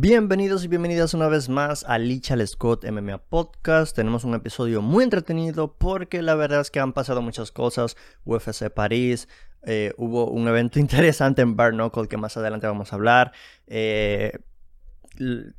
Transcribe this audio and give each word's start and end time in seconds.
Bienvenidos 0.00 0.62
y 0.62 0.68
bienvenidas 0.68 1.12
una 1.12 1.26
vez 1.26 1.48
más 1.48 1.82
a 1.82 1.98
Lichal 1.98 2.46
Scott 2.46 2.88
MMA 2.88 3.18
Podcast. 3.18 3.96
Tenemos 3.96 4.22
un 4.22 4.32
episodio 4.32 4.80
muy 4.80 5.02
entretenido 5.02 5.74
porque 5.76 6.22
la 6.22 6.36
verdad 6.36 6.60
es 6.60 6.70
que 6.70 6.78
han 6.78 6.92
pasado 6.92 7.20
muchas 7.20 7.50
cosas. 7.50 7.96
UFC 8.24 8.70
París, 8.70 9.28
eh, 9.64 9.94
hubo 9.96 10.30
un 10.30 10.46
evento 10.46 10.78
interesante 10.78 11.42
en 11.42 11.56
Bar 11.56 11.72
que 12.08 12.16
más 12.16 12.36
adelante 12.36 12.68
vamos 12.68 12.92
a 12.92 12.94
hablar. 12.94 13.32
Eh, 13.66 14.38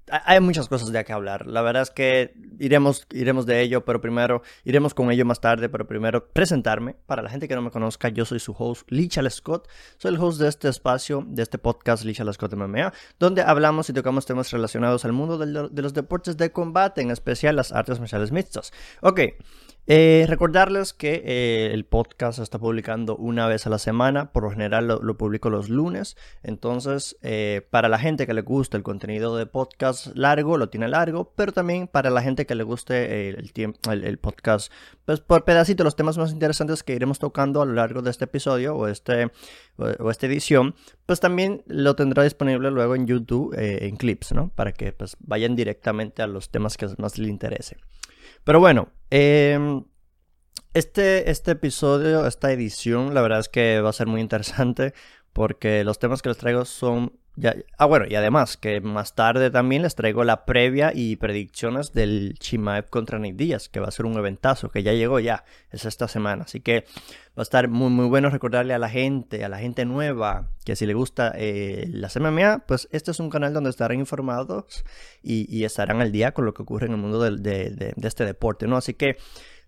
hay 0.10 0.40
muchas 0.40 0.68
cosas 0.70 0.92
de 0.92 1.04
qué 1.04 1.14
hablar. 1.14 1.48
La 1.48 1.62
verdad 1.62 1.84
es 1.84 1.92
que 1.92 2.34
iremos, 2.60 3.06
iremos 3.12 3.46
de 3.46 3.62
ello, 3.62 3.86
pero 3.86 4.02
primero, 4.02 4.42
iremos 4.64 4.94
con 4.94 5.12
ello 5.12 5.26
más 5.26 5.42
tarde, 5.42 5.70
pero 5.70 5.88
primero 5.88 6.28
presentarme. 6.30 6.96
Para 7.06 7.22
la 7.22 7.30
gente 7.30 7.48
que 7.48 7.56
no 7.56 7.62
me 7.62 7.72
conozca, 7.72 8.10
yo 8.10 8.26
soy 8.26 8.40
su 8.40 8.56
host, 8.58 8.90
Lichal 8.92 9.30
Scott. 9.32 9.68
Soy 9.98 10.14
el 10.14 10.20
host 10.20 10.40
de 10.40 10.48
este 10.48 10.70
espacio, 10.70 11.24
de 11.28 11.44
este 11.44 11.58
podcast, 11.58 12.04
Lichal 12.06 12.34
Scott 12.34 12.54
MMA, 12.54 12.94
donde 13.20 13.42
hablamos 13.42 13.90
y 13.90 13.94
tocamos 13.94 14.26
temas 14.26 14.52
relacionados 14.52 15.06
al 15.06 15.14
mundo 15.14 15.38
de 15.38 15.82
los 15.82 15.94
deportes 15.94 16.38
de 16.38 16.52
combate, 16.52 17.02
en 17.02 17.12
especial 17.12 17.56
las 17.56 17.72
artes 17.72 18.00
marciales 18.00 18.32
mixtas. 18.32 18.72
Ok, 19.02 19.22
eh, 19.92 20.28
recordarles 20.28 20.94
que 20.94 21.24
eh, 21.26 21.72
el 21.74 21.84
podcast 21.84 22.38
se 22.38 22.44
está 22.44 22.60
publicando 22.60 23.16
una 23.16 23.48
vez 23.48 23.66
a 23.66 23.72
la 23.72 23.80
semana, 23.80 24.32
por 24.32 24.44
lo 24.44 24.52
general 24.52 24.86
lo, 24.86 25.18
publico 25.18 25.50
los 25.50 25.68
lunes, 25.68 26.16
entonces 26.44 27.18
eh, 27.24 27.68
para 27.72 27.90
la 27.90 27.98
gente 27.98 28.28
que 28.28 28.36
le 28.36 28.42
gusta 28.42 28.78
el 28.78 28.84
contenido 28.84 29.36
de 29.36 29.48
podcast 29.48 30.16
largo, 30.16 30.60
lo 30.60 30.70
tiene 30.70 30.90
largo, 30.90 31.34
pero 31.36 31.54
también 31.54 31.88
para 31.88 32.12
la 32.12 32.22
gente 32.22 32.46
que 32.46 32.54
le 32.54 32.64
guste 32.64 33.30
el, 33.30 33.52
el, 34.04 34.18
podcast 34.20 34.72
pues, 35.06 35.22
por 35.22 35.44
pedacito, 35.44 35.84
los 35.84 35.96
temas 35.96 36.20
más 36.20 36.34
interesantes 36.34 36.84
que 36.84 36.94
iremos 36.94 37.18
tocando 37.18 37.60
a 37.60 37.66
lo 37.66 37.74
largo 37.74 38.04
de 38.04 38.12
este 38.12 38.26
episodio 38.26 38.76
o, 38.76 38.88
este, 38.88 39.32
o, 39.78 40.12
esta 40.12 40.28
edición, 40.28 40.76
pues 41.08 41.20
también 41.20 41.64
lo 41.66 41.96
tendrá 41.96 42.22
disponible 42.22 42.70
luego 42.70 42.94
en 42.94 43.08
YouTube 43.08 43.56
en 43.58 43.96
clips, 43.96 44.34
¿no? 44.34 44.52
Para 44.54 44.72
que 44.72 44.92
pues, 44.92 45.18
vayan 45.20 45.56
directamente 45.56 46.22
a 46.22 46.28
los 46.28 46.52
temas 46.52 46.78
que 46.78 46.88
más 47.00 47.18
les 47.18 47.30
interese. 47.30 47.78
Pero 48.50 48.60
bueno, 48.60 48.90
em, 49.12 49.84
este, 50.74 51.30
este 51.30 51.52
episodio, 51.52 52.26
esta 52.26 52.52
edición, 52.52 53.14
la 53.14 53.22
verdad 53.22 53.42
es 53.42 53.48
que 53.48 53.80
va 53.80 53.92
a 53.92 53.94
ser 53.94 54.08
muy 54.08 54.22
interesante 54.22 54.96
porque 55.34 55.84
los 55.84 56.00
temas 56.00 56.24
que 56.24 56.30
les 56.30 56.40
traigo 56.40 56.66
son... 56.66 57.14
Ya, 57.40 57.56
ah, 57.78 57.86
bueno, 57.86 58.06
y 58.06 58.16
además 58.16 58.58
que 58.58 58.82
más 58.82 59.16
tarde 59.16 59.50
también 59.50 59.82
les 59.84 59.96
traigo 59.96 60.26
la 60.26 60.44
previa 60.44 60.92
y 60.94 61.16
predicciones 61.16 61.94
del 61.94 62.36
Chimaev 62.38 62.90
contra 62.90 63.18
Nick 63.18 63.38
Díaz, 63.38 63.70
que 63.70 63.80
va 63.80 63.88
a 63.88 63.92
ser 63.92 64.06
un 64.06 64.18
eventazo, 64.18 64.70
que 64.72 64.84
ya 64.84 64.92
llegó 64.92 65.22
ya, 65.22 65.46
es 65.72 65.86
esta 65.86 66.10
semana. 66.10 66.44
Así 66.44 66.60
que 66.60 66.82
va 67.30 67.42
a 67.42 67.42
estar 67.44 67.70
muy, 67.70 67.90
muy 67.92 68.08
bueno 68.08 68.30
recordarle 68.30 68.74
a 68.74 68.78
la 68.78 68.90
gente, 68.90 69.46
a 69.46 69.50
la 69.50 69.60
gente 69.60 69.86
nueva, 69.86 70.50
que 70.66 70.76
si 70.76 70.86
le 70.86 70.94
gusta 70.94 71.32
eh, 71.34 71.88
las 71.94 72.20
MMA, 72.20 72.66
pues 72.68 72.90
este 72.92 73.12
es 73.12 73.22
un 73.22 73.30
canal 73.30 73.54
donde 73.54 73.70
estarán 73.70 74.00
informados 74.00 74.84
y, 75.24 75.64
estarán 75.64 76.02
al 76.02 76.12
día 76.12 76.34
con 76.34 76.44
lo 76.44 76.54
que 76.54 76.64
ocurre 76.64 76.88
en 76.88 76.92
el 76.92 76.98
mundo 76.98 77.22
de, 77.22 77.38
de 77.38 78.08
este 78.08 78.26
deporte, 78.26 78.68
¿no? 78.68 78.76
Así 78.76 78.96
que 78.96 79.16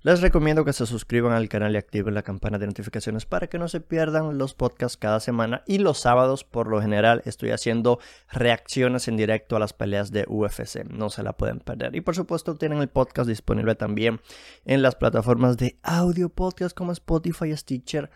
les 0.03 0.19
recomiendo 0.19 0.65
que 0.65 0.73
se 0.73 0.87
suscriban 0.87 1.33
al 1.33 1.47
canal 1.47 1.73
y 1.73 1.77
activen 1.77 2.15
la 2.15 2.23
campana 2.23 2.57
de 2.57 2.65
notificaciones 2.65 3.27
para 3.27 3.47
que 3.47 3.59
no 3.59 3.67
se 3.67 3.81
pierdan 3.81 4.37
los 4.39 4.55
podcasts 4.55 4.97
cada 4.97 5.19
semana. 5.19 5.63
Y 5.67 5.77
los 5.77 5.99
sábados, 5.99 6.43
por 6.43 6.67
lo 6.67 6.81
general, 6.81 7.21
estoy 7.25 7.51
haciendo 7.51 7.99
reacciones 8.31 9.07
en 9.07 9.15
directo 9.15 9.55
a 9.55 9.59
las 9.59 9.73
peleas 9.73 10.11
de 10.11 10.25
UFC. 10.27 10.85
No 10.89 11.11
se 11.11 11.21
la 11.21 11.33
pueden 11.33 11.59
perder. 11.59 11.95
Y 11.95 12.01
por 12.01 12.15
supuesto, 12.15 12.55
tienen 12.55 12.79
el 12.79 12.89
podcast 12.89 13.29
disponible 13.29 13.75
también 13.75 14.21
en 14.65 14.81
las 14.81 14.95
plataformas 14.95 15.57
de 15.57 15.77
audio 15.83 16.29
podcast 16.29 16.75
como 16.75 16.91
Spotify, 16.93 17.55
Stitcher 17.55 18.09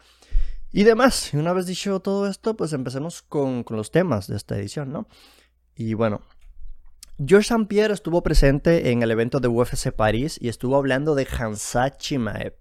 y 0.72 0.86
demás. 0.86 1.36
Y 1.36 1.38
una 1.38 1.54
vez 1.54 1.68
dicho 1.68 2.00
todo 2.00 2.28
esto, 2.28 2.58
pues 2.58 2.74
empecemos 2.74 3.22
con, 3.22 3.64
con 3.64 3.78
los 3.78 3.92
temas 3.92 4.28
de 4.28 4.38
esta 4.38 4.58
edición, 4.58 4.92
¿no? 4.92 5.08
Y 5.76 5.94
bueno, 5.94 6.22
George 7.18 7.54
St. 7.54 7.68
Pierre 7.68 7.94
estuvo 7.94 8.22
presente 8.24 8.92
en 8.92 9.02
el 9.02 9.10
evento 9.10 9.40
de 9.40 9.48
UFC 9.48 9.92
París 9.92 10.38
y 10.42 10.50
estuvo 10.50 10.76
hablando 10.76 11.16
de 11.16 11.26
Hansat 11.26 11.98
Chimaev. 11.98 12.56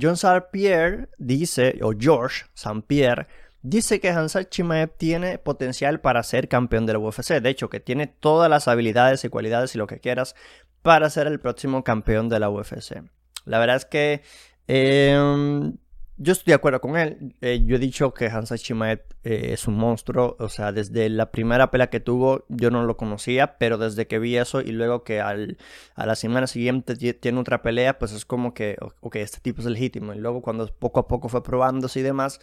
John. 0.00 0.16
Pierre 0.52 1.08
dice, 1.18 1.80
o 1.82 1.92
George 1.98 2.44
St. 2.54 2.82
Pierre, 2.86 3.26
dice 3.62 3.98
que 3.98 4.10
Hansat 4.10 4.50
Chimaev 4.50 4.96
tiene 4.96 5.38
potencial 5.38 6.00
para 6.00 6.22
ser 6.22 6.48
campeón 6.48 6.86
de 6.86 6.92
la 6.92 7.00
UFC. 7.00 7.40
De 7.40 7.50
hecho, 7.50 7.68
que 7.68 7.80
tiene 7.80 8.06
todas 8.06 8.48
las 8.48 8.68
habilidades 8.68 9.24
y 9.24 9.28
cualidades 9.30 9.74
y 9.74 9.78
lo 9.78 9.88
que 9.88 9.98
quieras 9.98 10.36
para 10.82 11.10
ser 11.10 11.26
el 11.26 11.40
próximo 11.40 11.82
campeón 11.82 12.28
de 12.28 12.38
la 12.38 12.50
UFC. 12.50 13.02
La 13.46 13.58
verdad 13.58 13.76
es 13.76 13.84
que 13.84 14.22
em, 14.68 15.76
yo 16.18 16.32
estoy 16.32 16.50
de 16.50 16.56
acuerdo 16.56 16.80
con 16.80 16.96
él. 16.96 17.36
Eh, 17.40 17.62
yo 17.64 17.76
he 17.76 17.78
dicho 17.78 18.12
que 18.12 18.26
Hansa 18.26 18.58
Chimaev 18.58 19.04
eh, 19.22 19.50
es 19.52 19.68
un 19.68 19.76
monstruo. 19.76 20.36
O 20.40 20.48
sea, 20.48 20.72
desde 20.72 21.08
la 21.08 21.30
primera 21.30 21.70
pelea 21.70 21.90
que 21.90 22.00
tuvo, 22.00 22.44
yo 22.48 22.70
no 22.70 22.84
lo 22.84 22.96
conocía, 22.96 23.56
pero 23.58 23.78
desde 23.78 24.08
que 24.08 24.18
vi 24.18 24.36
eso 24.36 24.60
y 24.60 24.72
luego 24.72 25.04
que 25.04 25.20
al, 25.20 25.58
a 25.94 26.06
la 26.06 26.16
semana 26.16 26.48
siguiente 26.48 26.96
tiene 26.96 27.38
otra 27.38 27.62
pelea, 27.62 27.98
pues 27.98 28.12
es 28.12 28.24
como 28.24 28.52
que, 28.52 28.76
ok, 29.00 29.16
este 29.16 29.40
tipo 29.40 29.60
es 29.60 29.66
legítimo. 29.66 30.12
Y 30.12 30.18
luego 30.18 30.42
cuando 30.42 30.66
poco 30.66 31.00
a 31.00 31.08
poco 31.08 31.28
fue 31.28 31.42
probándose 31.42 32.00
y 32.00 32.02
demás, 32.02 32.40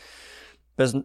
pues 0.75 0.95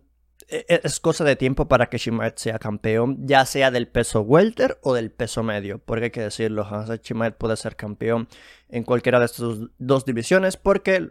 e, 0.49 0.65
e, 0.69 0.81
es 0.85 1.01
cosa 1.01 1.25
de 1.25 1.37
tiempo 1.37 1.69
para 1.69 1.89
que 1.89 1.99
Chimaev 1.99 2.35
sea 2.37 2.59
campeón, 2.59 3.27
ya 3.27 3.47
sea 3.47 3.71
del 3.71 3.89
peso 3.89 4.21
welter 4.23 4.79
o 4.83 4.95
del 4.95 5.11
peso 5.11 5.43
medio, 5.43 5.79
porque 5.79 6.07
hay 6.07 6.11
que 6.11 6.23
decirlo, 6.23 6.65
Hansa 6.65 7.01
puede 7.39 7.57
ser 7.57 7.77
campeón 7.77 8.29
en 8.69 8.85
cualquiera 8.85 9.19
de 9.19 9.27
estas 9.27 9.59
dos 9.79 10.05
divisiones, 10.05 10.57
porque 10.57 11.11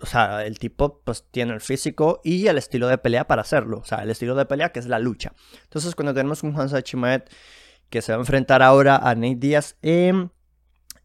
o 0.00 0.06
sea, 0.06 0.44
el 0.44 0.58
tipo 0.58 1.00
pues 1.04 1.24
tiene 1.30 1.52
el 1.54 1.60
físico 1.60 2.20
y 2.24 2.46
el 2.48 2.58
estilo 2.58 2.88
de 2.88 2.98
pelea 2.98 3.26
para 3.26 3.42
hacerlo. 3.42 3.78
O 3.78 3.84
sea, 3.84 3.98
el 3.98 4.10
estilo 4.10 4.34
de 4.34 4.46
pelea 4.46 4.70
que 4.70 4.80
es 4.80 4.86
la 4.86 4.98
lucha. 4.98 5.32
Entonces, 5.62 5.94
cuando 5.94 6.14
tenemos 6.14 6.42
un 6.42 6.58
Hansa 6.58 6.82
Chimaet 6.82 7.30
que 7.90 8.02
se 8.02 8.12
va 8.12 8.16
a 8.16 8.20
enfrentar 8.20 8.62
ahora 8.62 8.96
a 8.96 9.14
Nate 9.14 9.36
Diaz 9.36 9.76
en 9.82 10.32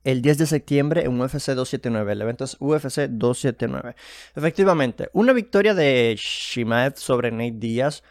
el 0.03 0.21
10 0.21 0.37
de 0.39 0.45
septiembre 0.45 1.01
en 1.05 1.19
UFC 1.19 1.49
279. 1.49 2.13
El 2.13 2.21
evento 2.21 2.45
es 2.45 2.57
UFC 2.59 3.07
279. 3.09 3.95
Efectivamente, 4.35 5.09
una 5.13 5.33
victoria 5.33 5.73
de 5.73 6.15
Chimaev 6.17 6.97
sobre 6.97 7.31
Nate 7.31 7.57
Diaz 7.57 8.03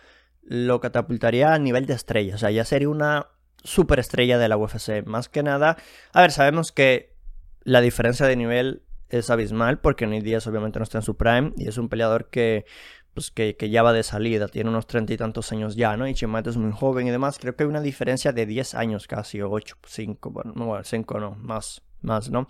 lo 0.42 0.80
catapultaría 0.80 1.52
a 1.52 1.58
nivel 1.58 1.86
de 1.86 1.94
estrella. 1.94 2.34
O 2.34 2.38
sea, 2.38 2.50
ya 2.50 2.64
sería 2.64 2.88
una 2.88 3.28
superestrella 3.64 4.38
de 4.38 4.48
la 4.48 4.56
UFC. 4.56 5.04
Más 5.06 5.28
que 5.28 5.42
nada, 5.42 5.76
a 6.12 6.20
ver, 6.20 6.30
sabemos 6.30 6.72
que 6.72 7.16
la 7.62 7.80
diferencia 7.80 8.26
de 8.26 8.36
nivel 8.36 8.82
es 9.10 9.30
abismal 9.30 9.80
porque 9.80 10.06
Nate 10.06 10.22
Díaz 10.22 10.46
obviamente 10.46 10.78
no 10.78 10.82
está 10.82 10.98
en 10.98 11.02
su 11.02 11.16
prime 11.16 11.52
y 11.56 11.68
es 11.68 11.78
un 11.78 11.88
peleador 11.88 12.28
que, 12.30 12.66
pues, 13.14 13.30
que, 13.30 13.56
ya 13.70 13.82
va 13.82 13.92
de 13.92 14.02
salida, 14.02 14.48
tiene 14.48 14.70
unos 14.70 14.86
treinta 14.86 15.12
y 15.12 15.16
tantos 15.16 15.50
años 15.52 15.76
ya, 15.76 15.96
¿no? 15.96 16.06
Y 16.06 16.14
Chimaev 16.14 16.48
es 16.48 16.56
muy 16.56 16.72
joven 16.72 17.06
y 17.06 17.10
demás. 17.10 17.38
Creo 17.38 17.56
que 17.56 17.64
hay 17.64 17.68
una 17.68 17.80
diferencia 17.80 18.32
de 18.32 18.46
10 18.46 18.74
años 18.74 19.06
casi, 19.06 19.40
o 19.40 19.50
8, 19.50 19.76
5, 19.86 20.30
bueno, 20.30 20.52
no, 20.54 20.82
5 20.82 21.20
no, 21.20 21.34
más, 21.36 21.82
más, 22.00 22.30
¿no? 22.30 22.46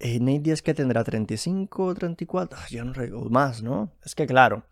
Eh, 0.00 0.18
Nate 0.18 0.40
Díaz 0.40 0.62
que 0.62 0.74
tendrá 0.74 1.04
35, 1.04 1.94
34, 1.94 2.58
ya 2.70 2.84
no 2.84 2.92
recuerdo, 2.92 3.30
más, 3.30 3.62
¿no? 3.62 3.92
Es 4.04 4.14
que 4.14 4.26
claro. 4.26 4.64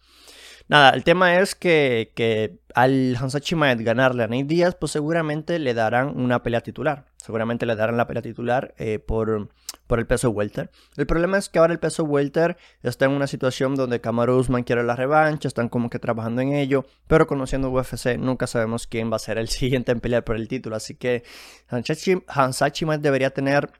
Nada, 0.70 0.90
el 0.90 1.02
tema 1.02 1.40
es 1.40 1.56
que, 1.56 2.60
al 2.76 3.16
Hansa 3.16 3.40
Chimaev 3.40 3.82
ganarle 3.82 4.22
a 4.22 4.28
Nate 4.28 4.44
Díaz, 4.44 4.76
pues 4.76 4.92
seguramente 4.92 5.58
le 5.58 5.74
darán 5.74 6.16
una 6.16 6.44
pelea 6.44 6.60
titular. 6.60 7.06
Seguramente 7.16 7.66
le 7.66 7.74
darán 7.74 7.96
la 7.96 8.06
pelea 8.06 8.22
titular 8.22 8.72
eh, 8.78 9.00
por, 9.00 9.48
por 9.88 9.98
el 9.98 10.06
peso 10.06 10.30
welter. 10.30 10.70
El 10.96 11.08
problema 11.08 11.38
es 11.38 11.48
que 11.48 11.58
ahora 11.58 11.72
el 11.72 11.80
peso 11.80 12.04
welter 12.04 12.56
está 12.84 13.06
en 13.06 13.10
una 13.10 13.26
situación 13.26 13.74
donde 13.74 14.00
Kamaru 14.00 14.36
Usman 14.36 14.62
quiere 14.62 14.84
la 14.84 14.94
revancha, 14.94 15.48
están 15.48 15.68
como 15.68 15.90
que 15.90 15.98
trabajando 15.98 16.40
en 16.40 16.52
ello, 16.52 16.86
pero 17.08 17.26
conociendo 17.26 17.68
UFC 17.70 18.16
nunca 18.16 18.46
sabemos 18.46 18.86
quién 18.86 19.10
va 19.10 19.16
a 19.16 19.18
ser 19.18 19.38
el 19.38 19.48
siguiente 19.48 19.90
en 19.90 19.98
pelear 19.98 20.22
por 20.22 20.36
el 20.36 20.46
título. 20.46 20.76
Así 20.76 20.94
que 20.94 21.24
Hansa 21.66 22.70
debería 23.00 23.30
tener 23.30 23.72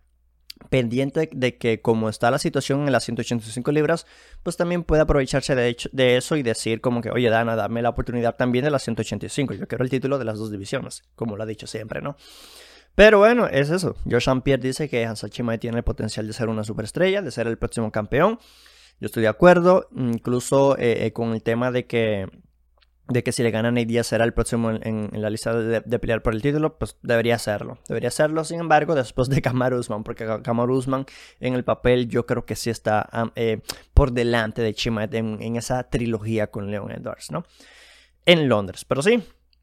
pendiente 0.69 1.29
de 1.33 1.57
que 1.57 1.81
como 1.81 2.09
está 2.09 2.31
la 2.31 2.39
situación 2.39 2.87
en 2.87 2.93
las 2.93 3.05
185 3.05 3.73
libras, 3.73 4.07
pues 4.43 4.57
también 4.57 4.85
puede 4.85 5.03
aprovecharse 5.03 5.55
de, 5.55 5.77
de, 5.93 6.17
eso 6.17 6.37
y 6.37 6.43
decir 6.43 6.81
como 6.81 7.01
que, 7.01 7.11
oye 7.11 7.31
Dana, 7.31 7.57
dame 7.57 7.83
la 7.83 7.89
oportunidad 7.89 8.37
también 8.37 8.65
de 8.65 8.71
las 8.71 8.83
185, 8.83 9.55
yo 9.55 9.67
quiero 9.67 9.85
el 9.85 9.91
título 9.91 10.19
de 10.19 10.25
las 10.25 10.39
dos 10.39 10.51
divisiones, 10.51 11.03
como 11.17 11.37
lo 11.37 11.43
ha 11.43 11.47
dicho 11.47 11.67
siempre, 11.67 12.01
¿no? 12.01 12.17
Pero 12.95 13.19
bueno, 13.19 13.47
es 13.47 13.71
eso. 13.71 13.97
St. 14.05 14.41
Pierre 14.43 14.63
dice 14.63 14.89
que 14.89 15.07
Hansa 15.07 15.29
Chimae 15.29 15.59
tiene 15.59 15.79
el 15.79 15.85
potencial 15.85 16.27
de 16.27 16.33
ser 16.33 16.49
una 16.49 16.65
superestrella, 16.65 17.23
de 17.23 17.31
ser 17.31 17.47
el 17.47 17.57
próximo 17.57 17.91
campeón. 17.91 18.39
Yo 19.01 19.07
estoy 19.07 19.23
de 19.23 19.29
acuerdo, 19.29 19.89
incluso 19.97 20.77
eh, 20.77 21.07
eh, 21.07 21.13
con 21.13 21.33
el 21.33 21.43
tema 21.43 21.71
de 21.71 21.87
que 21.87 22.27
de 23.11 23.25
que 23.25 23.33
si 23.33 23.43
le 23.43 23.51
ganan 23.51 23.75
Nate 23.75 24.05
será 24.05 24.25
el 24.25 24.33
próximo 24.33 24.71
en, 24.71 25.11
la 25.13 25.31
lista 25.31 25.53
de, 25.55 25.99
pelear 25.99 26.23
por 26.23 26.35
el 26.35 26.43
título, 26.43 26.79
pues 26.79 26.97
debería 27.03 27.39
serlo. 27.39 27.79
Debería 27.89 28.11
serlo, 28.11 28.45
sin 28.45 28.61
embargo, 28.61 28.95
después 28.95 29.29
de 29.29 29.43
Kamaru 29.43 29.79
Usman, 29.79 30.05
porque 30.05 30.27
Kamaru 30.43 30.77
Usman 30.77 31.07
en 31.41 31.55
el 31.55 31.65
papel 31.65 32.09
yo 32.09 32.25
creo 32.25 32.47
que 32.47 32.57
sí 32.57 32.71
está 32.71 33.09
eh, 33.35 33.61
por 33.95 34.13
delante 34.13 34.63
de 34.63 34.75
Chimaed 34.75 35.15
en, 35.15 35.57
esa 35.57 35.83
trilogía 35.91 36.47
con 36.51 36.71
Leon 36.71 36.93
Edwards, 36.93 37.31
¿no? 37.31 37.45
En 38.25 38.49
Londres. 38.49 38.85
Pero 38.85 39.03
sí, 39.03 39.23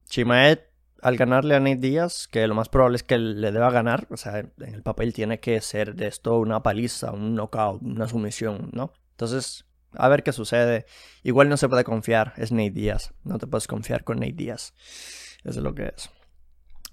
Chimaed 0.10 0.60
al 1.02 1.16
ganarle 1.16 1.56
a 1.56 1.60
Nate 1.60 1.78
Díaz, 1.78 2.28
que 2.28 2.48
lo 2.48 2.56
más 2.56 2.70
probable 2.70 2.98
es 2.98 3.04
que 3.04 3.18
le 3.18 3.52
deba 3.52 3.70
ganar, 3.72 4.08
o 4.10 4.18
sea, 4.18 4.40
en 4.40 4.52
el 4.58 4.82
papel 4.82 5.14
tiene 5.14 5.40
que 5.40 5.62
ser 5.62 5.96
de 5.96 6.08
esto 6.08 6.40
una 6.40 6.64
paliza, 6.64 7.12
un 7.12 7.36
knockout, 7.36 7.82
una 7.82 8.08
sumisión, 8.08 8.72
¿no? 8.74 8.92
Entonces, 9.12 9.66
a 9.94 10.08
ver 10.08 10.24
qué 10.24 10.32
sucede. 10.32 10.86
Igual 11.24 11.50
no 11.50 11.58
se 11.58 11.70
puede 11.70 11.84
confiar, 11.84 12.34
es 12.38 12.52
Nate 12.52 12.72
Díaz. 12.72 13.14
No 13.24 13.38
te 13.38 13.48
puedes 13.48 13.68
confiar 13.68 14.04
con 14.04 14.20
Nate 14.20 14.34
Díaz. 14.34 14.74
Eso 15.44 15.60
es 15.60 15.64
lo 15.64 15.74
que 15.74 15.88
es. 15.96 16.10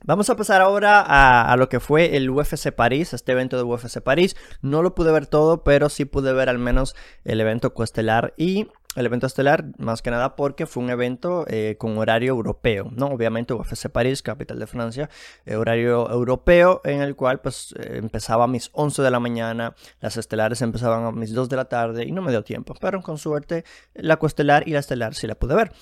Vamos 0.07 0.29
a 0.29 0.37
pasar 0.37 0.61
ahora 0.61 1.01
a, 1.01 1.57
lo 1.57 1.71
que 1.71 1.81
fue 1.81 2.17
el 2.17 2.29
UFC 2.29 2.73
París, 2.73 3.15
este 3.15 3.33
evento 3.33 3.57
de 3.57 3.63
UFC 3.63 4.03
París. 4.03 4.37
No 4.61 4.83
lo 4.83 4.95
pude 4.95 5.11
ver 5.11 5.27
todo, 5.27 5.65
pero 5.65 5.89
sí 5.89 6.05
pude 6.05 6.35
ver 6.35 6.51
al 6.51 6.59
menos 6.59 6.95
el 7.25 7.41
evento 7.41 7.73
coestelar 7.73 8.35
y 8.37 8.69
el 8.95 9.07
evento 9.07 9.27
estelar, 9.27 9.65
más 9.79 10.03
que 10.03 10.11
nada 10.11 10.37
porque 10.37 10.67
fue 10.67 10.83
un 10.83 10.91
evento 10.91 11.45
eh, 11.49 11.77
con 11.79 11.99
horario 11.99 12.31
europeo, 12.31 12.91
¿no? 12.93 13.07
Obviamente 13.07 13.55
UFC 13.55 13.89
París, 13.89 14.23
capital 14.23 14.59
de 14.59 14.67
Francia, 14.67 15.11
eh, 15.47 15.57
horario 15.57 16.11
europeo 16.11 16.81
en 16.85 17.01
el 17.01 17.17
cual 17.17 17.41
pues 17.41 17.75
eh, 17.79 17.99
empezaba 17.99 18.45
a 18.45 18.47
mis 18.47 18.71
11 18.73 19.03
de 19.03 19.11
la 19.11 19.21
mañana, 19.21 19.75
las 20.01 20.17
estelares 20.17 20.63
empezaban 20.63 21.05
a 21.05 21.13
mis 21.13 21.33
2 21.33 21.49
de 21.49 21.57
la 21.57 21.65
tarde 21.67 22.05
y 22.05 22.13
no 22.13 22.23
me 22.23 22.31
dio 22.31 22.45
tiempo, 22.45 22.75
pero 22.81 23.03
con 23.03 23.19
suerte 23.19 23.65
la 23.95 24.17
coestelar 24.17 24.69
y 24.69 24.73
la 24.73 24.81
estelar 24.81 25.15
sí 25.15 25.27
la 25.27 25.35
pude 25.35 25.55
ver. 25.55 25.73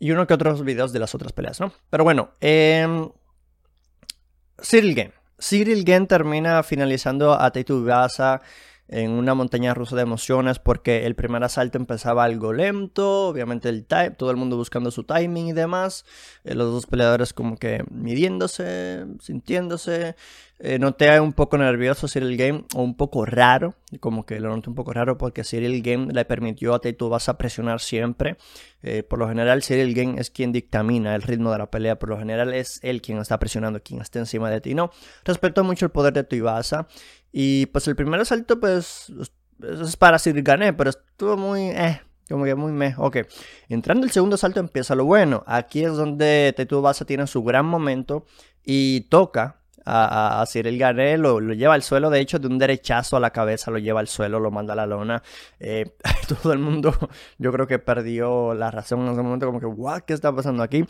Y 0.00 0.12
uno 0.12 0.26
que 0.26 0.34
otros 0.34 0.62
videos 0.62 0.92
de 0.92 1.00
las 1.00 1.14
otras 1.14 1.32
peleas, 1.32 1.60
¿no? 1.60 1.72
Pero 1.90 2.04
bueno, 2.04 2.30
eh, 2.40 3.08
Cyril 4.62 4.94
Game. 4.94 5.12
Cyril 5.40 5.84
Game 5.84 6.06
termina 6.06 6.62
finalizando 6.62 7.32
a 7.32 7.50
Taito 7.50 7.82
Gaza 7.84 8.40
en 8.88 9.10
una 9.10 9.34
montaña 9.34 9.74
rusa 9.74 9.96
de 9.96 10.02
emociones 10.02 10.58
porque 10.58 11.06
el 11.06 11.14
primer 11.14 11.44
asalto 11.44 11.78
empezaba 11.78 12.24
algo 12.24 12.52
lento, 12.52 13.28
obviamente 13.28 13.68
el 13.68 13.84
time, 13.84 14.10
todo 14.10 14.30
el 14.30 14.36
mundo 14.36 14.56
buscando 14.56 14.90
su 14.90 15.04
timing 15.04 15.48
y 15.48 15.52
demás, 15.52 16.04
eh, 16.44 16.54
los 16.54 16.72
dos 16.72 16.86
peleadores 16.86 17.32
como 17.34 17.56
que 17.56 17.84
midiéndose, 17.90 19.04
sintiéndose, 19.20 20.16
eh, 20.60 20.78
noté 20.80 21.20
un 21.20 21.34
poco 21.34 21.56
nervioso 21.56 22.08
Cyril 22.08 22.36
Game 22.36 22.64
o 22.74 22.82
un 22.82 22.96
poco 22.96 23.24
raro, 23.24 23.76
como 24.00 24.26
que 24.26 24.40
lo 24.40 24.48
noté 24.48 24.70
un 24.70 24.74
poco 24.74 24.92
raro 24.92 25.16
porque 25.16 25.44
Cyril 25.44 25.82
Game 25.82 26.12
le 26.12 26.24
permitió 26.24 26.74
a 26.74 26.80
Taito 26.80 27.08
vas 27.08 27.28
a 27.28 27.38
presionar 27.38 27.80
siempre, 27.80 28.38
eh, 28.82 29.04
por 29.04 29.20
lo 29.20 29.28
general 29.28 29.62
Cyril 29.62 29.94
Game 29.94 30.20
es 30.20 30.30
quien 30.30 30.50
dictamina 30.50 31.14
el 31.14 31.22
ritmo 31.22 31.52
de 31.52 31.58
la 31.58 31.70
pelea, 31.70 31.98
por 31.98 32.08
lo 32.08 32.18
general 32.18 32.54
es 32.54 32.80
él 32.82 33.02
quien 33.02 33.18
está 33.18 33.38
presionando, 33.38 33.80
quien 33.82 34.00
está 34.00 34.18
encima 34.18 34.50
de 34.50 34.60
ti, 34.60 34.74
¿no? 34.74 34.90
Respeto 35.24 35.62
mucho 35.62 35.84
el 35.84 35.92
poder 35.92 36.12
de 36.12 36.24
Tuivasa 36.24 36.88
y 37.32 37.66
pues 37.66 37.86
el 37.88 37.96
primer 37.96 38.20
asalto, 38.20 38.58
pues, 38.58 39.12
es 39.60 39.96
para 39.96 40.18
Sir 40.18 40.42
Gané, 40.42 40.72
pero 40.72 40.90
estuvo 40.90 41.36
muy, 41.36 41.70
eh, 41.70 42.00
como 42.28 42.44
que 42.44 42.54
muy 42.54 42.72
meh. 42.72 42.94
Ok, 42.98 43.18
entrando 43.68 44.06
el 44.06 44.12
segundo 44.12 44.34
asalto 44.34 44.60
empieza 44.60 44.94
lo 44.94 45.04
bueno. 45.04 45.44
Aquí 45.46 45.84
es 45.84 45.96
donde 45.96 46.52
Tetu 46.56 46.80
Basa 46.80 47.04
tiene 47.04 47.26
su 47.26 47.42
gran 47.42 47.66
momento 47.66 48.24
y 48.64 49.02
toca 49.02 49.60
a, 49.84 50.42
a, 50.42 50.46
Cyril 50.46 50.78
Gané, 50.78 51.16
lo, 51.16 51.40
lleva 51.40 51.74
al 51.74 51.82
suelo, 51.82 52.10
de 52.10 52.20
hecho, 52.20 52.38
de 52.38 52.46
un 52.46 52.58
derechazo 52.58 53.16
a 53.16 53.20
la 53.20 53.30
cabeza, 53.30 53.70
lo 53.70 53.78
lleva 53.78 54.00
al 54.00 54.08
suelo, 54.08 54.38
lo 54.38 54.50
manda 54.50 54.74
a 54.74 54.76
la 54.76 54.86
lona. 54.86 55.22
Eh, 55.58 55.96
todo 56.42 56.52
el 56.52 56.58
mundo, 56.58 56.94
yo 57.38 57.52
creo 57.52 57.66
que 57.66 57.78
perdió 57.78 58.54
la 58.54 58.70
razón 58.70 59.00
en 59.06 59.12
ese 59.12 59.22
momento, 59.22 59.46
como 59.46 59.60
que, 59.60 59.66
what, 59.66 60.02
¿qué 60.02 60.12
está 60.12 60.34
pasando 60.34 60.62
aquí? 60.62 60.84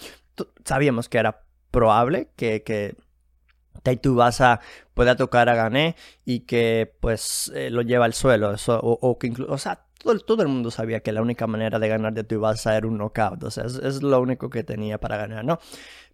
Sabíamos 0.65 1.09
que 1.09 1.19
era 1.19 1.45
probable 1.71 2.31
que, 2.35 2.63
que 2.63 2.97
Taitu 3.89 4.15
Basa 4.15 4.61
pueda 4.93 5.17
tocar 5.17 5.49
a 5.49 5.55
Gané 5.55 5.97
y 6.27 6.41
que 6.41 6.93
pues 7.01 7.51
eh, 7.55 7.71
lo 7.71 7.81
lleva 7.81 8.05
al 8.05 8.13
suelo. 8.13 8.55
O, 8.67 9.19
que 9.19 9.29
incluso, 9.29 9.51
o 9.51 9.57
sea, 9.57 9.87
todo, 9.99 10.19
todo, 10.19 10.43
el 10.43 10.49
mundo 10.49 10.71
sabía 10.71 11.01
que 11.01 11.11
la 11.11 11.23
única 11.23 11.47
manera 11.47 11.79
de 11.79 11.89
ganar 11.89 12.13
de 12.13 12.23
Tuivasa 12.23 12.77
era 12.77 12.87
un 12.87 12.99
knockout. 12.99 13.43
O 13.45 13.51
sea, 13.51 13.65
es, 13.65 14.03
lo 14.03 14.21
único 14.21 14.51
que 14.51 14.63
tenía 14.63 14.99
para 14.99 15.17
ganar, 15.17 15.43
¿no? 15.43 15.59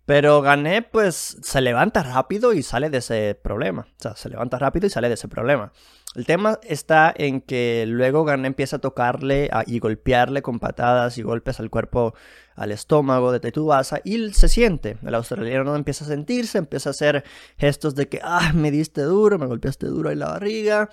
Pero 0.07 0.41
Gané 0.43 0.83
pues 0.83 1.39
se 1.43 1.61
levanta 1.61 2.03
rápido 2.05 2.53
y 2.53 2.63
sale 2.63 2.91
de 2.91 2.99
ese 2.99 3.35
problema. 3.43 3.89
O 3.99 4.03
sea, 4.03 4.15
se 4.15 4.29
levanta 4.29 4.57
rápido 4.59 4.87
y 4.87 4.91
sale 4.91 5.09
de 5.09 5.15
ese 5.15 5.27
problema. 5.27 5.73
El 6.15 6.27
tema 6.27 6.61
está 6.63 7.13
en 7.17 7.41
que 7.41 7.87
luego 7.89 8.25
Gané 8.25 8.47
empieza 8.47 8.77
a 8.77 8.81
tocarle 8.81 9.51
y 9.67 9.81
golpearle 9.81 10.43
con 10.43 10.61
patadas 10.61 11.19
y 11.19 11.23
golpes 11.23 11.59
al 11.59 11.71
cuerpo, 11.71 12.15
al 12.55 12.73
estómago 12.73 13.33
de 13.33 13.41
Tetubasa 13.41 14.01
y 14.05 14.33
se 14.33 14.49
siente. 14.49 14.97
El 15.03 15.15
australiano 15.15 15.75
empieza 15.77 16.05
a 16.05 16.09
sentirse, 16.09 16.59
empieza 16.59 16.91
a 16.91 16.93
hacer 16.93 17.25
gestos 17.59 17.95
de 17.95 18.09
que, 18.09 18.21
ah, 18.23 18.53
me 18.55 18.71
diste 18.71 19.03
duro, 19.03 19.39
me 19.39 19.47
golpeaste 19.47 19.87
duro 19.87 20.11
en 20.11 20.19
la 20.19 20.29
barriga. 20.29 20.91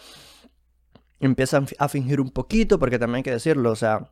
Empieza 1.20 1.64
a 1.78 1.88
fingir 1.88 2.20
un 2.20 2.32
poquito, 2.32 2.80
porque 2.80 2.98
también 2.98 3.18
hay 3.18 3.24
que 3.24 3.32
decirlo, 3.32 3.72
o 3.72 3.76
sea, 3.76 4.12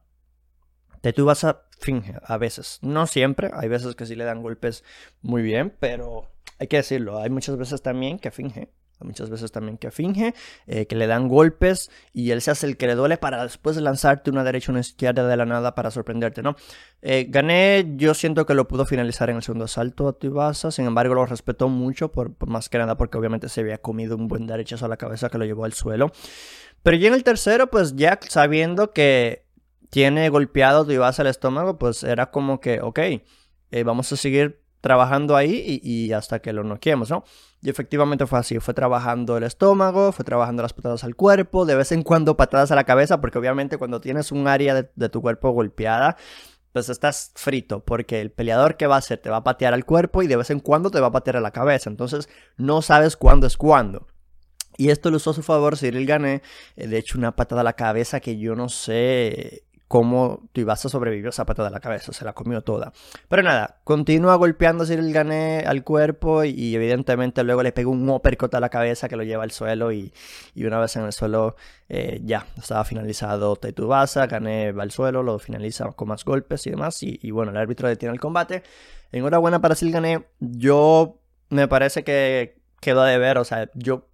Tetubasa 1.02 1.64
finge 1.80 2.16
a 2.24 2.38
veces, 2.38 2.80
no 2.82 3.08
siempre, 3.08 3.50
hay 3.54 3.70
veces 3.70 3.96
que 3.96 4.06
sí 4.06 4.16
le 4.16 4.26
dan 4.26 4.44
golpes 4.44 4.84
muy 5.22 5.42
bien, 5.42 5.76
pero 5.80 6.30
hay 6.60 6.68
que 6.68 6.78
decirlo, 6.78 7.20
hay 7.20 7.30
muchas 7.30 7.58
veces 7.58 7.82
también 7.82 8.20
que 8.20 8.32
finge 8.32 8.70
muchas 9.00 9.30
veces 9.30 9.52
también 9.52 9.78
que 9.78 9.92
finge, 9.92 10.34
eh, 10.68 10.86
que 10.86 10.96
le 10.96 11.08
dan 11.08 11.28
golpes 11.28 11.90
y 12.14 12.32
él 12.32 12.42
se 12.42 12.52
hace 12.52 12.68
el 12.68 12.78
que 12.78 12.88
le 12.88 12.96
duele 12.96 13.18
para 13.18 13.44
después 13.44 13.78
lanzarte 13.78 14.30
una 14.30 14.44
derecha 14.44 14.72
o 14.72 14.74
una 14.74 14.82
izquierda 14.82 15.28
de 15.28 15.38
la 15.38 15.46
nada 15.46 15.76
para 15.76 15.92
sorprenderte, 15.92 16.42
¿no? 16.42 16.56
Eh, 17.02 17.28
gané, 17.30 17.94
yo 17.96 18.14
siento 18.14 18.46
que 18.46 18.54
lo 18.54 18.68
pudo 18.68 18.86
finalizar 18.86 19.30
en 19.30 19.38
el 19.38 19.44
segundo 19.44 19.66
asalto 19.66 20.08
a 20.08 20.14
Tibasa, 20.14 20.72
sin 20.72 20.86
embargo 20.86 21.16
lo 21.16 21.26
respetó 21.26 21.70
mucho, 21.70 22.12
por, 22.12 22.36
más 22.48 22.70
que 22.70 22.78
nada 22.78 22.98
porque 22.98 23.18
obviamente 23.18 23.50
se 23.50 23.62
había 23.62 23.78
comido 23.78 24.16
un 24.16 24.28
buen 24.28 24.48
derechazo 24.48 24.86
a 24.86 24.90
la 24.90 24.98
cabeza 24.98 25.30
que 25.30 25.38
lo 25.38 25.46
llevó 25.46 25.66
al 25.66 25.74
suelo. 25.74 26.12
Pero 26.84 26.98
ya 26.98 27.08
en 27.10 27.14
el 27.14 27.24
tercero, 27.24 27.70
pues 27.70 27.96
ya 27.96 28.20
sabiendo 28.28 28.92
que 28.94 29.46
tiene 29.90 30.30
golpeado 30.30 30.86
Tibasa 30.86 31.24
el 31.24 31.28
estómago, 31.28 31.78
pues 31.78 32.04
era 32.04 32.32
como 32.32 32.60
que, 32.60 32.80
ok, 32.82 33.00
eh, 33.72 33.84
vamos 33.84 34.12
a 34.12 34.18
seguir 34.18 34.62
trabajando 34.82 35.36
ahí 35.36 35.80
y, 35.84 36.12
hasta 36.14 36.40
que 36.40 36.54
lo 36.54 36.64
noquemos, 36.64 37.10
¿no? 37.10 37.24
Y 37.62 37.70
efectivamente 37.70 38.26
fue 38.26 38.40
así, 38.40 38.60
fue 38.60 38.74
trabajando 38.74 39.38
el 39.38 39.44
estómago, 39.44 40.12
fue 40.12 40.24
trabajando 40.24 40.64
las 40.64 40.74
patadas 40.74 41.04
al 41.04 41.16
cuerpo, 41.16 41.66
de 41.66 41.76
vez 41.76 41.92
en 41.92 42.04
cuando 42.04 42.38
patadas 42.38 42.72
a 42.72 42.76
la 42.76 42.86
cabeza, 42.86 43.20
porque 43.20 43.38
obviamente 43.38 43.78
cuando 43.78 44.00
tienes 44.00 44.32
un 44.32 44.48
área 44.48 44.76
de, 44.76 45.10
tu 45.10 45.22
cuerpo 45.22 45.52
golpeada, 45.52 46.16
pues 46.72 46.88
estás 46.88 47.32
frito, 47.36 47.84
porque 47.84 48.22
el 48.22 48.32
peleador 48.32 48.78
que 48.78 48.88
va 48.88 48.96
a 48.96 49.00
hacer 49.00 49.18
te 49.18 49.30
va 49.30 49.38
a 49.38 49.44
patear 49.44 49.74
al 49.74 49.86
cuerpo 49.86 50.24
y 50.24 50.28
de 50.28 50.38
vez 50.38 50.50
en 50.52 50.60
cuando 50.60 50.92
te 50.92 51.00
va 51.00 51.08
a 51.08 51.12
patear 51.12 51.38
a 51.38 51.42
la 51.42 51.52
cabeza, 51.52 51.90
entonces 51.90 52.30
no 52.58 52.82
sabes 52.82 53.18
cuándo 53.18 53.48
es 53.48 53.58
cuándo. 53.58 54.08
Y 54.78 54.92
esto 54.92 55.12
lo 55.12 55.18
usó 55.18 55.32
a 55.32 55.34
su 55.34 55.44
favor 55.44 55.78
Cyril 55.78 56.06
Gané, 56.06 56.42
eh, 56.78 56.88
de 56.88 56.98
hecho 56.98 57.18
una 57.18 57.36
patada 57.36 57.62
a 57.62 57.64
la 57.66 57.74
cabeza 57.74 58.22
que 58.22 58.38
yo 58.38 58.56
no 58.56 58.70
sé 58.70 59.66
cómo 59.90 60.48
Tuivasa 60.54 60.88
sobrevivió 60.88 61.32
esa 61.32 61.48
pata 61.48 61.64
de 61.64 61.72
la 61.72 61.80
cabeza, 61.80 62.14
se 62.14 62.24
la 62.24 62.34
comió 62.34 62.62
toda. 62.62 62.94
Pero 63.28 63.42
nada, 63.42 63.82
continúa 63.84 64.36
golpeando 64.36 64.84
el 64.84 65.12
Gané 65.12 65.64
al 65.66 65.84
cuerpo 65.84 66.44
y, 66.44 66.76
evidentemente 66.76 67.44
luego 67.44 67.64
le 67.64 67.72
pega 67.72 67.90
un 67.90 68.08
uppercut 68.08 68.54
a 68.54 68.60
la 68.60 68.70
cabeza 68.70 69.10
que 69.10 69.16
lo 69.16 69.24
lleva 69.24 69.44
al 69.44 69.50
suelo 69.50 69.92
y, 69.92 70.14
una 70.56 70.80
vez 70.80 70.96
en 70.96 71.06
el 71.06 71.12
suelo 71.12 71.56
eh, 71.90 72.22
ya 72.24 72.46
estaba 72.56 72.86
finalizado 72.86 73.56
Tuivasa, 73.56 74.28
Gané 74.28 74.74
va 74.74 74.84
al 74.84 74.92
suelo, 74.92 75.24
lo 75.24 75.40
finaliza 75.40 75.92
con 75.94 76.10
más 76.10 76.24
golpes 76.24 76.68
y 76.68 76.70
demás 76.70 77.02
y, 77.02 77.32
bueno, 77.32 77.50
el 77.52 77.58
árbitro 77.58 77.88
detiene 77.88 78.14
el 78.14 78.20
combate. 78.20 78.62
Enhorabuena 79.12 79.60
para 79.60 79.74
Sil 79.74 79.90
Gané, 79.92 80.28
yo 80.40 81.20
me 81.50 81.68
parece 81.68 82.04
que 82.04 82.62
quedó 82.80 83.02
de 83.02 83.18
ver, 83.18 83.40
o 83.40 83.44
sea, 83.44 83.72
yo 83.74 84.06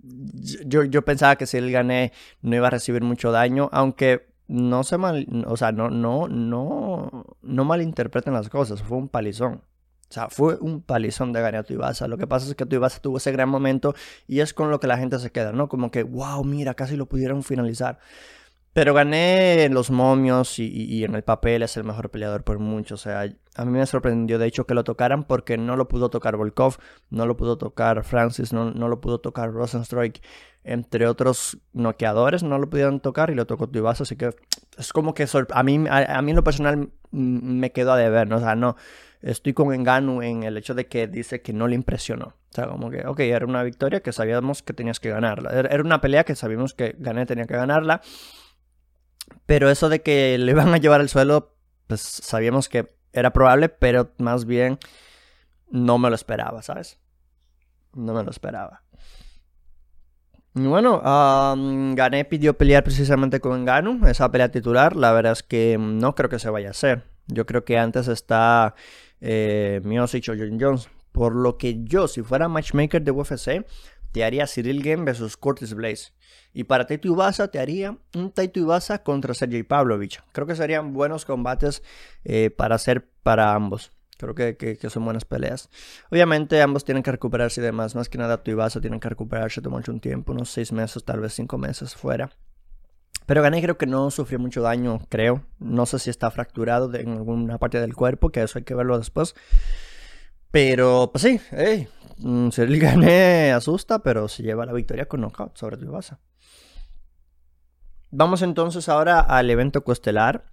yo, 0.00 0.84
yo 0.84 1.04
pensaba 1.04 1.36
que 1.36 1.46
si 1.46 1.56
él 1.56 1.72
gané 1.72 2.12
no 2.40 2.54
iba 2.54 2.68
a 2.68 2.70
recibir 2.70 3.02
mucho 3.02 3.32
daño, 3.32 3.68
aunque 3.72 4.27
no 4.48 4.82
se 4.82 4.98
mal, 4.98 5.26
o 5.46 5.56
sea, 5.56 5.72
no, 5.72 5.90
no, 5.90 6.26
no, 6.28 7.36
no 7.42 7.64
malinterpreten 7.64 8.32
las 8.32 8.48
cosas, 8.48 8.82
fue 8.82 8.98
un 8.98 9.08
palizón. 9.08 9.62
O 10.10 10.12
sea, 10.12 10.30
fue 10.30 10.56
un 10.56 10.80
palizón 10.80 11.34
de 11.34 11.42
ganar 11.42 11.60
a 11.60 11.62
Tuibasa. 11.64 12.08
Lo 12.08 12.16
que 12.16 12.26
pasa 12.26 12.48
es 12.48 12.54
que 12.54 12.64
Tuibasa 12.64 12.98
tuvo 13.00 13.18
ese 13.18 13.30
gran 13.30 13.50
momento 13.50 13.94
y 14.26 14.40
es 14.40 14.54
con 14.54 14.70
lo 14.70 14.80
que 14.80 14.86
la 14.86 14.96
gente 14.96 15.18
se 15.18 15.30
queda, 15.30 15.52
¿no? 15.52 15.68
Como 15.68 15.90
que, 15.90 16.02
wow, 16.02 16.42
mira, 16.44 16.72
casi 16.72 16.96
lo 16.96 17.06
pudieron 17.06 17.42
finalizar. 17.42 17.98
Pero 18.78 18.94
gané 18.94 19.64
en 19.64 19.74
los 19.74 19.90
momios 19.90 20.60
y, 20.60 21.02
en 21.02 21.16
el 21.16 21.24
papel 21.24 21.64
es 21.64 21.76
el 21.76 21.82
mejor 21.82 22.10
peleador 22.10 22.44
por 22.44 22.60
mucho. 22.60 22.94
O 22.94 22.96
sea, 22.96 23.22
a 23.56 23.64
mí 23.64 23.72
me 23.72 23.84
sorprendió 23.86 24.38
de 24.38 24.46
hecho 24.46 24.68
que 24.68 24.74
lo 24.74 24.84
tocaran 24.84 25.24
porque 25.24 25.58
no 25.58 25.74
lo 25.74 25.88
pudo 25.88 26.10
tocar 26.10 26.36
Volkov, 26.36 26.76
no 27.10 27.26
lo 27.26 27.36
pudo 27.36 27.58
tocar 27.58 28.04
Francis, 28.04 28.52
no, 28.52 28.70
no 28.70 28.86
lo 28.86 29.00
pudo 29.00 29.18
tocar 29.18 29.50
Rosenstrike 29.52 30.22
entre 30.62 31.08
otros 31.08 31.58
noqueadores, 31.72 32.44
no 32.44 32.56
lo 32.56 32.70
pudieron 32.70 33.00
tocar 33.00 33.30
y 33.30 33.34
lo 33.34 33.48
tocó 33.48 33.68
Tuivasa, 33.68 34.04
así 34.04 34.14
que 34.14 34.30
es 34.76 34.92
como 34.92 35.12
que 35.12 35.26
a 35.50 35.62
mí, 35.64 35.84
a, 35.90 36.22
mí 36.22 36.30
en 36.30 36.36
lo 36.36 36.44
personal 36.44 36.90
me 37.10 37.72
quedó 37.72 37.94
a 37.94 37.96
deber. 37.96 38.32
O 38.32 38.38
sea, 38.38 38.54
no, 38.54 38.76
estoy 39.22 39.54
con 39.54 39.74
Engano 39.74 40.22
en 40.22 40.44
el 40.44 40.56
hecho 40.56 40.76
de 40.76 40.86
que 40.86 41.08
dice 41.08 41.42
que 41.42 41.52
no 41.52 41.66
le 41.66 41.74
impresionó. 41.74 42.26
O 42.26 42.54
sea, 42.54 42.68
como 42.68 42.90
que, 42.90 43.04
ok, 43.04 43.18
era 43.18 43.44
una 43.44 43.64
victoria 43.64 44.04
que 44.04 44.12
sabíamos 44.12 44.62
que 44.62 44.72
tenías 44.72 45.00
que 45.00 45.10
ganarla. 45.10 45.50
Era 45.50 45.82
una 45.82 46.00
pelea 46.00 46.22
que 46.22 46.36
sabíamos 46.36 46.74
que 46.74 46.94
Gané 46.96 47.26
tenía 47.26 47.46
que 47.46 47.54
ganarla. 47.54 48.02
Pero 49.46 49.70
eso 49.70 49.88
de 49.88 50.02
que 50.02 50.36
le 50.38 50.52
iban 50.52 50.74
a 50.74 50.78
llevar 50.78 51.00
al 51.00 51.08
suelo, 51.08 51.54
pues 51.86 52.00
sabíamos 52.00 52.68
que 52.68 52.94
era 53.12 53.32
probable, 53.32 53.68
pero 53.68 54.12
más 54.18 54.44
bien 54.44 54.78
no 55.70 55.98
me 55.98 56.08
lo 56.08 56.14
esperaba, 56.14 56.62
¿sabes? 56.62 56.98
No 57.94 58.14
me 58.14 58.22
lo 58.22 58.30
esperaba. 58.30 58.82
Bueno, 60.54 61.00
Gané 61.94 62.24
pidió 62.24 62.56
pelear 62.56 62.82
precisamente 62.82 63.40
con 63.40 63.64
Ganu, 63.64 64.06
esa 64.06 64.30
pelea 64.30 64.50
titular. 64.50 64.96
La 64.96 65.12
verdad 65.12 65.32
es 65.32 65.42
que 65.42 65.76
no 65.78 66.14
creo 66.14 66.28
que 66.28 66.38
se 66.38 66.50
vaya 66.50 66.68
a 66.68 66.70
hacer. 66.72 67.04
Yo 67.26 67.46
creo 67.46 67.64
que 67.64 67.78
antes 67.78 68.08
está 68.08 68.74
eh, 69.20 69.80
o 69.84 70.06
John 70.06 70.58
Jones. 70.60 70.88
Por 71.12 71.34
lo 71.34 71.58
que 71.58 71.84
yo, 71.84 72.08
si 72.08 72.22
fuera 72.22 72.48
matchmaker 72.48 73.02
de 73.02 73.10
UFC, 73.10 73.66
te 74.12 74.24
haría 74.24 74.46
Cyril 74.46 74.82
Game 74.82 75.04
versus 75.04 75.36
Curtis 75.36 75.74
Blaze. 75.74 76.12
Y 76.52 76.64
para 76.64 76.86
Taito 76.86 77.14
te 77.50 77.58
haría 77.58 77.96
un 78.14 78.32
Taito 78.32 78.60
Ibasa 78.60 79.02
contra 79.02 79.34
Sergey 79.34 79.62
Pavlovich. 79.62 80.20
Creo 80.32 80.46
que 80.46 80.56
serían 80.56 80.92
buenos 80.92 81.24
combates 81.24 81.82
eh, 82.24 82.50
para 82.50 82.74
hacer 82.74 83.08
para 83.22 83.54
ambos. 83.54 83.92
Creo 84.16 84.34
que, 84.34 84.56
que, 84.56 84.90
son 84.90 85.04
buenas 85.04 85.24
peleas. 85.24 85.70
Obviamente 86.10 86.60
ambos 86.60 86.84
tienen 86.84 87.04
que 87.04 87.12
recuperarse 87.12 87.60
y 87.60 87.64
demás. 87.64 87.94
Más 87.94 88.08
que 88.08 88.18
nada 88.18 88.42
Tuivasa 88.42 88.80
tienen 88.80 88.98
que 88.98 89.08
recuperarse, 89.08 89.62
tomar 89.62 89.88
un 89.88 90.00
tiempo, 90.00 90.32
unos 90.32 90.50
seis 90.50 90.72
meses, 90.72 91.04
tal 91.04 91.20
vez 91.20 91.34
cinco 91.34 91.56
meses 91.56 91.94
fuera. 91.94 92.30
Pero 93.26 93.42
Gané 93.42 93.62
creo 93.62 93.76
que 93.76 93.86
no 93.86 94.10
sufrió 94.10 94.38
mucho 94.38 94.62
daño, 94.62 95.00
creo. 95.10 95.44
No 95.58 95.86
sé 95.86 95.98
si 95.98 96.08
está 96.08 96.30
fracturado 96.30 96.92
en 96.94 97.10
alguna 97.10 97.58
parte 97.58 97.78
del 97.78 97.94
cuerpo, 97.94 98.30
que 98.30 98.42
eso 98.42 98.58
hay 98.58 98.64
que 98.64 98.74
verlo 98.74 98.98
después. 98.98 99.34
Pero, 100.50 101.10
pues 101.12 101.22
sí, 101.22 101.40
hey, 101.50 101.88
mm, 102.16 102.48
Gané 102.80 103.52
asusta, 103.52 103.98
pero 103.98 104.28
se 104.28 104.42
lleva 104.42 104.66
la 104.66 104.72
victoria 104.72 105.06
con 105.06 105.20
knockout 105.20 105.58
sobre 105.58 105.76
Tuivasa. 105.76 106.18
Vamos 108.10 108.40
entonces 108.40 108.88
ahora 108.88 109.20
al 109.20 109.50
evento 109.50 109.84
costelar. 109.84 110.44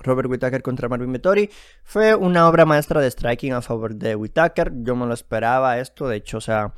Robert 0.00 0.28
Whittaker 0.28 0.62
contra 0.62 0.88
Marvin 0.88 1.12
Vettori. 1.12 1.50
Fue 1.82 2.14
una 2.14 2.48
obra 2.48 2.66
maestra 2.66 3.00
de 3.00 3.10
striking 3.10 3.52
a 3.52 3.62
favor 3.62 3.94
de 3.94 4.14
Whittaker. 4.14 4.72
Yo 4.82 4.94
me 4.94 5.06
lo 5.06 5.14
esperaba 5.14 5.78
esto. 5.78 6.06
De 6.06 6.16
hecho, 6.16 6.38
o 6.38 6.40
sea, 6.40 6.74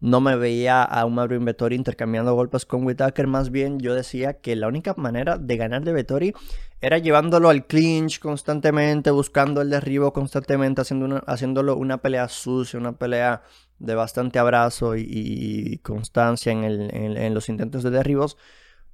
no 0.00 0.20
me 0.20 0.36
veía 0.36 0.82
a 0.82 1.04
un 1.04 1.14
Marvin 1.14 1.44
Vettori 1.44 1.76
intercambiando 1.76 2.34
golpes 2.34 2.64
con 2.64 2.84
Whittaker. 2.84 3.26
Más 3.26 3.50
bien, 3.50 3.78
yo 3.78 3.94
decía 3.94 4.40
que 4.40 4.56
la 4.56 4.68
única 4.68 4.94
manera 4.96 5.36
de 5.36 5.56
ganar 5.56 5.84
de 5.84 5.92
Vettori 5.92 6.32
era 6.80 6.98
llevándolo 6.98 7.50
al 7.50 7.66
clinch 7.66 8.20
constantemente, 8.20 9.10
buscando 9.10 9.60
el 9.60 9.70
derribo 9.70 10.12
constantemente, 10.12 10.80
haciendo 10.80 11.22
haciéndolo 11.26 11.76
una 11.76 11.98
pelea 11.98 12.28
sucia, 12.28 12.78
una 12.78 12.92
pelea 12.92 13.42
de 13.78 13.94
bastante 13.94 14.38
abrazo 14.38 14.96
y, 14.96 15.78
constancia 15.82 16.52
en 16.52 17.34
los 17.34 17.48
intentos 17.48 17.82
de 17.82 17.90
derribos 17.90 18.36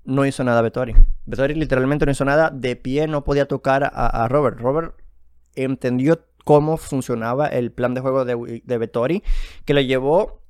no 0.04 0.26
hizo 0.26 0.44
nada 0.44 0.62
Vettori. 0.62 0.94
Vettori 1.26 1.54
literalmente 1.54 2.06
no 2.06 2.12
hizo 2.12 2.24
nada. 2.24 2.50
De 2.50 2.76
pie 2.76 3.06
no 3.06 3.24
podía 3.24 3.46
tocar 3.46 3.90
a, 3.92 4.28
Robert. 4.28 4.58
Robert 4.58 4.94
entendió 5.54 6.26
cómo 6.44 6.76
funcionaba 6.76 7.46
el 7.46 7.72
plan 7.72 7.94
de 7.94 8.00
juego 8.00 8.24
de, 8.24 8.62
de 8.64 8.78
Vettori, 8.78 9.22
que 9.64 9.74
lo 9.74 9.80
llevó 9.80 10.42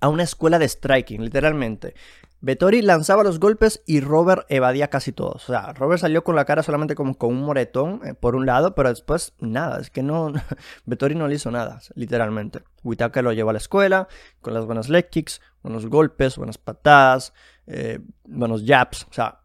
a 0.00 0.08
una 0.08 0.22
escuela 0.22 0.58
de 0.58 0.68
striking, 0.68 1.22
literalmente. 1.22 1.94
Vettori 2.42 2.80
lanzaba 2.80 3.22
los 3.22 3.38
golpes 3.38 3.82
y 3.84 4.00
Robert 4.00 4.46
evadía 4.48 4.88
casi 4.88 5.12
todos. 5.12 5.44
O 5.44 5.52
sea, 5.52 5.74
Robert 5.74 6.00
salió 6.00 6.24
con 6.24 6.36
la 6.36 6.46
cara 6.46 6.62
solamente 6.62 6.94
como 6.94 7.14
con 7.18 7.30
un 7.30 7.42
moretón 7.42 8.00
eh, 8.02 8.14
por 8.14 8.34
un 8.34 8.46
lado, 8.46 8.74
pero 8.74 8.88
después 8.88 9.34
nada. 9.40 9.78
Es 9.78 9.90
que 9.90 10.02
no. 10.02 10.32
Vettori 10.86 11.14
no 11.14 11.28
le 11.28 11.34
hizo 11.34 11.50
nada, 11.50 11.80
literalmente. 11.94 12.62
Whitaker 12.82 13.22
lo 13.22 13.34
llevó 13.34 13.50
a 13.50 13.52
la 13.52 13.58
escuela 13.58 14.08
con 14.40 14.54
las 14.54 14.64
buenas 14.64 14.88
leg 14.88 15.10
kicks, 15.10 15.42
buenos 15.62 15.86
golpes, 15.86 16.36
buenas 16.36 16.58
patadas, 16.58 17.32
eh, 17.66 18.00
buenos 18.24 18.64
jabs. 18.64 19.06
O 19.10 19.12
sea, 19.12 19.40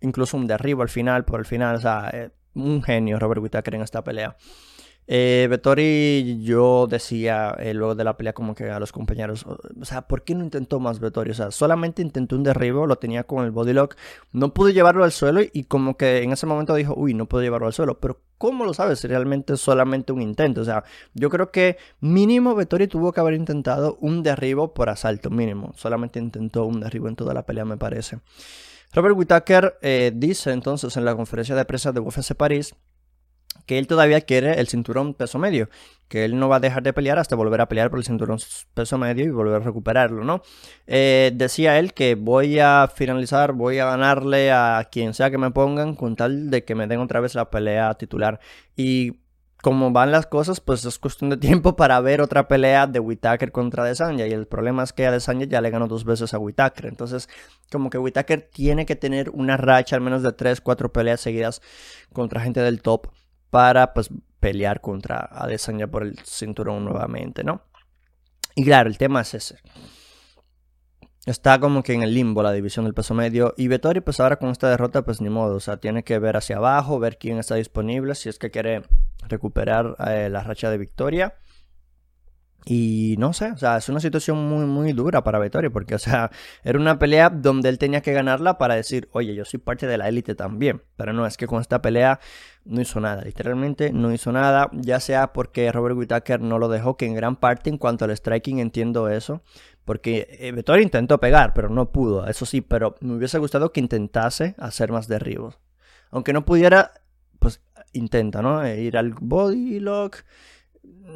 incluso 0.00 0.36
un 0.36 0.46
derribo 0.46 0.82
al 0.82 0.88
final, 0.88 1.24
por 1.24 1.40
el 1.40 1.46
final. 1.46 1.76
O 1.76 1.80
sea, 1.80 2.10
eh, 2.12 2.30
un 2.54 2.82
genio 2.82 3.18
Robert 3.18 3.42
Whitaker 3.42 3.74
en 3.74 3.82
esta 3.82 4.02
pelea. 4.02 4.36
Eh, 5.12 6.38
yo 6.40 6.86
decía 6.88 7.56
eh, 7.58 7.74
luego 7.74 7.96
de 7.96 8.04
la 8.04 8.16
pelea 8.16 8.32
como 8.32 8.54
que 8.54 8.70
a 8.70 8.78
los 8.78 8.92
compañeros, 8.92 9.44
o 9.44 9.84
sea, 9.84 10.02
¿por 10.02 10.22
qué 10.22 10.36
no 10.36 10.44
intentó 10.44 10.78
más 10.78 11.00
Vettori? 11.00 11.32
O 11.32 11.34
sea, 11.34 11.50
solamente 11.50 12.00
intentó 12.00 12.36
un 12.36 12.44
derribo, 12.44 12.86
lo 12.86 12.94
tenía 12.94 13.24
con 13.24 13.44
el 13.44 13.50
body 13.50 13.72
lock, 13.72 13.96
no 14.30 14.54
pude 14.54 14.72
llevarlo 14.72 15.02
al 15.02 15.10
suelo 15.10 15.40
y 15.52 15.64
como 15.64 15.96
que 15.96 16.22
en 16.22 16.30
ese 16.30 16.46
momento 16.46 16.76
dijo, 16.76 16.94
uy, 16.96 17.12
no 17.14 17.26
puedo 17.26 17.42
llevarlo 17.42 17.66
al 17.66 17.72
suelo, 17.72 17.98
pero 17.98 18.20
¿cómo 18.38 18.64
lo 18.64 18.72
sabes? 18.72 19.02
Realmente 19.02 19.54
es 19.54 19.60
solamente 19.60 20.12
un 20.12 20.22
intento, 20.22 20.60
o 20.60 20.64
sea, 20.64 20.84
yo 21.14 21.28
creo 21.28 21.50
que 21.50 21.76
mínimo 21.98 22.54
Vettori 22.54 22.86
tuvo 22.86 23.12
que 23.12 23.18
haber 23.18 23.34
intentado 23.34 23.98
un 24.00 24.22
derribo 24.22 24.74
por 24.74 24.90
asalto, 24.90 25.28
mínimo, 25.28 25.72
solamente 25.74 26.20
intentó 26.20 26.66
un 26.66 26.78
derribo 26.78 27.08
en 27.08 27.16
toda 27.16 27.34
la 27.34 27.44
pelea 27.44 27.64
me 27.64 27.76
parece. 27.76 28.20
Robert 28.92 29.16
Whittaker 29.16 29.76
eh, 29.82 30.12
dice 30.14 30.52
entonces 30.52 30.96
en 30.96 31.04
la 31.04 31.16
conferencia 31.16 31.56
de 31.56 31.64
prensa 31.64 31.90
de 31.90 31.98
UFC 31.98 32.34
París 32.34 32.76
que 33.66 33.78
él 33.78 33.86
todavía 33.86 34.20
quiere 34.20 34.58
el 34.60 34.68
cinturón 34.68 35.14
peso 35.14 35.38
medio, 35.38 35.68
que 36.08 36.24
él 36.24 36.38
no 36.38 36.48
va 36.48 36.56
a 36.56 36.60
dejar 36.60 36.82
de 36.82 36.92
pelear 36.92 37.18
hasta 37.18 37.36
volver 37.36 37.60
a 37.60 37.68
pelear 37.68 37.88
por 37.88 38.00
el 38.00 38.04
cinturón 38.04 38.38
peso 38.74 38.98
medio 38.98 39.24
y 39.24 39.30
volver 39.30 39.62
a 39.62 39.64
recuperarlo, 39.64 40.24
¿no? 40.24 40.42
Eh, 40.88 41.30
decía 41.34 41.78
él 41.78 41.94
que 41.94 42.16
voy 42.16 42.58
a 42.58 42.90
finalizar, 42.92 43.52
voy 43.52 43.78
a 43.78 43.84
ganarle 43.84 44.50
a 44.50 44.88
quien 44.90 45.14
sea 45.14 45.30
que 45.30 45.38
me 45.38 45.52
pongan 45.52 45.94
con 45.94 46.16
tal 46.16 46.50
de 46.50 46.64
que 46.64 46.74
me 46.74 46.88
den 46.88 47.00
otra 47.00 47.20
vez 47.20 47.36
la 47.36 47.50
pelea 47.50 47.94
titular. 47.94 48.40
Y 48.74 49.20
como 49.62 49.92
van 49.92 50.10
las 50.10 50.26
cosas, 50.26 50.60
pues 50.60 50.84
es 50.84 50.98
cuestión 50.98 51.30
de 51.30 51.36
tiempo 51.36 51.76
para 51.76 52.00
ver 52.00 52.20
otra 52.22 52.48
pelea 52.48 52.88
de 52.88 52.98
Whitaker 52.98 53.52
contra 53.52 53.84
Desanya. 53.84 54.26
Y 54.26 54.32
el 54.32 54.48
problema 54.48 54.82
es 54.82 54.92
que 54.92 55.06
a 55.06 55.12
Desanya 55.12 55.46
ya 55.46 55.60
le 55.60 55.70
ganó 55.70 55.86
dos 55.86 56.04
veces 56.04 56.34
a 56.34 56.38
Whitaker. 56.38 56.86
Entonces, 56.86 57.28
como 57.70 57.88
que 57.88 57.98
Whitaker 57.98 58.48
tiene 58.52 58.84
que 58.84 58.96
tener 58.96 59.30
una 59.30 59.56
racha 59.56 59.94
al 59.94 60.02
menos 60.02 60.24
de 60.24 60.32
3, 60.32 60.60
4 60.60 60.92
peleas 60.92 61.20
seguidas 61.20 61.62
contra 62.12 62.40
gente 62.40 62.60
del 62.60 62.82
top 62.82 63.10
para 63.50 63.92
pues 63.92 64.08
pelear 64.38 64.80
contra 64.80 65.18
Adesanya 65.18 65.86
por 65.86 66.04
el 66.04 66.18
cinturón 66.24 66.84
nuevamente, 66.84 67.44
¿no? 67.44 67.62
Y 68.54 68.64
claro, 68.64 68.88
el 68.88 68.98
tema 68.98 69.20
es 69.20 69.34
ese. 69.34 69.58
Está 71.26 71.60
como 71.60 71.82
que 71.82 71.92
en 71.92 72.02
el 72.02 72.14
limbo 72.14 72.42
la 72.42 72.52
división 72.52 72.86
del 72.86 72.94
peso 72.94 73.14
medio. 73.14 73.54
Y 73.56 73.68
Vettori, 73.68 74.00
pues 74.00 74.20
ahora 74.20 74.36
con 74.36 74.48
esta 74.48 74.70
derrota, 74.70 75.02
pues 75.02 75.20
ni 75.20 75.28
modo. 75.28 75.56
O 75.56 75.60
sea, 75.60 75.76
tiene 75.76 76.02
que 76.02 76.18
ver 76.18 76.36
hacia 76.36 76.56
abajo, 76.56 76.98
ver 76.98 77.18
quién 77.18 77.38
está 77.38 77.56
disponible, 77.56 78.14
si 78.14 78.28
es 78.28 78.38
que 78.38 78.50
quiere 78.50 78.82
recuperar 79.28 79.96
eh, 80.08 80.28
la 80.30 80.42
racha 80.42 80.70
de 80.70 80.78
victoria. 80.78 81.34
Y 82.66 83.14
no 83.18 83.32
sé, 83.32 83.52
o 83.52 83.56
sea, 83.56 83.78
es 83.78 83.88
una 83.88 84.00
situación 84.00 84.46
muy, 84.48 84.66
muy 84.66 84.92
dura 84.92 85.24
para 85.24 85.38
Vettori, 85.38 85.70
porque, 85.70 85.94
o 85.94 85.98
sea, 85.98 86.30
era 86.62 86.78
una 86.78 86.98
pelea 86.98 87.30
donde 87.30 87.70
él 87.70 87.78
tenía 87.78 88.02
que 88.02 88.12
ganarla 88.12 88.58
para 88.58 88.74
decir, 88.74 89.08
oye, 89.12 89.34
yo 89.34 89.44
soy 89.44 89.60
parte 89.60 89.86
de 89.86 89.96
la 89.96 90.08
élite 90.08 90.34
también. 90.34 90.82
Pero 90.96 91.12
no, 91.12 91.26
es 91.26 91.36
que 91.36 91.46
con 91.46 91.60
esta 91.60 91.80
pelea 91.80 92.20
no 92.64 92.80
hizo 92.80 93.00
nada, 93.00 93.22
literalmente 93.22 93.92
no 93.92 94.12
hizo 94.12 94.30
nada, 94.32 94.68
ya 94.72 95.00
sea 95.00 95.32
porque 95.32 95.72
Robert 95.72 95.96
Whittaker 95.96 96.40
no 96.40 96.58
lo 96.58 96.68
dejó, 96.68 96.96
que 96.96 97.06
en 97.06 97.14
gran 97.14 97.36
parte 97.36 97.70
en 97.70 97.78
cuanto 97.78 98.04
al 98.04 98.14
striking 98.14 98.58
entiendo 98.58 99.08
eso, 99.08 99.42
porque 99.86 100.28
eh, 100.38 100.52
Vettori 100.52 100.82
intentó 100.82 101.18
pegar, 101.18 101.54
pero 101.54 101.70
no 101.70 101.90
pudo, 101.90 102.26
eso 102.26 102.44
sí, 102.44 102.60
pero 102.60 102.96
me 103.00 103.14
hubiese 103.14 103.38
gustado 103.38 103.72
que 103.72 103.80
intentase 103.80 104.54
hacer 104.58 104.92
más 104.92 105.08
derribos. 105.08 105.58
Aunque 106.10 106.32
no 106.34 106.44
pudiera, 106.44 106.92
pues 107.38 107.62
intenta, 107.92 108.42
¿no? 108.42 108.62
E 108.64 108.82
ir 108.82 108.98
al 108.98 109.14
body 109.14 109.80
lock 109.80 110.18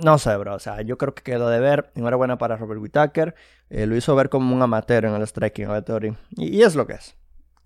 no 0.03 0.19
sé, 0.19 0.37
bro. 0.37 0.55
O 0.55 0.59
sea, 0.59 0.83
yo 0.83 0.99
creo 0.99 1.15
que 1.15 1.23
quedó 1.23 1.49
de 1.49 1.61
ver. 1.61 1.91
Enhorabuena 1.95 2.39
para 2.39 2.57
Robert 2.57 2.81
Whittaker. 2.81 3.35
Eh, 3.71 3.87
lo 3.87 3.97
hizo 3.97 4.15
ver 4.15 4.29
como 4.29 4.55
un 4.55 4.63
amateur 4.63 5.05
en 5.05 5.15
el 5.15 5.27
striking 5.27 5.67
aleatorio. 5.67 6.17
Y, 6.31 6.59
y, 6.59 6.63
es 6.63 6.75
lo 6.75 6.87
que 6.87 6.95
es. 6.95 7.17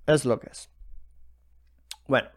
Es 0.07 0.25
lo 0.25 0.41
que 0.41 0.49
es. 0.51 0.71
Bueno. 2.07 2.29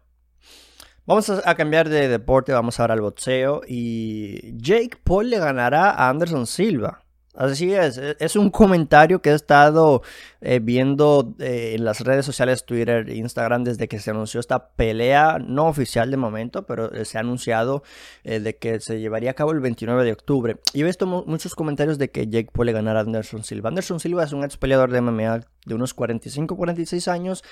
Vamos 1.06 1.30
a, 1.30 1.56
cambiar 1.56 1.90
de 1.90 2.08
deporte. 2.08 2.54
Vamos 2.54 2.80
ahora 2.80 2.94
al 2.94 3.02
boxeo. 3.02 3.62
Y 3.68 4.58
Jake 4.58 4.98
Paul 5.04 5.30
le 5.30 5.40
ganará 5.40 5.92
a 5.92 6.10
Anderson 6.10 6.48
Silva. 6.48 7.04
Así 7.34 7.74
es, 7.74 7.98
e, 7.98 8.18
es 8.20 8.36
un 8.36 8.50
comentario 8.50 9.22
que 9.22 9.30
he 9.30 9.34
estado 9.34 10.02
eh, 10.42 10.60
viendo 10.62 11.34
eh, 11.40 11.76
en 11.76 11.86
las 11.86 12.02
redes 12.02 12.26
sociales, 12.26 12.66
Twitter, 12.66 13.08
Instagram, 13.10 13.64
desde 13.64 13.88
que 13.88 14.00
se 14.00 14.12
anunció 14.12 14.40
esta 14.40 14.70
pelea, 14.70 15.38
no 15.40 15.68
oficial 15.68 16.12
de 16.12 16.18
momento, 16.18 16.66
pero 16.66 16.92
eh, 16.92 17.06
se 17.06 17.18
ha 17.18 17.22
anunciado 17.22 17.84
de 18.24 18.58
que 18.58 18.80
se 18.82 19.00
llevaría 19.00 19.32
a 19.32 19.34
cabo 19.34 19.52
el 19.52 19.62
29 19.62 20.04
de 20.04 20.12
octubre. 20.12 20.58
Y 20.74 20.82
he 20.82 20.84
visto 20.84 21.08
muchos 21.08 21.56
comentarios 21.56 21.98
de 21.98 22.12
que 22.12 22.28
Jake 22.28 22.50
puede 22.52 22.72
ganar 22.72 22.98
a 22.98 23.02
Anderson 23.02 23.44
Silva. 23.44 23.70
Anderson 23.70 24.00
Silva 24.00 24.24
es 24.24 24.34
un 24.34 24.44
ex 24.44 24.58
peleador 24.58 24.92
de 24.92 25.02
MMA 25.02 25.42
de 25.66 25.76
unos 25.76 25.96
45-46 25.96 27.08
años, 27.08 27.44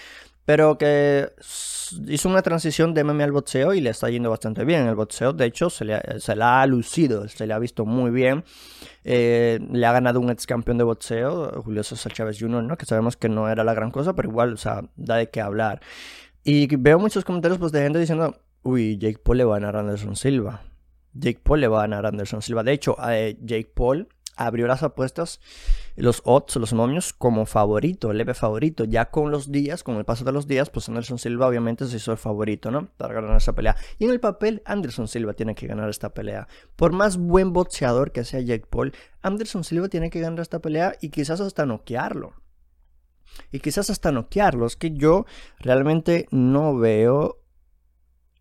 pero 0.49 0.79
que 0.79 1.31
hizo 2.07 2.27
una 2.27 2.41
transición 2.41 2.95
de 2.95 3.03
MMA 3.03 3.23
al 3.23 3.31
boxeo 3.31 3.75
y 3.75 3.81
le 3.81 3.91
está 3.91 4.09
yendo 4.09 4.31
bastante 4.31 4.65
bien. 4.65 4.87
El 4.87 4.95
boxeo, 4.95 5.31
de 5.31 5.45
hecho, 5.45 5.69
se 5.69 5.85
le, 5.85 5.93
ha 5.93 6.65
lucido, 6.65 7.27
se 7.27 7.45
le 7.45 7.53
ha 7.53 7.59
visto 7.59 7.85
muy 7.85 8.09
bien. 8.09 8.43
Eh, 9.03 9.59
le 9.71 9.85
ha 9.85 9.91
ganado 9.91 10.19
un 10.19 10.31
ex 10.31 10.47
campeón 10.47 10.79
de 10.79 10.85
boxeo, 10.85 11.61
Julio 11.61 11.83
César 11.83 12.13
Chávez 12.13 12.39
Jr., 12.39 12.63
¿no? 12.63 12.77
que 12.79 12.87
sabemos 12.87 13.15
que 13.15 13.29
no 13.29 13.47
era 13.47 13.63
la 13.63 13.75
gran 13.75 13.91
cosa, 13.91 14.15
pero 14.15 14.27
igual, 14.27 14.53
o 14.53 14.57
sea, 14.57 14.81
da 14.95 15.17
de 15.17 15.29
qué 15.29 15.39
hablar. 15.39 15.81
Y 16.43 16.75
veo 16.77 16.97
muchos 16.97 17.23
comentarios 17.23 17.59
pues, 17.59 17.71
de 17.71 17.83
gente 17.83 17.99
diciendo, 17.99 18.35
uy, 18.63 18.97
Jake 18.97 19.19
Paul 19.23 19.37
le 19.37 19.43
va 19.43 19.57
a 19.57 19.59
ganar 19.59 19.75
a 19.75 19.81
Anderson 19.81 20.15
Silva. 20.15 20.63
Jake 21.13 21.41
Paul 21.43 21.61
le 21.61 21.67
va 21.67 21.77
a 21.77 21.81
ganar 21.81 22.07
a 22.07 22.09
Anderson 22.09 22.41
Silva. 22.41 22.63
De 22.63 22.71
hecho, 22.71 22.97
eh, 23.07 23.37
Jake 23.39 23.71
Paul 23.75 24.07
abrió 24.39 24.67
las 24.67 24.83
apuestas, 24.83 25.41
los 25.97 26.21
odds, 26.23 26.55
los 26.55 26.71
momios, 26.73 27.11
como 27.11 27.45
favorito, 27.45 28.13
leve 28.13 28.33
favorito. 28.33 28.85
Ya 28.85 29.11
con 29.11 29.31
los 29.31 29.51
días, 29.51 29.83
con 29.83 29.97
el 29.97 30.05
paso 30.05 30.23
de 30.23 30.31
los 30.31 30.47
días, 30.47 30.69
pues 30.69 30.87
Anderson 30.87 31.19
Silva 31.19 31.47
obviamente 31.47 31.85
se 31.85 31.97
hizo 31.97 32.13
el 32.13 32.17
favorito, 32.17 32.71
¿no? 32.71 32.87
Para 32.95 33.15
ganar 33.15 33.35
esa 33.35 33.53
pelea. 33.53 33.75
Y 33.97 34.05
en 34.05 34.11
el 34.11 34.21
papel, 34.21 34.61
Anderson 34.65 35.09
Silva 35.09 35.33
tiene 35.33 35.55
que 35.55 35.67
ganar 35.67 35.89
esta 35.89 36.13
pelea. 36.13 36.47
Por 36.77 36.93
más 36.93 37.17
buen 37.17 37.51
boxeador 37.51 38.13
que 38.13 38.23
sea 38.23 38.39
Jake 38.39 38.65
Paul, 38.69 38.93
Anderson 39.21 39.65
Silva 39.65 39.89
tiene 39.89 40.09
que 40.09 40.21
ganar 40.21 40.39
esta 40.39 40.59
pelea 40.59 40.95
y 41.01 41.09
quizás 41.09 41.41
hasta 41.41 41.65
noquearlo. 41.65 42.33
Y 43.51 43.59
quizás 43.59 43.89
hasta 43.89 44.13
noquearlo. 44.13 44.65
Es 44.65 44.77
que 44.77 44.91
yo 44.91 45.25
realmente 45.59 46.27
no 46.31 46.77
veo 46.77 47.41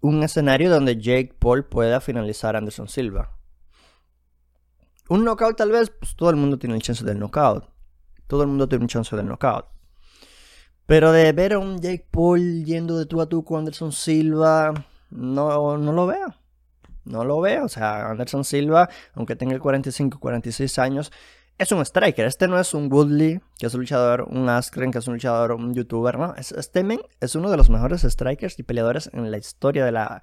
un 0.00 0.22
escenario 0.22 0.70
donde 0.70 1.00
Jake 1.00 1.34
Paul 1.36 1.64
pueda 1.64 2.00
finalizar 2.00 2.54
a 2.54 2.58
Anderson 2.58 2.88
Silva. 2.88 3.37
Un 5.08 5.24
knockout 5.24 5.56
tal 5.56 5.70
vez, 5.70 5.90
pues 5.90 6.14
todo 6.14 6.30
el 6.30 6.36
mundo 6.36 6.58
tiene 6.58 6.76
el 6.76 6.82
chance 6.82 7.04
del 7.04 7.18
knockout. 7.18 7.64
Todo 8.26 8.42
el 8.42 8.48
mundo 8.48 8.68
tiene 8.68 8.84
un 8.84 8.88
chance 8.88 9.14
del 9.16 9.26
knockout. 9.26 9.66
Pero 10.86 11.12
de 11.12 11.32
ver 11.32 11.54
a 11.54 11.58
un 11.58 11.80
Jake 11.80 12.06
Paul 12.10 12.64
yendo 12.64 12.98
de 12.98 13.06
tú 13.06 13.20
a 13.20 13.28
tú 13.28 13.44
con 13.44 13.60
Anderson 13.60 13.92
Silva, 13.92 14.72
no, 15.10 15.76
no 15.78 15.92
lo 15.92 16.06
veo. 16.06 16.34
No 17.04 17.24
lo 17.24 17.40
veo. 17.40 17.64
O 17.64 17.68
sea, 17.68 18.10
Anderson 18.10 18.44
Silva, 18.44 18.88
aunque 19.14 19.36
tenga 19.36 19.58
45, 19.58 20.18
46 20.18 20.78
años, 20.78 21.12
es 21.58 21.72
un 21.72 21.80
striker. 21.80 22.24
Este 22.26 22.48
no 22.48 22.58
es 22.58 22.72
un 22.72 22.90
Woodley, 22.92 23.40
que 23.58 23.66
es 23.66 23.74
un 23.74 23.80
luchador, 23.80 24.22
un 24.30 24.48
Askren, 24.48 24.92
que 24.92 24.98
es 24.98 25.08
un 25.08 25.14
luchador, 25.14 25.52
un 25.52 25.74
youtuber, 25.74 26.18
¿no? 26.18 26.34
Este 26.36 26.84
men 26.84 27.00
es 27.20 27.34
uno 27.34 27.50
de 27.50 27.56
los 27.56 27.68
mejores 27.68 28.02
strikers 28.02 28.58
y 28.58 28.62
peleadores 28.62 29.10
en 29.12 29.30
la 29.30 29.38
historia 29.38 29.84
de 29.84 29.92
la, 29.92 30.22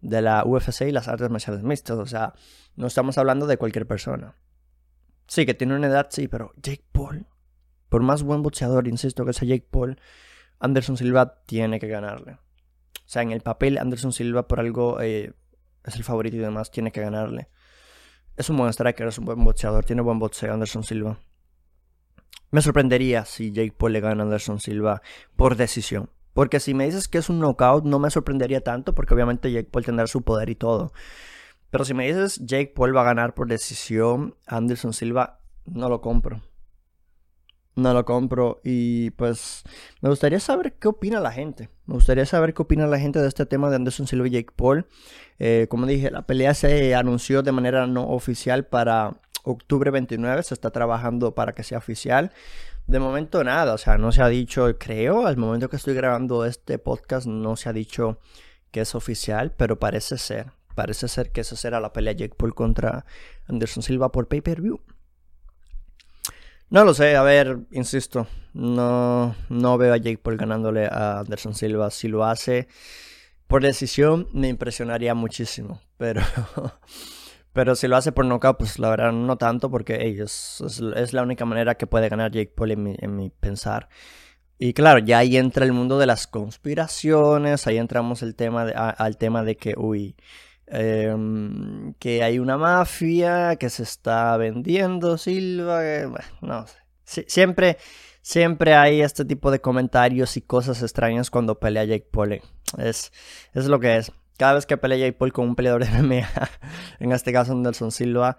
de 0.00 0.22
la 0.22 0.44
UFC 0.44 0.82
y 0.82 0.92
las 0.92 1.06
artes 1.06 1.28
marciales 1.28 1.62
mixtas. 1.62 1.98
O 1.98 2.06
sea, 2.06 2.32
no 2.80 2.86
estamos 2.86 3.18
hablando 3.18 3.46
de 3.46 3.58
cualquier 3.58 3.86
persona. 3.86 4.34
Sí, 5.26 5.44
que 5.44 5.52
tiene 5.52 5.76
una 5.76 5.86
edad, 5.86 6.08
sí, 6.10 6.28
pero 6.28 6.52
Jake 6.56 6.84
Paul, 6.92 7.26
por 7.90 8.02
más 8.02 8.22
buen 8.22 8.42
boxeador, 8.42 8.88
insisto, 8.88 9.26
que 9.26 9.34
sea 9.34 9.46
Jake 9.46 9.68
Paul, 9.70 10.00
Anderson 10.58 10.96
Silva 10.96 11.42
tiene 11.44 11.78
que 11.78 11.88
ganarle. 11.88 12.32
O 12.32 13.04
sea, 13.04 13.20
en 13.20 13.32
el 13.32 13.42
papel, 13.42 13.76
Anderson 13.76 14.12
Silva 14.12 14.48
por 14.48 14.60
algo 14.60 14.98
eh, 15.02 15.34
es 15.84 15.96
el 15.96 16.04
favorito 16.04 16.36
y 16.36 16.40
demás, 16.40 16.70
tiene 16.70 16.90
que 16.90 17.02
ganarle. 17.02 17.48
Es 18.36 18.48
un 18.48 18.56
buen 18.56 18.72
striker, 18.72 19.06
es 19.08 19.18
un 19.18 19.26
buen 19.26 19.44
boxeador, 19.44 19.84
tiene 19.84 20.00
buen 20.00 20.18
boxeo 20.18 20.54
Anderson 20.54 20.82
Silva. 20.82 21.18
Me 22.50 22.62
sorprendería 22.62 23.26
si 23.26 23.52
Jake 23.52 23.74
Paul 23.76 23.92
le 23.92 24.00
gana 24.00 24.22
a 24.22 24.24
Anderson 24.24 24.58
Silva 24.58 25.02
por 25.36 25.56
decisión. 25.56 26.08
Porque 26.32 26.60
si 26.60 26.72
me 26.72 26.86
dices 26.86 27.08
que 27.08 27.18
es 27.18 27.28
un 27.28 27.40
knockout, 27.40 27.84
no 27.84 27.98
me 27.98 28.10
sorprendería 28.10 28.62
tanto, 28.62 28.94
porque 28.94 29.12
obviamente 29.12 29.52
Jake 29.52 29.68
Paul 29.70 29.84
tendrá 29.84 30.06
su 30.06 30.22
poder 30.22 30.48
y 30.48 30.54
todo. 30.54 30.92
Pero 31.70 31.84
si 31.84 31.94
me 31.94 32.06
dices 32.06 32.38
Jake 32.44 32.72
Paul 32.74 32.96
va 32.96 33.02
a 33.02 33.04
ganar 33.04 33.34
por 33.34 33.48
decisión, 33.48 34.34
Anderson 34.46 34.92
Silva, 34.92 35.40
no 35.64 35.88
lo 35.88 36.00
compro. 36.00 36.42
No 37.76 37.94
lo 37.94 38.04
compro. 38.04 38.60
Y 38.64 39.10
pues 39.12 39.62
me 40.00 40.08
gustaría 40.08 40.40
saber 40.40 40.74
qué 40.74 40.88
opina 40.88 41.20
la 41.20 41.32
gente. 41.32 41.70
Me 41.86 41.94
gustaría 41.94 42.26
saber 42.26 42.52
qué 42.52 42.62
opina 42.62 42.86
la 42.86 42.98
gente 42.98 43.20
de 43.20 43.28
este 43.28 43.46
tema 43.46 43.70
de 43.70 43.76
Anderson 43.76 44.06
Silva 44.06 44.26
y 44.26 44.30
Jake 44.30 44.52
Paul. 44.54 44.86
Eh, 45.38 45.66
como 45.70 45.86
dije, 45.86 46.10
la 46.10 46.22
pelea 46.22 46.54
se 46.54 46.94
anunció 46.94 47.42
de 47.42 47.52
manera 47.52 47.86
no 47.86 48.08
oficial 48.08 48.66
para 48.66 49.20
octubre 49.44 49.90
29. 49.90 50.42
Se 50.42 50.54
está 50.54 50.70
trabajando 50.70 51.34
para 51.34 51.54
que 51.54 51.62
sea 51.62 51.78
oficial. 51.78 52.32
De 52.86 52.98
momento 52.98 53.44
nada, 53.44 53.74
o 53.74 53.78
sea, 53.78 53.98
no 53.98 54.10
se 54.10 54.20
ha 54.20 54.28
dicho, 54.28 54.76
creo, 54.78 55.26
al 55.26 55.36
momento 55.36 55.68
que 55.68 55.76
estoy 55.76 55.94
grabando 55.94 56.44
este 56.44 56.78
podcast 56.78 57.26
no 57.26 57.54
se 57.54 57.68
ha 57.68 57.72
dicho 57.72 58.18
que 58.72 58.80
es 58.80 58.96
oficial, 58.96 59.52
pero 59.56 59.78
parece 59.78 60.18
ser. 60.18 60.52
Parece 60.74 61.08
ser 61.08 61.32
que 61.32 61.40
esa 61.40 61.56
será 61.56 61.80
la 61.80 61.92
pelea 61.92 62.12
Jake 62.12 62.34
Paul 62.36 62.54
contra 62.54 63.04
Anderson 63.48 63.82
Silva 63.82 64.12
por 64.12 64.28
pay-per-view. 64.28 64.80
No 66.70 66.84
lo 66.84 66.94
sé, 66.94 67.16
a 67.16 67.22
ver, 67.22 67.58
insisto, 67.72 68.28
no, 68.54 69.34
no 69.48 69.76
veo 69.76 69.92
a 69.92 69.96
Jake 69.96 70.18
Paul 70.18 70.36
ganándole 70.36 70.86
a 70.86 71.18
Anderson 71.20 71.54
Silva. 71.54 71.90
Si 71.90 72.06
lo 72.06 72.24
hace 72.24 72.68
por 73.48 73.62
decisión, 73.62 74.28
me 74.32 74.46
impresionaría 74.46 75.14
muchísimo. 75.14 75.80
Pero, 75.98 76.22
pero 77.52 77.74
si 77.74 77.86
lo 77.86 77.96
hace 77.96 78.10
por 78.10 78.24
knockout, 78.24 78.56
pues 78.56 78.78
la 78.78 78.88
verdad 78.88 79.12
no 79.12 79.36
tanto, 79.36 79.70
porque 79.70 80.16
es, 80.22 81.12
la 81.12 81.22
única 81.22 81.44
manera 81.44 81.74
que 81.74 81.86
puede 81.86 82.08
ganar 82.08 82.30
Jake 82.30 82.54
Paul 82.56 82.70
en 82.70 82.82
mi, 82.82 82.96
en 82.98 83.16
mi 83.16 83.28
pensar. 83.28 83.90
Y 84.56 84.72
claro, 84.72 85.00
ya 85.00 85.18
ahí 85.18 85.36
entra 85.36 85.66
el 85.66 85.72
mundo 85.72 85.98
de 85.98 86.06
las 86.06 86.26
conspiraciones, 86.26 87.66
ahí 87.66 87.76
entramos 87.76 88.22
el 88.22 88.34
tema 88.34 88.62
al 88.62 89.18
tema 89.18 89.42
de 89.42 89.56
que, 89.56 89.74
uy, 89.76 90.16
Em, 90.72 91.94
que 91.94 92.22
hay 92.22 92.38
una 92.38 92.56
mafia 92.56 93.56
que 93.56 93.68
se 93.70 93.82
está 93.82 94.36
vendiendo, 94.36 95.18
Silva, 95.18 95.82
no 96.42 96.64
sé. 97.04 97.24
siempre, 97.26 97.76
siempre 98.22 98.74
hay 98.74 99.02
este 99.02 99.24
tipo 99.24 99.50
de 99.50 99.60
comentarios 99.60 100.36
y 100.36 100.42
cosas 100.42 100.80
extrañas 100.82 101.28
cuando 101.28 101.58
pelea 101.58 101.84
Jake 101.84 102.06
Paul. 102.08 102.34
Eh. 102.34 102.42
Es, 102.78 103.12
es 103.52 103.66
lo 103.66 103.80
que 103.80 103.96
es. 103.96 104.12
Cada 104.38 104.54
vez 104.54 104.64
que 104.64 104.76
pelea 104.76 104.98
Jake 104.98 105.18
Paul 105.18 105.32
con 105.32 105.48
un 105.48 105.56
peleador 105.56 105.84
de 105.88 106.02
MMA, 106.02 106.28
en 107.00 107.10
este 107.10 107.32
caso 107.32 107.50
Anderson 107.50 107.90
Silva, 107.90 108.38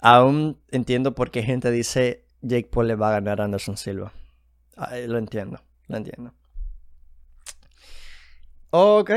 aún 0.00 0.58
entiendo 0.70 1.14
por 1.14 1.30
qué 1.30 1.42
gente 1.42 1.70
dice 1.70 2.24
Jake 2.40 2.70
Paul 2.72 2.88
le 2.88 2.94
va 2.94 3.10
a 3.10 3.20
ganar 3.20 3.42
a 3.42 3.44
Anderson 3.44 3.76
Silva. 3.76 4.14
lo 5.06 5.18
entiendo, 5.18 5.60
lo 5.86 5.98
entiendo. 5.98 6.32
Ok. 8.70 9.10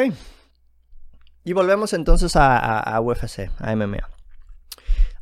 Y 1.44 1.54
volvemos 1.54 1.94
entonces 1.94 2.34
a, 2.36 3.00
UFC, 3.02 3.50
a 3.58 3.76
MMA. 3.76 4.10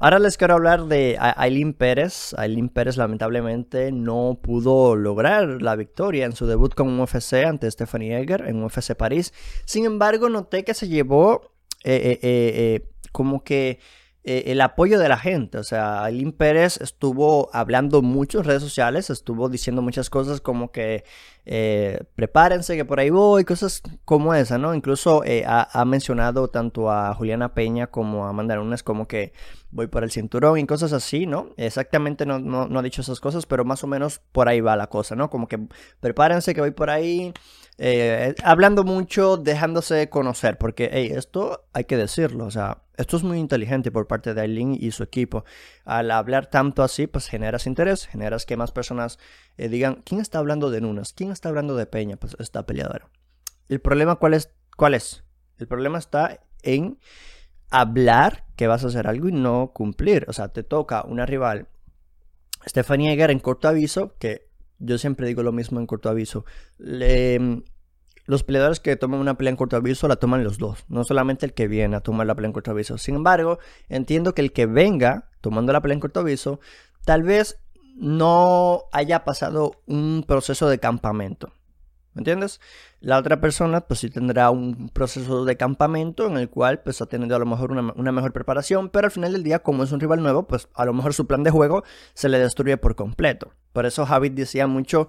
Ahora 0.02 0.20
les 0.20 0.38
quiero 0.38 0.54
hablar 0.54 0.86
de 0.86 1.18
Aileen 1.20 1.74
Pérez. 1.74 2.34
Aileen 2.38 2.70
Pérez 2.70 2.98
lamentablemente 2.98 3.92
no 3.92 4.40
pudo 4.42 4.96
lograr 4.96 5.62
la 5.62 5.76
victoria 5.76 6.26
en 6.26 6.34
su 6.34 6.46
debut 6.46 6.74
con 6.74 7.00
UFC 7.00 7.46
ante 7.46 7.70
Stephanie 7.70 8.18
Egger 8.18 8.46
en 8.48 8.64
UFC 8.64 8.96
París. 8.96 9.34
Sin 9.66 9.86
embargo, 9.86 10.30
noté 10.30 10.64
que 10.64 10.74
se 10.74 10.88
llevó 10.88 11.54
eh, 11.84 11.96
eh, 11.96 12.20
eh, 12.24 12.90
como 13.12 13.44
que 13.44 13.80
eh, 14.26 14.52
el 14.52 14.60
apoyo 14.60 15.00
de 15.00 15.08
la 15.08 15.18
gente. 15.18 15.58
O 15.58 15.64
sea, 15.64 16.04
Aileen 16.04 16.34
Pérez 16.34 16.78
estuvo 16.82 17.50
hablando 17.54 18.02
mucho 18.02 18.40
en 18.40 18.44
redes 18.44 18.62
sociales, 18.62 19.10
estuvo 19.10 19.48
diciendo 19.48 19.82
muchas 19.82 20.10
cosas 20.10 20.42
como 20.42 20.72
que 20.72 21.06
eh, 21.46 22.02
prepárense 22.16 22.76
que 22.76 22.84
por 22.86 23.00
ahí 23.00 23.10
voy, 23.10 23.46
cosas 23.46 23.82
como 24.04 24.34
esa, 24.34 24.58
¿no? 24.58 24.76
Incluso 24.76 25.24
eh, 25.24 25.46
ha, 25.48 25.86
mencionado 25.86 26.50
tanto 26.50 26.92
a 26.92 27.14
Juliana 27.16 27.54
Peña 27.54 27.88
como 27.88 28.26
a 28.26 28.30
Amanda 28.30 28.56
Nunes 28.56 28.84
como 28.84 29.08
que 29.08 29.34
voy 29.72 29.88
por 29.88 30.04
el 30.04 30.12
cinturón 30.12 30.60
y 30.60 30.66
cosas 30.68 30.94
así, 30.94 31.26
¿no? 31.26 31.54
Exactamente 31.58 32.26
no, 32.26 32.40
no, 32.40 32.80
ha 32.80 32.84
dicho 32.84 33.02
esas 33.02 33.20
cosas, 33.20 33.46
pero 33.46 33.64
más 33.66 33.84
o 33.84 33.88
menos 33.88 34.20
por 34.32 34.50
ahí 34.50 34.60
va 34.60 34.76
la 34.76 34.88
cosa, 34.88 35.16
¿no? 35.16 35.30
Como 35.30 35.48
que 35.48 35.60
prepárense 36.02 36.54
que 36.54 36.62
voy 36.62 36.72
por 36.72 36.90
ahí. 36.90 37.34
Hablando 38.44 38.84
mucho, 38.84 39.38
dejándose 39.38 40.10
conocer, 40.10 40.58
porque 40.58 40.90
hey, 40.92 41.12
esto 41.16 41.66
hay 41.74 41.86
que 41.86 41.98
decirlo, 41.98 42.46
o 42.46 42.52
sea, 42.52 42.84
esto 43.00 43.16
es 43.16 43.24
muy 43.24 43.40
inteligente 43.40 43.92
por 43.92 44.08
parte 44.08 44.34
de 44.34 44.42
Aileen 44.42 44.76
y 44.78 44.92
su 44.92 45.04
equipo. 45.04 45.46
Al 45.86 46.12
hablar 46.12 46.48
tanto 46.48 46.84
así, 46.84 47.08
pues 47.08 47.28
generas 47.28 47.66
interés, 47.66 48.08
generas 48.08 48.46
que 48.46 48.58
más 48.58 48.74
personas 48.74 49.20
eh, 49.58 49.70
digan, 49.70 50.02
¿quién 50.04 50.20
está 50.20 50.40
hablando 50.40 50.70
de 50.70 50.82
Nunes? 50.82 51.14
¿Quién 51.14 51.32
está 51.32 51.48
hablando 51.48 51.78
de 51.78 51.86
Peña? 51.86 52.18
Pues 52.18 52.36
esta 52.40 52.66
peleadora. 52.66 53.10
El 53.70 53.80
problema, 53.80 54.18
¿cuál 54.18 54.34
es? 54.34 54.52
¿Cuál 54.76 54.96
es? 54.96 55.24
El 55.58 55.68
problema 55.68 55.98
está 55.98 56.42
en 56.62 57.00
hablar 57.70 58.46
que 58.58 58.68
vas 58.68 58.84
a 58.84 58.88
hacer 58.88 59.08
algo 59.08 59.30
y 59.30 59.32
no 59.32 59.72
cumplir. 59.74 60.26
O 60.28 60.34
sea, 60.34 60.50
te 60.50 60.64
toca 60.64 61.04
una 61.04 61.26
rival, 61.26 61.70
Stephanie 62.68 63.14
Eger 63.14 63.32
en 63.32 63.40
corto 63.40 63.70
aviso, 63.70 64.18
que 64.20 64.49
yo 64.80 64.98
siempre 64.98 65.28
digo 65.28 65.44
lo 65.44 65.52
mismo 65.52 65.80
en 65.80 65.86
corto 65.86 66.10
aviso. 66.10 66.46
Le, 66.78 67.64
los 68.26 68.44
peleadores 68.44 68.80
que 68.80 68.96
toman 68.96 69.20
una 69.20 69.38
pelea 69.38 69.52
en 69.52 69.58
corto 69.58 69.76
aviso 69.76 70.08
la 70.08 70.18
toman 70.18 70.44
los 70.44 70.58
dos, 70.58 70.86
no 70.88 71.04
solamente 71.04 71.46
el 71.46 71.54
que 71.54 71.68
viene 71.68 71.96
a 71.96 72.02
tomar 72.02 72.28
la 72.28 72.36
pelea 72.36 72.48
en 72.48 72.54
corto 72.54 72.72
aviso. 72.72 72.98
Sin 72.98 73.16
embargo, 73.16 73.60
entiendo 73.88 74.34
que 74.34 74.42
el 74.42 74.54
que 74.54 74.66
venga 74.66 75.30
tomando 75.42 75.74
la 75.74 75.82
pelea 75.82 75.96
en 75.96 76.00
corto 76.00 76.20
aviso, 76.20 76.60
tal 77.06 77.24
vez 77.24 77.58
no 77.96 78.84
haya 78.92 79.26
pasado 79.26 79.72
un 79.86 80.24
proceso 80.28 80.70
de 80.70 80.80
campamento. 80.80 81.52
¿Me 82.14 82.22
entiendes? 82.22 82.60
La 83.02 83.18
otra 83.18 83.40
persona 83.40 83.82
pues 83.82 84.00
sí 84.00 84.10
tendrá 84.10 84.50
un 84.50 84.90
proceso 84.90 85.46
de 85.46 85.58
campamento 85.58 86.28
en 86.28 86.38
el 86.38 86.50
cual 86.50 86.82
pues 86.82 87.02
ha 87.02 87.06
tenido 87.06 87.36
a 87.36 87.40
lo 87.40 87.46
mejor 87.46 87.72
una, 87.72 87.94
una, 87.96 88.12
mejor 88.12 88.34
preparación, 88.34 88.90
pero 88.90 89.06
al 89.06 89.12
final 89.12 89.32
del 89.32 89.44
día 89.44 89.60
como 89.60 89.84
es 89.84 89.92
un 89.92 90.00
rival 90.00 90.22
nuevo 90.22 90.48
pues 90.48 90.68
a 90.74 90.86
lo 90.86 90.94
mejor 90.94 91.14
su 91.14 91.28
plan 91.28 91.44
de 91.44 91.52
juego 91.52 91.84
se 92.14 92.30
le 92.30 92.40
destruye 92.40 92.78
por 92.78 92.96
completo. 92.96 93.54
Por 93.74 93.86
eso 93.86 94.06
Javid 94.06 94.32
decía 94.32 94.66
mucho, 94.66 95.08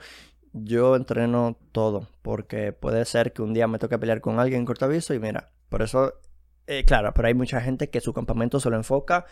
yo 0.52 0.96
entreno 0.96 1.56
todo, 1.72 2.08
porque 2.22 2.72
puede 2.72 3.04
ser 3.04 3.32
que 3.32 3.42
un 3.42 3.54
día 3.54 3.68
me 3.68 3.78
toque 3.78 3.98
pelear 3.98 4.20
con 4.20 4.40
alguien 4.40 4.60
en 4.60 4.66
corto 4.66 4.84
aviso 4.84 5.14
y 5.14 5.18
mira, 5.18 5.50
por 5.68 5.82
eso, 5.82 6.14
eh, 6.66 6.84
claro, 6.84 7.12
pero 7.14 7.28
hay 7.28 7.34
mucha 7.34 7.60
gente 7.60 7.90
que 7.90 8.00
su 8.00 8.12
campamento 8.12 8.60
se 8.60 8.70
lo 8.70 8.76
enfoca 8.76 9.26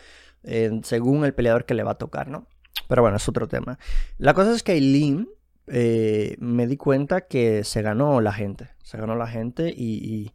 según 0.83 1.25
el 1.25 1.33
peleador 1.33 1.65
que 1.65 1.73
le 1.73 1.83
va 1.83 1.91
a 1.91 1.97
tocar, 1.97 2.29
¿no? 2.29 2.47
Pero 2.87 3.01
bueno, 3.01 3.17
es 3.17 3.27
otro 3.27 3.47
tema. 3.47 3.77
La 4.17 4.33
cosa 4.33 4.53
es 4.53 4.63
que 4.63 4.73
Eileen 4.73 5.29
eh, 5.69 6.35
me 6.39 6.67
di 6.67 6.77
cuenta 6.77 7.21
que 7.21 7.63
se 7.63 7.81
ganó 7.81 8.21
la 8.21 8.33
gente, 8.33 8.69
se 8.83 8.97
ganó 8.97 9.15
la 9.15 9.27
gente 9.27 9.69
y, 9.69 10.31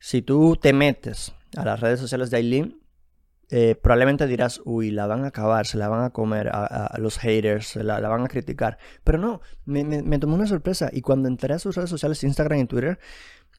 si 0.00 0.22
tú 0.22 0.56
te 0.56 0.72
metes 0.72 1.34
a 1.56 1.64
las 1.64 1.80
redes 1.80 1.98
sociales 1.98 2.30
de 2.30 2.38
Eileen, 2.38 2.80
eh, 3.50 3.74
probablemente 3.74 4.26
dirás, 4.26 4.60
uy, 4.64 4.90
la 4.90 5.06
van 5.06 5.24
a 5.24 5.28
acabar, 5.28 5.66
se 5.66 5.78
la 5.78 5.88
van 5.88 6.04
a 6.04 6.10
comer 6.10 6.48
a, 6.52 6.96
los 6.98 7.18
haters, 7.18 7.76
la, 7.76 8.00
la, 8.00 8.08
van 8.08 8.24
a 8.24 8.28
criticar. 8.28 8.78
Pero 9.02 9.18
no, 9.18 9.40
me, 9.64 9.84
me, 9.84 10.18
tomó 10.18 10.36
una 10.36 10.46
sorpresa 10.46 10.90
y 10.92 11.00
cuando 11.00 11.28
entré 11.28 11.54
a 11.54 11.58
sus 11.58 11.74
redes 11.74 11.90
sociales, 11.90 12.22
Instagram 12.22 12.60
y 12.60 12.66
Twitter, 12.66 12.98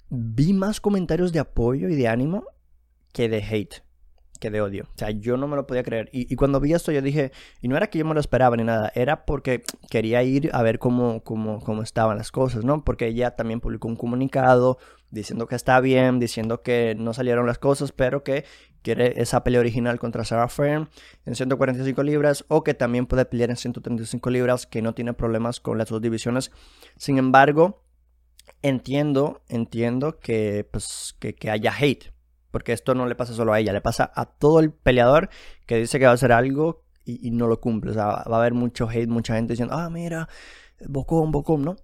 vi 0.09 0.53
más 0.53 0.79
comentarios 0.79 1.33
de 1.33 1.39
apoyo 1.39 1.89
y 1.89 1.95
de 1.95 2.07
ánimo 2.07 2.45
que 3.11 3.27
de 3.27 3.43
hate 3.43 3.83
que 4.39 4.49
de 4.49 4.61
odio. 4.61 4.85
O 4.85 4.97
sea, 4.97 5.11
yo 5.11 5.37
no 5.37 5.47
me 5.47 5.55
lo 5.55 5.67
podía 5.67 5.83
creer. 5.83 6.09
Y, 6.11 6.35
cuando 6.35 6.59
vi 6.59 6.73
esto, 6.73 6.91
yo 6.91 7.01
dije, 7.01 7.31
y 7.61 7.67
no 7.67 7.77
era 7.77 7.87
que 7.87 7.99
yo 7.99 8.05
me 8.05 8.13
lo 8.13 8.19
esperaba 8.19 8.55
ni 8.55 8.63
nada, 8.63 8.91
era 8.95 9.25
porque 9.25 9.63
quería 9.89 10.23
ir 10.23 10.49
a 10.53 10.63
ver 10.63 10.79
cómo, 10.79 11.23
cómo, 11.23 11.59
cómo 11.59 11.83
estaban 11.83 12.17
las 12.17 12.31
cosas, 12.31 12.63
¿no? 12.63 12.83
Porque 12.83 13.07
ella 13.07 13.31
también 13.31 13.59
publicó 13.59 13.87
un 13.87 13.95
comunicado 13.95 14.77
diciendo 15.11 15.47
que 15.47 15.55
está 15.55 15.79
bien, 15.79 16.19
diciendo 16.19 16.61
que 16.61 16.95
no 16.97 17.13
salieron 17.13 17.45
las 17.45 17.59
cosas, 17.59 17.91
pero 17.91 18.23
que 18.23 18.45
quiere 18.81 19.21
esa 19.21 19.43
pelea 19.43 19.59
original 19.59 19.99
contra 19.99 20.23
Sarah 20.23 20.47
Fern 20.47 20.89
en 21.25 21.35
145 21.35 22.01
libras 22.03 22.45
o 22.47 22.63
que 22.63 22.73
también 22.73 23.05
puede 23.05 23.25
pelear 23.25 23.49
en 23.49 23.57
135 23.57 24.29
libras, 24.29 24.65
que 24.65 24.81
no 24.81 24.93
tiene 24.93 25.13
problemas 25.13 25.59
con 25.59 25.77
las 25.77 25.89
dos 25.89 26.01
divisiones. 26.01 26.51
Sin 26.95 27.17
embargo, 27.17 27.83
entiendo, 28.61 29.41
entiendo 29.49 30.19
que, 30.19 30.67
pues, 30.71 31.15
que, 31.19 31.35
que 31.35 31.49
haya 31.49 31.73
hate 31.77 32.11
porque 32.51 32.73
esto 32.73 32.95
no 32.95 33.05
le 33.05 33.15
pasa 33.15 33.33
solo 33.33 33.53
a 33.53 33.59
ella, 33.59 33.73
le 33.73 33.81
pasa 33.81 34.11
a 34.15 34.25
todo 34.25 34.59
el 34.59 34.71
peleador 34.71 35.29
que 35.65 35.77
dice 35.77 35.99
que 35.99 36.05
va 36.05 36.11
a 36.11 36.15
hacer 36.15 36.31
algo 36.31 36.83
y, 37.05 37.31
no 37.31 37.47
lo 37.47 37.59
cumple. 37.59 37.91
O 37.91 37.93
sea, 37.93 38.05
va 38.05 38.37
a 38.37 38.39
haber 38.39 38.53
mucho 38.53 38.87
hate, 38.89 39.07
mucha 39.07 39.35
gente 39.35 39.53
diciendo, 39.53 39.75
ah, 39.75 39.89
mira, 39.89 40.29
bocón, 40.87 41.31
bocón, 41.31 41.63
¿no? 41.63 41.75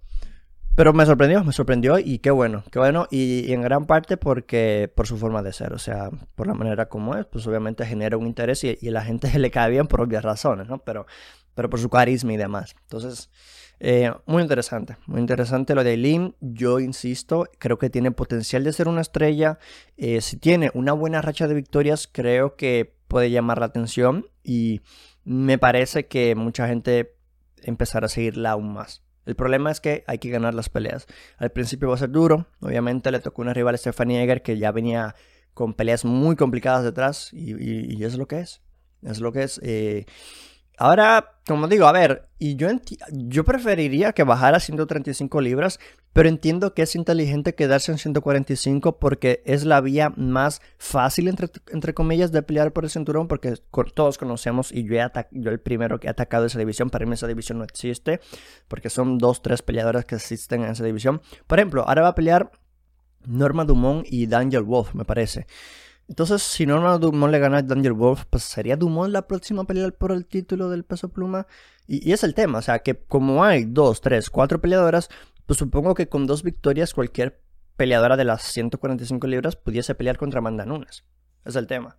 Pero 0.76 0.92
me 0.92 1.06
sorprendió, 1.06 1.42
me 1.42 1.52
sorprendió 1.52 1.98
y 1.98 2.18
qué 2.18 2.30
bueno, 2.30 2.62
qué 2.70 2.78
bueno. 2.78 3.06
Y, 3.10 3.50
en 3.52 3.62
gran 3.62 3.86
parte 3.86 4.18
porque 4.18 4.92
por 4.94 5.06
su 5.06 5.16
forma 5.16 5.42
de 5.42 5.52
ser, 5.52 5.72
o 5.72 5.78
sea, 5.78 6.10
por 6.34 6.46
la 6.46 6.54
manera 6.54 6.88
como 6.88 7.16
es, 7.16 7.24
pues 7.26 7.46
obviamente 7.46 7.86
genera 7.86 8.18
un 8.18 8.26
interés 8.26 8.62
y, 8.62 8.76
y 8.80 8.88
a 8.88 8.92
la 8.92 9.02
gente 9.02 9.30
le 9.38 9.50
cae 9.50 9.70
bien 9.70 9.86
por 9.86 10.02
obvias 10.02 10.22
razones, 10.22 10.68
¿no? 10.68 10.78
Pero, 10.78 11.06
pero 11.54 11.70
por 11.70 11.80
su 11.80 11.88
carisma 11.88 12.34
y 12.34 12.36
demás. 12.36 12.76
Entonces, 12.82 13.30
eh, 13.78 14.10
muy 14.24 14.42
interesante, 14.42 14.96
muy 15.06 15.20
interesante 15.20 15.74
lo 15.74 15.84
de 15.84 15.96
Lim. 15.96 16.32
Yo 16.40 16.80
insisto, 16.80 17.48
creo 17.58 17.78
que 17.78 17.90
tiene 17.90 18.10
potencial 18.10 18.64
de 18.64 18.72
ser 18.72 18.88
una 18.88 19.02
estrella. 19.02 19.58
Eh, 19.96 20.20
si 20.20 20.38
tiene 20.38 20.70
una 20.74 20.92
buena 20.92 21.20
racha 21.22 21.46
de 21.46 21.54
victorias, 21.54 22.08
creo 22.10 22.56
que 22.56 22.96
puede 23.08 23.30
llamar 23.30 23.58
la 23.58 23.66
atención 23.66 24.26
y 24.42 24.80
me 25.24 25.58
parece 25.58 26.06
que 26.06 26.34
mucha 26.34 26.68
gente 26.68 27.16
empezará 27.62 28.06
a 28.06 28.08
seguirla 28.08 28.52
aún 28.52 28.72
más. 28.72 29.02
El 29.26 29.34
problema 29.34 29.70
es 29.72 29.80
que 29.80 30.04
hay 30.06 30.18
que 30.18 30.30
ganar 30.30 30.54
las 30.54 30.68
peleas. 30.68 31.06
Al 31.36 31.50
principio 31.50 31.88
va 31.88 31.96
a 31.96 31.98
ser 31.98 32.10
duro. 32.10 32.46
Obviamente 32.60 33.10
le 33.10 33.18
tocó 33.18 33.42
una 33.42 33.52
rival 33.52 33.76
Stephanie 33.76 34.22
Eger 34.22 34.42
que 34.42 34.56
ya 34.56 34.70
venía 34.70 35.16
con 35.52 35.74
peleas 35.74 36.04
muy 36.04 36.36
complicadas 36.36 36.84
detrás 36.84 37.32
y, 37.32 38.02
es 38.04 38.16
lo 38.16 38.28
que 38.28 38.40
es. 38.40 38.62
Es 39.02 39.20
lo 39.20 39.32
que 39.32 39.42
es. 39.42 39.60
Eh, 39.64 40.06
Ahora, 40.78 41.36
como 41.46 41.68
digo, 41.68 41.86
a 41.86 41.92
ver, 41.92 42.28
y 42.38 42.56
yo, 42.56 42.68
yo 43.10 43.44
preferiría 43.44 44.12
que 44.12 44.24
bajara 44.24 44.58
a 44.58 44.60
135 44.60 45.40
libras, 45.40 45.80
pero 46.12 46.28
entiendo 46.28 46.74
que 46.74 46.82
es 46.82 46.94
inteligente 46.96 47.54
quedarse 47.54 47.92
en 47.92 47.98
145 47.98 48.98
porque 48.98 49.42
es 49.46 49.64
la 49.64 49.80
vía 49.80 50.12
más 50.16 50.60
fácil, 50.76 51.28
entre, 51.28 51.48
entre 51.68 51.94
comillas, 51.94 52.30
de 52.30 52.42
pelear 52.42 52.72
por 52.72 52.84
el 52.84 52.90
cinturón, 52.90 53.26
porque 53.26 53.54
todos 53.94 54.18
conocemos, 54.18 54.70
y 54.70 54.84
yo, 54.84 54.96
he 54.96 55.10
yo 55.30 55.50
el 55.50 55.60
primero 55.60 55.98
que 55.98 56.08
he 56.08 56.10
atacado 56.10 56.44
esa 56.44 56.58
división, 56.58 56.90
para 56.90 57.06
mí 57.06 57.14
esa 57.14 57.26
división 57.26 57.58
no 57.58 57.64
existe, 57.64 58.20
porque 58.68 58.90
son 58.90 59.16
dos, 59.16 59.40
tres 59.40 59.62
peleadores 59.62 60.04
que 60.04 60.16
existen 60.16 60.62
en 60.62 60.72
esa 60.72 60.84
división. 60.84 61.22
Por 61.46 61.58
ejemplo, 61.58 61.84
ahora 61.86 62.02
va 62.02 62.08
a 62.08 62.14
pelear 62.14 62.50
Norma 63.24 63.64
Dumont 63.64 64.06
y 64.10 64.26
Daniel 64.26 64.62
Wolf, 64.62 64.94
me 64.94 65.06
parece. 65.06 65.46
Entonces, 66.08 66.42
si 66.42 66.66
Norma 66.66 66.98
Dumont 66.98 67.32
le 67.32 67.38
gana 67.38 67.58
a 67.58 67.62
Daniel 67.62 67.92
Wolf, 67.92 68.24
pues 68.30 68.44
sería 68.44 68.76
Dumont 68.76 69.12
la 69.12 69.26
próxima 69.26 69.64
pelea 69.64 69.90
por 69.90 70.12
el 70.12 70.26
título 70.26 70.68
del 70.70 70.84
peso 70.84 71.08
pluma. 71.08 71.46
Y, 71.86 72.12
es 72.12 72.22
el 72.22 72.34
tema, 72.34 72.58
o 72.58 72.62
sea, 72.62 72.80
que 72.80 72.96
como 72.96 73.44
hay 73.44 73.64
dos, 73.64 74.00
tres, 74.00 74.30
cuatro 74.30 74.60
peleadoras, 74.60 75.08
pues 75.46 75.58
supongo 75.58 75.94
que 75.94 76.08
con 76.08 76.26
dos 76.26 76.42
victorias 76.42 76.94
cualquier 76.94 77.42
peleadora 77.76 78.16
de 78.16 78.24
las 78.24 78.42
145 78.42 79.26
libras 79.26 79.56
pudiese 79.56 79.94
pelear 79.94 80.16
contra 80.16 80.38
Amanda 80.38 80.64
Nunes. 80.64 81.04
Es 81.44 81.56
el 81.56 81.66
tema. 81.66 81.98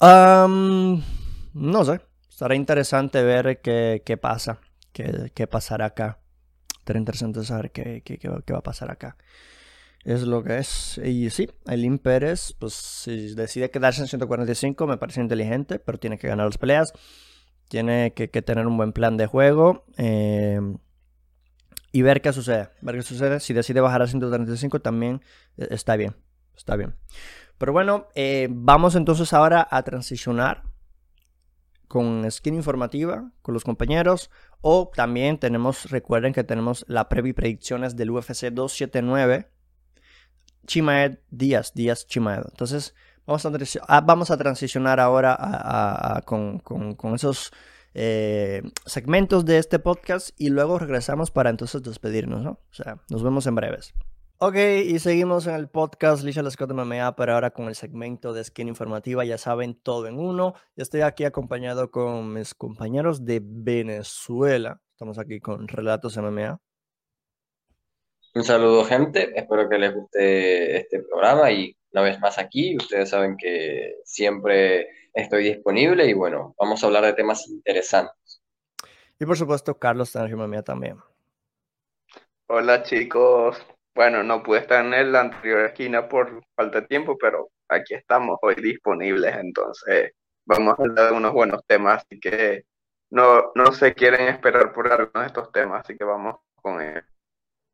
no 0.00 1.84
sé, 1.84 2.00
estará 2.28 2.54
interesante 2.54 3.22
ver 3.22 3.60
qué, 3.62 4.02
qué 4.04 4.16
pasa, 4.18 4.60
qué, 4.92 5.32
qué, 5.34 5.46
pasará 5.46 5.86
acá. 5.86 6.18
Estará 6.78 6.98
interesante 6.98 7.42
saber 7.44 7.70
qué, 7.72 8.02
qué 8.04 8.28
va 8.28 8.58
a 8.58 8.62
pasar 8.62 8.90
acá. 8.90 9.16
Es 10.04 10.22
lo 10.22 10.42
que 10.42 10.58
es. 10.58 10.98
Y 10.98 11.30
sí, 11.30 11.48
Aileen 11.66 11.98
Pérez, 11.98 12.54
pues 12.58 12.74
si 12.74 13.34
decide 13.34 13.70
quedarse 13.70 14.00
en 14.00 14.08
145, 14.08 14.86
me 14.86 14.96
parece 14.96 15.20
inteligente, 15.20 15.78
pero 15.78 15.98
tiene 15.98 16.18
que 16.18 16.28
ganar 16.28 16.46
las 16.46 16.58
peleas. 16.58 16.92
Tiene 17.68 18.12
que, 18.12 18.28
tener 18.28 18.66
un 18.66 18.76
buen 18.76 18.92
plan 18.92 19.16
de 19.16 19.26
juego. 19.26 19.84
Em, 19.96 20.78
y 21.92 22.02
ver 22.02 22.20
qué 22.20 22.32
sucede. 22.32 22.70
Ver 22.80 22.96
qué 22.96 23.02
sucede. 23.02 23.40
Si 23.40 23.54
decide 23.54 23.80
bajar 23.80 24.02
a 24.02 24.06
135, 24.06 24.80
también 24.80 25.22
eh, 25.56 25.68
está 25.70 25.96
bien. 25.96 26.16
Está 26.56 26.76
bien. 26.76 26.96
Pero 27.58 27.72
bueno, 27.72 28.08
eh, 28.14 28.48
vamos 28.50 28.96
entonces 28.96 29.32
ahora 29.32 29.66
a 29.70 29.82
transicionar 29.84 30.64
con 31.86 32.28
skin 32.30 32.54
informativa 32.54 33.30
con 33.40 33.54
los 33.54 33.62
compañeros. 33.64 34.30
O 34.60 34.90
también 34.94 35.38
tenemos, 35.38 35.90
recuerden 35.90 36.32
que 36.32 36.42
tenemos 36.42 36.84
la 36.88 37.08
previ 37.08 37.32
predicciones 37.32 37.96
del 37.96 38.10
UFC 38.10 38.50
279 38.50 39.48
Chimaed 40.66 41.18
Díaz, 41.30 41.72
Díaz 41.74 42.06
Chimaed. 42.06 42.42
Entonces, 42.50 42.94
vamos 43.26 43.46
a, 43.46 43.52
ah, 43.88 44.00
vamos 44.00 44.30
a 44.30 44.36
transicionar 44.36 45.00
ahora 45.00 46.22
con, 46.24 46.62
esos 47.14 47.52
eh, 47.94 48.62
segmentos 48.86 49.44
de 49.44 49.58
este 49.58 49.78
podcast 49.78 50.30
y 50.38 50.48
luego 50.48 50.78
regresamos 50.78 51.30
para 51.30 51.50
entonces 51.50 51.82
despedirnos, 51.82 52.42
¿no? 52.42 52.50
O 52.52 52.74
sea, 52.74 52.98
nos 53.08 53.22
vemos 53.22 53.46
en 53.46 53.54
breves. 53.54 53.94
Ok, 54.44 54.56
y 54.56 54.98
seguimos 54.98 55.46
en 55.46 55.54
el 55.54 55.68
podcast 55.68 56.24
Lisha 56.24 56.42
Scott 56.50 56.72
MMA, 56.72 57.14
pero 57.14 57.34
ahora 57.34 57.52
con 57.52 57.68
el 57.68 57.76
segmento 57.76 58.32
de 58.32 58.42
Skin 58.42 58.66
Informativa, 58.66 59.24
ya 59.24 59.38
saben, 59.38 59.76
todo 59.80 60.08
en 60.08 60.18
uno. 60.18 60.54
Yo 60.74 60.82
estoy 60.82 61.02
aquí 61.02 61.22
acompañado 61.22 61.92
con 61.92 62.32
mis 62.32 62.52
compañeros 62.52 63.24
de 63.24 63.40
Venezuela. 63.40 64.82
Estamos 64.90 65.18
aquí 65.18 65.38
con 65.38 65.68
Relatos 65.68 66.16
MMA. 66.16 66.60
Un 68.34 68.44
saludo, 68.44 68.84
gente. 68.86 69.30
Espero 69.38 69.68
que 69.68 69.78
les 69.78 69.94
guste 69.94 70.76
este 70.78 71.02
programa 71.02 71.50
y 71.50 71.76
una 71.92 72.02
vez 72.02 72.18
más 72.18 72.38
aquí. 72.38 72.74
Ustedes 72.76 73.10
saben 73.10 73.36
que 73.36 73.96
siempre 74.04 74.88
estoy 75.12 75.44
disponible 75.44 76.06
y 76.06 76.14
bueno, 76.14 76.54
vamos 76.58 76.82
a 76.82 76.86
hablar 76.86 77.04
de 77.04 77.12
temas 77.12 77.46
interesantes. 77.48 78.42
Y 79.18 79.26
por 79.26 79.36
supuesto, 79.36 79.78
Carlos 79.78 80.16
mía 80.48 80.62
también. 80.62 80.96
Hola, 82.46 82.82
chicos. 82.82 83.64
Bueno, 83.94 84.22
no 84.22 84.42
pude 84.42 84.60
estar 84.60 84.82
en 84.82 85.12
la 85.12 85.20
anterior 85.20 85.66
esquina 85.66 86.08
por 86.08 86.42
falta 86.56 86.80
de 86.80 86.86
tiempo, 86.86 87.18
pero 87.20 87.50
aquí 87.68 87.92
estamos 87.92 88.38
hoy 88.40 88.54
disponibles. 88.54 89.36
Entonces, 89.36 90.12
vamos 90.46 90.78
a 90.78 90.82
hablar 90.82 91.10
de 91.10 91.16
unos 91.16 91.32
buenos 91.34 91.62
temas, 91.66 92.02
así 92.02 92.18
que 92.18 92.64
no, 93.10 93.52
no 93.54 93.72
se 93.72 93.92
quieren 93.92 94.28
esperar 94.28 94.72
por 94.72 94.90
algunos 94.90 95.12
de 95.20 95.26
estos 95.26 95.52
temas, 95.52 95.80
así 95.84 95.98
que 95.98 96.04
vamos 96.04 96.36
con 96.54 96.80
él. 96.80 97.04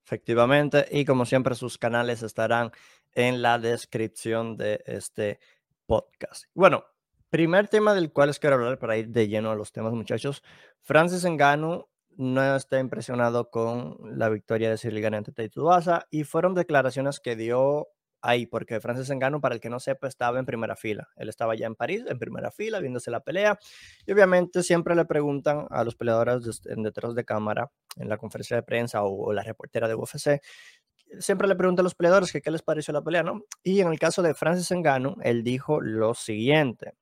Efectivamente, 0.08 0.86
y 0.90 1.04
como 1.04 1.26
siempre 1.26 1.54
sus 1.54 1.76
canales 1.76 2.22
estarán 2.22 2.72
en 3.12 3.42
la 3.42 3.58
descripción 3.58 4.56
de 4.56 4.82
este 4.86 5.38
podcast. 5.84 6.44
Bueno, 6.54 6.82
primer 7.28 7.68
tema 7.68 7.92
del 7.92 8.10
cual 8.10 8.28
les 8.28 8.38
quiero 8.38 8.56
hablar 8.56 8.78
para 8.78 8.96
ir 8.96 9.08
de 9.10 9.28
lleno 9.28 9.50
a 9.50 9.54
los 9.54 9.70
temas, 9.70 9.92
muchachos. 9.92 10.42
Francis 10.80 11.26
Ngannou 11.26 11.90
no 12.16 12.56
está 12.56 12.80
impresionado 12.80 13.50
con 13.50 13.98
la 14.18 14.30
victoria 14.30 14.70
de 14.70 14.78
Cyril 14.78 15.04
ante 15.14 15.30
Taito 15.30 15.68
y 16.10 16.24
fueron 16.24 16.54
declaraciones 16.54 17.20
que 17.20 17.36
dio 17.36 17.88
ahí, 18.22 18.46
porque 18.46 18.80
Francis 18.80 19.10
Engano, 19.10 19.40
para 19.40 19.54
el 19.54 19.60
que 19.60 19.70
no 19.70 19.80
sepa, 19.80 20.08
estaba 20.08 20.38
en 20.38 20.46
primera 20.46 20.76
fila. 20.76 21.08
Él 21.16 21.28
estaba 21.28 21.54
ya 21.54 21.66
en 21.66 21.74
París, 21.74 22.04
en 22.06 22.18
primera 22.18 22.50
fila, 22.50 22.80
viéndose 22.80 23.10
la 23.10 23.20
pelea. 23.20 23.58
Y 24.06 24.12
obviamente 24.12 24.62
siempre 24.62 24.94
le 24.94 25.04
preguntan 25.04 25.66
a 25.70 25.84
los 25.84 25.94
peleadores 25.94 26.62
en 26.66 26.82
detrás 26.82 27.14
de 27.14 27.24
cámara, 27.24 27.70
en 27.96 28.08
la 28.08 28.16
conferencia 28.16 28.56
de 28.56 28.62
prensa 28.62 29.02
o, 29.02 29.32
la 29.32 29.42
reportera 29.42 29.88
de 29.88 29.94
UFC, 29.94 30.40
siempre 31.18 31.48
le 31.48 31.56
preguntan 31.56 31.82
a 31.82 31.84
los 31.84 31.94
peleadores 31.94 32.32
qué 32.32 32.50
les 32.50 32.62
pareció 32.62 32.92
la 32.92 33.02
pelea, 33.02 33.22
¿no? 33.22 33.42
Y 33.62 33.80
en 33.80 33.88
el 33.88 33.98
caso 33.98 34.22
de 34.22 34.34
Francis 34.34 34.70
Engano, 34.70 35.16
él 35.22 35.42
dijo 35.42 35.80
lo 35.80 36.14
siguiente. 36.14 36.92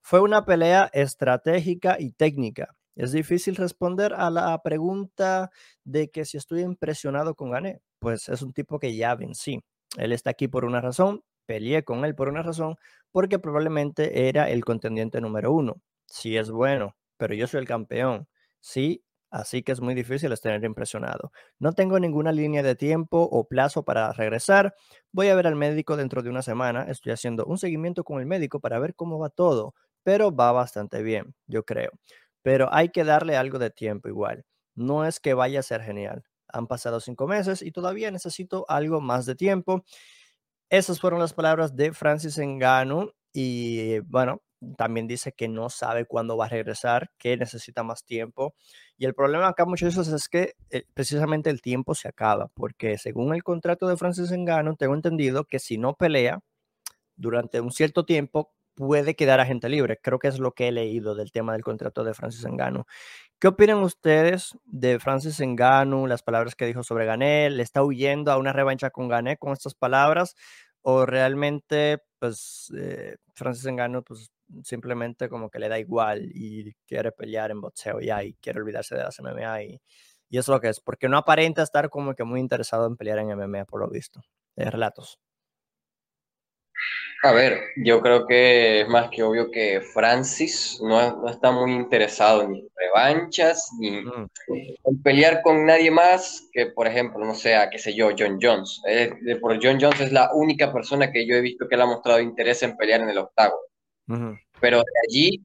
Fue 0.00 0.20
una 0.20 0.44
pelea 0.44 0.90
estratégica 0.92 1.96
y 1.98 2.10
técnica. 2.12 2.76
Es 2.96 3.12
difícil 3.12 3.56
responder 3.56 4.14
a 4.14 4.30
la 4.30 4.60
pregunta 4.62 5.50
de 5.84 6.10
que 6.10 6.24
si 6.24 6.36
estoy 6.36 6.62
impresionado 6.62 7.34
con 7.34 7.50
Gané. 7.50 7.80
Pues 7.98 8.28
es 8.28 8.42
un 8.42 8.52
tipo 8.52 8.78
que 8.78 8.94
ya 8.94 9.14
vencí. 9.14 9.60
Él 9.96 10.12
está 10.12 10.30
aquí 10.30 10.48
por 10.48 10.64
una 10.64 10.80
razón, 10.80 11.22
peleé 11.46 11.84
con 11.84 12.04
él 12.04 12.14
por 12.14 12.28
una 12.28 12.42
razón, 12.42 12.76
porque 13.12 13.38
probablemente 13.38 14.28
era 14.28 14.50
el 14.50 14.64
contendiente 14.64 15.20
número 15.20 15.52
uno. 15.52 15.80
Sí 16.06 16.36
es 16.36 16.50
bueno, 16.50 16.96
pero 17.16 17.34
yo 17.34 17.46
soy 17.46 17.60
el 17.60 17.66
campeón. 17.66 18.28
Sí, 18.60 19.04
así 19.30 19.62
que 19.62 19.72
es 19.72 19.80
muy 19.80 19.94
difícil 19.94 20.32
estar 20.32 20.62
impresionado. 20.64 21.32
No 21.58 21.72
tengo 21.72 21.98
ninguna 22.00 22.32
línea 22.32 22.62
de 22.62 22.74
tiempo 22.76 23.22
o 23.30 23.46
plazo 23.48 23.84
para 23.84 24.12
regresar. 24.12 24.74
Voy 25.12 25.28
a 25.28 25.34
ver 25.34 25.46
al 25.46 25.56
médico 25.56 25.96
dentro 25.96 26.22
de 26.22 26.30
una 26.30 26.42
semana. 26.42 26.84
Estoy 26.88 27.12
haciendo 27.12 27.44
un 27.46 27.58
seguimiento 27.58 28.04
con 28.04 28.20
el 28.20 28.26
médico 28.26 28.60
para 28.60 28.78
ver 28.78 28.94
cómo 28.94 29.18
va 29.18 29.30
todo, 29.30 29.74
pero 30.02 30.34
va 30.34 30.52
bastante 30.52 31.02
bien, 31.02 31.34
yo 31.46 31.64
creo. 31.64 31.90
Pero 32.42 32.68
hay 32.72 32.90
que 32.90 33.04
darle 33.04 33.36
algo 33.36 33.58
de 33.58 33.70
tiempo 33.70 34.08
igual. 34.08 34.44
No 34.74 35.04
es 35.04 35.20
que 35.20 35.34
vaya 35.34 35.60
a 35.60 35.62
ser 35.62 35.82
genial. 35.82 36.24
Han 36.54 36.66
pasado 36.66 37.00
cinco 37.00 37.26
meses 37.26 37.62
y 37.62 37.72
todavía 37.72 38.10
necesito 38.10 38.64
algo 38.68 39.00
más 39.00 39.26
de 39.26 39.34
tiempo. 39.34 39.84
Esas 40.70 41.00
fueron 41.00 41.20
las 41.20 41.32
palabras 41.32 41.74
de 41.76 41.92
Francis 41.92 42.38
Engano 42.38 43.12
y 43.32 43.98
bueno, 44.00 44.40
también 44.76 45.06
dice 45.06 45.32
que 45.32 45.48
no 45.48 45.68
sabe 45.68 46.06
cuándo 46.06 46.36
va 46.36 46.46
a 46.46 46.48
regresar, 46.48 47.10
que 47.18 47.36
necesita 47.36 47.82
más 47.82 48.04
tiempo. 48.04 48.54
Y 48.96 49.04
el 49.04 49.14
problema 49.14 49.48
acá 49.48 49.64
muchas 49.66 49.96
veces 49.96 50.14
es 50.14 50.28
que 50.28 50.54
eh, 50.70 50.84
precisamente 50.94 51.50
el 51.50 51.60
tiempo 51.60 51.94
se 51.94 52.08
acaba, 52.08 52.48
porque 52.54 52.98
según 52.98 53.34
el 53.34 53.42
contrato 53.42 53.88
de 53.88 53.96
Francis 53.96 54.30
Engano, 54.30 54.76
tengo 54.76 54.94
entendido 54.94 55.44
que 55.44 55.58
si 55.58 55.78
no 55.78 55.94
pelea 55.94 56.40
durante 57.16 57.60
un 57.60 57.72
cierto 57.72 58.04
tiempo, 58.04 58.52
puede 58.74 59.14
quedar 59.14 59.40
agente 59.40 59.68
libre. 59.68 59.98
Creo 60.02 60.18
que 60.18 60.28
es 60.28 60.38
lo 60.38 60.52
que 60.52 60.68
he 60.68 60.72
leído 60.72 61.14
del 61.14 61.32
tema 61.32 61.52
del 61.52 61.62
contrato 61.62 62.04
de 62.04 62.14
Francis 62.14 62.44
Engano. 62.44 62.86
¿Qué 63.38 63.48
opinan 63.48 63.78
ustedes 63.82 64.56
de 64.64 64.98
Francis 64.98 65.40
Ngannou, 65.40 66.06
las 66.06 66.22
palabras 66.22 66.54
que 66.54 66.66
dijo 66.66 66.82
sobre 66.82 67.06
Gané? 67.06 67.50
¿Le 67.50 67.62
está 67.62 67.82
huyendo 67.82 68.32
a 68.32 68.38
una 68.38 68.52
revancha 68.52 68.90
con 68.90 69.08
Gané 69.08 69.36
con 69.36 69.52
estas 69.52 69.74
palabras? 69.74 70.36
¿O 70.82 71.06
realmente 71.06 72.02
pues 72.18 72.72
eh, 72.76 73.16
Francis 73.34 73.70
Ngannou 73.70 74.02
pues 74.02 74.30
simplemente 74.62 75.28
como 75.28 75.50
que 75.50 75.58
le 75.58 75.68
da 75.68 75.78
igual 75.78 76.30
y 76.34 76.74
quiere 76.86 77.12
pelear 77.12 77.50
en 77.50 77.60
boxeo 77.60 78.00
ya 78.00 78.22
y 78.24 78.34
quiere 78.34 78.60
olvidarse 78.60 78.94
de 78.94 79.02
las 79.02 79.18
MMA 79.20 79.62
y, 79.62 79.80
y 80.28 80.38
es 80.38 80.48
lo 80.48 80.60
que 80.60 80.68
es, 80.68 80.80
porque 80.80 81.08
no 81.08 81.18
aparenta 81.18 81.62
estar 81.62 81.88
como 81.90 82.14
que 82.14 82.24
muy 82.24 82.40
interesado 82.40 82.86
en 82.86 82.96
pelear 82.96 83.18
en 83.18 83.28
MMA 83.36 83.64
por 83.66 83.80
lo 83.80 83.88
visto, 83.88 84.22
de 84.56 84.70
relatos. 84.70 85.18
A 87.24 87.32
ver, 87.32 87.58
yo 87.76 88.02
creo 88.02 88.26
que 88.26 88.82
es 88.82 88.88
más 88.88 89.08
que 89.08 89.22
obvio 89.22 89.50
que 89.50 89.80
Francis 89.80 90.78
no, 90.82 91.22
no 91.22 91.30
está 91.30 91.50
muy 91.52 91.72
interesado 91.72 92.46
ni 92.46 92.60
en 92.60 92.68
revanchas, 92.76 93.70
ni 93.80 94.02
Mm, 94.02 94.28
en 94.84 95.02
pelear 95.02 95.40
con 95.42 95.64
nadie 95.64 95.90
más 95.90 96.48
que, 96.52 96.66
por 96.66 96.86
ejemplo, 96.86 97.24
no 97.24 97.34
sé, 97.34 97.56
qué 97.72 97.78
sé 97.78 97.94
yo, 97.94 98.10
John 98.18 98.38
Jones. 98.40 98.82
Eh, 98.86 99.10
por 99.40 99.58
John 99.62 99.78
Jones 99.80 100.00
es 100.00 100.12
la 100.12 100.34
única 100.34 100.70
persona 100.70 101.10
que 101.10 101.26
yo 101.26 101.36
he 101.36 101.40
visto 101.40 101.66
que 101.66 101.76
le 101.78 101.82
ha 101.84 101.86
mostrado 101.86 102.20
interés 102.20 102.62
en 102.62 102.76
pelear 102.76 103.00
en 103.00 103.08
el 103.08 103.18
octavo. 103.18 103.54
ujú. 104.08 104.36
Pero 104.60 104.78
de 104.78 104.84
allí, 105.08 105.44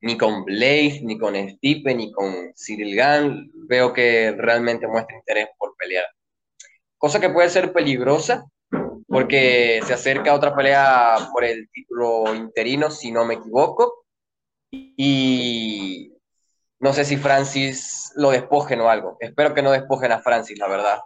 ni 0.00 0.16
con 0.18 0.44
Blaze, 0.44 1.00
ni 1.02 1.16
con 1.18 1.34
Stipe, 1.36 1.94
ni 1.94 2.10
con 2.12 2.52
Cyril 2.54 2.96
Gane, 2.96 3.50
veo 3.68 3.92
que 3.92 4.32
realmente 4.36 4.88
muestra 4.88 5.16
interés 5.16 5.48
por 5.58 5.76
pelear. 5.76 6.04
Cosa 6.98 7.20
que 7.20 7.30
puede 7.30 7.48
ser 7.50 7.72
peligrosa, 7.72 8.44
porque 9.16 9.80
se 9.82 9.94
acerca 9.94 10.34
otra 10.34 10.54
pelea 10.54 11.16
por 11.32 11.42
el 11.42 11.70
título 11.70 12.34
interino, 12.34 12.90
si 12.90 13.10
no 13.10 13.24
me 13.24 13.32
equivoco, 13.34 14.04
y 14.70 16.12
no 16.80 16.92
sé 16.92 17.06
si 17.06 17.16
Francis 17.16 18.12
lo 18.16 18.30
despojen 18.30 18.78
o 18.82 18.90
algo. 18.90 19.16
Espero 19.18 19.54
que 19.54 19.62
no 19.62 19.72
despojen 19.72 20.12
a 20.12 20.18
Francis, 20.18 20.58
la 20.58 20.68
verdad. 20.68 20.98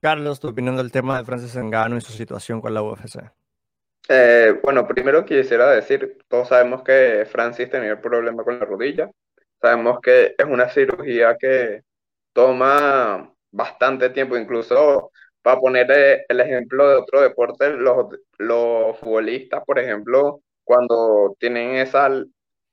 Carlos, 0.00 0.40
tu 0.40 0.48
opinión 0.48 0.76
del 0.76 0.90
tema 0.90 1.18
de 1.18 1.24
Francis 1.24 1.56
Ngannou 1.56 1.98
y 1.98 2.00
su 2.00 2.10
situación 2.10 2.60
con 2.60 2.74
la 2.74 2.82
UFC. 2.82 3.30
Eh, 4.08 4.58
bueno, 4.60 4.88
primero 4.88 5.24
quisiera 5.24 5.70
decir, 5.70 6.18
todos 6.26 6.48
sabemos 6.48 6.82
que 6.82 7.28
Francis 7.30 7.70
tenía 7.70 7.92
el 7.92 8.00
problema 8.00 8.42
con 8.42 8.58
la 8.58 8.64
rodilla. 8.64 9.08
Sabemos 9.60 10.00
que 10.00 10.34
es 10.36 10.44
una 10.44 10.68
cirugía 10.68 11.36
que 11.38 11.82
toma 12.32 13.32
bastante 13.52 14.10
tiempo, 14.10 14.36
incluso 14.36 15.12
para 15.44 15.60
poner 15.60 16.24
el 16.26 16.40
ejemplo 16.40 16.88
de 16.88 16.96
otro 16.96 17.20
deporte, 17.20 17.68
los, 17.70 18.06
los 18.38 18.98
futbolistas, 18.98 19.62
por 19.66 19.78
ejemplo, 19.78 20.40
cuando 20.64 21.36
tienen 21.38 21.76
esa 21.76 22.08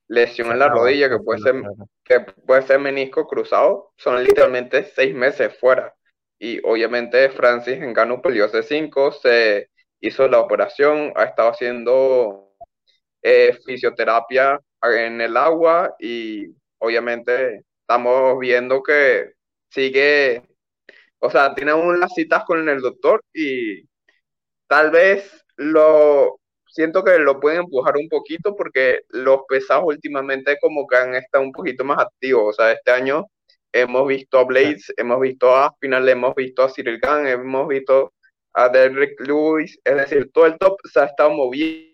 lesión 0.08 0.50
en 0.50 0.58
la 0.58 0.68
rodilla, 0.68 1.10
que 1.10 1.18
puede 1.18 1.40
ser, 1.40 1.56
que 2.02 2.20
puede 2.20 2.62
ser 2.62 2.78
menisco 2.78 3.26
cruzado, 3.26 3.92
son 3.98 4.24
literalmente 4.24 4.84
seis 4.84 5.14
meses 5.14 5.54
fuera. 5.60 5.94
Y 6.38 6.60
obviamente 6.64 7.28
Francis 7.28 7.78
Ngannou 7.78 8.22
peleó 8.22 8.46
hace 8.46 8.62
cinco, 8.62 9.12
se 9.12 9.68
hizo 10.00 10.26
la 10.26 10.40
operación, 10.40 11.12
ha 11.14 11.24
estado 11.24 11.50
haciendo 11.50 12.54
eh, 13.22 13.52
fisioterapia 13.66 14.58
en 14.82 15.20
el 15.20 15.36
agua 15.36 15.94
y 15.98 16.46
obviamente 16.78 17.64
estamos 17.82 18.38
viendo 18.38 18.82
que 18.82 19.32
sigue, 19.68 20.42
o 21.22 21.30
sea, 21.30 21.54
tiene 21.54 21.72
unas 21.72 22.12
citas 22.14 22.44
con 22.44 22.68
el 22.68 22.80
doctor 22.80 23.22
y 23.32 23.88
tal 24.66 24.90
vez 24.90 25.44
lo 25.56 26.40
siento 26.66 27.04
que 27.04 27.18
lo 27.18 27.38
pueden 27.40 27.60
empujar 27.60 27.96
un 27.96 28.08
poquito 28.08 28.56
porque 28.56 29.02
los 29.10 29.42
pesados 29.48 29.84
últimamente 29.86 30.58
como 30.60 30.86
que 30.86 30.96
han 30.96 31.14
estado 31.14 31.44
un 31.44 31.52
poquito 31.52 31.84
más 31.84 31.98
activos, 32.00 32.42
o 32.50 32.52
sea, 32.54 32.72
este 32.72 32.90
año 32.90 33.26
hemos 33.72 34.08
visto 34.08 34.38
a 34.38 34.44
Blades, 34.44 34.92
hemos 34.96 35.20
visto 35.20 35.54
a 35.54 35.66
Aspinall, 35.66 36.08
hemos 36.08 36.34
visto 36.34 36.62
a 36.64 36.70
Cyril 36.70 36.98
Gane, 36.98 37.30
hemos 37.32 37.68
visto 37.68 38.12
a 38.54 38.68
Derrick 38.68 39.20
Lewis, 39.20 39.78
es 39.84 39.96
decir, 39.96 40.30
todo 40.32 40.46
el 40.46 40.58
top 40.58 40.76
se 40.92 41.00
ha 41.00 41.04
estado 41.04 41.30
moviendo 41.30 41.92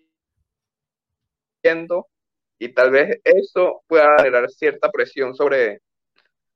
y 2.57 2.69
tal 2.73 2.91
vez 2.91 3.19
eso 3.23 3.83
pueda 3.87 4.17
generar 4.17 4.49
cierta 4.49 4.89
presión 4.91 5.35
sobre, 5.35 5.81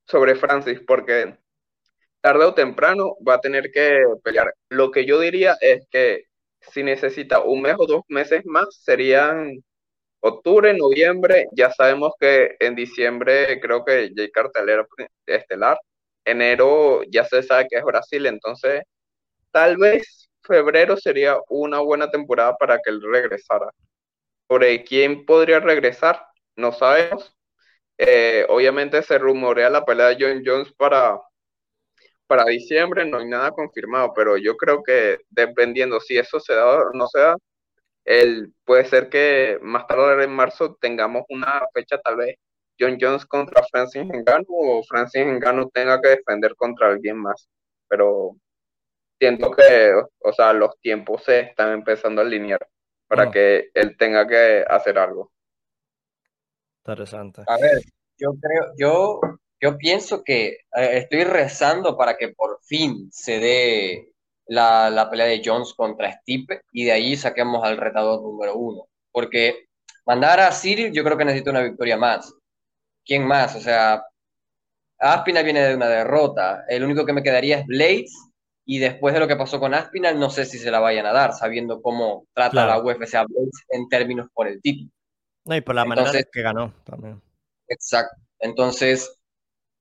sobre 0.08 0.36
Francis, 0.36 0.82
porque 0.88 1.38
tarde 2.24 2.46
o 2.46 2.54
temprano 2.56 3.18
va 3.28 3.36
a 3.36 3.42
tener 3.42 3.72
que 3.72 4.02
pelear. 4.24 4.54
Lo 4.70 4.92
que 4.92 5.06
yo 5.06 5.20
diría 5.20 5.58
es 5.62 5.86
que 5.92 6.24
si 6.62 6.84
necesita 6.84 7.42
un 7.42 7.62
mes 7.62 7.76
o 7.78 7.86
dos 7.88 8.04
meses 8.10 8.46
más, 8.46 8.68
serían 8.84 9.64
octubre, 10.22 10.74
noviembre, 10.74 11.48
ya 11.54 11.72
sabemos 11.72 12.14
que 12.20 12.56
en 12.60 12.76
diciembre 12.76 13.60
creo 13.62 13.86
que 13.86 14.12
ya 14.16 14.24
hay 14.24 14.32
cartelera 14.32 14.88
estelar, 15.28 15.78
enero 16.26 17.04
ya 17.10 17.26
se 17.26 17.44
sabe 17.44 17.68
que 17.70 17.78
es 17.78 17.84
Brasil, 17.84 18.26
entonces 18.28 18.84
tal 19.52 19.78
vez 19.78 20.30
febrero 20.44 20.98
sería 20.98 21.38
una 21.50 21.80
buena 21.82 22.12
temporada 22.12 22.56
para 22.58 22.80
que 22.80 22.92
él 22.92 23.02
regresara. 23.04 23.70
Sobre 24.50 24.84
quién 24.86 25.26
podría 25.26 25.60
regresar, 25.60 26.26
no 26.56 26.72
sabemos. 26.74 27.36
Eh, 27.98 28.46
obviamente 28.50 29.02
se 29.04 29.18
rumorea 29.20 29.70
la 29.70 29.86
pelea 29.86 30.10
de 30.10 30.18
John 30.20 30.44
Jones 30.46 30.74
para, 30.74 31.20
para 32.28 32.46
diciembre, 32.46 33.06
no 33.06 33.20
hay 33.20 33.28
nada 33.28 33.52
confirmado, 33.52 34.14
pero 34.16 34.38
yo 34.38 34.56
creo 34.58 34.84
que 34.84 35.20
dependiendo 35.30 36.00
si 36.00 36.18
eso 36.18 36.40
se 36.40 36.54
da 36.54 36.66
o 36.80 36.92
no 36.94 37.08
se 37.08 37.20
da, 37.20 37.36
el, 38.06 38.54
puede 38.66 38.86
ser 38.86 39.10
que 39.10 39.60
más 39.62 39.88
tarde 39.88 40.24
en 40.24 40.32
marzo 40.32 40.76
tengamos 40.82 41.24
una 41.30 41.62
fecha 41.74 42.00
tal 42.02 42.18
vez 42.18 42.36
John 42.80 42.98
Jones 43.00 43.26
contra 43.26 43.64
Francis 43.72 44.04
Ngannou 44.06 44.46
o 44.50 44.84
Francis 44.84 45.26
Ngannou 45.26 45.70
tenga 45.72 46.02
que 46.02 46.10
defender 46.10 46.56
contra 46.56 46.88
alguien 46.88 47.18
más. 47.18 47.48
Pero 47.88 48.36
siento 49.20 49.52
que, 49.52 49.94
o 50.20 50.34
sea, 50.34 50.54
los 50.54 50.78
tiempos 50.82 51.24
se 51.24 51.42
están 51.42 51.72
empezando 51.74 52.22
a 52.22 52.26
alinear 52.26 52.68
para 53.08 53.28
Mm. 53.28 53.32
que 53.32 53.70
él 53.74 53.96
tenga 53.98 54.28
que 54.28 54.66
hacer 54.68 54.98
algo. 54.98 55.32
Interesante. 56.86 57.44
A 57.48 57.58
ver, 57.58 57.82
yo 58.18 58.32
creo, 58.42 58.74
yo, 58.78 59.22
yo 59.64 59.78
pienso 59.78 60.24
que 60.24 60.48
eh, 60.48 60.58
estoy 60.98 61.24
rezando 61.24 61.96
para 61.96 62.18
que 62.18 62.30
por 62.30 62.60
fin 62.64 63.10
se 63.14 63.40
dé 63.40 64.10
la, 64.48 64.90
la 64.90 65.10
pelea 65.10 65.28
de 65.28 65.42
Jones 65.44 65.74
contra 65.74 66.12
Stipe 66.12 66.62
y 66.74 66.84
de 66.84 66.92
ahí 66.92 67.16
saquemos 67.16 67.64
al 67.64 67.78
retador 67.78 68.22
número 68.22 68.56
uno. 68.58 68.88
Porque 69.12 69.68
mandar 70.06 70.42
a 70.42 70.52
Cyril 70.52 70.92
yo 70.92 71.04
creo 71.06 71.18
que 71.18 71.24
necesita 71.24 71.52
una 71.52 71.62
victoria 71.64 71.96
más. 71.96 72.34
¿Quién 73.06 73.26
más? 73.26 73.56
O 73.56 73.62
sea, 73.62 74.04
Aspinal 75.00 75.44
viene 75.46 75.62
de 75.62 75.76
una 75.76 75.88
derrota. 75.88 76.66
El 76.68 76.84
único 76.84 77.06
que 77.06 77.14
me 77.14 77.24
quedaría 77.24 77.60
es 77.60 77.66
Blades. 77.66 78.12
Y 78.66 78.80
después 78.80 79.14
de 79.14 79.20
lo 79.20 79.28
que 79.28 79.36
pasó 79.36 79.60
con 79.60 79.74
Aspinal, 79.74 80.18
no 80.20 80.30
sé 80.30 80.46
si 80.46 80.58
se 80.58 80.72
la 80.72 80.80
vayan 80.80 81.06
a 81.06 81.12
dar, 81.14 81.34
sabiendo 81.34 81.82
cómo 81.82 82.26
trata 82.34 82.52
Claro. 82.52 82.70
la 82.72 82.80
UFC 82.82 83.14
a 83.16 83.24
Blades 83.26 83.64
en 83.70 83.88
términos 83.90 84.28
por 84.34 84.48
el 84.48 84.62
título. 84.62 84.90
No, 85.46 85.56
y 85.56 85.62
por 85.62 85.76
la 85.76 85.84
manera 85.86 86.10
en 86.10 86.16
Entonces- 86.16 86.30
que 86.32 86.42
ganó 86.42 86.74
también. 86.86 87.22
Exacto. 87.68 88.16
Entonces, 88.40 89.20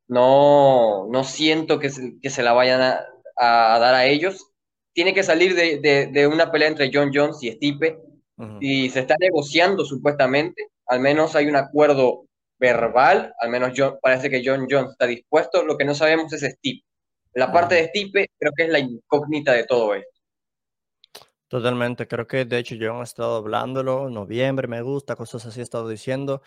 no, 0.09 1.07
no 1.09 1.25
siento 1.25 1.79
que 1.79 1.91
se, 1.91 2.19
que 2.21 2.31
se 2.31 2.43
la 2.43 2.53
vayan 2.53 2.81
a, 2.83 3.01
a 3.37 3.79
dar 3.79 3.95
a 3.95 4.07
ellos. 4.07 4.47
Tiene 4.93 5.15
que 5.15 5.23
salir 5.23 5.55
de, 5.55 5.79
de- 5.81 6.07
de 6.09 6.27
una 6.27 6.51
pelea 6.53 6.69
entre 6.69 6.91
John 6.93 7.11
Jones 7.15 7.43
y 7.43 7.53
Stipe 7.53 7.99
y 8.61 8.91
se 8.91 9.01
está 9.01 9.15
negociando 9.19 9.85
supuestamente. 9.85 10.69
Al 10.87 11.01
menos 11.01 11.35
hay 11.37 11.47
un 11.47 11.57
acuerdo 11.57 12.27
verbal. 12.59 13.33
Al 13.41 13.51
menos 13.51 13.73
John- 13.77 13.99
parece 14.03 14.29
que 14.29 14.43
John 14.45 14.67
Jones 14.71 14.91
está 14.93 15.07
dispuesto. 15.07 15.65
Lo 15.65 15.79
que 15.79 15.85
no 15.85 15.95
sabemos 15.95 16.33
es 16.33 16.43
Stipe. 16.43 16.85
La 17.35 17.51
parte 17.51 17.77
de 17.77 17.89
Stipe 17.89 18.31
creo 18.39 18.53
que 18.55 18.65
es 18.65 18.69
la 18.71 18.79
incógnita 18.81 19.53
de 19.53 19.65
todo 19.65 19.95
esto. 19.95 20.11
Totalmente, 21.49 22.09
creo 22.09 22.27
que 22.27 22.47
de 22.47 22.59
hecho 22.59 22.75
yo 22.77 22.99
he 23.01 23.03
estado 23.05 23.37
hablándolo, 23.37 24.09
noviembre 24.09 24.69
me 24.69 24.81
gusta, 24.81 25.17
cosas 25.17 25.45
así 25.45 25.61
he 25.61 25.63
estado 25.63 25.87
diciendo. 25.89 26.41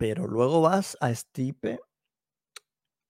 Pero 0.00 0.26
luego 0.26 0.62
vas 0.62 0.96
a 1.00 1.14
Stipe 1.14 1.78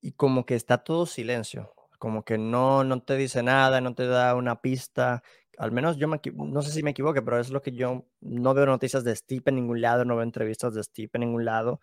y 0.00 0.12
como 0.12 0.46
que 0.46 0.54
está 0.54 0.78
todo 0.78 1.06
silencio, 1.06 1.72
como 1.98 2.24
que 2.24 2.38
no, 2.38 2.84
no 2.84 3.02
te 3.02 3.16
dice 3.16 3.42
nada, 3.42 3.80
no 3.80 3.94
te 3.94 4.06
da 4.06 4.34
una 4.34 4.60
pista. 4.60 5.22
Al 5.58 5.72
menos 5.72 5.98
yo 5.98 6.08
me, 6.08 6.20
no 6.34 6.62
sé 6.62 6.70
si 6.72 6.82
me 6.82 6.90
equivoque, 6.92 7.20
pero 7.22 7.38
es 7.38 7.50
lo 7.50 7.60
que 7.60 7.72
yo 7.72 8.06
no 8.20 8.54
veo 8.54 8.64
noticias 8.66 9.04
de 9.04 9.14
Stipe 9.14 9.50
en 9.50 9.56
ningún 9.56 9.80
lado, 9.82 10.04
no 10.04 10.16
veo 10.16 10.22
entrevistas 10.24 10.74
de 10.74 10.82
Stipe 10.82 11.18
en 11.18 11.20
ningún 11.20 11.44
lado. 11.44 11.80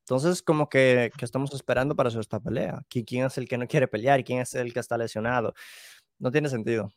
Entonces, 0.00 0.42
como 0.42 0.68
que, 0.68 1.12
que 1.18 1.24
estamos 1.24 1.54
esperando 1.54 1.96
para 1.96 2.08
hacer 2.08 2.20
esta 2.22 2.40
pelea. 2.40 2.82
¿Qui- 2.90 3.04
¿Quién 3.06 3.26
es 3.26 3.38
el 3.38 3.48
que 3.48 3.58
no 3.58 3.68
quiere 3.68 3.88
pelear? 3.88 4.24
¿Quién 4.24 4.40
es 4.40 4.54
el 4.54 4.72
que 4.74 4.80
está 4.80 4.98
lesionado? 4.98 5.54
No 6.18 6.32
tiene 6.32 6.48
sentido. 6.48 6.92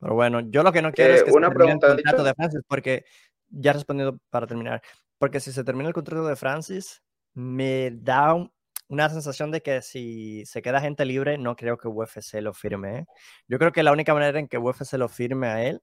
Pero 0.00 0.14
bueno, 0.14 0.40
yo 0.40 0.62
lo 0.62 0.72
que 0.72 0.82
no 0.82 0.92
quiero 0.92 1.12
Eh, 1.12 1.16
es 1.16 1.22
que 1.24 1.32
se 1.32 1.38
una 1.38 1.48
el 1.48 1.54
pregunta, 1.54 1.88
contrato 1.88 2.24
de 2.24 2.34
Francis, 2.34 2.60
porque 2.68 3.04
ya 3.48 3.72
respondido 3.72 4.18
para 4.30 4.46
terminar. 4.46 4.82
Porque 5.18 5.40
si 5.40 5.52
se 5.52 5.64
termina 5.64 5.88
el 5.88 5.94
contrato 5.94 6.26
de 6.26 6.36
Francis, 6.36 7.02
me 7.34 7.90
da 7.92 8.34
un- 8.34 8.52
una 8.88 9.08
sensación 9.10 9.50
de 9.50 9.62
que 9.62 9.82
si 9.82 10.44
se 10.46 10.62
queda 10.62 10.80
gente 10.80 11.04
libre, 11.04 11.38
no 11.38 11.56
creo 11.56 11.76
que 11.78 11.88
UFC 11.88 12.40
lo 12.40 12.52
firme. 12.54 12.98
¿eh? 13.00 13.06
Yo 13.48 13.58
creo 13.58 13.72
que 13.72 13.82
la 13.82 13.92
única 13.92 14.14
manera 14.14 14.38
en 14.38 14.48
que 14.48 14.58
UFC 14.58 14.96
lo 14.98 15.08
firme 15.08 15.48
a 15.48 15.64
él 15.64 15.80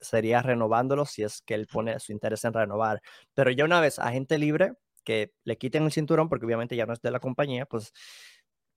sería 0.00 0.42
renovándolo 0.42 1.04
si 1.06 1.22
es 1.24 1.42
que 1.42 1.54
él 1.54 1.66
pone 1.66 1.98
su 2.00 2.12
interés 2.12 2.44
en 2.44 2.52
renovar. 2.52 3.00
Pero 3.34 3.50
ya 3.50 3.64
una 3.64 3.80
vez 3.80 3.98
a 3.98 4.10
gente 4.12 4.38
libre, 4.38 4.74
que 5.04 5.32
le 5.44 5.58
quiten 5.58 5.84
el 5.84 5.92
cinturón, 5.92 6.28
porque 6.28 6.46
obviamente 6.46 6.76
ya 6.76 6.86
no 6.86 6.92
es 6.94 7.00
de 7.02 7.10
la 7.10 7.20
compañía, 7.20 7.66
pues 7.66 7.92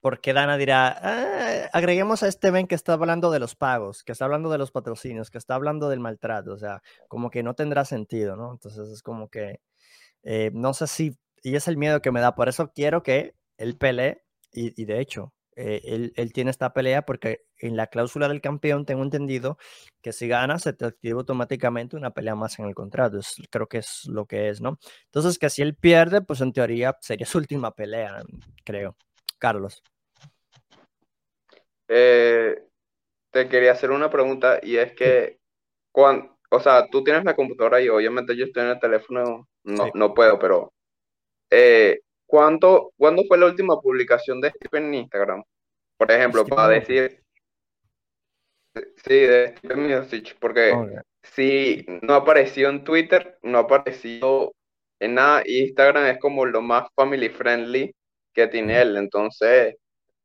porque 0.02 0.32
Dana 0.34 0.58
dirá, 0.58 0.96
ah, 1.02 1.70
agreguemos 1.74 2.24
a 2.24 2.28
este 2.28 2.52
Ben 2.52 2.68
que 2.68 2.76
está 2.76 2.94
hablando 2.94 3.32
de 3.32 3.40
los 3.40 3.56
pagos, 3.56 4.04
que 4.04 4.12
está 4.12 4.26
hablando 4.26 4.50
de 4.50 4.58
los 4.60 4.72
patrocinios, 4.72 5.32
que 5.32 5.38
está 5.40 5.56
hablando 5.56 5.90
del 5.90 6.00
maltrato, 6.00 6.54
o 6.54 6.58
sea, 6.58 6.82
como 7.08 7.30
que 7.32 7.44
no 7.44 7.56
tendrá 7.56 7.84
sentido, 7.86 8.36
¿no? 8.36 8.52
Entonces 8.54 8.90
es 8.90 9.02
como 9.02 9.28
que, 9.30 9.60
eh, 10.24 10.52
no 10.54 10.74
sé 10.74 10.88
si, 10.88 11.18
y 11.44 11.56
es 11.56 11.68
el 11.68 11.78
miedo 11.78 12.02
que 12.02 12.12
me 12.12 12.22
da, 12.22 12.36
por 12.36 12.50
eso 12.50 12.72
quiero 12.74 13.04
que 13.04 13.36
él 13.58 13.78
pelee, 13.78 14.24
y, 14.52 14.86
de 14.86 15.00
hecho, 15.00 15.34
eh, 15.56 15.82
él, 15.84 16.14
él, 16.16 16.34
tiene 16.34 16.50
esta 16.50 16.74
pelea 16.74 17.04
porque 17.04 17.42
en 17.60 17.76
la 17.78 17.88
cláusula 17.88 18.28
del 18.28 18.42
campeón 18.42 18.86
tengo 18.86 19.04
entendido 19.04 19.58
que 20.02 20.14
si 20.14 20.28
gana 20.28 20.58
se 20.58 20.74
te 20.74 20.86
activa 20.86 21.20
automáticamente 21.20 21.96
una 21.96 22.12
pelea 22.12 22.34
más 22.34 22.58
en 22.58 22.66
el 22.66 22.74
contrato. 22.74 23.20
Es, 23.20 23.36
creo 23.52 23.68
que 23.68 23.80
es 23.80 24.06
lo 24.08 24.26
que 24.26 24.50
es, 24.50 24.62
¿no? 24.62 24.80
Entonces 25.06 25.38
que 25.38 25.50
si 25.50 25.62
él 25.62 25.76
pierde, 25.76 26.22
pues 26.22 26.42
en 26.42 26.54
teoría 26.54 26.98
sería 27.02 27.28
su 27.28 27.38
última 27.38 27.72
pelea, 27.72 28.24
creo. 28.64 28.96
Carlos. 29.38 29.84
Eh, 31.88 32.64
te 33.32 33.48
quería 33.48 33.74
hacer 33.74 33.92
una 33.92 34.10
pregunta 34.10 34.60
y 34.62 34.78
es 34.78 34.94
que, 34.94 35.40
cuando, 35.92 36.38
o 36.50 36.60
sea, 36.60 36.88
tú 36.90 37.04
tienes 37.04 37.24
la 37.24 37.36
computadora 37.36 37.82
y 37.82 37.90
obviamente 37.90 38.36
yo 38.36 38.46
estoy 38.46 38.64
en 38.64 38.70
el 38.70 38.80
teléfono, 38.80 39.48
no, 39.68 39.86
sí. 39.86 39.92
no 39.94 40.14
puedo, 40.14 40.40
pero 40.40 40.74
eh, 41.50 42.00
¿cuánto, 42.26 42.92
¿cuándo 42.98 43.24
fue 43.28 43.38
la 43.38 43.48
última 43.48 43.80
publicación 43.80 44.42
de 44.42 44.52
Stephen 44.52 44.86
en 44.86 44.94
Instagram? 44.96 45.44
Por 45.98 46.12
ejemplo, 46.12 46.46
para 46.46 46.70
decir, 46.70 47.24
sí, 48.76 49.14
de 49.14 49.56
Stephen 49.58 49.88
Music, 49.88 50.36
porque 50.40 50.72
okay. 50.72 50.98
si 51.24 51.86
no 52.02 52.16
apareció 52.16 52.70
en 52.70 52.84
Twitter, 52.84 53.38
no 53.42 53.60
apareció 53.60 54.54
en 55.00 55.16
nada, 55.16 55.44
Instagram 55.46 56.06
es 56.06 56.20
como 56.20 56.46
lo 56.46 56.62
más 56.62 56.88
family 56.96 57.30
friendly 57.30 57.94
que 58.34 58.48
tiene 58.48 58.82
él. 58.82 58.98
Entonces, 58.98 59.76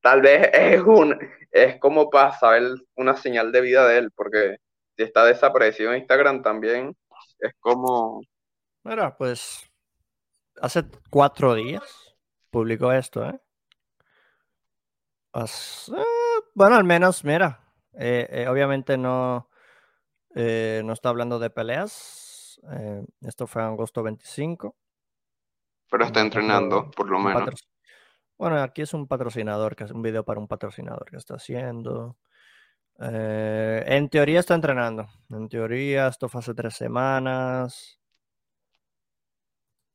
tal 0.01 0.23
vez 0.23 0.51
es 0.53 0.83
un 0.83 1.19
es 1.51 1.79
como 1.79 2.09
para 2.11 2.33
saber 2.39 2.63
una 2.97 3.17
señal 3.17 3.53
de 3.53 3.61
vida 3.61 3.87
de 3.87 3.99
él, 3.99 4.11
porque 4.15 4.57
si 4.97 5.05
está 5.05 5.25
desaparecido 5.25 5.93
en 5.93 6.01
Instagram 6.01 6.43
también 6.43 6.95
es 7.39 7.53
como. 7.61 8.23
Mira, 8.85 9.17
pues 9.17 9.71
hace 10.61 10.85
cuatro 11.11 11.55
días 11.55 12.17
publicó 12.51 12.93
esto, 12.93 13.25
¿eh? 13.29 13.41
As, 15.33 15.91
eh 15.97 16.23
bueno, 16.55 16.77
al 16.77 16.85
menos, 16.85 17.25
mira, 17.25 17.61
eh, 17.95 18.29
eh, 18.31 18.49
obviamente 18.49 18.99
no, 18.99 19.49
no 20.35 20.93
está 20.93 21.09
hablando 21.09 21.39
de 21.39 21.51
peleas. 21.51 22.61
esto 23.23 23.47
fue 23.47 23.63
en 23.63 23.69
agosto 23.69 24.03
25. 24.03 24.77
Pero 25.91 26.05
está 26.05 26.21
entrenando, 26.21 26.91
por 26.91 27.09
lo 27.09 27.19
menos. 27.19 27.67
Bueno, 28.39 28.61
aquí 28.61 28.83
es 28.83 28.93
un 28.93 29.07
patrocinador, 29.07 29.77
que 29.77 29.85
es 29.85 29.93
un 29.93 30.03
video 30.03 30.25
para 30.25 30.41
un 30.41 30.49
patrocinador 30.49 31.09
que 31.09 31.17
está 31.17 31.37
haciendo. 31.37 32.17
Eh, 32.99 33.85
en 33.87 34.09
teoría 34.09 34.41
está 34.41 34.55
entrenando. 34.55 35.07
En 35.31 35.49
teoría, 35.49 36.09
esto 36.09 36.29
fue 36.29 36.41
hace 36.41 36.55
tres 36.55 36.75
semanas. 36.75 38.01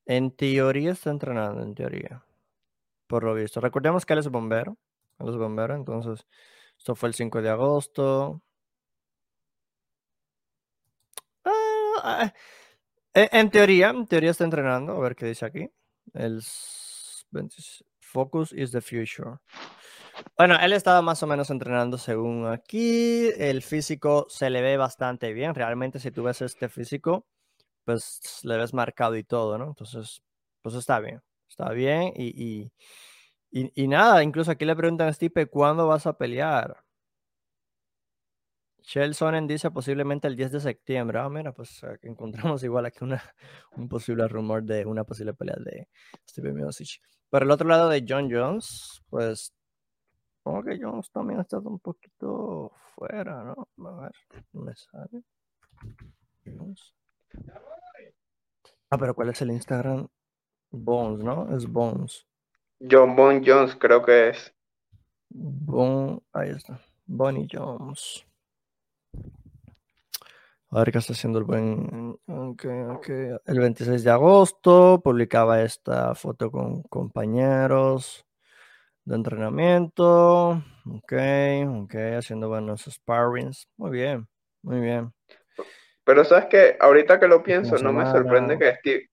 En 0.07 0.31
teoría 0.31 0.91
está 0.93 1.09
entrenando, 1.11 1.61
en 1.61 1.75
teoría. 1.75 2.23
Por 3.07 3.23
lo 3.23 3.33
visto. 3.33 3.59
Recordemos 3.59 4.05
que 4.05 4.13
él 4.13 4.19
es 4.19 4.29
bombero. 4.29 4.77
Él 5.19 5.29
es 5.29 5.35
bombero, 5.35 5.75
entonces. 5.75 6.25
Esto 6.77 6.95
fue 6.95 7.09
el 7.09 7.15
5 7.15 7.41
de 7.41 7.49
agosto. 7.49 8.41
Ah, 12.03 12.33
en 13.13 13.49
teoría, 13.49 13.89
en 13.89 14.07
teoría 14.07 14.31
está 14.31 14.45
entrenando. 14.45 14.93
A 14.93 14.99
ver 14.99 15.15
qué 15.15 15.25
dice 15.25 15.45
aquí. 15.45 15.69
El 16.13 16.41
26. 17.31 17.83
Focus 17.99 18.53
is 18.53 18.71
the 18.71 18.79
future. 18.79 19.39
Bueno, 20.37 20.55
él 20.61 20.73
estaba 20.73 21.01
más 21.01 21.21
o 21.23 21.27
menos 21.27 21.49
entrenando 21.49 21.97
según 21.97 22.47
aquí. 22.47 23.29
El 23.37 23.61
físico 23.61 24.27
se 24.29 24.49
le 24.49 24.61
ve 24.61 24.77
bastante 24.77 25.33
bien. 25.33 25.53
Realmente, 25.53 25.99
si 25.99 26.11
tú 26.11 26.23
ves 26.23 26.41
este 26.41 26.69
físico, 26.69 27.25
pues 27.87 28.41
le 28.43 28.57
ves 28.57 28.73
marcado 28.73 29.15
y 29.15 29.23
todo, 29.23 29.57
¿no? 29.57 29.67
Entonces, 29.67 30.21
pues 30.61 30.75
está 30.75 30.99
bien. 30.99 31.21
Está 31.49 31.69
bien. 31.71 32.11
Y, 32.17 32.25
y, 32.35 32.71
y, 33.49 33.83
y 33.83 33.87
nada, 33.87 34.23
incluso 34.23 34.51
aquí 34.51 34.65
le 34.65 34.75
preguntan 34.75 35.07
a 35.07 35.13
Stipe, 35.13 35.47
¿cuándo 35.47 35.87
vas 35.87 36.05
a 36.05 36.17
pelear? 36.17 36.83
Shell 38.81 39.15
Sonnen 39.15 39.47
dice 39.47 39.71
posiblemente 39.71 40.27
el 40.27 40.35
10 40.35 40.51
de 40.51 40.59
septiembre. 40.59 41.19
Ah, 41.19 41.29
mira, 41.29 41.53
pues 41.53 41.81
encontramos 42.01 42.61
igual 42.65 42.85
aquí 42.85 43.05
una, 43.05 43.23
un 43.77 43.87
posible 43.87 44.27
rumor 44.27 44.63
de 44.63 44.85
una 44.85 45.05
posible 45.05 45.33
pelea 45.33 45.55
de 45.57 45.87
Steve 46.29 46.51
Miocic. 46.51 47.01
Por 47.29 47.43
el 47.43 47.51
otro 47.51 47.69
lado 47.69 47.87
de 47.87 48.03
John 48.05 48.29
Jones, 48.29 49.01
pues 49.09 49.53
como 50.43 50.61
que 50.61 50.77
Jones 50.81 51.09
también 51.11 51.39
ha 51.39 51.43
estado 51.43 51.69
un 51.69 51.79
poquito 51.79 52.73
fuera, 52.95 53.45
¿no? 53.45 53.69
A 53.87 54.01
ver, 54.01 54.11
¿dónde 54.51 54.73
sale? 54.75 55.23
Jones. 56.45 56.96
Ah, 58.89 58.97
pero 58.97 59.13
¿cuál 59.13 59.29
es 59.29 59.41
el 59.41 59.51
Instagram? 59.51 60.07
Bones, 60.71 61.23
¿no? 61.23 61.55
Es 61.55 61.67
Bones. 61.67 62.25
John 62.79 63.15
Bon 63.15 63.43
Jones 63.45 63.75
creo 63.75 64.03
que 64.03 64.29
es. 64.29 64.53
Bon, 65.29 66.21
ahí 66.31 66.49
está. 66.49 66.79
Bonnie 67.05 67.47
Jones. 67.51 68.25
A 70.69 70.79
ver 70.79 70.91
qué 70.91 70.97
está 70.97 71.13
haciendo 71.13 71.39
el 71.39 71.45
buen. 71.45 72.19
Okay, 72.27 72.81
okay. 72.81 73.37
El 73.45 73.59
26 73.59 74.03
de 74.03 74.11
agosto 74.11 75.01
publicaba 75.01 75.61
esta 75.61 76.13
foto 76.13 76.51
con 76.51 76.83
compañeros 76.83 78.25
de 79.05 79.15
entrenamiento. 79.15 80.61
Ok, 80.85 81.13
ok, 81.67 81.95
haciendo 82.17 82.49
buenos 82.49 82.83
sparrings. 82.83 83.67
Muy 83.77 83.91
bien, 83.91 84.27
muy 84.61 84.81
bien. 84.81 85.13
Pero 86.07 86.25
sabes 86.25 86.45
que 86.45 86.77
ahorita 86.79 87.19
que 87.19 87.27
lo 87.27 87.43
pienso, 87.43 87.77
no 87.77 87.93
me 87.93 88.05
sorprende 88.05 88.57
que 88.57 88.75
Steve, 88.75 89.09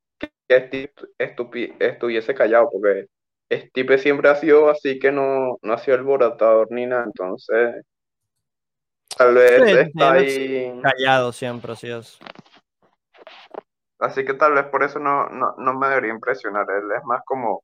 que 0.48 0.92
Steve 1.28 1.74
estuviese 1.80 2.34
callado, 2.34 2.70
porque 2.70 3.08
Steve 3.50 3.98
siempre 3.98 4.30
ha 4.30 4.36
sido 4.36 4.70
así 4.70 4.98
que 4.98 5.12
no, 5.12 5.58
no 5.60 5.72
ha 5.72 5.78
sido 5.78 5.96
alborotador 5.98 6.70
ni 6.70 6.86
nada, 6.86 7.04
entonces 7.04 7.84
Tal 9.16 9.34
vez 9.34 9.62
sí, 9.64 9.78
está 9.78 10.12
ahí. 10.12 10.80
Callado 10.82 11.32
siempre, 11.32 11.72
así 11.72 11.90
es. 11.90 12.18
Así 13.98 14.24
que 14.24 14.34
tal 14.34 14.54
vez 14.54 14.66
por 14.66 14.82
eso 14.82 14.98
no, 14.98 15.28
no, 15.28 15.54
no, 15.56 15.74
me 15.74 15.88
debería 15.88 16.12
impresionar. 16.12 16.66
Él 16.70 16.90
es 16.96 17.04
más 17.04 17.22
como, 17.24 17.62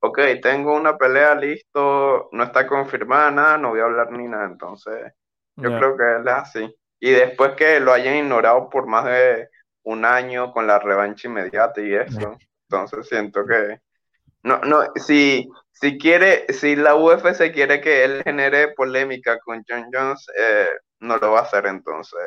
ok, 0.00 0.18
tengo 0.42 0.74
una 0.74 0.96
pelea 0.96 1.34
listo, 1.34 2.28
no 2.32 2.42
está 2.42 2.66
confirmada 2.66 3.30
nada, 3.30 3.58
no 3.58 3.70
voy 3.70 3.80
a 3.80 3.84
hablar 3.84 4.10
ni 4.12 4.26
nada. 4.26 4.46
Entonces, 4.46 5.12
yo 5.56 5.70
yeah. 5.70 5.78
creo 5.78 5.96
que 5.96 6.16
él 6.16 6.28
es 6.28 6.34
así. 6.34 6.76
Y 7.00 7.10
después 7.10 7.52
que 7.56 7.80
lo 7.80 7.92
hayan 7.92 8.16
ignorado 8.16 8.68
por 8.68 8.86
más 8.86 9.06
de 9.06 9.48
un 9.82 10.04
año 10.04 10.52
con 10.52 10.66
la 10.66 10.78
revancha 10.78 11.28
inmediata 11.28 11.80
y 11.80 11.94
eso, 11.94 12.38
entonces 12.68 13.08
siento 13.08 13.44
que 13.46 13.80
no, 14.42 14.58
no, 14.60 14.84
si, 14.96 15.48
si 15.72 15.98
quiere, 15.98 16.46
si 16.52 16.76
la 16.76 16.94
UFC 16.94 17.52
quiere 17.52 17.80
que 17.80 18.04
él 18.04 18.22
genere 18.22 18.72
polémica 18.74 19.38
con 19.40 19.64
John 19.68 19.86
Jones, 19.92 20.26
eh, 20.38 20.68
no 21.00 21.16
lo 21.18 21.32
va 21.32 21.40
a 21.40 21.42
hacer 21.42 21.66
entonces. 21.66 22.20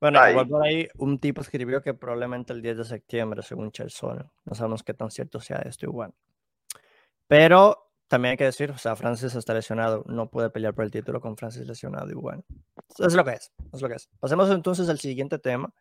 Bueno, 0.00 0.20
ahí. 0.20 0.32
igual 0.32 0.48
por 0.48 0.64
ahí 0.64 0.88
un 0.96 1.18
tipo 1.18 1.40
escribió 1.40 1.82
que 1.82 1.94
probablemente 1.94 2.52
el 2.52 2.62
10 2.62 2.78
de 2.78 2.84
septiembre, 2.84 3.42
según 3.42 3.72
Chelson. 3.72 4.30
No 4.44 4.54
sabemos 4.54 4.82
qué 4.82 4.94
tan 4.94 5.10
cierto 5.10 5.40
sea 5.40 5.58
esto 5.58 5.86
igual. 5.86 6.12
Pero 7.26 7.87
también 8.08 8.32
hay 8.32 8.36
que 8.36 8.44
decir, 8.44 8.70
o 8.70 8.78
sea, 8.78 8.96
Francis 8.96 9.34
está 9.34 9.54
lesionado, 9.54 10.04
no 10.08 10.30
puede 10.30 10.50
pelear 10.50 10.74
por 10.74 10.84
el 10.84 10.90
título 10.90 11.20
con 11.20 11.36
Francis 11.36 11.66
lesionado 11.66 12.10
igual. 12.10 12.44
Es 12.98 13.14
lo 13.14 13.24
que 13.24 13.32
es, 13.32 13.52
es 13.72 13.82
lo 13.82 13.88
que 13.88 13.94
es. 13.94 14.08
Pasemos 14.18 14.50
entonces 14.50 14.88
al 14.88 14.98
siguiente 14.98 15.38
tema. 15.38 15.72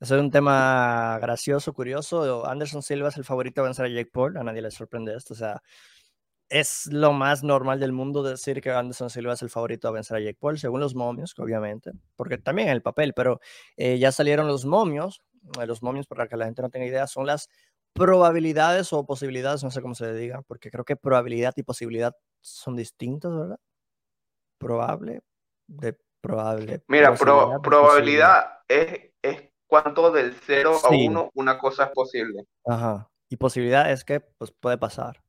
Es 0.00 0.10
un 0.12 0.30
tema 0.30 1.18
gracioso, 1.20 1.72
curioso. 1.72 2.46
Anderson 2.46 2.82
Silva 2.82 3.08
es 3.08 3.16
el 3.16 3.24
favorito 3.24 3.60
a 3.60 3.64
vencer 3.64 3.86
a 3.86 3.88
Jake 3.88 4.10
Paul. 4.12 4.36
A 4.36 4.44
nadie 4.44 4.62
le 4.62 4.70
sorprende 4.70 5.14
esto. 5.14 5.34
O 5.34 5.36
sea, 5.36 5.60
es 6.48 6.86
lo 6.86 7.12
más 7.12 7.42
normal 7.42 7.80
del 7.80 7.92
mundo 7.92 8.22
decir 8.22 8.60
que 8.60 8.70
Anderson 8.70 9.10
Silva 9.10 9.34
es 9.34 9.42
el 9.42 9.50
favorito 9.50 9.88
a 9.88 9.90
vencer 9.90 10.16
a 10.16 10.20
Jake 10.20 10.38
Paul, 10.40 10.58
según 10.58 10.80
los 10.80 10.94
momios, 10.94 11.34
obviamente, 11.38 11.92
porque 12.16 12.38
también 12.38 12.68
el 12.68 12.80
papel, 12.80 13.12
pero 13.12 13.40
eh, 13.76 13.98
ya 13.98 14.12
salieron 14.12 14.46
los 14.46 14.64
momios. 14.64 15.20
Eh, 15.60 15.66
los 15.66 15.82
momios, 15.82 16.06
para 16.06 16.28
que 16.28 16.36
la 16.36 16.46
gente 16.46 16.62
no 16.62 16.70
tenga 16.70 16.86
idea, 16.86 17.06
son 17.06 17.26
las 17.26 17.48
probabilidades 17.98 18.92
o 18.92 19.04
posibilidades, 19.04 19.62
no 19.64 19.70
sé 19.70 19.82
cómo 19.82 19.94
se 19.94 20.06
le 20.06 20.14
diga, 20.14 20.42
porque 20.42 20.70
creo 20.70 20.84
que 20.84 20.96
probabilidad 20.96 21.52
y 21.56 21.62
posibilidad 21.62 22.16
son 22.40 22.76
distintos, 22.76 23.36
¿verdad? 23.36 23.58
Probable, 24.58 25.22
de 25.66 25.98
probable. 26.20 26.82
Mira, 26.88 27.14
pro, 27.14 27.60
probabilidad 27.62 28.60
es, 28.68 29.10
es 29.22 29.50
cuánto 29.66 30.10
del 30.10 30.34
0 30.34 30.78
sí. 30.80 31.06
a 31.06 31.10
1 31.10 31.30
una 31.34 31.58
cosa 31.58 31.84
es 31.84 31.90
posible. 31.90 32.44
Ajá. 32.64 33.10
Y 33.28 33.36
posibilidad 33.36 33.90
es 33.90 34.04
que 34.04 34.20
pues, 34.20 34.50
puede 34.50 34.78
pasar. 34.78 35.22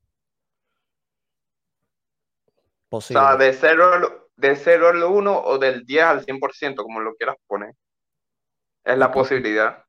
Posible. 2.87 3.19
O 3.19 3.23
sea, 3.23 3.37
de 3.37 3.53
0, 3.53 4.29
de 4.35 4.55
0 4.55 4.87
al 4.87 5.03
1 5.03 5.41
o 5.43 5.57
del 5.59 5.85
10 5.85 6.03
al 6.03 6.25
100%, 6.25 6.75
como 6.77 7.01
lo 7.01 7.13
quieras 7.15 7.35
poner. 7.45 7.75
Es 8.83 8.97
la 8.97 9.11
posibilidad. 9.11 9.85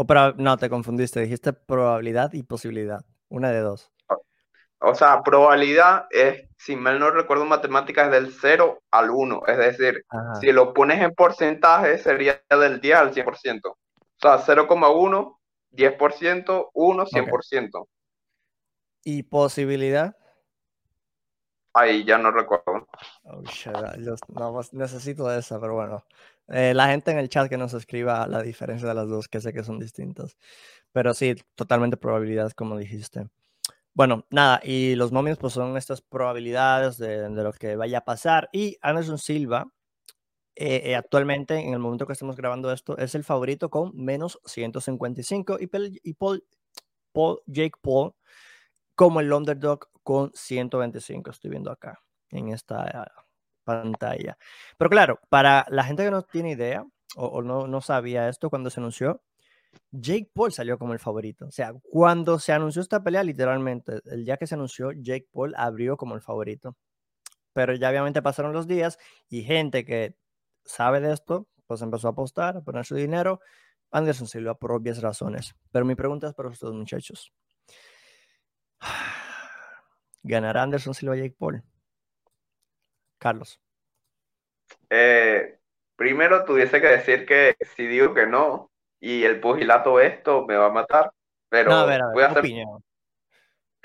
O 0.00 0.06
pero 0.06 0.32
no, 0.34 0.56
te 0.56 0.70
confundiste. 0.70 1.18
Dijiste 1.18 1.52
probabilidad 1.52 2.32
y 2.32 2.44
posibilidad. 2.44 3.04
Una 3.28 3.50
de 3.50 3.58
dos. 3.58 3.90
o 4.78 4.94
sea, 4.94 5.24
probabilidad 5.24 6.06
es, 6.10 6.48
si 6.56 6.76
mal 6.76 7.00
no 7.00 7.10
recuerdo 7.10 7.44
matemáticas, 7.46 8.08
del 8.12 8.32
0 8.32 8.80
al 8.92 9.10
1. 9.10 9.42
Es 9.48 9.58
decir, 9.58 10.04
si 10.40 10.52
lo 10.52 10.72
pones 10.72 11.02
en 11.02 11.12
porcentaje, 11.16 11.98
sería 11.98 12.40
del 12.48 12.80
10 12.80 12.96
al 12.96 13.12
100%. 13.12 13.60
O 13.64 13.76
sea, 14.20 14.38
0,1, 14.38 15.36
10%, 15.72 16.70
1, 16.72 17.06
100%. 17.06 17.88
¿Y 19.02 19.24
posibilidad? 19.24 20.14
Ahí 21.78 22.04
ya 22.04 22.18
no 22.18 22.32
recuerdo. 22.32 22.88
Oh, 23.24 23.42
pues, 24.52 24.72
necesito 24.72 25.32
esa, 25.32 25.60
pero 25.60 25.74
bueno. 25.74 26.04
Eh, 26.48 26.72
la 26.74 26.88
gente 26.88 27.10
en 27.10 27.18
el 27.18 27.28
chat 27.28 27.48
que 27.48 27.56
nos 27.56 27.72
escriba 27.74 28.26
la 28.26 28.42
diferencia 28.42 28.88
de 28.88 28.94
las 28.94 29.08
dos, 29.08 29.28
que 29.28 29.40
sé 29.40 29.52
que 29.52 29.62
son 29.62 29.78
distintas. 29.78 30.36
Pero 30.92 31.14
sí, 31.14 31.36
totalmente 31.54 31.96
probabilidad, 31.96 32.52
como 32.52 32.76
dijiste. 32.76 33.28
Bueno, 33.94 34.26
nada, 34.30 34.60
y 34.64 34.94
los 34.96 35.12
momios 35.12 35.38
pues 35.38 35.52
son 35.52 35.76
estas 35.76 36.00
probabilidades 36.00 36.98
de, 36.98 37.28
lo 37.30 37.52
que 37.52 37.76
vaya 37.76 37.98
a 37.98 38.04
pasar. 38.04 38.48
Y 38.52 38.76
Anderson 38.80 39.18
Silva, 39.18 39.70
eh, 40.56 40.82
eh, 40.86 40.96
actualmente, 40.96 41.56
en 41.60 41.74
el 41.74 41.78
momento 41.78 42.06
que 42.06 42.12
estamos 42.14 42.36
grabando 42.36 42.72
esto, 42.72 42.96
es 42.98 43.14
el 43.14 43.24
favorito 43.24 43.70
con 43.70 43.92
menos 43.94 44.40
155 44.46 45.58
y, 45.60 45.70
y 46.02 46.14
Paul, 46.14 46.44
Paul, 47.12 47.40
Jake 47.46 47.78
Paul 47.82 48.14
como 48.98 49.20
el 49.20 49.32
underdog 49.32 49.90
con 50.02 50.32
125. 50.34 51.30
Estoy 51.30 51.50
viendo 51.50 51.70
acá 51.70 52.02
en 52.30 52.48
esta 52.48 53.08
pantalla. 53.62 54.36
Pero 54.76 54.90
claro, 54.90 55.20
para 55.28 55.64
la 55.68 55.84
gente 55.84 56.02
que 56.02 56.10
no 56.10 56.22
tiene 56.22 56.50
idea 56.50 56.84
o, 57.14 57.40
no, 57.40 57.68
no 57.68 57.80
sabía 57.80 58.28
esto 58.28 58.50
cuando 58.50 58.70
se 58.70 58.80
anunció, 58.80 59.22
Jake 59.92 60.32
Paul 60.34 60.52
salió 60.52 60.78
como 60.78 60.94
el 60.94 60.98
favorito. 60.98 61.46
O 61.46 61.52
sea, 61.52 61.74
cuando 61.80 62.40
se 62.40 62.52
anunció 62.52 62.82
esta 62.82 63.04
pelea, 63.04 63.22
literalmente, 63.22 64.00
el 64.06 64.24
día 64.24 64.36
que 64.36 64.48
se 64.48 64.56
anunció, 64.56 64.90
Jake 64.90 65.28
Paul 65.30 65.54
abrió 65.56 65.96
como 65.96 66.16
el 66.16 66.20
favorito. 66.20 66.76
Pero 67.52 67.74
ya 67.74 67.90
obviamente 67.90 68.20
pasaron 68.20 68.52
los 68.52 68.66
días 68.66 68.98
y 69.28 69.44
gente 69.44 69.84
que 69.84 70.16
sabe 70.64 70.98
de 71.00 71.12
esto, 71.12 71.46
pues 71.68 71.82
empezó 71.82 72.08
a 72.08 72.10
apostar, 72.10 72.56
a 72.56 72.62
poner 72.62 72.84
su 72.84 72.96
dinero. 72.96 73.38
Anderson 73.92 74.26
Silva 74.26 74.56
por 74.56 74.72
obvias 74.72 75.00
razones. 75.00 75.54
Pero 75.70 75.84
mi 75.84 75.94
pregunta 75.94 76.26
es 76.26 76.34
para 76.34 76.48
ustedes, 76.48 76.74
muchachos. 76.74 77.32
¿Ganará 80.22 80.62
Anderson 80.62 80.94
Silva 80.94 81.16
Jake 81.16 81.36
Paul? 81.38 81.62
Carlos. 83.18 83.60
Eh, 84.90 85.58
primero 85.96 86.44
tuviese 86.44 86.80
que 86.80 86.88
decir 86.88 87.26
que 87.26 87.56
si 87.76 87.86
digo 87.86 88.14
que 88.14 88.26
no, 88.26 88.70
y 89.00 89.24
el 89.24 89.40
pugilato 89.40 90.00
esto 90.00 90.44
me 90.46 90.56
va 90.56 90.66
a 90.66 90.72
matar, 90.72 91.12
pero 91.48 91.86
voy 92.12 92.22
a 92.22 92.34
ser, 92.34 92.44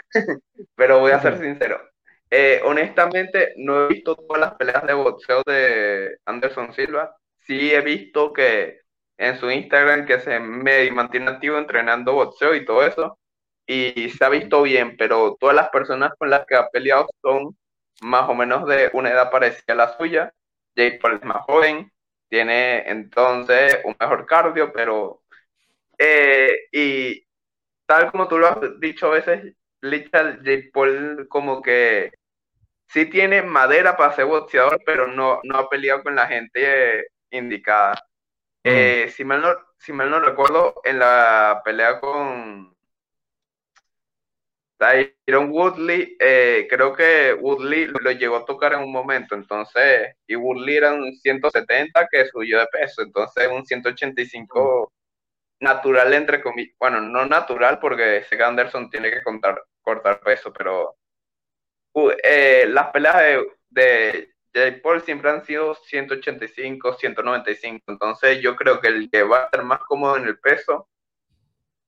pero 0.76 1.00
voy 1.00 1.12
a 1.12 1.22
ser 1.22 1.40
sincero. 1.40 1.82
Eh, 2.30 2.62
honestamente, 2.66 3.54
no 3.58 3.86
he 3.86 3.88
visto 3.90 4.16
todas 4.16 4.40
las 4.40 4.56
peleas 4.56 4.86
de 4.88 4.94
boxeo 4.94 5.44
de 5.46 6.18
Anderson 6.26 6.74
Silva. 6.74 7.16
Sí 7.40 7.72
he 7.72 7.82
visto 7.82 8.34
que 8.34 8.82
en 9.18 9.38
su 9.38 9.52
Instagram 9.52 10.06
que 10.06 10.20
se 10.20 10.40
me 10.40 10.90
mantiene 10.92 11.30
activo 11.30 11.58
entrenando 11.58 12.14
boxeo 12.14 12.56
y 12.56 12.66
todo 12.66 12.84
eso. 12.86 13.20
Y 13.66 14.10
se 14.10 14.26
ha 14.26 14.30
visto 14.30 14.62
bien, 14.64 14.98
pero 14.98 15.38
todas 15.40 15.56
las 15.56 15.70
personas 15.70 16.14
con 16.18 16.30
las 16.30 16.46
que 16.46 16.56
ha 16.56 16.70
peleado 16.70 17.08
son 17.22 17.58
más 18.02 18.30
o 18.30 18.34
menos 18.34 18.68
de 18.68 18.90
una 18.94 19.12
edad 19.12 19.32
parecida 19.32 19.74
a 19.74 19.76
la 19.76 19.98
suya. 19.98 20.34
Jake 20.76 21.00
Paul 21.02 21.16
es 21.16 21.24
más 21.24 21.44
joven, 21.44 21.92
tiene 22.30 22.90
entonces 22.90 23.80
un 23.84 23.96
mejor 24.00 24.26
cardio, 24.26 24.74
pero 24.74 25.22
eh, 25.98 26.68
y 26.72 27.26
tal 27.86 28.12
como 28.12 28.28
tú 28.28 28.40
lo 28.40 28.48
has 28.48 28.80
dicho 28.80 29.08
a 29.08 29.12
veces, 29.12 29.56
Lichal 29.82 30.38
J. 30.38 30.70
Paul 30.74 31.28
como 31.30 31.62
que 31.62 32.12
sí 32.88 33.06
tiene 33.08 33.42
madera 33.42 33.96
para 33.98 34.14
ser 34.16 34.26
boxeador, 34.26 34.82
pero 34.86 35.08
no, 35.08 35.40
no 35.44 35.58
ha 35.58 35.70
peleado 35.70 36.04
con 36.04 36.16
la 36.16 36.28
gente 36.28 37.08
indicada. 37.32 37.94
Mm. 38.64 38.70
Eh, 38.70 39.10
si, 39.16 39.26
mal 39.26 39.42
no, 39.42 39.56
si 39.78 39.94
mal 39.94 40.10
no 40.10 40.20
recuerdo, 40.20 40.82
en 40.84 41.00
la 41.00 41.62
pelea 41.66 42.00
con 42.00 42.73
Tyron 44.78 45.52
Woodley, 45.52 46.16
eh, 46.20 46.68
creo 46.70 46.94
que 46.94 47.34
Woodley 47.40 47.88
lo 47.88 48.12
llegó 48.12 48.38
a 48.38 48.46
tocar 48.46 48.74
en 48.74 48.80
un 48.82 48.92
momento, 48.92 49.36
entonces, 49.36 50.16
y 50.28 50.36
Woodley 50.36 50.78
era 50.78 50.94
un 50.94 51.16
170 51.16 52.08
que 52.12 52.26
subió 52.26 52.60
de 52.60 52.68
peso, 52.68 53.02
entonces 53.02 53.48
un 53.52 53.66
185 53.66 54.92
natural 55.60 56.14
entre 56.14 56.42
comillas, 56.42 56.76
bueno, 56.80 57.02
no 57.02 57.26
natural 57.26 57.80
porque 57.80 58.24
sé 58.30 58.42
Anderson 58.44 58.90
tiene 58.90 59.10
que 59.12 59.22
cortar 59.82 60.20
peso, 60.22 60.52
pero 60.52 60.98
eh, 62.24 62.66
las 62.68 62.88
peleas 62.92 63.18
de, 63.18 63.48
de 63.70 64.34
Jay 64.54 64.80
Paul 64.82 65.02
siempre 65.02 65.32
han 65.32 65.46
sido 65.46 65.74
185, 65.76 66.94
195, 66.94 67.84
entonces 67.88 68.42
yo 68.42 68.56
creo 68.56 68.80
que 68.82 68.90
el 68.90 69.10
que 69.10 69.24
va 69.24 69.44
a 69.44 69.50
ser 69.50 69.64
más 69.64 69.80
cómodo 69.80 70.18
en 70.18 70.26
el 70.26 70.40
peso 70.40 70.90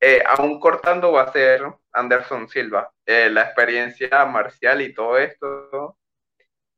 eh, 0.08 0.22
aún 0.24 0.60
cortando 0.60 1.14
va 1.14 1.24
a 1.24 1.32
ser 1.32 1.64
Anderson 1.92 2.48
Silva. 2.48 2.94
Eh, 3.08 3.28
la 3.32 3.42
experiencia 3.42 4.24
marcial 4.26 4.84
y 4.84 4.94
todo 4.94 5.18
esto 5.18 5.98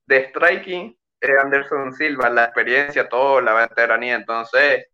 de 0.06 0.30
striking, 0.30 0.98
eh, 1.20 1.38
Anderson 1.44 1.94
Silva, 1.94 2.30
la 2.30 2.46
experiencia, 2.46 3.10
todo, 3.10 3.42
la 3.42 3.54
veteranía. 3.54 4.16
Entonces, 4.16 4.88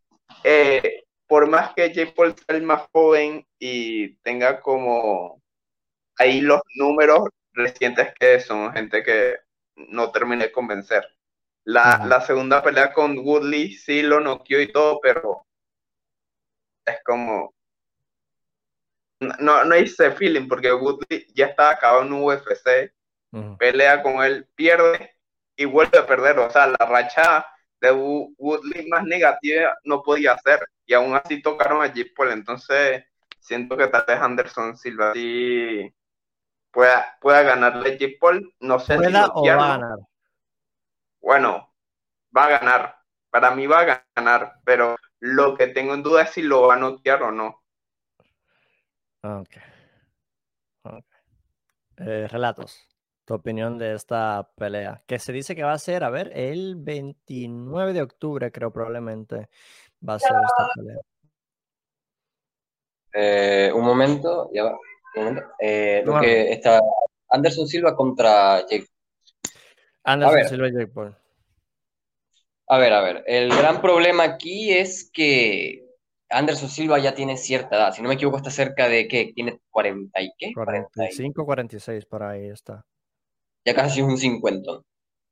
por 1.27 1.47
más 1.47 1.75
que 1.75 1.93
J. 1.93 2.11
Paul 2.15 2.35
sea 2.35 2.57
el 2.57 2.63
más 2.63 2.87
joven 2.91 3.45
y 3.59 4.15
tenga 4.23 4.59
como 4.61 5.39
ahí 6.17 6.41
los 6.41 6.61
números 6.75 7.29
recientes 7.53 8.15
que 8.19 8.39
son 8.39 8.73
gente 8.73 9.03
que 9.03 9.35
no 9.75 10.11
terminé 10.11 10.45
de 10.45 10.51
convencer. 10.51 11.07
La, 11.65 12.01
la 12.07 12.19
segunda 12.21 12.63
pelea 12.63 12.93
con 12.93 13.15
Woodley 13.19 13.73
sí 13.73 14.01
lo 14.01 14.19
noqueó 14.21 14.59
y 14.59 14.71
todo, 14.71 14.99
pero 15.01 15.45
es 16.85 16.97
como 17.05 17.53
no, 19.39 19.63
no 19.65 19.75
hice 19.75 20.11
feeling 20.11 20.47
porque 20.47 20.73
Woodley 20.73 21.27
ya 21.33 21.47
está 21.47 21.71
acabado 21.71 22.03
en 22.03 22.13
UFC, 22.13 22.93
pelea 23.57 24.01
con 24.03 24.23
él, 24.23 24.47
pierde 24.55 25.15
y 25.55 25.65
vuelve 25.65 25.97
a 25.97 26.05
perder. 26.05 26.39
O 26.39 26.49
sea, 26.49 26.67
la 26.67 26.85
racha 26.85 27.45
de 27.79 27.91
Woodley 27.91 28.87
más 28.87 29.03
negativa 29.03 29.77
no 29.83 30.01
podía 30.01 30.33
hacer 30.33 30.59
y 30.85 30.93
aún 30.93 31.15
así 31.15 31.41
tocaron 31.41 31.83
a 31.83 31.91
Jeep 31.91 32.15
Paul. 32.15 32.31
Entonces, 32.31 33.03
siento 33.39 33.75
que 33.77 33.87
tal 33.87 34.05
vez 34.07 34.19
Anderson 34.19 34.77
Silva 34.77 35.13
sí 35.13 35.93
pueda, 36.71 37.17
pueda 37.19 37.43
ganarle 37.43 37.93
a 37.93 37.97
Jeep 37.97 38.19
Paul. 38.19 38.53
No 38.59 38.79
sé 38.79 38.97
si 38.97 39.05
o 39.05 39.45
va 39.45 39.73
a 39.73 39.77
ganar. 39.77 39.97
Bueno, 41.21 41.73
va 42.35 42.45
a 42.45 42.49
ganar. 42.49 42.99
Para 43.29 43.51
mí 43.51 43.65
va 43.65 43.79
a 43.79 44.05
ganar, 44.15 44.53
pero 44.63 44.95
lo 45.19 45.55
que 45.55 45.67
tengo 45.67 45.93
en 45.93 46.03
duda 46.03 46.23
es 46.23 46.31
si 46.31 46.41
lo 46.41 46.67
va 46.67 46.75
a 46.75 46.77
noquear 46.77 47.23
o 47.23 47.31
no. 47.31 47.62
Ok. 49.23 49.55
Eh, 51.97 52.27
relatos. 52.29 52.77
Tu 53.25 53.33
opinión 53.33 53.77
de 53.77 53.93
esta 53.93 54.49
pelea. 54.57 55.01
Que 55.07 55.17
se 55.17 55.31
dice 55.31 55.55
que 55.55 55.63
va 55.63 55.71
a 55.71 55.79
ser, 55.79 56.03
a 56.03 56.09
ver, 56.09 56.31
el 56.35 56.75
29 56.75 57.93
de 57.93 58.01
octubre, 58.01 58.51
creo 58.51 58.71
probablemente 58.71 59.49
va 60.07 60.15
a 60.15 60.19
ser 60.19 60.31
esta 60.31 60.69
pelea. 60.75 60.97
Eh, 63.13 63.71
un 63.73 63.85
momento, 63.85 64.49
ya 64.53 64.63
va. 64.63 64.77
Un 65.15 65.23
momento. 65.23 65.43
Eh, 65.59 66.03
lo 66.05 66.19
que 66.19 66.51
está 66.51 66.81
Anderson 67.29 67.67
Silva 67.67 67.95
contra 67.95 68.59
Jake. 68.67 68.87
Anderson 70.03 70.49
Silva 70.49 70.67
y 70.67 70.73
Jake 70.73 70.87
Paul. 70.87 71.15
A 72.67 72.77
ver, 72.77 72.91
a 72.91 73.01
ver. 73.01 73.23
El 73.25 73.55
gran 73.55 73.81
problema 73.81 74.23
aquí 74.23 74.73
es 74.73 75.09
que 75.13 75.82
Anderson 76.33 76.69
Silva 76.69 76.99
ya 76.99 77.13
tiene 77.13 77.37
cierta 77.37 77.75
edad. 77.75 77.93
Si 77.93 78.01
no 78.01 78.09
me 78.09 78.15
equivoco, 78.15 78.37
está 78.37 78.49
cerca 78.49 78.87
de 78.87 79.07
qué? 79.07 79.31
Tiene 79.33 79.59
40 79.69 80.21
y 80.21 80.31
qué? 80.37 80.53
45, 80.53 81.45
46, 81.45 82.05
por 82.05 82.23
ahí 82.23 82.47
está. 82.47 82.83
Ya 83.65 83.73
casi 83.73 84.01
es 84.01 84.05
un 84.05 84.17
50. 84.17 84.81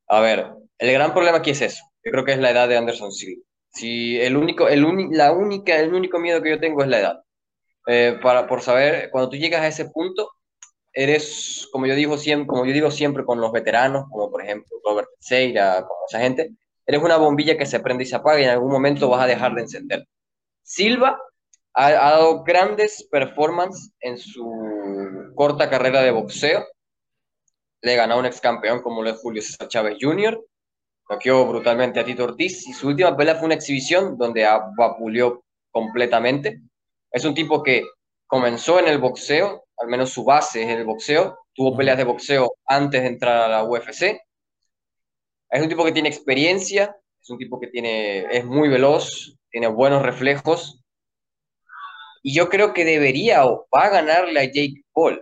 A 0.07 0.19
ver, 0.19 0.47
el 0.77 0.93
gran 0.93 1.13
problema 1.13 1.37
aquí 1.37 1.51
es 1.51 1.61
eso. 1.61 1.83
Yo 2.03 2.11
creo 2.11 2.25
que 2.25 2.33
es 2.33 2.39
la 2.39 2.51
edad 2.51 2.67
de 2.67 2.77
Anderson 2.77 3.11
Silva. 3.11 3.43
Si 3.69 4.19
el 4.19 4.35
único, 4.35 4.67
el 4.67 4.85
la 5.11 5.31
única, 5.31 5.79
el 5.79 5.93
único 5.93 6.19
miedo 6.19 6.41
que 6.41 6.49
yo 6.51 6.59
tengo 6.59 6.83
es 6.83 6.89
la 6.89 6.99
edad. 6.99 7.23
Eh, 7.87 8.19
para, 8.21 8.47
por 8.47 8.61
saber, 8.61 9.09
cuando 9.11 9.29
tú 9.29 9.37
llegas 9.37 9.61
a 9.61 9.67
ese 9.67 9.85
punto, 9.85 10.29
eres, 10.93 11.67
como 11.71 11.85
yo 11.85 11.95
digo 11.95 12.17
siempre, 12.17 12.47
como 12.47 12.65
yo 12.65 12.73
digo 12.73 12.91
siempre 12.91 13.25
con 13.25 13.39
los 13.39 13.51
veteranos, 13.51 14.05
como 14.09 14.29
por 14.29 14.43
ejemplo 14.43 14.77
Robert 14.85 15.09
Seira, 15.19 15.81
como 15.81 15.99
esa 16.07 16.19
gente, 16.19 16.51
eres 16.85 17.01
una 17.01 17.17
bombilla 17.17 17.57
que 17.57 17.65
se 17.65 17.79
prende 17.79 18.03
y 18.03 18.07
se 18.07 18.15
apaga 18.15 18.39
y 18.39 18.43
en 18.43 18.49
algún 18.49 18.71
momento 18.71 19.09
vas 19.09 19.23
a 19.23 19.27
dejar 19.27 19.53
de 19.55 19.61
encender. 19.61 20.07
Silva 20.73 21.19
ha, 21.73 21.91
dado 21.91 22.45
grandes 22.45 23.05
performances 23.11 23.91
en 23.99 24.17
su 24.17 25.33
corta 25.35 25.69
carrera 25.69 26.01
de 26.01 26.11
boxeo. 26.11 26.65
Le 27.81 27.95
ganó 27.97 28.13
a 28.13 28.17
un 28.19 28.25
ex 28.25 28.39
campeón 28.39 28.81
como 28.81 29.03
lo 29.03 29.09
es 29.09 29.19
Julio 29.19 29.41
César 29.41 29.67
Chávez 29.67 29.97
Jr., 29.99 30.41
noqueó 31.09 31.45
brutalmente 31.45 31.99
a 31.99 32.05
Tito 32.05 32.23
Ortiz 32.23 32.65
y 32.69 32.71
su 32.71 32.87
última 32.87 33.17
pelea 33.17 33.35
fue 33.35 33.47
una 33.47 33.55
exhibición 33.55 34.17
donde 34.17 34.47
vapuleó 34.77 35.43
completamente. 35.71 36.61
Es 37.11 37.25
un 37.25 37.33
tipo 37.33 37.61
que 37.61 37.83
comenzó 38.25 38.79
en 38.79 38.87
el 38.87 38.97
boxeo, 38.97 39.65
al 39.75 39.89
menos 39.89 40.11
su 40.11 40.23
base 40.23 40.63
es 40.63 40.69
el 40.69 40.85
boxeo, 40.85 41.37
tuvo 41.53 41.75
peleas 41.75 41.97
de 41.97 42.05
boxeo 42.05 42.55
antes 42.65 43.01
de 43.01 43.07
entrar 43.09 43.41
a 43.41 43.49
la 43.49 43.65
UFC. 43.65 44.21
Es 45.49 45.61
un 45.61 45.67
tipo 45.67 45.83
que 45.83 45.91
tiene 45.91 46.07
experiencia, 46.07 46.95
es 47.21 47.29
un 47.29 47.37
tipo 47.37 47.59
que 47.59 47.67
tiene, 47.67 48.19
es 48.31 48.45
muy 48.45 48.69
veloz, 48.69 49.35
tiene 49.51 49.67
buenos 49.67 50.01
reflejos. 50.01 50.81
Y 52.23 52.33
yo 52.33 52.49
creo 52.49 52.73
que 52.73 52.85
debería 52.85 53.45
o 53.45 53.67
va 53.73 53.85
a 53.85 53.89
ganarle 53.89 54.39
a 54.39 54.45
Jake 54.45 54.83
Paul. 54.93 55.21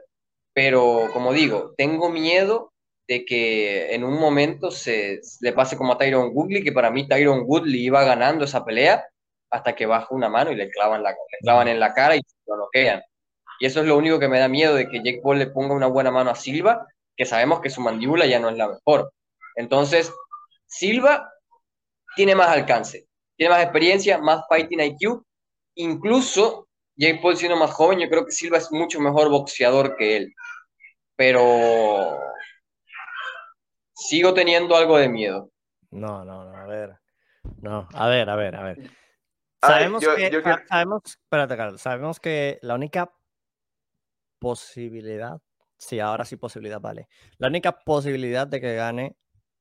Pero 0.53 1.09
como 1.13 1.33
digo, 1.33 1.73
tengo 1.77 2.09
miedo 2.09 2.73
de 3.07 3.25
que 3.25 3.93
en 3.93 4.03
un 4.03 4.19
momento 4.19 4.71
se 4.71 5.21
le 5.41 5.53
pase 5.53 5.77
como 5.77 5.93
a 5.93 5.97
Tyron 5.97 6.31
Woodley, 6.33 6.63
que 6.63 6.71
para 6.71 6.91
mí 6.91 7.07
Tyron 7.07 7.43
Woodley 7.45 7.85
iba 7.85 8.03
ganando 8.03 8.45
esa 8.45 8.63
pelea 8.63 9.05
hasta 9.49 9.75
que 9.75 9.85
baja 9.85 10.07
una 10.11 10.29
mano 10.29 10.51
y 10.51 10.55
le 10.55 10.69
clavan, 10.69 11.01
la, 11.01 11.11
le 11.11 11.37
clavan 11.41 11.67
en 11.69 11.79
la 11.79 11.93
cara 11.93 12.15
y 12.15 12.21
lo 12.45 12.57
noquean. 12.57 13.01
Y 13.59 13.65
eso 13.65 13.81
es 13.81 13.87
lo 13.87 13.97
único 13.97 14.19
que 14.19 14.27
me 14.27 14.39
da 14.39 14.47
miedo 14.47 14.75
de 14.75 14.87
que 14.87 14.99
Jake 14.99 15.21
Paul 15.23 15.39
le 15.39 15.47
ponga 15.47 15.73
una 15.73 15.87
buena 15.87 16.11
mano 16.11 16.29
a 16.29 16.35
Silva, 16.35 16.87
que 17.15 17.25
sabemos 17.25 17.61
que 17.61 17.69
su 17.69 17.81
mandíbula 17.81 18.25
ya 18.25 18.39
no 18.39 18.49
es 18.49 18.57
la 18.57 18.69
mejor. 18.69 19.11
Entonces, 19.55 20.13
Silva 20.67 21.33
tiene 22.15 22.35
más 22.35 22.49
alcance, 22.49 23.07
tiene 23.39 23.53
más 23.53 23.63
experiencia, 23.63 24.17
más 24.17 24.45
fighting 24.49 24.81
IQ. 24.81 25.23
Incluso 25.75 26.67
Jake 26.97 27.21
Paul 27.21 27.37
siendo 27.37 27.55
más 27.55 27.71
joven, 27.71 27.97
yo 27.97 28.09
creo 28.09 28.25
que 28.25 28.33
Silva 28.33 28.57
es 28.57 28.69
mucho 28.69 28.99
mejor 28.99 29.29
boxeador 29.29 29.95
que 29.95 30.17
él. 30.17 30.35
Pero 31.15 32.19
sigo 33.95 34.33
teniendo 34.33 34.75
algo 34.75 34.97
de 34.97 35.07
miedo. 35.07 35.51
No, 35.89 36.25
no, 36.25 36.43
no, 36.43 36.57
a 36.57 36.65
ver. 36.65 36.99
No, 37.61 37.87
a 37.93 38.09
ver, 38.09 38.29
a 38.29 38.35
ver, 38.35 38.55
a 38.57 38.63
ver. 38.63 38.91
Sabemos 39.61 40.03
que, 40.03 40.43
sabemos, 40.67 41.01
espérate, 41.05 41.55
Carlos, 41.55 41.81
sabemos 41.81 42.19
que 42.19 42.59
la 42.61 42.75
única 42.75 43.13
posibilidad, 44.37 45.39
sí, 45.77 46.01
ahora 46.01 46.25
sí 46.25 46.35
posibilidad, 46.35 46.81
vale. 46.81 47.07
La 47.37 47.47
única 47.47 47.71
posibilidad 47.71 48.47
de 48.47 48.59
que 48.59 48.75
gane 48.75 49.15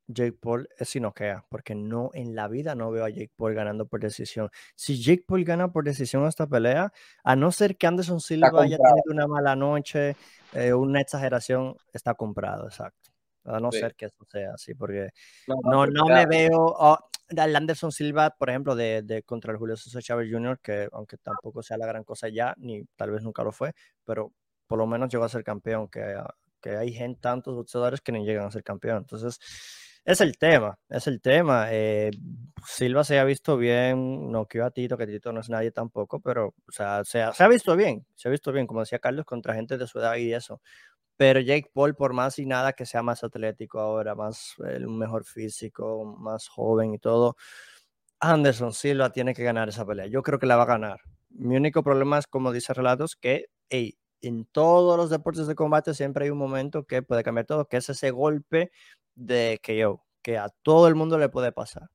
Jake 0.08 0.32
Paul 0.32 0.68
es 0.78 0.88
si 0.88 1.00
queda, 1.14 1.44
porque 1.50 1.74
no 1.74 2.10
en 2.14 2.34
la 2.34 2.48
vida 2.48 2.74
no 2.74 2.90
veo 2.90 3.04
a 3.04 3.10
Jake 3.10 3.32
Paul 3.36 3.54
ganando 3.54 3.86
por 3.86 4.00
decisión. 4.00 4.50
Si 4.74 5.00
Jake 5.00 5.24
Paul 5.26 5.44
gana 5.44 5.70
por 5.70 5.84
decisión 5.84 6.26
esta 6.26 6.46
pelea, 6.46 6.92
a 7.22 7.36
no 7.36 7.52
ser 7.52 7.76
que 7.76 7.86
Anderson 7.86 8.20
Silva 8.20 8.50
haya 8.62 8.78
tenido 8.78 9.12
una 9.12 9.26
mala 9.26 9.54
noche, 9.54 10.16
eh, 10.54 10.72
una 10.72 11.00
exageración, 11.02 11.76
está 11.92 12.14
comprado, 12.14 12.66
exacto. 12.66 13.10
A 13.44 13.60
no 13.60 13.70
ser 13.70 13.94
que 13.94 14.06
eso 14.06 14.24
sea 14.30 14.52
así, 14.54 14.74
porque 14.74 15.10
no, 15.46 15.86
no, 15.86 16.06
me 16.06 16.26
veo 16.26 16.56
oh, 16.58 16.98
al 17.36 17.56
Anderson 17.56 17.92
Silva, 17.92 18.30
por 18.30 18.50
ejemplo, 18.50 18.74
de, 18.74 19.02
de, 19.02 19.22
contra 19.22 19.52
el 19.52 19.58
Julio 19.58 19.76
César 19.76 20.02
Chávez 20.02 20.28
Jr., 20.30 20.58
que 20.60 20.88
aunque 20.92 21.18
tampoco 21.18 21.62
sea 21.62 21.78
la 21.78 21.86
gran 21.86 22.04
cosa 22.04 22.28
ya, 22.28 22.54
ni 22.58 22.84
tal 22.96 23.10
vez 23.10 23.22
nunca 23.22 23.42
lo 23.42 23.52
fue, 23.52 23.74
pero 24.04 24.32
por 24.66 24.78
lo 24.78 24.86
menos 24.86 25.10
llegó 25.10 25.24
a 25.24 25.28
ser 25.28 25.44
campeón, 25.44 25.88
que, 25.88 26.20
que 26.60 26.76
hay 26.76 26.92
gente, 26.92 27.20
tantos 27.20 27.54
boxeadores 27.54 28.00
que 28.00 28.12
ni 28.12 28.24
llegan 28.24 28.46
a 28.46 28.50
ser 28.50 28.62
campeón. 28.62 28.98
Entonces, 28.98 29.38
es 30.08 30.22
el 30.22 30.38
tema, 30.38 30.78
es 30.88 31.06
el 31.06 31.20
tema. 31.20 31.66
Eh, 31.70 32.10
Silva 32.66 33.04
se 33.04 33.18
ha 33.18 33.24
visto 33.24 33.58
bien, 33.58 34.32
no 34.32 34.46
quiero 34.46 34.66
a 34.66 34.70
Tito, 34.70 34.96
que 34.96 35.06
Tito 35.06 35.34
no 35.34 35.40
es 35.40 35.50
nadie 35.50 35.70
tampoco, 35.70 36.18
pero 36.18 36.54
o 36.66 36.72
sea, 36.72 37.04
se, 37.04 37.20
ha, 37.20 37.34
se 37.34 37.44
ha 37.44 37.48
visto 37.48 37.76
bien, 37.76 38.06
se 38.14 38.28
ha 38.28 38.30
visto 38.30 38.50
bien, 38.50 38.66
como 38.66 38.80
decía 38.80 39.00
Carlos, 39.00 39.26
contra 39.26 39.52
gente 39.52 39.76
de 39.76 39.86
su 39.86 39.98
edad 39.98 40.16
y 40.16 40.32
eso. 40.32 40.62
Pero 41.18 41.40
Jake 41.40 41.70
Paul, 41.74 41.94
por 41.94 42.14
más 42.14 42.38
y 42.38 42.46
nada 42.46 42.72
que 42.72 42.86
sea 42.86 43.02
más 43.02 43.22
atlético 43.22 43.80
ahora, 43.80 44.14
más 44.14 44.54
eh, 44.66 44.78
mejor 44.86 45.24
físico, 45.24 46.16
más 46.18 46.48
joven 46.48 46.94
y 46.94 46.98
todo, 46.98 47.36
Anderson 48.20 48.72
Silva 48.72 49.10
tiene 49.10 49.34
que 49.34 49.44
ganar 49.44 49.68
esa 49.68 49.84
pelea. 49.86 50.06
Yo 50.06 50.22
creo 50.22 50.38
que 50.38 50.46
la 50.46 50.56
va 50.56 50.62
a 50.62 50.66
ganar. 50.66 51.00
Mi 51.30 51.56
único 51.56 51.82
problema 51.82 52.18
es, 52.18 52.26
como 52.26 52.52
dice 52.52 52.72
Relatos, 52.72 53.14
que 53.14 53.46
en 54.22 54.46
todos 54.46 54.96
los 54.96 55.10
deportes 55.10 55.46
de 55.46 55.54
combate 55.54 55.94
siempre 55.94 56.24
hay 56.24 56.30
un 56.30 56.38
momento 56.38 56.84
que 56.84 57.02
puede 57.02 57.22
cambiar 57.22 57.46
todo, 57.46 57.66
que 57.66 57.76
es 57.76 57.88
ese 57.88 58.10
golpe 58.10 58.70
de 59.18 59.60
yo, 59.66 60.04
que 60.22 60.38
a 60.38 60.48
todo 60.62 60.88
el 60.88 60.94
mundo 60.94 61.18
le 61.18 61.28
puede 61.28 61.52
pasar. 61.52 61.90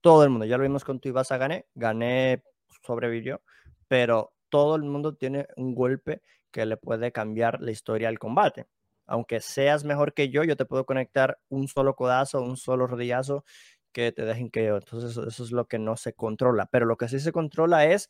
Todo 0.00 0.24
el 0.24 0.30
mundo. 0.30 0.44
Ya 0.46 0.56
lo 0.56 0.64
vimos 0.64 0.84
con 0.84 1.00
tu 1.00 1.08
Ibasa 1.08 1.38
gané, 1.38 1.66
gané, 1.74 2.42
sobrevivió, 2.84 3.42
pero 3.88 4.32
todo 4.48 4.76
el 4.76 4.82
mundo 4.82 5.14
tiene 5.14 5.46
un 5.56 5.74
golpe 5.74 6.22
que 6.50 6.66
le 6.66 6.76
puede 6.76 7.12
cambiar 7.12 7.60
la 7.62 7.70
historia 7.70 8.08
del 8.08 8.18
combate. 8.18 8.66
Aunque 9.06 9.40
seas 9.40 9.84
mejor 9.84 10.14
que 10.14 10.28
yo, 10.30 10.44
yo 10.44 10.56
te 10.56 10.64
puedo 10.64 10.84
conectar 10.84 11.38
un 11.48 11.68
solo 11.68 11.94
codazo, 11.94 12.42
un 12.42 12.56
solo 12.56 12.86
rodillazo 12.86 13.44
que 13.92 14.12
te 14.12 14.24
dejen 14.24 14.50
que 14.50 14.66
yo. 14.66 14.76
Entonces 14.76 15.16
eso, 15.16 15.44
es 15.44 15.52
lo 15.52 15.66
que 15.66 15.78
no 15.78 15.96
se 15.96 16.14
controla. 16.14 16.66
Pero 16.66 16.86
lo 16.86 16.96
que 16.96 17.08
sí 17.08 17.20
se 17.20 17.32
controla 17.32 17.86
es 17.86 18.08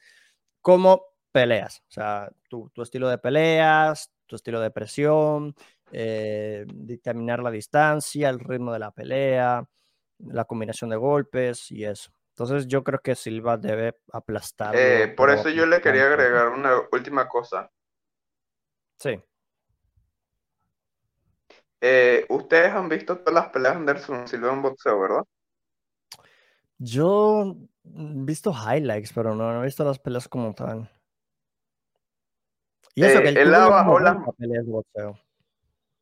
cómo 0.62 1.04
peleas. 1.32 1.82
O 1.88 1.92
sea, 1.92 2.30
tu, 2.48 2.70
tu 2.70 2.82
estilo 2.82 3.08
de 3.08 3.18
peleas, 3.18 4.12
tu 4.26 4.36
estilo 4.36 4.60
de 4.60 4.70
presión, 4.70 5.54
eh, 5.92 6.64
determinar 6.72 7.40
la 7.40 7.50
distancia, 7.50 8.28
el 8.28 8.40
ritmo 8.40 8.72
de 8.72 8.78
la 8.78 8.90
pelea, 8.90 9.64
la 10.18 10.44
combinación 10.44 10.90
de 10.90 10.96
golpes 10.96 11.70
y 11.70 11.84
eso. 11.84 12.10
Entonces 12.30 12.66
yo 12.66 12.82
creo 12.82 13.00
que 13.00 13.14
Silva 13.14 13.58
debe 13.58 13.98
aplastar. 14.10 14.74
Eh, 14.74 15.08
por 15.08 15.30
eso 15.30 15.50
yo 15.50 15.66
le 15.66 15.82
quería 15.82 16.06
agregar 16.06 16.48
una 16.48 16.72
última 16.90 17.28
cosa. 17.28 17.70
Sí. 18.98 19.22
Eh, 21.80 22.24
ustedes 22.30 22.72
han 22.72 22.88
visto 22.88 23.18
todas 23.18 23.34
las 23.34 23.48
peleas 23.50 23.74
de 23.74 23.80
Anderson 23.80 24.26
Silva 24.28 24.52
en 24.52 24.62
boxeo, 24.62 25.00
¿verdad? 25.00 25.24
Yo 26.78 27.54
he 27.84 28.24
visto 28.24 28.52
highlights, 28.52 29.12
pero 29.12 29.34
no, 29.34 29.60
he 29.60 29.64
visto 29.66 29.84
las 29.84 29.98
peleas 29.98 30.26
como 30.26 30.54
tal. 30.54 30.90
Y 32.94 33.04
eso 33.04 33.20
que 33.20 33.28
él, 33.28 33.36
él 33.36 33.50
bajado 33.50 33.98
las 33.98 34.16
peleas 34.38 34.64
de 34.64 34.72
boxeo. 34.72 35.18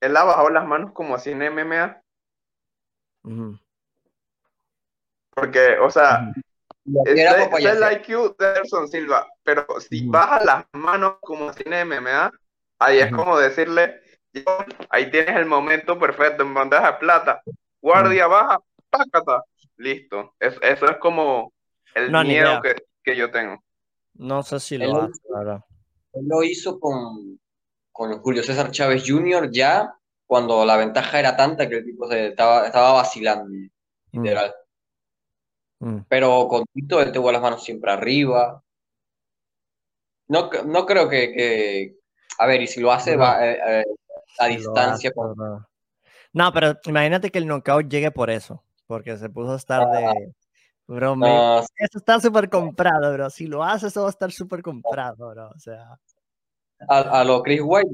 Él 0.01 0.17
ha 0.17 0.25
bajado 0.25 0.51
las 0.51 0.67
manos 0.67 0.93
como 0.93 1.15
así 1.15 1.31
en 1.31 1.43
MMA. 1.43 2.03
Porque, 5.31 5.79
o 5.79 5.91
sea, 5.91 6.33
es, 7.05 7.19
el 7.19 7.93
IQ 7.93 8.37
de 8.39 8.47
Anderson 8.47 8.89
Silva, 8.89 9.27
pero 9.43 9.67
si 9.81 10.07
baja 10.07 10.45
las 10.45 10.65
manos 10.73 11.17
como 11.21 11.51
así 11.51 11.63
en 11.67 11.87
MMA, 11.87 12.31
Ahí 12.81 12.99
es 12.99 13.13
como 13.13 13.39
decirle, 13.39 14.01
ahí 14.89 15.11
tienes 15.11 15.37
el 15.37 15.45
momento 15.45 15.99
perfecto 15.99 16.43
en 16.43 16.55
bandeja 16.55 16.93
de 16.93 16.99
plata. 16.99 17.43
Guardia 17.83 18.27
baja, 18.27 18.59
pácata, 18.89 19.45
listo. 19.77 20.35
eso 20.41 20.61
es 20.63 20.97
como 20.99 21.53
el 21.95 22.11
miedo 22.11 22.63
que, 23.05 23.17
yo 23.17 23.31
tengo. 23.31 23.63
No 24.15 24.43
sé 24.43 24.59
si 24.61 24.79
lo 24.79 25.03
hace, 25.03 25.21
Él 26.15 26.27
lo 26.27 26.43
hizo 26.43 26.81
con, 26.81 27.39
con 27.93 28.19
Julio 28.21 28.43
César 28.43 28.71
Chávez 28.71 29.05
Jr. 29.07 29.51
ya 29.51 29.95
cuando 30.27 30.65
la 30.65 30.77
ventaja 30.77 31.19
era 31.19 31.37
tanta 31.37 31.69
que 31.69 31.79
el 31.79 31.85
tipo 31.85 32.09
se 32.09 32.29
estaba, 32.29 32.67
estaba 32.67 32.93
vacilando, 32.93 33.49
mm. 33.49 34.23
literal. 34.23 34.55
Mm. 35.81 35.99
Pero 36.09 36.47
con 36.47 36.65
Tito 36.73 37.01
él 37.01 37.11
tuvo 37.11 37.33
las 37.33 37.43
manos 37.43 37.65
siempre 37.65 37.91
arriba. 37.91 38.63
No, 40.29 40.49
no 40.67 40.87
creo 40.87 41.09
que, 41.09 41.97
a 42.39 42.47
ver, 42.47 42.63
y 42.63 42.69
si 42.69 42.81
lo 42.81 42.93
hace 42.93 43.17
va, 43.17 43.45
eh, 43.45 43.59
eh, 43.67 43.85
a 44.39 44.47
distancia. 44.47 45.11
no. 46.33 46.53
pero 46.53 46.79
imagínate 46.85 47.31
que 47.31 47.39
el 47.39 47.49
knockout 47.49 47.89
llegue 47.89 48.13
por 48.13 48.31
eso, 48.31 48.63
porque 48.87 49.17
se 49.17 49.29
puso 49.31 49.55
a 49.55 49.57
estar 49.57 49.91
de. 49.91 50.07
Ah. 50.07 50.15
Bro, 50.87 51.17
eso 51.77 51.99
está 51.99 52.19
súper 52.19 52.49
comprado, 52.49 53.13
bro. 53.13 53.31
Si 53.31 53.47
lo 53.47 53.63
hace, 53.63 53.89
eso 53.89 54.03
va 54.03 54.09
a 54.09 54.11
estar 54.11 54.31
súper 54.33 54.63
comprado, 54.63 55.31
bro. 55.31 55.51
O 55.51 55.59
sea. 55.59 55.99
A, 56.89 57.25
lo 57.25 57.43
Chris 57.43 57.61
White, 57.63 57.91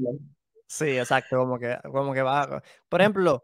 Sí, 0.65 0.97
exacto, 0.97 1.37
como 1.37 1.59
que, 1.59 1.77
como 1.91 2.13
que 2.13 2.21
va. 2.21 2.61
Por 2.89 3.01
ejemplo, 3.01 3.43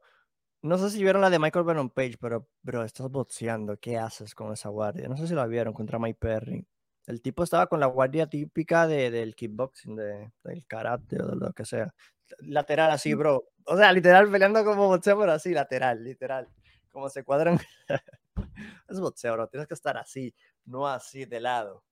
no 0.62 0.78
sé 0.78 0.90
si 0.90 1.04
vieron 1.04 1.22
la 1.22 1.30
de 1.30 1.40
Michael 1.40 1.66
Venom 1.66 1.90
Page, 1.90 2.18
pero, 2.20 2.48
bro, 2.62 2.84
estás 2.84 3.10
boxeando, 3.10 3.78
¿qué 3.78 3.98
haces 3.98 4.36
con 4.36 4.52
esa 4.54 4.70
guardia? 4.70 5.08
No 5.08 5.18
sé 5.18 5.28
si 5.28 5.36
la 5.36 5.46
vieron 5.46 5.74
contra 5.74 6.00
Mike 6.00 6.18
Perry. 6.20 6.66
El 7.06 7.22
tipo 7.22 7.44
estaba 7.44 7.68
con 7.68 7.80
la 7.80 7.88
guardia 7.88 8.28
típica 8.28 8.88
de, 8.88 9.12
del 9.12 9.36
kickboxing, 9.36 9.96
de, 9.96 10.32
del 10.44 10.66
karate 10.66 11.22
o 11.22 11.28
de 11.28 11.36
lo 11.36 11.52
que 11.52 11.66
sea. 11.66 11.94
Lateral 12.40 12.92
así, 12.92 13.14
bro. 13.14 13.44
O 13.66 13.78
sea, 13.78 13.92
literal 13.92 14.30
peleando 14.32 14.64
como 14.64 14.88
boxeo, 14.88 15.20
pero 15.20 15.34
así, 15.34 15.54
lateral, 15.54 16.04
literal. 16.04 16.48
Como 16.92 17.10
se 17.10 17.24
cuadran. 17.24 17.60
es 18.88 19.00
boxeo, 19.00 19.34
bro. 19.34 19.48
Tienes 19.48 19.68
que 19.68 19.74
estar 19.74 19.98
así, 19.98 20.34
no 20.66 20.88
así 20.88 21.26
de 21.26 21.42
lado. 21.42 21.84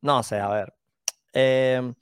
No 0.00 0.22
sé, 0.22 0.38
a 0.38 0.48
ver. 0.48 0.74
Em, 1.32 1.94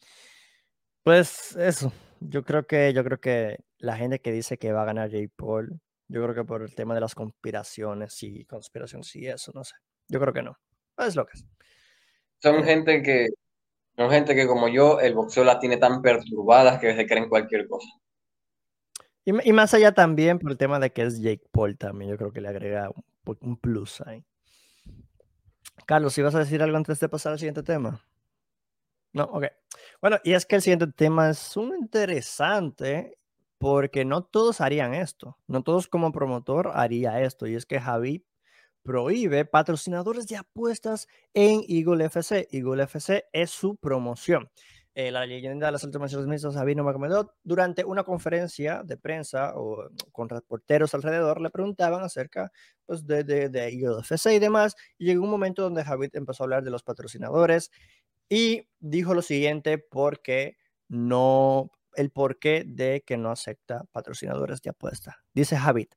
pues 1.04 1.54
eso. 1.56 1.92
Yo 2.20 2.42
creo 2.42 2.66
que, 2.66 2.92
yo 2.92 3.04
creo 3.04 3.20
que 3.20 3.58
la 3.78 3.96
gente 3.96 4.20
que 4.20 4.32
dice 4.32 4.58
que 4.58 4.72
va 4.72 4.82
a 4.82 4.86
ganar 4.86 5.10
Jay 5.10 5.28
Paul, 5.28 5.80
yo 6.08 6.22
creo 6.22 6.34
que 6.34 6.44
por 6.44 6.62
el 6.62 6.74
tema 6.74 6.94
de 6.94 7.00
las 7.00 7.14
conspiraciones 7.14 8.22
y 8.22 8.44
conspiraciones 8.46 9.14
y 9.14 9.28
eso, 9.28 9.52
no 9.54 9.62
sé. 9.62 9.74
Yo 10.08 10.18
creo 10.18 10.32
que 10.32 10.42
no. 10.42 10.58
Es 10.98 11.14
lo 11.14 11.26
que 11.26 11.34
es. 11.34 11.46
Son 12.38 12.64
gente 12.64 13.02
que, 13.02 13.28
son 13.96 14.10
gente 14.10 14.34
que 14.34 14.46
como 14.46 14.68
yo, 14.68 15.00
el 15.00 15.14
boxeo 15.14 15.44
las 15.44 15.60
tiene 15.60 15.76
tan 15.76 16.02
perturbadas 16.02 16.80
que 16.80 16.94
se 16.94 17.06
creen 17.06 17.28
cualquier 17.28 17.68
cosa. 17.68 17.88
Y, 19.26 19.32
más 19.32 19.72
allá 19.72 19.92
también 19.92 20.38
por 20.38 20.50
el 20.50 20.58
tema 20.58 20.78
de 20.78 20.92
que 20.92 21.02
es 21.02 21.20
Jake 21.20 21.44
Paul 21.50 21.78
también, 21.78 22.10
yo 22.10 22.18
creo 22.18 22.30
que 22.30 22.42
le 22.42 22.48
agrega 22.48 22.90
un, 23.40 23.56
plus 23.56 24.02
ahí. 24.02 24.22
Carlos, 25.86 26.12
¿si 26.12 26.20
vas 26.20 26.34
a 26.34 26.40
decir 26.40 26.62
algo 26.62 26.76
antes 26.76 27.00
de 27.00 27.08
pasar 27.08 27.32
al 27.32 27.38
siguiente 27.38 27.62
tema? 27.62 28.04
No, 29.14 29.24
ok. 29.24 29.44
Bueno, 30.02 30.18
y 30.24 30.32
es 30.32 30.44
que 30.44 30.56
el 30.56 30.62
siguiente 30.62 30.88
tema 30.88 31.30
es 31.30 31.56
un 31.56 31.74
interesante 31.76 33.16
porque 33.58 34.04
no 34.04 34.24
todos 34.24 34.60
harían 34.60 34.92
esto, 34.92 35.38
no 35.46 35.62
todos 35.62 35.86
como 35.86 36.12
promotor 36.12 36.72
haría 36.74 37.20
esto, 37.22 37.46
y 37.46 37.54
es 37.54 37.64
que 37.64 37.80
Javi 37.80 38.26
prohíbe 38.82 39.44
patrocinadores 39.44 40.26
de 40.26 40.36
apuestas 40.36 41.06
en 41.32 41.62
Eagle 41.68 42.06
FC. 42.06 42.48
Eagle 42.50 42.82
FC 42.82 43.24
es 43.32 43.50
su 43.50 43.76
promoción. 43.76 44.50
Eh, 44.96 45.10
la 45.10 45.26
leyenda 45.26 45.66
de 45.66 45.72
las 45.72 45.82
alternativas 45.84 46.26
mixtas, 46.26 46.54
Sabino 46.54 46.84
Magomedot, 46.84 47.34
durante 47.42 47.84
una 47.84 48.04
conferencia 48.04 48.82
de 48.84 48.96
prensa 48.96 49.52
o 49.56 49.88
con 50.12 50.28
reporteros 50.28 50.94
alrededor, 50.94 51.40
le 51.40 51.50
preguntaban 51.50 52.02
acerca 52.04 52.52
pues, 52.86 53.04
de, 53.06 53.24
de, 53.24 53.48
de 53.48 53.72
y 53.72 54.38
demás, 54.38 54.76
y 54.98 55.06
llegó 55.06 55.24
un 55.24 55.30
momento 55.30 55.62
donde 55.62 55.82
Javid 55.84 56.10
empezó 56.14 56.42
a 56.42 56.46
hablar 56.46 56.62
de 56.62 56.70
los 56.70 56.84
patrocinadores 56.84 57.72
y 58.28 58.68
dijo 58.80 59.14
lo 59.14 59.22
siguiente 59.22 59.78
porque 59.78 60.56
no, 60.88 61.70
el 61.96 62.10
porqué 62.10 62.64
de 62.66 63.02
que 63.06 63.16
no 63.16 63.30
acepta 63.30 63.84
patrocinadores 63.92 64.62
de 64.62 64.70
apuesta. 64.70 65.24
Dice 65.32 65.56
Javid, 65.56 65.88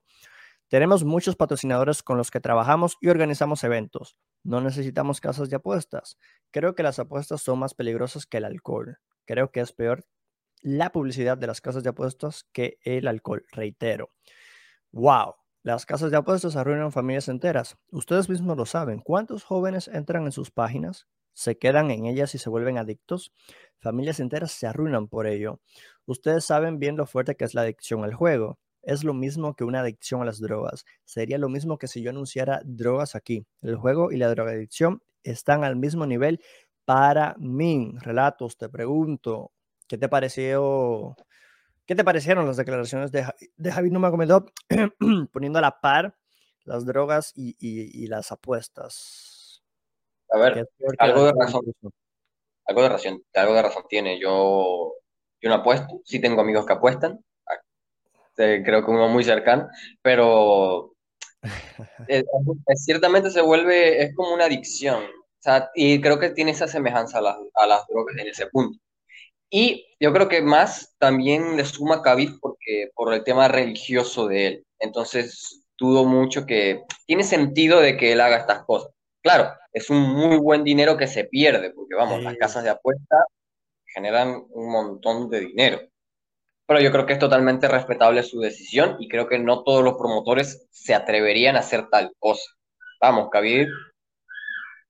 tenemos 0.69 1.05
muchos 1.05 1.35
patrocinadores 1.35 2.03
con 2.03 2.17
los 2.17 2.29
que 2.29 2.41
trabajamos 2.41 2.97
y 2.99 3.07
organizamos 3.07 3.63
eventos. 3.63 4.17
No 4.43 4.59
necesitamos 4.59 5.21
casas 5.21 5.49
de 5.49 5.55
apuestas. 5.55 6.17
Creo 6.51 6.75
que 6.75 6.83
las 6.83 6.99
apuestas 6.99 7.41
son 7.41 7.59
más 7.59 7.73
peligrosas 7.73 8.25
que 8.25 8.37
el 8.37 8.45
alcohol. 8.45 8.97
Creo 9.25 9.51
que 9.51 9.61
es 9.61 9.71
peor 9.71 10.05
la 10.61 10.91
publicidad 10.91 11.37
de 11.37 11.47
las 11.47 11.61
casas 11.61 11.83
de 11.83 11.89
apuestas 11.89 12.45
que 12.51 12.79
el 12.81 13.07
alcohol, 13.07 13.45
reitero. 13.51 14.11
¡Wow! 14.91 15.35
Las 15.63 15.85
casas 15.85 16.11
de 16.11 16.17
apuestas 16.17 16.55
arruinan 16.55 16.91
familias 16.91 17.27
enteras. 17.29 17.77
Ustedes 17.91 18.29
mismos 18.29 18.57
lo 18.57 18.65
saben. 18.65 18.99
¿Cuántos 18.99 19.43
jóvenes 19.43 19.87
entran 19.87 20.25
en 20.25 20.31
sus 20.31 20.51
páginas, 20.51 21.07
se 21.37 21.57
quedan 21.57 21.91
en 21.91 22.05
ellas 22.05 22.35
y 22.35 22.37
se 22.37 22.49
vuelven 22.49 22.77
adictos? 22.77 23.31
Familias 23.79 24.19
enteras 24.19 24.51
se 24.51 24.67
arruinan 24.67 25.07
por 25.07 25.27
ello. 25.27 25.59
Ustedes 26.05 26.45
saben 26.45 26.79
bien 26.79 26.97
lo 26.97 27.05
fuerte 27.05 27.35
que 27.35 27.45
es 27.45 27.53
la 27.53 27.61
adicción 27.61 28.03
al 28.03 28.13
juego 28.13 28.59
es 28.87 29.03
lo 29.03 29.13
mismo 29.13 29.53
que 29.53 29.65
una 29.65 29.81
adicción 29.81 30.21
a 30.21 30.25
las 30.25 30.39
drogas. 30.39 30.85
Sería 31.03 31.37
lo 31.37 31.49
mismo 31.49 31.77
que 31.77 31.87
si 31.87 32.01
yo 32.01 32.09
anunciara 32.09 32.61
drogas 32.63 33.15
aquí. 33.15 33.45
El 33.61 33.75
juego 33.75 34.13
y 34.13 34.17
la 34.17 34.29
drogadicción 34.29 35.03
están 35.23 35.65
al 35.65 35.75
mismo 35.75 36.05
nivel 36.05 36.39
para 36.85 37.35
mí. 37.37 37.93
Relatos, 37.99 38.57
te 38.57 38.69
pregunto, 38.69 39.51
¿qué 39.87 39.97
te 39.97 40.07
pareció? 40.07 41.17
¿Qué 41.85 41.95
te 41.95 42.05
parecieron 42.05 42.45
las 42.45 42.55
declaraciones 42.55 43.11
de, 43.11 43.25
de 43.57 43.71
Javi 43.73 43.91
Numagomedov 43.91 44.45
poniendo 45.33 45.59
a 45.59 45.61
la 45.61 45.81
par 45.81 46.15
las 46.63 46.85
drogas 46.85 47.33
y, 47.35 48.07
las 48.07 48.31
apuestas? 48.31 49.36
A 50.29 50.37
ver, 50.37 50.67
algo 50.99 51.25
de 51.25 51.33
razón. 51.39 51.61
Algo 52.65 52.81
de 52.81 52.89
razón, 52.89 53.23
algo 53.33 53.53
de 53.53 53.61
razón 53.61 53.83
tiene. 53.87 54.19
Yo, 54.19 54.93
yo 55.41 55.49
no 55.49 55.55
apuesto, 55.55 56.01
sí 56.03 56.19
tengo 56.19 56.41
amigos 56.41 56.65
que 56.65 56.73
apuestan, 56.73 57.23
este, 58.37 58.63
creo 58.63 58.85
que 58.85 58.91
uno 58.91 59.09
muy 59.09 59.23
cercano, 59.23 59.67
pero 60.01 60.93
eh, 62.07 62.23
ciertamente 62.75 63.31
se 63.31 63.41
vuelve, 63.41 64.03
es 64.03 64.15
como 64.15 64.33
una 64.33 64.45
adicción, 64.45 65.03
y 65.73 66.01
creo 66.01 66.19
que 66.19 66.31
tiene 66.31 66.51
esa 66.51 66.67
semejanza 66.67 67.19
a 67.19 67.21
las, 67.21 67.37
a 67.55 67.65
las 67.65 67.87
drogas 67.87 68.15
en 68.17 68.27
ese 68.27 68.47
punto. 68.47 68.77
Y 69.49 69.87
yo 69.99 70.11
creo 70.13 70.27
que 70.27 70.41
más 70.41 70.93
también 70.99 71.55
le 71.55 71.65
suma 71.65 72.01
Khabib 72.01 72.39
porque, 72.41 72.91
por 72.93 73.13
el 73.13 73.23
tema 73.23 73.47
religioso 73.47 74.27
de 74.27 74.47
él. 74.47 74.65
Entonces, 74.79 75.63
dudo 75.77 76.03
mucho 76.03 76.45
que 76.45 76.83
tiene 77.05 77.23
sentido 77.23 77.79
de 77.79 77.95
que 77.95 78.11
él 78.11 78.19
haga 78.19 78.37
estas 78.37 78.65
cosas. 78.65 78.91
Claro, 79.23 79.49
es 79.77 79.89
un 79.89 80.01
muy 80.01 80.37
buen 80.37 80.63
dinero 80.63 80.97
que 80.97 81.07
se 81.07 81.25
pierde, 81.25 81.71
porque 81.71 81.95
vamos, 81.95 82.21
las 82.21 82.35
casas 82.37 82.63
de 82.63 82.69
apuesta 82.69 83.25
generan 83.85 84.43
un 84.49 84.71
montón 84.71 85.29
de 85.29 85.39
dinero 85.41 85.79
pero 86.67 86.81
yo 86.81 86.91
creo 86.91 87.05
que 87.05 87.13
es 87.13 87.19
totalmente 87.19 87.67
respetable 87.69 88.21
su 88.23 88.41
decisión 88.41 88.97
y 88.99 89.07
creo 89.07 89.27
que 89.27 89.39
no 89.39 89.63
todos 89.63 89.83
los 89.83 89.95
promotores 89.95 90.67
se 90.69 90.93
atreverían 90.93 91.55
a 91.55 91.59
hacer 91.59 91.87
tal 91.89 92.11
cosa. 92.19 92.43
Vamos, 93.01 93.29
Khabib, 93.31 93.69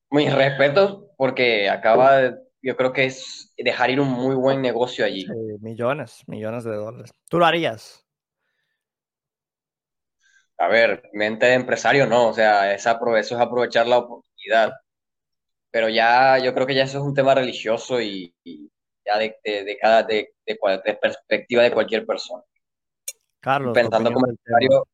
mis 0.10 0.34
respetos 0.34 1.04
porque 1.18 1.70
acaba, 1.70 2.32
yo 2.64 2.76
creo 2.76 2.94
que 2.94 3.06
es 3.06 3.54
dejar 3.58 3.92
ir 3.92 4.00
un 4.00 4.10
muy 4.10 4.36
buen 4.36 4.62
negocio 4.62 5.06
allí. 5.06 5.28
millones, 5.60 6.24
millones 6.26 6.64
de 6.64 6.76
dólares. 6.76 7.12
¿Tú 7.30 7.38
lo 7.38 7.46
harías? 7.46 8.04
A 10.58 10.68
ver, 10.68 11.04
mente 11.14 11.46
de 11.46 11.54
empresario 11.54 12.08
no, 12.08 12.30
o 12.30 12.34
sea, 12.34 12.74
eso 12.74 12.90
es 12.90 13.34
aprovechar 13.34 13.86
la 13.86 14.04
oportunidad. 14.48 14.74
Pero 15.72 15.90
ya, 15.90 16.38
yo 16.40 16.54
creo 16.54 16.66
que 16.66 16.76
ya 16.76 16.84
eso 16.84 17.00
es 17.00 17.04
un 17.04 17.14
tema 17.14 17.36
religioso 17.36 18.02
y 18.02 18.34
de, 18.44 19.64
de, 19.64 19.78
cada, 19.80 20.04
de, 20.04 20.34
de, 20.46 21.00
perspectiva 21.02 21.64
de 21.64 21.72
cualquier 21.72 22.06
persona. 22.06 22.44
Carlos, 23.40 23.74
pensando 23.74 24.12
como 24.12 24.28
empresario, 24.28 24.88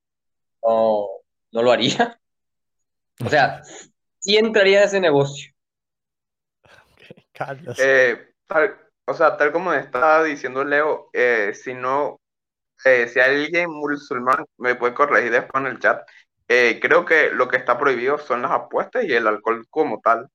no, 0.63 1.07
no, 1.51 1.61
lo 1.61 1.71
haría. 1.71 2.19
O 3.23 3.29
sea, 3.29 3.61
sí 4.19 4.37
entraría 4.37 4.79
en 4.79 4.85
ese 4.85 4.99
negocio. 4.99 5.53
Carlos. 7.31 7.77
Eh, 7.79 8.33
o 9.05 9.13
sea, 9.13 9.37
tal 9.37 9.51
como 9.51 9.73
estaba 9.73 10.23
diciendo 10.23 10.63
Leo, 10.63 11.09
eh, 11.13 11.53
si 11.53 11.73
no, 11.73 12.19
eh, 12.85 13.07
si 13.07 13.19
alguien 13.19 13.71
musulmán 13.71 14.45
me 14.57 14.75
puede 14.75 14.93
corregir 14.93 15.31
después 15.31 15.63
en 15.63 15.71
el 15.71 15.79
chat, 15.79 16.07
creo 16.81 17.05
que 17.05 17.31
lo 17.31 17.47
que 17.47 17.57
está 17.57 17.77
prohibido 17.77 18.17
son 18.17 18.41
las 18.43 18.51
apuestas 18.51 19.05
y 19.05 19.13
el 19.13 19.27
alcohol 19.27 19.65
como 19.69 20.01
tal. 20.01 20.29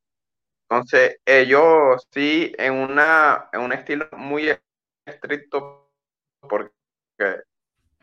Entonces, 0.68 1.18
ellos 1.24 2.06
sí, 2.12 2.52
en, 2.58 2.74
una, 2.74 3.48
en 3.52 3.60
un 3.60 3.72
estilo 3.72 4.08
muy 4.12 4.54
estricto, 5.06 5.90
porque 6.40 6.72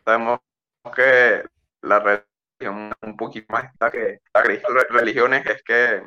sabemos 0.04 0.40
que 0.96 1.44
la 1.82 2.00
religión 2.00 2.94
un 3.02 3.18
poquito 3.18 3.48
más 3.54 3.66
está 3.66 3.92
que 3.92 4.20
las 4.34 4.90
religiones 4.90 5.46
es 5.46 5.64
que 5.64 6.04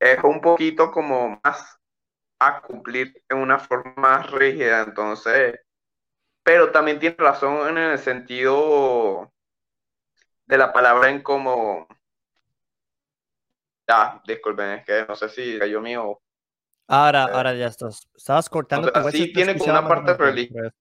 es 0.00 0.22
un 0.22 0.40
poquito 0.40 0.90
como 0.92 1.40
más 1.42 1.78
a 2.40 2.60
cumplir 2.62 3.20
en 3.28 3.38
una 3.38 3.58
forma 3.58 3.94
más 3.96 4.30
rígida, 4.30 4.82
entonces, 4.82 5.58
pero 6.44 6.70
también 6.70 7.00
tiene 7.00 7.16
razón 7.18 7.68
en 7.70 7.78
el 7.78 7.98
sentido 7.98 9.32
de 10.48 10.58
la 10.58 10.72
palabra 10.72 11.10
en 11.10 11.22
como 11.22 11.86
ya, 13.88 14.20
disculpen, 14.26 14.70
es 14.70 14.84
que 14.84 15.06
no 15.06 15.14
sé 15.14 15.28
si 15.28 15.58
cayó 15.58 15.80
mío. 15.80 16.20
Ahora, 16.88 17.24
eh, 17.24 17.30
ahora 17.32 17.54
ya 17.54 17.66
estás. 17.66 18.08
Estabas 18.14 18.48
cortando. 18.48 18.90
O 18.94 19.10
sí 19.10 19.32
tiene 19.32 19.56
como 19.56 19.72
una 19.72 19.86
parte 19.86 20.14
religiosa. 20.14 20.74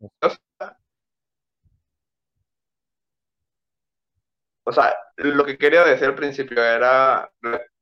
O 4.63 4.71
sea, 4.73 4.93
lo 5.15 5.45
que 5.45 5.57
quería 5.57 5.85
decir 5.85 6.07
al 6.07 6.15
principio 6.15 6.61
era, 6.61 7.31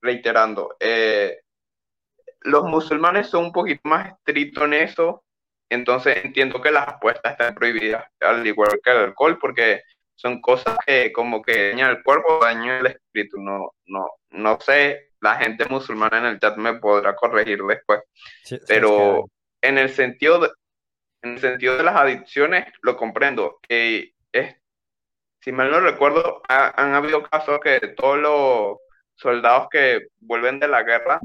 reiterando, 0.01 0.75
eh, 0.79 1.41
los 2.41 2.63
musulmanes 2.65 3.27
son 3.27 3.45
un 3.45 3.51
poquito 3.51 3.81
más 3.85 4.11
estrictos 4.11 4.63
en 4.65 4.73
eso, 4.73 5.23
entonces 5.67 6.23
entiendo 6.23 6.61
que 6.61 6.69
las 6.69 6.87
apuestas 6.87 7.31
están 7.31 7.55
prohibidas, 7.55 8.05
al 8.19 8.45
igual 8.45 8.79
que 8.83 8.91
el 8.91 8.97
alcohol, 8.97 9.39
porque 9.39 9.81
son 10.15 10.41
cosas 10.41 10.77
que 10.85 11.11
como 11.11 11.41
que 11.41 11.69
dañan 11.69 11.91
el 11.91 12.03
cuerpo, 12.03 12.39
dañan 12.41 12.79
el 12.79 12.87
espíritu, 12.87 13.37
no, 13.39 13.71
no, 13.85 14.07
no 14.31 14.59
sé 14.59 15.11
la 15.21 15.35
gente 15.35 15.65
musulmana 15.65 16.19
en 16.19 16.25
el 16.25 16.39
chat 16.39 16.55
me 16.57 16.75
podrá 16.75 17.15
corregir 17.15 17.61
después. 17.63 18.01
pero 18.67 19.25
en 19.61 19.77
el 19.77 19.89
sentido 19.89 20.39
de, 20.39 20.49
en 21.23 21.31
el 21.33 21.39
sentido 21.39 21.77
de 21.77 21.83
las 21.83 21.95
adicciones 21.95 22.71
lo 22.81 22.95
comprendo. 22.95 23.59
es, 23.67 24.11
si 25.39 25.51
mal 25.51 25.71
no 25.71 25.79
recuerdo, 25.79 26.41
han 26.47 26.93
habido 26.93 27.23
casos 27.23 27.59
que 27.59 27.79
todos 27.95 28.17
los 28.17 28.77
soldados 29.15 29.67
que 29.71 30.07
vuelven 30.19 30.59
de 30.59 30.67
la 30.67 30.83
guerra 30.83 31.19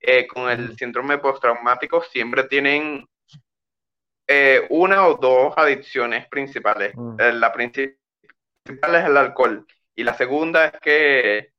eh, 0.00 0.26
con 0.26 0.50
el 0.50 0.76
síndrome 0.76 1.18
postraumático 1.18 2.02
siempre 2.02 2.44
tienen 2.44 3.06
eh, 4.26 4.66
una 4.70 5.06
o 5.06 5.14
dos 5.14 5.54
adicciones 5.56 6.26
principales. 6.28 6.92
Mm. 6.96 7.20
Eh, 7.20 7.32
la 7.34 7.52
principal 7.52 8.01
es 8.64 8.78
el 8.82 9.16
alcohol 9.16 9.66
y 9.94 10.04
la 10.04 10.14
segunda 10.14 10.66
es 10.66 10.80
que 10.80 11.52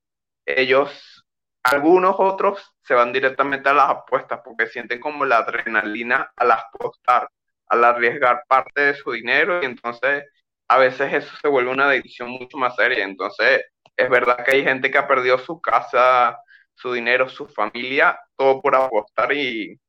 ellos 0.45 1.23
algunos 1.63 2.15
otros 2.19 2.73
se 2.81 2.93
van 2.93 3.13
directamente 3.13 3.69
a 3.69 3.73
las 3.73 3.89
apuestas 3.89 4.41
porque 4.43 4.67
sienten 4.67 4.99
como 4.99 5.25
la 5.25 5.37
adrenalina 5.37 6.31
al 6.35 6.51
apostar, 6.51 7.29
al 7.67 7.83
arriesgar 7.83 8.43
parte 8.47 8.81
de 8.81 8.93
su 8.95 9.11
dinero 9.11 9.61
y 9.61 9.65
entonces 9.65 10.25
a 10.67 10.77
veces 10.77 11.13
eso 11.13 11.35
se 11.41 11.47
vuelve 11.47 11.71
una 11.71 11.87
adicción 11.89 12.29
mucho 12.29 12.57
más 12.57 12.75
seria. 12.75 13.03
Entonces 13.05 13.63
es 13.95 14.09
verdad 14.09 14.43
que 14.43 14.51
hay 14.51 14.63
gente 14.63 14.91
que 14.91 14.97
ha 14.97 15.07
perdido 15.07 15.37
su 15.37 15.61
casa, 15.61 16.37
su 16.75 16.93
dinero, 16.93 17.29
su 17.29 17.47
familia, 17.47 18.19
todo 18.35 18.61
por 18.61 18.75
apostar 18.75 19.31
y 19.33 19.79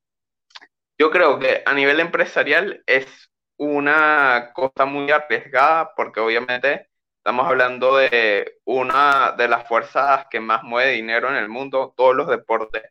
yo 0.99 1.11
creo 1.11 1.39
que 1.39 1.63
a 1.67 1.75
nivel 1.75 2.01
empresarial 2.01 2.83
es 2.87 3.31
una 3.57 4.53
cosa 4.55 4.85
muy 4.85 5.11
arriesgada 5.11 5.93
porque 5.97 6.21
obviamente 6.21 6.89
Estamos 7.25 7.47
hablando 7.47 7.97
de 7.97 8.59
una 8.67 9.33
de 9.33 9.49
las 9.49 9.67
fuerzas 9.67 10.27
que 10.29 10.41
más 10.41 10.63
mueve 10.63 10.91
dinero 10.91 11.31
en 11.31 11.37
el 11.37 11.49
mundo. 11.49 11.95
Todos 11.97 12.15
los 12.15 12.29
deportes 12.29 12.83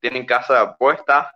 tienen 0.00 0.24
casa 0.24 0.54
de 0.54 0.60
apuestas. 0.60 1.26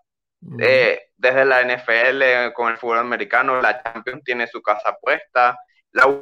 eh, 0.59 1.03
desde 1.19 1.45
la 1.45 1.61
NFL 1.61 2.55
con 2.55 2.73
el 2.73 2.79
fútbol 2.79 2.97
americano, 2.97 3.61
la 3.61 3.83
Champions 3.83 4.25
tiene 4.25 4.47
su 4.47 4.63
casa 4.63 4.97
puesta, 5.03 5.59
la 5.93 6.19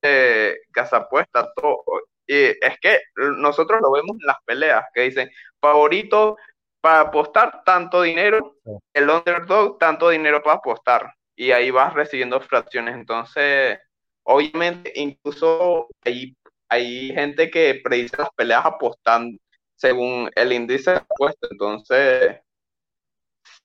eh, 0.00 0.56
casa 0.72 1.06
puesta, 1.06 1.52
todo. 1.54 1.84
Y 2.26 2.36
es 2.36 2.80
que 2.80 2.98
nosotros 3.16 3.82
lo 3.82 3.92
vemos 3.92 4.16
en 4.18 4.26
las 4.26 4.38
peleas 4.46 4.86
que 4.94 5.02
dicen 5.02 5.30
favorito 5.60 6.38
para 6.80 7.00
apostar 7.00 7.64
tanto 7.66 8.00
dinero, 8.00 8.56
el 8.94 9.10
underdog 9.10 9.76
tanto 9.76 10.08
dinero 10.08 10.42
para 10.42 10.56
apostar. 10.56 11.12
Y 11.36 11.52
ahí 11.52 11.70
vas 11.70 11.92
recibiendo 11.92 12.40
fracciones. 12.40 12.94
Entonces, 12.94 13.78
obviamente, 14.24 14.92
incluso 14.96 15.88
hay, 16.04 16.36
hay 16.68 17.12
gente 17.12 17.50
que 17.50 17.80
predice 17.82 18.16
las 18.16 18.30
peleas 18.30 18.64
apostando 18.64 19.38
según 19.76 20.30
el 20.34 20.52
índice 20.52 20.92
de 20.92 20.96
apuesta. 20.98 21.48
Entonces, 21.50 22.40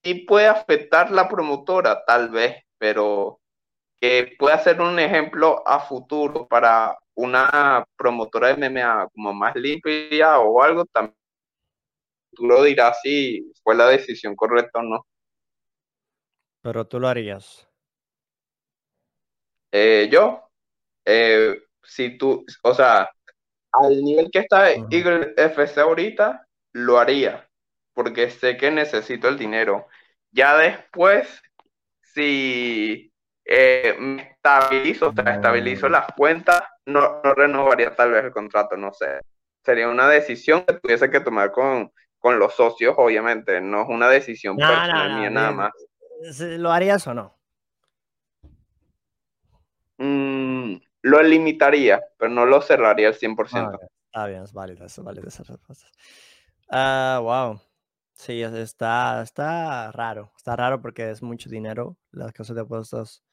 sí 0.04 0.16
puede 0.26 0.48
afectar 0.48 1.12
la 1.12 1.28
promotora, 1.28 2.04
tal 2.06 2.30
vez, 2.30 2.64
pero 2.78 3.40
que 4.00 4.36
pueda 4.38 4.58
ser 4.60 4.82
un 4.82 5.00
ejemplo 5.00 5.68
a 5.68 5.80
futuro 5.80 6.48
para 6.48 6.98
una 7.16 7.86
promotora 7.98 8.50
de 8.50 8.54
MMA 8.56 9.10
como 9.14 9.34
más 9.34 9.56
limpia 9.56 10.40
o 10.40 10.62
algo, 10.62 10.86
también 10.86 11.16
tú 12.36 12.46
lo 12.46 12.64
dirás 12.64 13.00
si 13.02 13.52
fue 13.64 13.76
la 13.76 13.88
decisión 13.88 14.36
correcta 14.36 14.80
o 14.80 14.84
no. 14.84 15.06
Pero 16.62 16.86
tú 16.86 17.00
lo 17.00 17.08
harías. 17.08 17.68
Eh, 19.72 20.10
yo, 20.12 20.45
eh, 21.06 21.62
si 21.84 22.18
tú, 22.18 22.46
o 22.64 22.74
sea, 22.74 23.10
al 23.72 24.04
nivel 24.04 24.30
que 24.32 24.40
está 24.40 24.72
Eagle 24.72 25.34
FC 25.38 25.80
ahorita, 25.82 26.48
lo 26.74 27.00
haría, 27.00 27.48
porque 27.94 28.30
sé 28.30 28.58
que 28.58 28.72
necesito 28.72 29.28
el 29.28 29.38
dinero. 29.38 29.88
Ya 30.32 30.58
después, 30.58 31.42
si 32.02 33.12
eh, 33.46 33.96
me 34.00 34.24
estabilizo, 34.24 35.10
o 35.10 35.14
sea, 35.14 35.36
estabilizo 35.36 35.88
las 35.90 36.08
cuentas, 36.16 36.64
no, 36.86 37.22
no 37.24 37.34
renovaría 37.34 37.96
tal 37.96 38.12
vez 38.12 38.26
el 38.26 38.32
contrato, 38.32 38.76
no 38.76 38.94
sé. 38.94 39.20
Sería 39.64 39.90
una 39.90 40.08
decisión 40.10 40.64
que 40.66 40.74
tuviese 40.74 41.10
que 41.10 41.20
tomar 41.20 41.52
con, 41.52 41.92
con 42.20 42.40
los 42.40 42.54
socios, 42.56 42.96
obviamente, 42.98 43.62
no 43.62 43.84
es 43.84 43.90
una 43.90 44.10
decisión 44.10 44.58
personal 44.58 45.20
mía 45.20 45.30
nada 45.30 45.52
más. 45.52 45.72
¿Lo 46.40 46.72
harías 46.72 47.06
o 47.08 47.14
no? 47.14 47.38
Mm, 49.98 50.45
lo 51.06 51.22
limitaría, 51.22 52.04
pero 52.18 52.32
no 52.32 52.48
lo 52.48 52.62
cerraría 52.62 53.10
al 53.10 53.14
100%. 53.14 53.48
Ah, 53.54 53.88
está 54.08 54.26
bien, 54.26 54.42
es 54.42 54.54
válido, 54.54 54.86
es 54.86 54.98
válido 54.98 55.28
esas 55.28 55.48
respuestas. 55.48 55.92
Ah, 56.68 57.20
wow. 57.22 57.62
Sí, 58.14 58.42
está, 58.42 59.22
está 59.22 59.92
raro. 59.92 60.32
Está 60.36 60.56
raro 60.56 60.82
porque 60.82 61.12
es 61.12 61.22
mucho 61.22 61.48
dinero. 61.48 61.96
Las 62.12 62.32
casas 62.34 62.56
de 62.56 62.64
apuestas, 62.64 63.24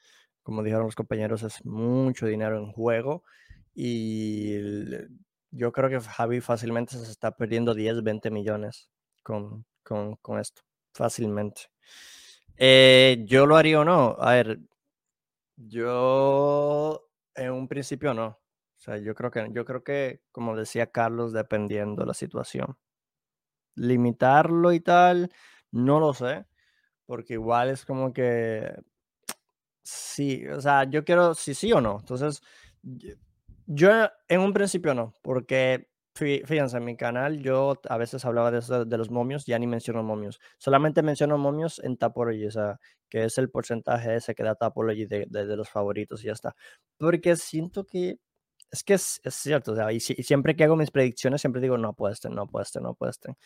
como 0.43 0.63
dijeron 0.63 0.85
los 0.85 0.95
compañeros, 0.95 1.43
es 1.45 1.65
mucho 1.65 2.27
dinero 2.27 2.59
en 2.59 2.73
juego. 2.73 3.25
Y 3.75 4.59
yo 5.51 5.73
creo 5.73 5.89
que 5.89 6.01
Javi 6.01 6.43
fácilmente 6.43 6.99
se 6.99 7.11
está 7.11 7.35
perdiendo 7.35 7.73
10, 7.75 8.03
20 8.03 8.31
millones 8.31 8.91
con, 9.23 9.65
con, 9.83 10.17
con 10.17 10.39
esto. 10.39 10.61
Fácilmente. 10.93 11.71
Eh, 12.59 13.25
yo 13.25 13.47
lo 13.47 13.57
haría 13.57 13.81
o 13.81 13.85
no. 13.85 14.15
A 14.19 14.35
ver, 14.35 14.59
yo 15.57 17.09
en 17.35 17.53
un 17.53 17.69
principio 17.69 18.15
no. 18.15 18.27
O 18.27 18.85
sea, 18.85 18.99
yo 18.99 19.15
creo 19.15 19.31
que, 19.31 19.49
yo 19.53 19.65
creo 19.65 19.85
que, 19.85 20.23
como 20.33 20.57
decía 20.57 20.91
Carlos, 20.91 21.33
dependiendo 21.33 22.03
de 22.03 22.07
la 22.07 22.15
situación. 22.15 22.77
Limitarlo 23.77 24.73
y 24.73 24.81
tal, 24.81 25.31
no 25.71 26.01
lo 26.01 26.15
sé. 26.15 26.47
Porque 27.07 27.35
igual 27.35 27.71
es 27.71 27.85
como 27.85 28.13
que 28.13 28.75
sí, 29.83 30.47
o 30.49 30.61
sea, 30.61 30.85
yo 30.85 31.05
quiero 31.05 31.35
si 31.35 31.55
sí 31.55 31.73
o 31.73 31.81
no. 31.81 31.99
Entonces, 32.01 32.43
yo 33.67 33.91
en 34.29 34.41
un 34.41 34.53
principio 34.53 34.95
no, 34.95 35.15
porque 35.23 35.89
fíjense, 36.15 36.77
en 36.77 36.85
mi 36.85 36.97
canal 36.97 37.39
yo 37.41 37.81
a 37.89 37.97
veces 37.97 38.25
hablaba 38.25 38.51
de, 38.51 38.85
de 38.85 38.99
los 38.99 39.11
momios, 39.11 39.47
ya 39.47 39.59
ni 39.59 39.67
menciono 39.67 40.03
momios. 40.03 40.41
Solamente 40.59 41.03
menciono 41.03 41.39
momios 41.39 41.81
en 41.83 41.97
Tapology, 41.97 42.47
o 42.47 42.51
sea, 42.51 42.81
que 43.13 43.25
es 43.25 43.37
el 43.37 43.51
porcentaje 43.51 44.17
ese 44.17 44.35
que 44.35 44.43
da 44.43 44.55
Tapology 44.55 45.05
de, 45.05 45.27
de, 45.29 45.57
los 45.57 45.69
favoritos 45.69 46.25
y 46.25 46.29
ya 46.29 46.33
está. 46.33 46.57
Porque 46.97 47.37
siento 47.37 47.85
que 47.85 48.19
es 48.71 48.83
que 48.83 48.95
es, 48.95 49.21
es 49.23 49.35
cierto, 49.35 49.73
o 49.73 49.77
sea, 49.77 49.93
y, 49.93 50.01
siempre 50.01 50.57
que 50.57 50.65
hago 50.65 50.77
mis 50.77 50.91
predicciones, 50.91 51.43
siempre 51.43 51.61
digo 51.61 51.77
no 51.77 51.89
apuesten, 51.91 52.35
no 52.35 52.43
apuesten, 52.43 52.85
no 52.85 52.91
apuesten. 52.91 53.37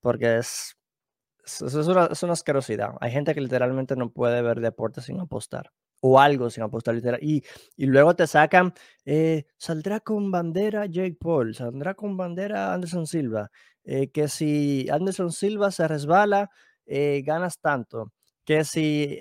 Porque 0.00 0.38
es, 0.38 0.76
es, 1.46 1.62
es, 1.62 1.74
una, 1.88 2.06
es 2.06 2.22
una 2.22 2.34
asquerosidad. 2.34 2.96
Hay 3.00 3.12
gente 3.12 3.34
que 3.34 3.40
literalmente 3.40 3.96
no 3.96 4.12
puede 4.12 4.42
ver 4.42 4.60
deporte 4.60 5.00
sin 5.00 5.20
apostar 5.20 5.72
o 6.02 6.20
algo 6.20 6.50
sin 6.50 6.64
apostar 6.64 6.94
literal. 6.94 7.18
Y, 7.22 7.42
y 7.76 7.86
luego 7.86 8.14
te 8.14 8.26
sacan, 8.26 8.74
eh, 9.06 9.46
saldrá 9.56 10.00
con 10.00 10.30
bandera 10.30 10.84
Jake 10.86 11.16
Paul, 11.18 11.54
saldrá 11.54 11.94
con 11.94 12.18
bandera 12.18 12.74
Anderson 12.74 13.06
Silva, 13.06 13.50
eh, 13.84 14.10
que 14.10 14.28
si 14.28 14.86
Anderson 14.90 15.32
Silva 15.32 15.70
se 15.70 15.88
resbala, 15.88 16.50
eh, 16.84 17.22
ganas 17.24 17.58
tanto, 17.60 18.12
que 18.44 18.64
si 18.64 19.20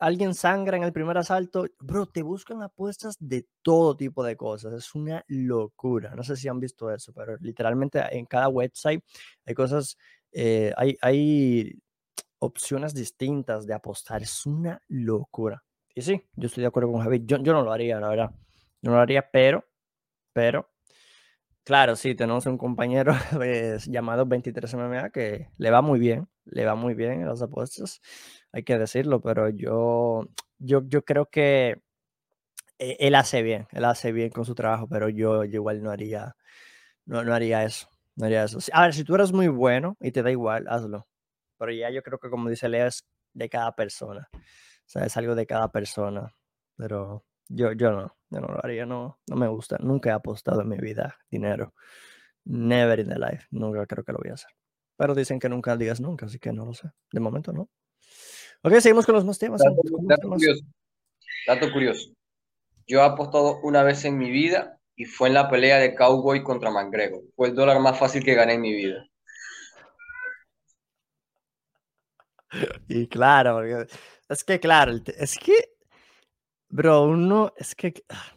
alguien 0.00 0.34
sangra 0.34 0.76
en 0.76 0.84
el 0.84 0.92
primer 0.92 1.18
asalto, 1.18 1.66
bro, 1.80 2.06
te 2.06 2.22
buscan 2.22 2.62
apuestas 2.62 3.16
de 3.18 3.46
todo 3.62 3.96
tipo 3.96 4.22
de 4.24 4.36
cosas, 4.36 4.72
es 4.72 4.94
una 4.94 5.24
locura. 5.28 6.14
No 6.14 6.22
sé 6.22 6.36
si 6.36 6.48
han 6.48 6.60
visto 6.60 6.90
eso, 6.90 7.12
pero 7.12 7.36
literalmente 7.40 8.00
en 8.16 8.26
cada 8.26 8.48
website 8.48 9.02
hay 9.44 9.54
cosas, 9.54 9.96
hay, 10.32 10.96
hay 11.00 11.78
opciones 12.38 12.94
distintas 12.94 13.66
de 13.66 13.74
apostar. 13.74 14.22
Es 14.22 14.46
una 14.46 14.80
locura. 14.88 15.62
Y 15.94 16.02
sí, 16.02 16.22
yo 16.36 16.46
estoy 16.46 16.62
de 16.62 16.68
acuerdo 16.68 16.92
con 16.92 17.02
Javi. 17.02 17.22
Yo, 17.24 17.38
yo 17.38 17.52
no 17.52 17.62
lo 17.62 17.72
haría, 17.72 17.98
la 18.00 18.08
verdad. 18.08 18.30
Yo 18.80 18.90
no 18.90 18.96
lo 18.96 19.02
haría, 19.02 19.28
pero, 19.30 19.64
pero, 20.32 20.70
claro, 21.64 21.96
sí, 21.96 22.14
tenemos 22.14 22.46
un 22.46 22.58
compañero 22.58 23.14
pues, 23.34 23.86
llamado 23.90 24.26
23MMA 24.26 25.10
que 25.10 25.48
le 25.56 25.70
va 25.70 25.82
muy 25.82 25.98
bien, 25.98 26.28
le 26.50 26.64
va 26.64 26.74
muy 26.74 26.94
bien 26.94 27.12
en 27.22 27.26
las 27.28 27.42
apuestas, 27.42 28.00
hay 28.52 28.64
que 28.64 28.78
decirlo, 28.78 29.20
pero 29.20 29.48
yo, 29.50 30.26
yo, 30.58 30.82
yo 30.86 31.04
creo 31.04 31.26
que 31.26 31.82
e, 32.78 32.96
él 33.00 33.14
hace 33.14 33.42
bien, 33.42 33.66
él 33.72 33.84
hace 33.84 34.12
bien 34.12 34.30
con 34.30 34.44
su 34.44 34.54
trabajo, 34.54 34.88
pero 34.88 35.08
yo, 35.08 35.44
igual 35.44 35.82
no 35.82 35.90
haría, 35.90 36.36
no, 37.06 37.24
no 37.24 37.34
haría 37.34 37.64
eso. 37.64 37.88
No 38.16 38.26
haría 38.26 38.44
eso. 38.44 38.58
A 38.72 38.82
ver, 38.82 38.94
si 38.94 39.04
tú 39.04 39.14
eres 39.14 39.32
muy 39.32 39.48
bueno 39.48 39.96
y 40.00 40.10
te 40.12 40.22
da 40.24 40.30
igual, 40.32 40.66
hazlo. 40.68 41.06
Pero 41.58 41.72
ya 41.72 41.90
yo 41.90 42.02
creo 42.02 42.18
que 42.18 42.30
como 42.30 42.48
dice 42.50 42.68
Leo, 42.68 42.86
es 42.88 43.06
de 43.32 43.48
cada 43.48 43.72
persona. 43.76 44.28
O 44.94 44.98
es 45.00 45.16
algo 45.16 45.34
de 45.36 45.46
cada 45.46 45.70
persona. 45.70 46.34
Pero 46.76 47.24
yo, 47.48 47.72
yo 47.72 47.92
no, 47.92 48.16
yo 48.30 48.40
no 48.40 48.48
lo 48.48 48.64
haría, 48.64 48.86
no, 48.86 49.20
no 49.28 49.36
me 49.36 49.48
gusta. 49.48 49.76
Nunca 49.80 50.10
he 50.10 50.12
apostado 50.12 50.62
en 50.62 50.68
mi 50.68 50.78
vida 50.78 51.16
dinero. 51.30 51.74
Never 52.44 53.00
in 53.00 53.08
the 53.08 53.18
life. 53.18 53.46
Nunca 53.52 53.86
creo 53.86 54.04
que 54.04 54.12
lo 54.12 54.18
voy 54.18 54.30
a 54.30 54.34
hacer. 54.34 54.50
Pero 54.98 55.14
dicen 55.14 55.38
que 55.38 55.48
nunca 55.48 55.76
digas 55.76 56.00
nunca, 56.00 56.26
así 56.26 56.40
que 56.40 56.52
no 56.52 56.66
lo 56.66 56.74
sé. 56.74 56.90
De 57.12 57.20
momento 57.20 57.52
no. 57.52 57.70
Ok, 58.62 58.74
seguimos 58.80 59.06
con 59.06 59.14
los 59.14 59.24
más 59.24 59.38
temas. 59.38 59.62
Dato, 59.62 60.28
curioso. 60.28 60.64
Dato 61.46 61.72
curioso. 61.72 62.10
Yo 62.84 62.98
he 62.98 63.04
apostado 63.04 63.60
una 63.62 63.84
vez 63.84 64.04
en 64.04 64.18
mi 64.18 64.28
vida 64.32 64.80
y 64.96 65.04
fue 65.04 65.28
en 65.28 65.34
la 65.34 65.48
pelea 65.48 65.78
de 65.78 65.94
Cowboy 65.94 66.42
contra 66.42 66.72
McGregor. 66.72 67.22
Fue 67.36 67.48
el 67.48 67.54
dólar 67.54 67.78
más 67.78 67.96
fácil 67.96 68.24
que 68.24 68.34
gané 68.34 68.54
en 68.54 68.60
mi 68.60 68.74
vida. 68.74 69.06
Y 72.88 73.06
claro, 73.06 73.60
es 74.28 74.42
que 74.42 74.58
claro, 74.58 74.92
es 75.18 75.38
que, 75.38 75.52
bro, 76.70 77.02
uno, 77.02 77.52
es 77.58 77.74
que, 77.74 77.92
ah, 78.08 78.32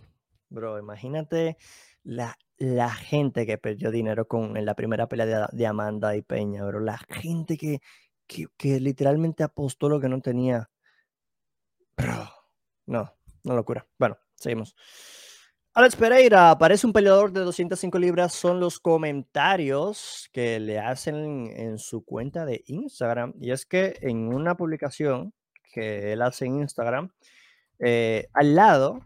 bro, 0.50 0.78
imagínate 0.78 1.56
la, 2.04 2.38
la 2.62 2.92
gente 2.92 3.46
que 3.48 3.58
perdió 3.58 3.90
dinero 3.90 4.28
con, 4.28 4.56
en 4.56 4.66
la 4.66 4.76
primera 4.76 5.08
pelea 5.08 5.50
de, 5.52 5.68
Amanda 5.68 6.16
y 6.16 6.22
Peña, 6.22 6.64
bro, 6.64 6.80
la 6.80 7.00
gente 7.10 7.58
que, 7.58 7.82
que, 8.28 8.46
que 8.56 8.80
literalmente 8.80 9.44
apostó 9.44 9.90
lo 9.90 10.00
que 10.00 10.10
no 10.10 10.22
tenía. 10.22 10.70
Bro, 11.98 12.30
no, 12.86 13.14
no 13.44 13.56
locura. 13.56 13.88
Bueno, 13.98 14.18
seguimos. 14.36 14.76
Alex 15.74 15.96
Pereira, 15.96 16.56
parece 16.60 16.86
un 16.86 16.94
peleador 16.94 17.32
de 17.32 17.40
205 17.40 17.98
libras, 17.98 18.34
son 18.34 18.60
los 18.60 18.80
comentarios 18.80 20.30
que 20.32 20.60
le 20.60 20.78
hacen 20.78 21.48
en 21.56 21.80
su 21.80 22.06
cuenta 22.06 22.46
de 22.46 22.62
Instagram. 22.68 23.34
Y 23.40 23.52
es 23.52 23.66
que 23.66 23.98
en 24.02 24.28
una 24.28 24.56
publicación 24.56 25.34
que 25.74 26.14
él 26.14 26.22
hace 26.22 26.46
en 26.46 26.60
Instagram, 26.60 27.12
eh, 27.80 28.28
al 28.34 28.54
lado, 28.54 29.00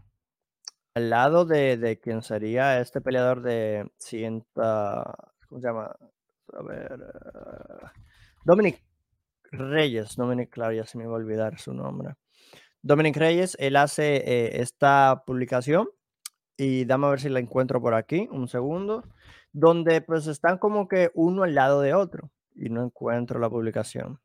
al 0.96 1.10
lado 1.10 1.44
de, 1.44 1.76
de 1.76 2.00
quien 2.00 2.22
sería 2.22 2.80
este 2.80 3.02
peleador 3.02 3.42
de 3.42 3.92
100, 3.98 4.46
¿cómo 4.54 5.60
se 5.60 5.66
llama? 5.66 5.94
A 6.54 6.62
ver, 6.62 6.92
uh, 6.94 7.86
Dominic 8.46 8.82
Reyes, 9.50 10.16
Dominic, 10.16 10.48
claro, 10.48 10.72
ya 10.72 10.86
se 10.86 10.96
me 10.96 11.04
iba 11.04 11.12
a 11.12 11.16
olvidar 11.16 11.58
su 11.58 11.74
nombre. 11.74 12.14
Dominic 12.80 13.14
Reyes, 13.18 13.58
él 13.60 13.76
hace 13.76 14.16
eh, 14.16 14.62
esta 14.62 15.22
publicación 15.26 15.86
y 16.56 16.86
dame 16.86 17.08
a 17.08 17.10
ver 17.10 17.20
si 17.20 17.28
la 17.28 17.40
encuentro 17.40 17.78
por 17.78 17.92
aquí, 17.92 18.26
un 18.32 18.48
segundo, 18.48 19.04
donde 19.52 20.00
pues 20.00 20.26
están 20.28 20.56
como 20.56 20.88
que 20.88 21.10
uno 21.12 21.42
al 21.42 21.54
lado 21.54 21.82
de 21.82 21.92
otro 21.92 22.30
y 22.54 22.70
no 22.70 22.82
encuentro 22.82 23.38
la 23.38 23.50
publicación. 23.50 24.18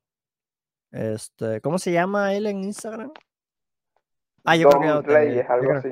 Este, 0.91 1.59
¿cómo 1.59 1.77
se 1.79 1.91
llama 1.91 2.33
él 2.33 2.45
en 2.45 2.63
Instagram? 2.63 3.11
Ah, 4.45 4.55
yo 4.55 4.69
creo 4.69 5.03
que. 5.03 5.11
Reyes, 5.11 5.49
algo 5.49 5.73
así. 5.73 5.89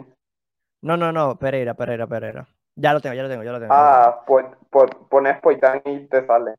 No, 0.82 0.96
no, 0.98 1.12
no, 1.12 1.38
Pereira, 1.38 1.74
Pereira, 1.74 2.08
Pereira. 2.08 2.48
Ya 2.76 2.94
lo 2.94 3.02
tengo, 3.02 3.16
ya 3.16 3.24
lo 3.24 3.30
tengo, 3.30 3.44
ya 3.44 3.52
lo 3.52 3.60
tengo. 3.60 3.74
Ah, 3.74 4.24
po- 4.26 4.56
po- 4.70 5.08
pones 5.10 5.40
Poitán 5.42 5.82
y 5.86 6.06
te 6.08 6.26
sale. 6.26 6.56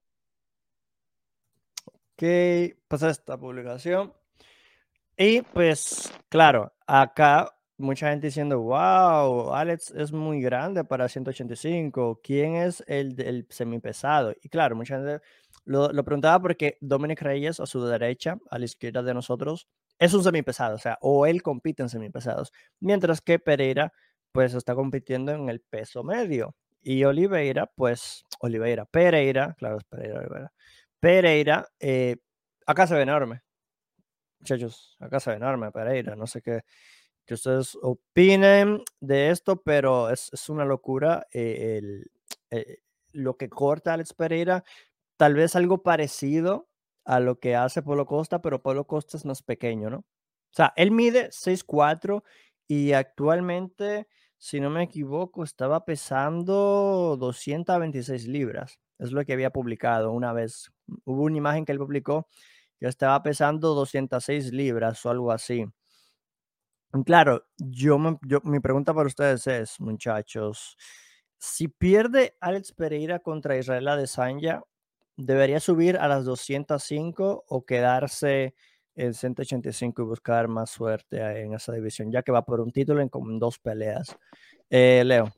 Ok, 1.87 2.77
pues 2.89 3.03
esta 3.03 3.39
publicación. 3.39 4.13
Y 5.17 5.43
pues, 5.43 6.13
claro, 6.29 6.73
acá 6.87 7.51
mucha 7.79 8.11
gente 8.11 8.27
diciendo, 8.27 8.61
wow, 8.61 9.55
Alex 9.55 9.91
es 9.93 10.13
muy 10.13 10.43
grande 10.43 10.85
para 10.85 11.09
185. 11.09 12.21
¿Quién 12.23 12.57
es 12.57 12.85
el, 12.87 13.19
el 13.21 13.47
semipesado? 13.49 14.35
Y 14.43 14.51
claro, 14.51 14.77
mucha 14.77 14.97
gente 14.97 15.21
lo, 15.65 15.89
lo 15.93 16.05
preguntaba 16.05 16.39
porque 16.41 16.77
Dominic 16.83 17.23
Reyes, 17.23 17.59
a 17.61 17.67
su 17.67 17.83
derecha, 17.87 18.37
a 18.51 18.59
la 18.59 18.67
izquierda 18.67 19.03
de 19.03 19.15
nosotros, 19.15 19.67
es 19.99 20.13
un 20.15 20.23
semipesado, 20.23 20.75
o 20.77 20.79
sea, 20.79 20.99
o 21.03 21.27
él 21.27 21.43
compite 21.43 21.83
en 21.83 21.91
semipesados, 21.91 22.53
mientras 22.81 23.21
que 23.21 23.39
Pereira, 23.39 23.93
pues 24.33 24.55
está 24.55 24.75
compitiendo 24.75 25.33
en 25.33 25.49
el 25.49 25.61
peso 25.61 26.03
medio. 26.05 26.55
Y 26.83 27.05
Oliveira, 27.05 27.67
pues, 27.75 28.25
Oliveira, 28.41 28.87
Pereira, 28.87 29.55
claro, 29.59 29.79
es 29.79 29.85
Pereira, 29.85 30.21
Oliveira. 30.21 30.53
Pereira, 31.01 31.69
eh, 31.79 32.17
acá 32.67 32.87
se 32.87 32.95
ve 32.95 33.03
enorme. 33.03 33.43
Muchachos, 34.41 34.97
acá 35.01 35.21
se 35.21 35.31
ve 35.31 35.37
enorme 35.37 35.71
Pereira. 35.73 36.17
No 36.17 36.27
sé 36.27 36.41
qué 36.43 36.63
que 37.31 37.35
ustedes 37.35 37.79
opinen 37.81 38.83
de 38.99 39.31
esto, 39.31 39.63
pero 39.63 40.11
es, 40.11 40.31
es 40.33 40.49
una 40.49 40.65
locura 40.65 41.29
eh, 41.33 41.79
el, 41.79 42.11
eh, 42.51 42.79
lo 43.13 43.37
que 43.37 43.49
corta 43.49 43.95
Alex 43.95 44.15
Pereira. 44.15 44.65
Tal 45.17 45.35
vez 45.35 45.55
algo 45.55 45.85
parecido 45.85 46.69
a 47.05 47.21
lo 47.21 47.39
que 47.39 47.55
hace 47.55 47.83
Polo 47.83 48.05
Costa, 48.05 48.43
pero 48.43 48.63
Polo 48.63 48.85
Costa 48.89 49.17
es 49.17 49.25
más 49.25 49.43
pequeño, 49.43 49.91
¿no? 49.91 49.99
O 49.99 50.53
sea, 50.53 50.73
él 50.75 50.91
mide 50.91 51.31
6'4 51.31 52.25
y 52.67 52.95
actualmente, 52.95 54.09
si 54.41 54.61
no 54.61 54.71
me 54.71 54.83
equivoco, 54.85 55.45
estaba 55.45 55.85
pesando 55.85 57.17
226 57.21 58.27
libras. 58.27 58.81
Es 58.99 59.13
lo 59.13 59.25
que 59.25 59.35
había 59.35 59.51
publicado 59.51 60.13
una 60.13 60.33
vez. 60.33 60.73
Hubo 61.05 61.25
una 61.25 61.37
imagen 61.39 61.65
que 61.67 61.73
él 61.73 61.79
publicó 61.79 62.29
que 62.81 62.89
estaba 62.89 63.23
pesando 63.23 63.75
206 63.75 64.53
libras 64.53 65.05
o 65.07 65.11
algo 65.11 65.33
así. 65.33 65.67
Claro, 67.07 67.45
yo, 67.59 67.99
yo- 68.23 68.41
mi 68.43 68.59
pregunta 68.61 68.93
para 68.93 69.07
ustedes 69.07 69.47
es, 69.47 69.81
muchachos, 69.81 70.77
si 71.39 71.69
pierde 71.69 72.37
Alex 72.41 72.73
Pereira 72.73 73.21
contra 73.21 73.57
Israel 73.57 73.87
Adesanya, 73.89 74.63
¿debería 75.17 75.61
subir 75.61 75.97
a 75.99 76.09
las 76.09 76.25
205 76.25 77.45
o 77.49 77.65
quedarse 77.65 78.55
en 78.97 79.15
185 79.15 80.03
y 80.03 80.05
buscar 80.07 80.49
más 80.49 80.71
suerte 80.71 81.19
en 81.43 81.55
esa 81.55 81.73
división, 81.73 82.11
ya 82.13 82.23
que 82.23 82.33
va 82.33 82.45
por 82.45 82.61
un 82.61 82.73
título 82.73 83.01
en 83.01 83.09
como 83.09 83.31
en 83.31 83.39
dos 83.39 83.59
peleas? 83.59 84.17
Eh, 84.71 85.03
Leo. 85.05 85.33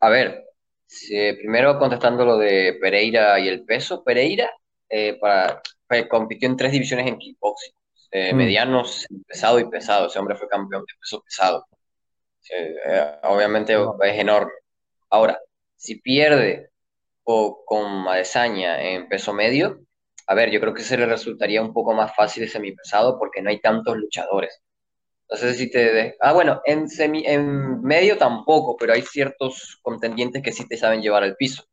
A 0.00 0.08
ver, 0.10 0.44
si- 0.86 1.32
primero 1.34 1.78
contestando 1.78 2.24
lo 2.24 2.36
de 2.38 2.76
Pereira 2.80 3.38
y 3.40 3.48
el 3.48 3.64
peso. 3.64 4.04
Pereira 4.04 4.50
eh, 4.88 5.18
para, 5.20 5.62
fue- 5.88 6.08
compitió 6.08 6.48
en 6.48 6.56
tres 6.56 6.72
divisiones 6.72 7.06
en 7.06 7.18
kickboxing. 7.18 7.72
eh, 8.16 8.32
Mm. 8.32 8.36
medianos, 8.36 9.06
pesado 9.26 9.58
y 9.58 9.68
pesado. 9.68 10.06
Ese 10.06 10.18
hombre 10.20 10.36
fue 10.36 10.46
campeón 10.48 10.82
de 10.82 10.92
peso 11.00 11.20
pesado. 11.22 11.66
Eh, 12.50 12.74
eh, 12.86 13.16
obviamente 13.24 13.74
es 13.74 14.18
enorme. 14.20 14.52
Ahora, 15.10 15.38
si 15.76 16.00
pierde 16.00 16.70
o 17.24 17.64
con 17.66 18.08
Adesanya 18.08 18.82
en 18.82 19.08
peso 19.08 19.32
medio, 19.34 19.80
a 20.26 20.34
ver, 20.34 20.50
yo 20.50 20.60
creo 20.60 20.74
que 20.74 20.82
se 20.82 20.96
le 20.96 21.06
resultaría 21.06 21.62
un 21.62 21.72
poco 21.72 21.92
más 21.94 22.14
fácil 22.14 22.48
semipesado 22.48 23.18
porque 23.18 23.42
no 23.42 23.50
hay 23.50 23.60
tantos 23.60 23.96
luchadores. 23.96 24.62
No 25.30 25.36
sé 25.36 25.54
si 25.54 25.70
te... 25.70 25.92
de- 25.92 26.16
Ah, 26.20 26.32
bueno, 26.32 26.60
en, 26.66 26.88
semi, 26.88 27.24
en 27.26 27.80
medio 27.82 28.18
tampoco, 28.18 28.76
pero 28.76 28.92
hay 28.94 29.02
ciertos 29.02 29.78
contendientes 29.82 30.42
que 30.42 30.52
sí 30.52 30.66
te 30.68 30.76
saben 30.76 31.02
llevar 31.02 31.22
al 31.24 31.36
piso. 31.36 31.64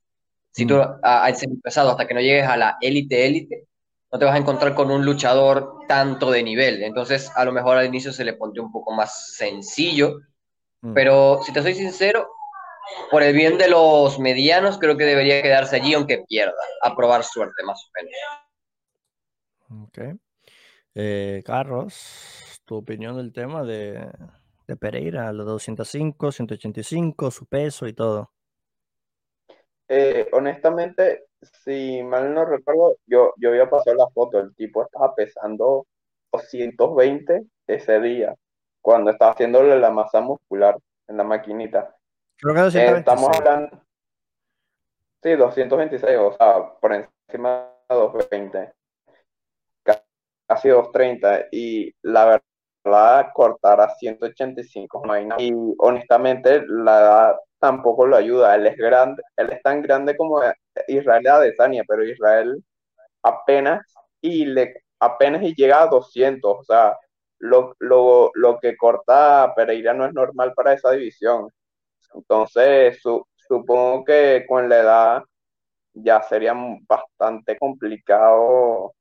Si 0.51 0.65
tú 0.65 0.75
Mm. 0.75 0.99
a, 1.03 1.23
al 1.25 1.35
semipesado, 1.35 1.91
hasta 1.91 2.07
que 2.07 2.13
no 2.13 2.21
llegues 2.21 2.47
a 2.47 2.57
la 2.57 2.77
élite 2.81 3.25
élite, 3.25 3.67
no 4.11 4.19
te 4.19 4.25
vas 4.25 4.35
a 4.35 4.39
encontrar 4.39 4.75
con 4.75 4.91
un 4.91 5.05
luchador 5.05 5.79
tanto 5.87 6.31
de 6.31 6.43
nivel. 6.43 6.83
Entonces, 6.83 7.31
a 7.35 7.45
lo 7.45 7.53
mejor 7.53 7.77
al 7.77 7.85
inicio 7.87 8.11
se 8.13 8.25
le 8.25 8.33
pondría 8.33 8.63
un 8.63 8.71
poco 8.71 8.91
más 8.93 9.35
sencillo, 9.35 10.19
Mm. 10.83 10.93
pero 10.93 11.41
si 11.43 11.53
te 11.53 11.61
soy 11.61 11.75
sincero, 11.75 12.27
por 13.09 13.23
el 13.23 13.33
bien 13.33 13.57
de 13.57 13.69
los 13.69 14.19
medianos, 14.19 14.77
creo 14.77 14.97
que 14.97 15.05
debería 15.05 15.41
quedarse 15.41 15.77
allí 15.77 15.93
aunque 15.93 16.23
pierda, 16.27 16.53
a 16.81 16.95
probar 16.95 17.23
suerte 17.23 17.63
más 17.63 17.83
o 17.85 17.91
menos. 17.95 19.87
Ok. 19.87 19.99
Eh, 20.95 21.41
Carlos, 21.45 22.61
tu 22.65 22.75
opinión 22.77 23.17
del 23.17 23.31
tema 23.31 23.63
de, 23.63 24.09
de 24.67 24.77
Pereira, 24.77 25.31
los 25.31 25.45
205, 25.45 26.31
185, 26.31 27.31
su 27.31 27.45
peso 27.45 27.87
y 27.87 27.93
todo. 27.93 28.31
Eh, 29.87 30.29
honestamente, 30.31 31.25
si 31.41 32.01
mal 32.03 32.33
no 32.33 32.45
recuerdo, 32.45 32.95
yo, 33.05 33.33
yo 33.37 33.49
había 33.49 33.69
pasado 33.69 33.97
la 33.97 34.07
foto, 34.07 34.39
el 34.39 34.55
tipo 34.55 34.83
estaba 34.83 35.13
pesando 35.13 35.85
220 36.31 37.45
ese 37.67 37.99
día, 37.99 38.35
cuando 38.81 39.11
estaba 39.11 39.33
haciéndole 39.33 39.77
la 39.79 39.91
masa 39.91 40.21
muscular 40.21 40.77
en 41.07 41.17
la 41.17 41.23
maquinita. 41.23 41.95
Creo 42.41 42.55
que 42.55 42.61
Eh, 42.61 42.95
estamos 42.97 43.29
226. 43.29 43.37
hablando, 43.37 43.81
sí, 45.23 45.35
226, 45.35 46.17
o 46.17 46.33
sea, 46.33 46.79
por 46.79 46.93
encima 46.93 47.69
de 47.89 47.95
220, 47.95 48.73
ca- 49.83 50.03
casi 50.47 50.69
230, 50.69 51.47
y 51.51 51.93
la 52.03 52.41
verdad, 52.85 53.27
cortar 53.33 53.81
a 53.81 53.89
185 53.95 55.03
no. 55.05 55.17
Y 55.39 55.53
honestamente, 55.79 56.63
la 56.67 56.99
edad 56.99 57.35
tampoco 57.59 58.07
lo 58.07 58.17
ayuda, 58.17 58.55
él 58.55 58.67
es 58.67 58.77
grande, 58.77 59.21
él 59.37 59.51
es 59.51 59.61
tan 59.63 59.81
grande 59.83 60.17
como 60.17 60.41
Israel 60.87 61.27
Adesanya, 61.27 61.83
pero 61.87 62.03
Israel 62.05 62.63
apenas 63.23 63.81
y 64.21 64.45
le 64.45 64.83
apenas 64.99 65.43
y 65.43 65.55
llega 65.55 65.83
a 65.83 65.87
200, 65.87 66.57
o 66.59 66.63
sea, 66.63 66.97
lo, 67.39 67.75
lo, 67.79 68.31
lo 68.35 68.59
que 68.59 68.77
corta 68.77 69.53
Pereira 69.55 69.93
no 69.93 70.05
es 70.05 70.13
normal 70.13 70.53
para 70.55 70.73
esa 70.73 70.91
división. 70.91 71.49
Entonces, 72.13 72.99
su- 73.01 73.25
supongo 73.35 74.03
que 74.05 74.45
con 74.47 74.69
la 74.69 74.79
edad 74.79 75.23
ya 75.93 76.21
sería 76.23 76.55
bastante 76.87 77.57
complicado 77.57 78.93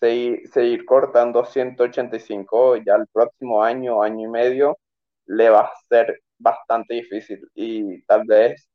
seguir, 0.00 0.48
seguir 0.50 0.84
cortando 0.86 1.44
185 1.44 2.76
ya 2.76 2.94
el 2.96 3.06
próximo 3.12 3.62
año, 3.62 4.02
año 4.02 4.28
y 4.28 4.30
medio, 4.30 4.78
le 5.26 5.50
va 5.50 5.60
a 5.62 5.72
ser 5.88 6.20
bastante 6.38 6.94
difícil 6.94 7.40
y 7.54 8.02
tal 8.04 8.24
vez 8.26 8.68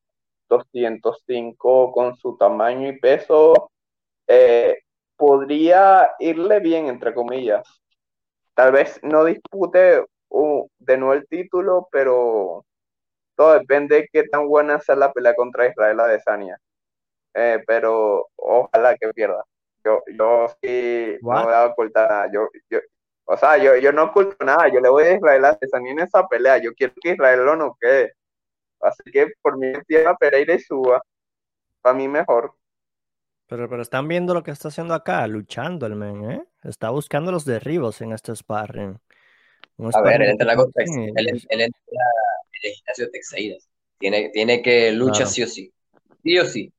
205 0.49 1.91
con 1.91 2.15
su 2.17 2.37
tamaño 2.37 2.89
y 2.89 2.99
peso 2.99 3.71
eh, 4.27 4.79
podría 5.17 6.11
irle 6.19 6.59
bien, 6.59 6.87
entre 6.87 7.13
comillas. 7.13 7.67
Tal 8.53 8.71
vez 8.71 8.99
no 9.03 9.25
dispute 9.25 10.03
uh, 10.29 10.67
de 10.79 10.97
nuevo 10.97 11.13
el 11.13 11.27
título, 11.27 11.87
pero 11.91 12.65
todo 13.35 13.53
depende 13.59 13.95
de 13.95 14.09
qué 14.11 14.23
tan 14.23 14.47
buena 14.47 14.79
sea 14.79 14.95
la 14.95 15.11
pelea 15.11 15.35
contra 15.35 15.67
Israel 15.67 15.99
Adesanya. 15.99 16.57
Eh, 17.33 17.63
pero 17.67 18.29
ojalá 18.35 18.95
que 18.95 19.13
pierda. 19.13 19.43
Yo, 19.83 20.01
yo 20.17 20.47
sí 20.61 21.17
no 21.21 21.43
voy 21.43 21.53
a 21.53 21.65
ocultar 21.65 22.09
nada. 22.09 22.31
Yo, 22.31 22.49
yo, 22.69 22.79
o 23.25 23.37
sea, 23.37 23.57
yo, 23.57 23.75
yo 23.77 23.91
no 23.91 24.05
oculto 24.05 24.43
nada. 24.45 24.67
Yo 24.69 24.79
le 24.79 24.89
voy 24.89 25.03
a 25.03 25.13
Israel 25.13 25.45
Adesanya 25.45 25.91
en 25.91 25.99
esa 25.99 26.27
pelea. 26.27 26.57
Yo 26.57 26.73
quiero 26.73 26.93
que 27.01 27.11
Israel 27.11 27.45
lo 27.45 27.55
noquee. 27.55 28.13
Así 28.81 29.03
que 29.11 29.33
por 29.41 29.57
mí 29.57 29.73
pierda 29.85 30.15
Pereira 30.15 30.53
y 30.55 30.59
suba. 30.59 31.01
Para 31.81 31.95
mí 31.95 32.07
mejor. 32.07 32.53
Pero, 33.47 33.69
pero 33.69 33.81
están 33.81 34.07
viendo 34.07 34.33
lo 34.33 34.41
que 34.41 34.51
está 34.51 34.69
haciendo 34.69 34.95
acá, 34.95 35.27
luchando 35.27 35.85
el 35.85 35.95
men, 35.95 36.31
¿eh? 36.31 36.43
Está 36.63 36.89
buscando 36.89 37.31
los 37.31 37.45
derribos 37.45 38.01
en 38.01 38.11
este 38.11 38.35
sparring. 38.35 38.99
Un 39.77 39.91
A 39.93 40.01
ver, 40.01 40.21
él 40.21 40.29
entra, 40.29 40.51
en 40.53 40.57
la 40.57 40.63
y- 40.85 41.09
él, 41.15 41.27
él 41.49 41.61
entra 41.61 41.81
en 42.53 42.69
el 42.69 42.71
gimnasio 42.73 43.05
de 43.05 43.11
Texeiras. 43.11 43.69
Tiene, 43.97 44.29
tiene 44.29 44.61
que 44.61 44.91
luchar 44.91 45.17
Claro. 45.17 45.31
sí 45.31 45.43
o 45.43 45.47
sí. 45.47 45.73
Sí 46.23 46.39
o 46.39 46.45
sí. 46.45 46.73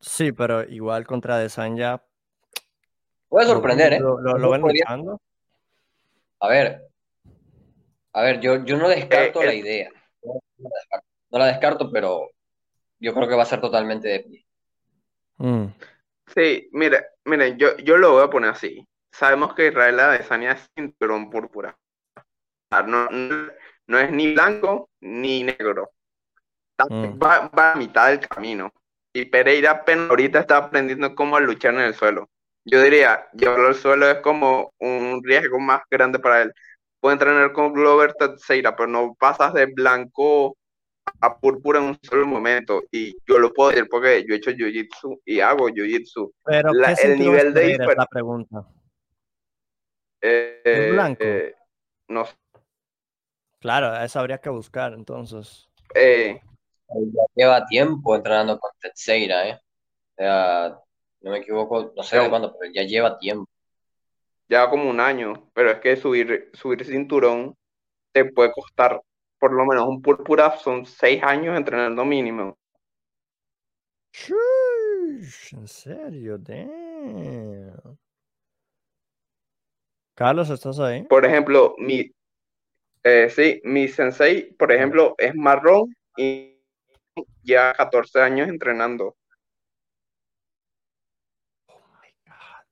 Sí, 0.00 0.32
pero 0.32 0.62
igual 0.64 1.06
contra 1.06 1.36
Adesanya. 1.36 2.02
Puede 3.28 3.46
¿lo 3.46 3.52
sorprender, 3.54 3.94
¿eh? 3.94 4.00
¿Lo, 4.00 4.20
lo, 4.20 4.36
lo 4.38 4.50
ven 4.50 4.60
Podría- 4.60 4.84
luchando? 4.84 5.20
A 6.40 6.48
ver, 6.48 6.82
a 8.12 8.22
ver, 8.22 8.40
yo, 8.40 8.64
yo 8.64 8.76
no 8.76 8.88
descarto 8.88 9.42
Eh, 9.42 9.46
la 9.46 9.52
el- 9.52 9.58
idea. 9.58 9.90
No 10.22 10.68
la 10.68 10.76
descarto, 10.78 11.06
No 11.30 11.38
la 11.38 11.46
descarto, 11.46 11.90
pero 11.90 12.30
yo 13.00 13.14
creo 13.14 13.28
que 13.28 13.34
va 13.34 13.42
a 13.42 13.46
ser 13.46 13.60
totalmente 13.60 14.08
de 14.08 14.20
pie. 14.20 14.46
Mm, 15.38 15.66
Sí, 16.34 16.68
mire, 16.72 17.04
mire, 17.24 17.54
yo, 17.58 17.76
yo 17.78 17.96
lo 17.98 18.12
voy 18.12 18.24
a 18.24 18.30
poner 18.30 18.50
así. 18.50 18.86
Sabemos 19.12 19.54
que 19.54 19.68
Israel 19.68 20.00
Adesanya 20.00 20.52
es 20.52 20.70
cinturón 20.74 21.28
púrpura. 21.30 21.76
No, 22.82 23.08
no, 23.10 23.50
no 23.86 23.98
es 23.98 24.10
ni 24.10 24.34
blanco 24.34 24.90
ni 25.00 25.44
negro. 25.44 25.90
Mm. 26.88 27.22
Va, 27.22 27.50
va 27.56 27.72
a 27.72 27.76
mitad 27.76 28.08
del 28.08 28.20
camino. 28.20 28.72
Y 29.12 29.26
Pereira 29.26 29.70
apenas 29.70 30.10
ahorita 30.10 30.40
está 30.40 30.56
aprendiendo 30.56 31.14
cómo 31.14 31.38
luchar 31.38 31.74
en 31.74 31.80
el 31.80 31.94
suelo. 31.94 32.28
Yo 32.64 32.82
diría, 32.82 33.28
llevarlo 33.32 33.68
al 33.68 33.74
suelo 33.74 34.10
es 34.10 34.18
como 34.20 34.72
un 34.78 35.20
riesgo 35.22 35.60
más 35.60 35.82
grande 35.90 36.18
para 36.18 36.42
él. 36.42 36.52
Puede 36.98 37.14
entrenar 37.14 37.52
con 37.52 37.72
Glover 37.72 38.14
Teixeira, 38.14 38.74
pero 38.74 38.88
no 38.88 39.14
pasas 39.14 39.52
de 39.52 39.66
blanco 39.66 40.56
a 41.20 41.38
púrpura 41.38 41.78
en 41.78 41.86
un 41.86 41.98
solo 42.02 42.26
momento. 42.26 42.82
Y 42.90 43.14
yo 43.26 43.38
lo 43.38 43.52
puedo 43.52 43.70
decir 43.70 43.86
porque 43.88 44.24
yo 44.26 44.34
he 44.34 44.38
hecho 44.38 44.50
jiu-jitsu 44.50 45.20
y 45.26 45.40
hago 45.40 45.68
jiu-jitsu. 45.68 46.32
Pero 46.44 46.70
el 46.72 47.18
nivel 47.18 47.52
de 47.52 47.72
es 47.72 47.78
la 47.78 48.06
pregunta. 48.06 48.66
Eh, 50.22 50.90
blanco? 50.92 51.22
Eh, 51.22 51.54
no 52.08 52.24
sé. 52.24 52.34
Claro, 53.64 53.96
eso 53.96 54.20
habría 54.20 54.36
que 54.36 54.50
buscar 54.50 54.92
entonces. 54.92 55.70
Eh, 55.94 56.38
ya 56.86 57.22
lleva 57.34 57.64
tiempo 57.64 58.14
entrenando 58.14 58.58
con 58.58 58.70
Teixeira, 58.78 59.48
¿eh? 59.48 59.54
O 59.54 60.14
sea, 60.18 60.78
no 61.22 61.30
me 61.30 61.38
equivoco, 61.38 61.90
no 61.96 62.02
sé 62.02 62.18
de 62.18 62.28
cuándo, 62.28 62.54
pero 62.58 62.70
ya 62.70 62.82
lleva 62.82 63.16
tiempo. 63.16 63.50
Ya 64.50 64.68
como 64.68 64.90
un 64.90 65.00
año, 65.00 65.50
pero 65.54 65.70
es 65.70 65.78
que 65.78 65.96
subir, 65.96 66.50
subir 66.52 66.84
cinturón 66.84 67.56
te 68.12 68.26
puede 68.26 68.52
costar 68.52 69.00
por 69.38 69.54
lo 69.54 69.64
menos 69.64 69.88
un 69.88 70.02
púrpura, 70.02 70.58
son 70.58 70.84
seis 70.84 71.22
años 71.22 71.56
entrenando 71.56 72.04
mínimo. 72.04 72.58
en 75.52 75.68
serio, 75.68 76.36
damn. 76.36 77.98
Carlos, 80.14 80.50
¿estás 80.50 80.78
ahí? 80.80 81.04
Por 81.04 81.24
ejemplo, 81.24 81.74
mi, 81.78 82.13
eh, 83.04 83.28
sí, 83.28 83.60
mi 83.64 83.86
sensei, 83.86 84.52
por 84.54 84.72
ejemplo, 84.72 85.14
es 85.18 85.34
marrón 85.34 85.94
y 86.16 86.58
ya 87.42 87.74
14 87.74 88.22
años 88.22 88.48
entrenando. 88.48 89.16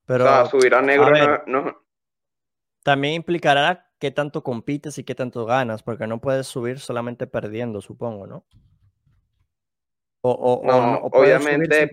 Pero, 0.07 0.25
o 0.25 0.27
sea, 0.27 0.47
subir 0.47 0.75
a 0.75 0.83
negro 0.83 1.13
no, 1.47 1.77
También 2.83 3.15
implicará 3.15 3.91
qué 3.99 4.11
tanto 4.11 4.43
compites 4.43 4.99
y 4.99 5.05
qué 5.05 5.15
tanto 5.15 5.45
ganas, 5.45 5.83
porque 5.83 6.07
no 6.07 6.21
puedes 6.21 6.47
subir 6.47 6.81
solamente 6.81 7.27
perdiendo, 7.27 7.81
supongo, 7.81 8.27
¿no? 8.27 8.47
O, 10.25 10.63
no, 10.65 10.99
obviamente. 11.13 11.91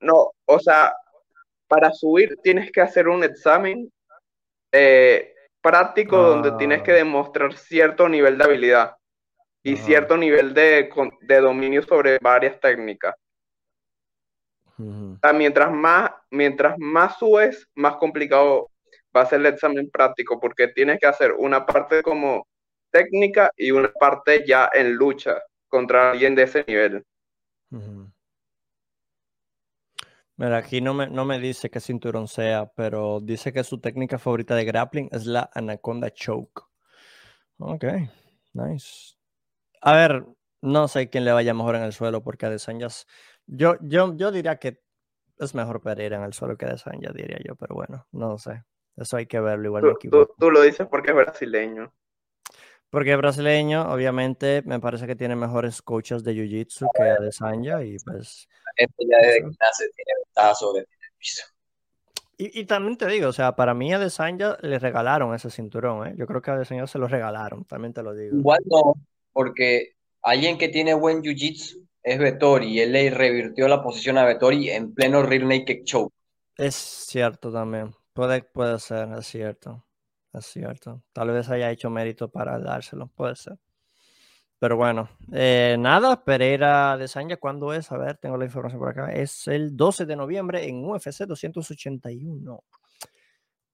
No, 0.00 0.30
o 0.44 0.58
sea, 0.60 0.94
para 1.66 1.90
subir 1.92 2.36
tienes 2.42 2.70
que 2.70 2.80
hacer 2.80 3.08
un 3.08 3.24
examen 3.24 3.90
eh, 4.72 5.35
práctico 5.66 6.16
donde 6.16 6.52
tienes 6.52 6.82
que 6.82 6.92
ah. 6.92 6.96
demostrar 6.96 7.54
cierto 7.54 8.08
nivel 8.08 8.38
de 8.38 8.44
habilidad 8.44 8.96
y 9.62 9.76
cierto 9.76 10.16
nivel 10.16 10.54
de, 10.54 10.88
de 11.22 11.40
dominio 11.40 11.82
sobre 11.82 12.18
varias 12.20 12.60
técnicas 12.60 13.14
mientras, 15.34 15.72
más, 15.72 16.10
mientras 16.30 16.78
más 16.78 17.18
subes, 17.18 17.66
más 17.74 17.96
complicado 17.96 18.70
va 19.16 19.22
a 19.22 19.26
ser 19.26 19.40
el 19.40 19.46
examen 19.46 19.90
práctico, 19.90 20.38
porque 20.38 20.68
tienes 20.68 20.98
que 21.00 21.06
hacer 21.06 21.32
una 21.32 21.64
parte 21.64 22.02
como 22.02 22.46
técnica 22.90 23.50
y 23.56 23.70
una 23.70 23.90
parte 23.92 24.44
ya 24.46 24.70
en 24.72 24.94
lucha 24.94 25.42
contra 25.68 26.10
alguien 26.10 26.34
de 26.34 26.42
ese 26.42 26.64
nivel. 26.66 27.04
Mira, 30.36 30.58
aquí 30.58 30.80
no 30.80 30.92
me, 30.92 31.08
no 31.08 31.24
me 31.24 31.38
dice 31.38 31.70
qué 31.70 31.80
cinturón 31.80 32.28
sea, 32.28 32.70
pero 32.74 33.20
dice 33.20 33.52
que 33.52 33.64
su 33.64 33.80
técnica 33.80 34.18
favorita 34.18 34.54
de 34.54 34.64
grappling 34.64 35.08
es 35.12 35.26
la 35.26 35.50
Anaconda 35.54 36.10
Choke. 36.10 36.62
Ok, 37.58 37.84
nice. 38.52 39.16
A 39.80 39.94
ver, 39.94 40.26
no 40.60 40.88
sé 40.88 41.08
quién 41.08 41.24
le 41.24 41.32
vaya 41.32 41.54
mejor 41.54 41.76
en 41.76 41.82
el 41.82 41.92
suelo, 41.92 42.22
porque 42.22 42.46
a 42.46 42.50
Desanjas 42.50 43.06
yo, 43.46 43.76
yo, 43.80 44.14
yo 44.16 44.32
diría 44.32 44.56
que 44.56 44.80
es 45.38 45.54
mejor 45.54 45.80
Pereira 45.80 46.16
en 46.16 46.24
el 46.24 46.32
suelo 46.32 46.56
que 46.56 46.66
de 46.66 46.76
ya 46.76 47.12
diría 47.12 47.38
yo, 47.44 47.56
pero 47.56 47.74
bueno, 47.74 48.06
no 48.12 48.38
sé. 48.38 48.64
Eso 48.96 49.16
hay 49.16 49.26
que 49.26 49.40
verlo 49.40 49.66
igual. 49.66 49.94
Tú, 50.10 50.28
tú, 50.38 50.50
lo 50.50 50.62
dices 50.62 50.86
porque 50.90 51.10
es 51.10 51.16
brasileño. 51.16 51.92
Porque 52.90 53.16
brasileño, 53.16 53.92
obviamente, 53.92 54.62
me 54.64 54.80
parece 54.80 55.06
que 55.06 55.16
tiene 55.16 55.36
mejores 55.36 55.82
coaches 55.82 56.22
de 56.22 56.34
Jiu-Jitsu 56.34 56.86
que 56.94 57.02
Adesanya 57.02 57.82
y 57.82 57.98
pues... 57.98 58.48
Este 58.76 59.04
ya 59.10 59.18
desde 59.18 59.38
que 59.40 59.46
nace 59.46 59.84
tiene 59.94 60.12
ventaja 60.24 60.54
sobre 60.54 60.80
el 60.80 60.86
piso. 61.18 61.44
Y, 62.38 62.60
y, 62.60 62.64
también 62.66 62.98
te 62.98 63.06
digo, 63.06 63.28
o 63.28 63.32
sea, 63.32 63.56
para 63.56 63.72
mí 63.72 63.92
a 63.92 63.96
Adesanya 63.96 64.58
le 64.60 64.78
regalaron 64.78 65.34
ese 65.34 65.50
cinturón, 65.50 66.06
¿eh? 66.06 66.14
Yo 66.16 66.26
creo 66.26 66.42
que 66.42 66.50
a 66.50 66.54
Adesanya 66.54 66.86
se 66.86 66.98
lo 66.98 67.08
regalaron, 67.08 67.64
también 67.64 67.94
te 67.94 68.02
lo 68.02 68.14
digo. 68.14 68.36
Igual 68.36 68.60
no, 68.66 68.94
porque 69.32 69.94
alguien 70.22 70.58
que 70.58 70.68
tiene 70.68 70.92
buen 70.92 71.22
Jiu-Jitsu 71.22 71.86
es 72.02 72.18
Vettori 72.18 72.68
y 72.68 72.80
él 72.80 72.92
le 72.92 73.10
revirtió 73.10 73.66
la 73.68 73.82
posición 73.82 74.18
a 74.18 74.24
Vettori 74.24 74.70
en 74.70 74.94
pleno 74.94 75.22
rear 75.22 75.44
naked 75.44 75.84
choke. 75.84 76.12
Es 76.56 76.74
cierto 76.74 77.50
también. 77.50 77.94
Puede, 78.12 78.42
puede 78.42 78.78
ser, 78.78 79.08
es 79.18 79.26
cierto. 79.26 79.85
Es 80.36 80.46
cierto. 80.46 81.02
Tal 81.12 81.30
vez 81.30 81.48
haya 81.48 81.70
hecho 81.70 81.88
mérito 81.88 82.30
para 82.30 82.58
dárselo, 82.58 83.08
puede 83.08 83.36
ser. 83.36 83.58
Pero 84.58 84.76
bueno, 84.76 85.08
eh, 85.32 85.76
nada, 85.78 86.24
Pereira 86.24 86.96
de 86.96 87.08
Sanya, 87.08 87.36
¿cuándo 87.36 87.72
es? 87.72 87.90
A 87.92 87.96
ver, 87.96 88.18
tengo 88.18 88.36
la 88.36 88.44
información 88.44 88.80
por 88.80 88.90
acá. 88.90 89.12
Es 89.12 89.48
el 89.48 89.76
12 89.76 90.06
de 90.06 90.16
noviembre 90.16 90.66
en 90.66 90.84
UFC 90.84 91.26
281. 91.26 92.64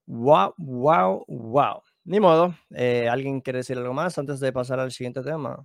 Wow, 0.07 0.55
wow, 0.57 1.25
wow. 1.27 1.83
Ni 2.05 2.21
modo. 2.21 2.55
Eh, 2.71 3.09
¿Alguien 3.09 3.41
quiere 3.41 3.59
decir 3.59 3.79
algo 3.79 3.95
más 3.95 4.19
antes 4.19 4.41
de 4.41 4.53
pasar 4.53 4.79
al 4.81 4.93
siguiente 4.93 5.23
tema? 5.23 5.65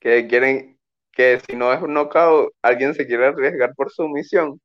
Que 0.00 0.26
quieren, 0.26 0.78
que 1.12 1.40
si 1.40 1.56
no 1.56 1.72
es 1.72 1.80
un 1.82 1.94
knockout, 1.94 2.52
alguien 2.62 2.94
se 2.94 3.06
quiere 3.06 3.26
arriesgar 3.26 3.74
por 3.74 3.90
su 3.90 4.08
misión. 4.08 4.60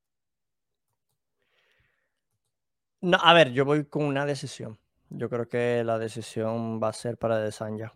No, 3.02 3.18
a 3.22 3.34
ver, 3.34 3.52
yo 3.52 3.66
voy 3.66 3.86
con 3.86 4.04
una 4.04 4.26
decisión. 4.26 4.80
Yo 5.10 5.30
creo 5.30 5.48
que 5.48 5.84
la 5.84 5.98
decisión 5.98 6.82
va 6.82 6.90
a 6.90 6.94
ser 6.94 7.18
para 7.18 7.40
Desanya. 7.40 7.94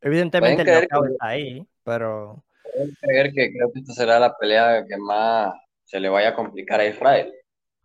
Evidentemente 0.00 0.62
el 0.62 0.88
knockout 0.88 1.10
está 1.12 1.26
ahí, 1.26 1.66
pero. 1.84 2.44
Pueden 2.62 2.96
creer 3.00 3.32
que 3.32 3.52
creo 3.52 3.72
que 3.72 3.80
esta 3.80 3.92
será 3.92 4.18
la 4.18 4.36
pelea 4.36 4.84
que 4.86 4.96
más 4.96 5.54
se 5.84 6.00
le 6.00 6.08
vaya 6.08 6.30
a 6.30 6.34
complicar 6.34 6.80
a 6.80 6.86
Israel. 6.86 7.32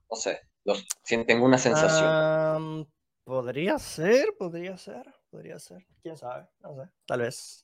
No 0.10 0.16
sé, 0.16 0.40
los, 0.64 0.86
tengo 1.04 1.46
una 1.46 1.58
sensación. 1.58 2.88
podría 3.24 3.78
ser, 3.80 4.34
podría 4.38 4.78
ser, 4.78 5.06
podría 5.30 5.60
ser. 5.60 5.86
Quién 6.02 6.16
sabe, 6.18 6.48
no 6.60 6.76
sé, 6.76 6.90
tal 7.06 7.22
vez. 7.22 7.64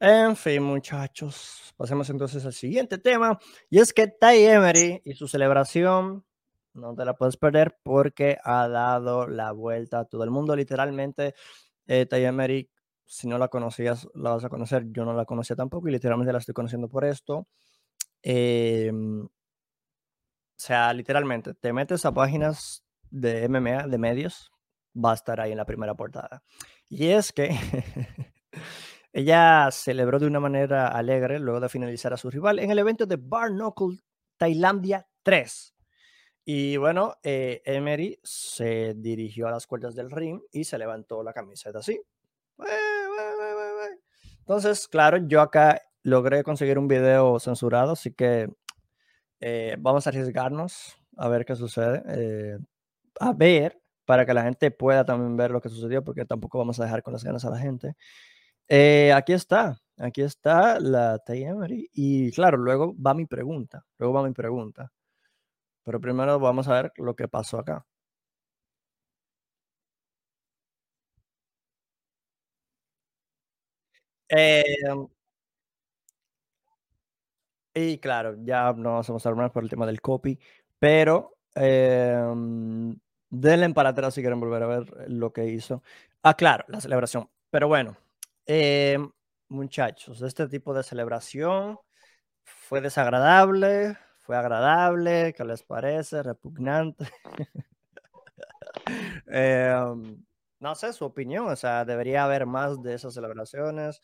En 0.00 0.36
fin, 0.36 0.62
muchachos, 0.62 1.72
pasemos 1.76 2.10
entonces 2.10 2.44
al 2.44 2.52
siguiente 2.52 2.98
tema. 2.98 3.38
Y 3.70 3.78
es 3.78 3.92
que 3.92 4.08
Ty 4.08 4.44
Emery 4.44 5.00
y 5.04 5.14
su 5.14 5.28
celebración 5.28 6.24
no 6.74 6.94
te 6.94 7.04
la 7.04 7.14
puedes 7.14 7.36
perder 7.36 7.78
porque 7.82 8.38
ha 8.44 8.68
dado 8.68 9.26
la 9.28 9.52
vuelta 9.52 10.00
a 10.00 10.04
todo 10.04 10.24
el 10.24 10.30
mundo. 10.30 10.54
Literalmente, 10.56 11.34
eh, 11.86 12.06
Emery, 12.10 12.70
si 13.06 13.28
no 13.28 13.38
la 13.38 13.48
conocías, 13.48 14.08
la 14.14 14.30
vas 14.30 14.44
a 14.44 14.48
conocer. 14.48 14.84
Yo 14.92 15.04
no 15.04 15.14
la 15.14 15.24
conocía 15.24 15.56
tampoco 15.56 15.88
y 15.88 15.92
literalmente 15.92 16.32
la 16.32 16.38
estoy 16.38 16.54
conociendo 16.54 16.88
por 16.88 17.04
esto. 17.04 17.46
Em, 18.22 19.24
o 19.24 19.30
sea, 20.56 20.92
literalmente, 20.92 21.54
te 21.54 21.72
metes 21.72 22.04
a 22.06 22.12
páginas 22.12 22.84
de 23.10 23.48
MMA, 23.48 23.86
de 23.88 23.98
medios, 23.98 24.50
va 24.94 25.12
a 25.12 25.14
estar 25.14 25.40
ahí 25.40 25.52
en 25.52 25.58
la 25.58 25.66
primera 25.66 25.94
portada. 25.94 26.42
Y 26.88 27.08
es 27.08 27.32
que 27.32 27.50
Ella 29.16 29.68
celebró 29.70 30.18
de 30.18 30.26
una 30.26 30.40
manera 30.40 30.88
alegre 30.88 31.38
luego 31.38 31.60
de 31.60 31.68
finalizar 31.68 32.12
a 32.12 32.16
su 32.16 32.30
rival 32.30 32.58
en 32.58 32.72
el 32.72 32.80
evento 32.80 33.06
de 33.06 33.16
Bar 33.16 33.50
Knuckle 33.50 33.98
Tailandia 34.36 35.06
3. 35.22 35.73
Y 36.44 36.76
bueno, 36.76 37.16
eh, 37.22 37.62
Emery 37.64 38.20
se 38.22 38.94
dirigió 38.94 39.48
a 39.48 39.50
las 39.50 39.66
cuerdas 39.66 39.94
del 39.94 40.10
ring 40.10 40.40
y 40.52 40.64
se 40.64 40.76
levantó 40.76 41.22
la 41.22 41.32
camiseta 41.32 41.78
así. 41.78 41.98
Entonces, 44.40 44.86
claro, 44.88 45.16
yo 45.26 45.40
acá 45.40 45.80
logré 46.02 46.42
conseguir 46.42 46.78
un 46.78 46.86
video 46.86 47.40
censurado, 47.40 47.92
así 47.92 48.12
que 48.12 48.50
eh, 49.40 49.76
vamos 49.78 50.06
a 50.06 50.10
arriesgarnos 50.10 50.94
a 51.16 51.28
ver 51.28 51.46
qué 51.46 51.56
sucede. 51.56 52.02
Eh, 52.08 52.58
a 53.20 53.32
ver, 53.32 53.80
para 54.04 54.26
que 54.26 54.34
la 54.34 54.42
gente 54.42 54.70
pueda 54.70 55.02
también 55.06 55.38
ver 55.38 55.50
lo 55.50 55.62
que 55.62 55.70
sucedió, 55.70 56.04
porque 56.04 56.26
tampoco 56.26 56.58
vamos 56.58 56.78
a 56.78 56.84
dejar 56.84 57.02
con 57.02 57.14
las 57.14 57.24
ganas 57.24 57.46
a 57.46 57.50
la 57.50 57.58
gente. 57.58 57.96
Aquí 59.14 59.32
está, 59.32 59.80
aquí 59.96 60.20
está 60.20 60.78
la 60.78 61.22
Emery. 61.26 61.88
Y 61.94 62.32
claro, 62.32 62.58
luego 62.58 62.94
va 63.00 63.14
mi 63.14 63.24
pregunta, 63.24 63.86
luego 63.96 64.12
va 64.12 64.28
mi 64.28 64.34
pregunta. 64.34 64.92
Pero 65.84 66.00
primero 66.00 66.38
vamos 66.40 66.68
a 66.68 66.74
ver 66.82 66.92
lo 66.96 67.14
que 67.16 67.28
pasó 67.28 67.58
acá. 67.58 67.86
Em 74.30 75.08
y 77.74 77.98
claro, 77.98 78.36
ya 78.44 78.72
no 78.72 78.90
vamos 78.90 79.08
a 79.10 79.12
mostrar 79.12 79.34
más 79.34 79.50
por 79.50 79.62
el 79.64 79.70
tema 79.70 79.86
del 79.86 80.00
copy, 80.00 80.38
pero 80.78 81.36
eh, 81.56 82.14
denle 83.30 83.70
para 83.74 83.90
atrás 83.90 84.14
si 84.14 84.20
quieren 84.20 84.40
volver 84.40 84.62
a 84.62 84.66
ver 84.66 85.10
lo 85.10 85.32
que 85.32 85.46
hizo. 85.46 85.82
Ah, 86.22 86.34
claro, 86.34 86.64
la 86.68 86.80
celebración. 86.80 87.28
Pero 87.50 87.68
bueno, 87.68 87.96
Em, 88.46 89.10
muchachos, 89.48 90.22
este 90.22 90.46
tipo 90.48 90.74
de 90.74 90.82
celebración 90.84 91.78
fue 92.44 92.80
desagradable, 92.80 93.98
fue 94.24 94.36
agradable, 94.36 95.34
qué 95.36 95.44
les 95.44 95.62
parece, 95.62 96.22
repugnante. 96.22 97.06
Em, 99.26 100.22
no 100.60 100.74
sé, 100.74 100.92
su 100.92 101.04
opinión, 101.04 101.48
o 101.48 101.56
sea, 101.56 101.84
debería 101.84 102.24
haber 102.24 102.44
más 102.44 102.82
de 102.82 102.94
esas 102.94 103.14
celebraciones. 103.14 104.00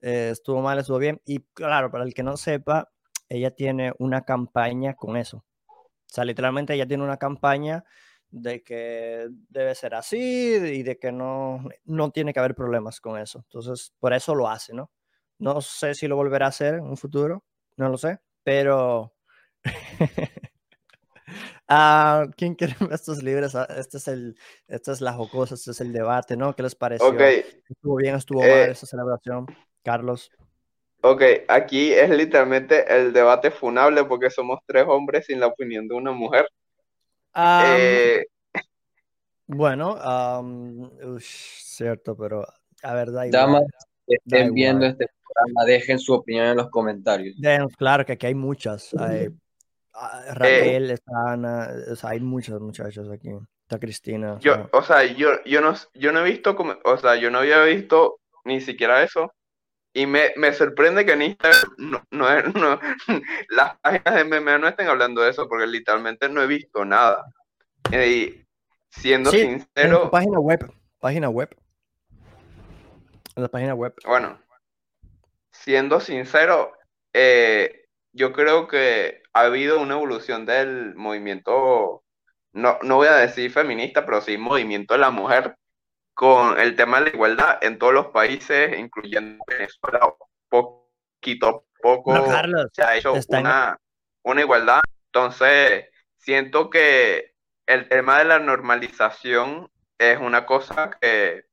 Eh, 0.00 0.30
estuvo 0.32 0.62
mal, 0.62 0.78
estuvo 0.78 0.98
bien. 0.98 1.20
Y 1.26 1.40
claro, 1.54 1.90
para 1.90 2.04
el 2.04 2.14
que 2.14 2.22
no 2.22 2.36
sepa, 2.36 2.90
ella 3.28 3.50
tiene 3.50 3.92
una 3.98 4.22
campaña 4.22 4.94
con 4.94 5.16
eso. 5.16 5.44
O 5.68 5.88
sea, 6.06 6.24
literalmente 6.24 6.74
ella 6.74 6.86
tiene 6.86 7.04
una 7.04 7.18
campaña 7.18 7.84
de 8.30 8.62
que 8.62 9.28
debe 9.48 9.74
ser 9.74 9.94
así 9.94 10.18
y 10.18 10.82
de 10.82 10.98
que 10.98 11.12
no, 11.12 11.64
no 11.84 12.10
tiene 12.10 12.32
que 12.32 12.40
haber 12.40 12.54
problemas 12.54 13.00
con 13.00 13.18
eso. 13.18 13.40
Entonces, 13.40 13.92
por 13.98 14.12
eso 14.12 14.34
lo 14.34 14.48
hace, 14.48 14.72
¿no? 14.74 14.90
No 15.38 15.60
sé 15.60 15.94
si 15.94 16.06
lo 16.08 16.16
volverá 16.16 16.46
a 16.46 16.50
hacer 16.50 16.74
en 16.74 16.84
un 16.84 16.96
futuro, 16.96 17.44
no 17.76 17.88
lo 17.88 17.98
sé, 17.98 18.18
pero... 18.42 19.15
ah, 21.68 22.26
¿Quién 22.36 22.54
quiere 22.54 22.74
estos 22.92 23.22
libros? 23.22 23.54
Ah, 23.54 23.66
este 23.76 23.98
es 23.98 24.08
el, 24.08 24.36
esta 24.68 24.92
es 24.92 25.00
la 25.00 25.12
jocosa, 25.12 25.54
este 25.54 25.70
es 25.70 25.80
el 25.80 25.92
debate, 25.92 26.36
¿no? 26.36 26.54
¿Qué 26.54 26.62
les 26.62 26.74
pareció? 26.74 27.06
¿Estuvo 27.18 27.96
bien, 27.96 28.14
estuvo 28.16 28.40
mal 28.40 28.50
eh, 28.50 28.70
esa 28.70 28.86
celebración? 28.86 29.46
Carlos. 29.82 30.30
Ok, 31.02 31.22
aquí 31.48 31.92
es 31.92 32.10
literalmente 32.10 32.84
el 32.92 33.12
debate 33.12 33.50
funable 33.50 34.04
porque 34.04 34.30
somos 34.30 34.60
tres 34.66 34.84
hombres 34.88 35.26
sin 35.26 35.38
la 35.38 35.46
opinión 35.46 35.86
de 35.86 35.94
una 35.94 36.10
mujer. 36.10 36.48
Eh, 37.36 38.24
bueno, 39.46 39.96
cierto, 41.20 42.16
pero 42.16 42.44
a 42.82 42.94
ver, 42.94 43.12
da 43.12 43.26
Damas 43.26 43.64
que 44.06 44.16
estén 44.16 44.54
viendo 44.54 44.86
este 44.86 45.06
programa, 45.06 45.64
dejen 45.64 45.98
su 45.98 46.14
opinión 46.14 46.46
en 46.46 46.56
los 46.56 46.70
comentarios. 46.70 47.36
claro 47.76 48.04
que 48.04 48.12
aquí 48.12 48.26
hay 48.26 48.34
muchas. 48.34 48.94
Hay, 48.94 49.28
ah, 49.96 50.22
Raquel, 50.34 50.90
está 50.90 51.12
Ana, 51.32 51.68
hay 52.02 52.20
muchas 52.20 52.60
muchachas 52.60 53.08
aquí. 53.10 53.30
Está 53.62 53.80
Cristina. 53.80 54.38
Yo, 54.40 54.68
o 54.72 54.82
sea, 54.82 55.02
yo, 55.02 55.42
yo, 55.44 55.60
no, 55.60 55.74
yo 55.94 56.12
no 56.12 56.20
he 56.20 56.30
visto, 56.30 56.54
como, 56.54 56.76
o 56.84 56.96
sea, 56.98 57.16
yo 57.16 57.30
no 57.32 57.38
había 57.38 57.62
visto 57.62 58.20
ni 58.44 58.60
siquiera 58.60 59.02
eso. 59.02 59.32
Y 59.92 60.06
me, 60.06 60.32
me, 60.36 60.52
sorprende 60.52 61.04
que 61.04 61.12
en 61.12 61.22
Instagram 61.22 61.74
no, 61.78 62.02
no, 62.10 62.42
no, 62.54 62.80
las 63.48 63.78
páginas 63.80 64.14
de 64.14 64.24
MMA 64.24 64.58
no 64.58 64.68
estén 64.68 64.88
hablando 64.88 65.22
de 65.22 65.30
eso, 65.30 65.48
porque 65.48 65.66
literalmente 65.66 66.28
no 66.28 66.42
he 66.42 66.46
visto 66.46 66.84
nada. 66.84 67.24
Y 67.90 68.44
siendo 68.90 69.30
sincero. 69.30 70.04
En 70.04 70.10
página 70.10 70.38
web. 70.38 70.72
Página 71.00 71.28
web. 71.28 71.56
En 73.34 73.42
la 73.42 73.48
página 73.48 73.74
web. 73.74 73.94
Bueno, 74.04 74.38
siendo 75.50 75.98
sincero, 76.00 76.72
eh, 77.12 77.86
yo 78.12 78.32
creo 78.32 78.68
que 78.68 79.22
ha 79.36 79.40
habido 79.40 79.78
una 79.80 79.96
evolución 79.96 80.46
del 80.46 80.94
movimiento, 80.94 82.02
no, 82.52 82.78
no 82.80 82.96
voy 82.96 83.08
a 83.08 83.16
decir 83.16 83.50
feminista, 83.50 84.06
pero 84.06 84.22
sí 84.22 84.38
movimiento 84.38 84.94
de 84.94 85.00
la 85.00 85.10
mujer 85.10 85.56
con 86.14 86.58
el 86.58 86.74
tema 86.74 86.98
de 86.98 87.10
la 87.10 87.10
igualdad 87.10 87.58
en 87.60 87.78
todos 87.78 87.92
los 87.92 88.06
países, 88.06 88.78
incluyendo 88.78 89.44
Venezuela, 89.46 90.14
poquito 90.48 91.48
a 91.48 91.82
poco 91.82 92.14
se 92.72 92.82
ha 92.82 92.96
hecho 92.96 93.12
una, 93.28 93.78
una 94.22 94.40
igualdad. 94.40 94.80
Entonces, 95.12 95.90
siento 96.16 96.70
que 96.70 97.34
el 97.66 97.90
tema 97.90 98.20
de 98.20 98.24
la 98.24 98.38
normalización 98.38 99.70
es 99.98 100.18
una 100.18 100.46
cosa 100.46 100.92
que 100.98 101.44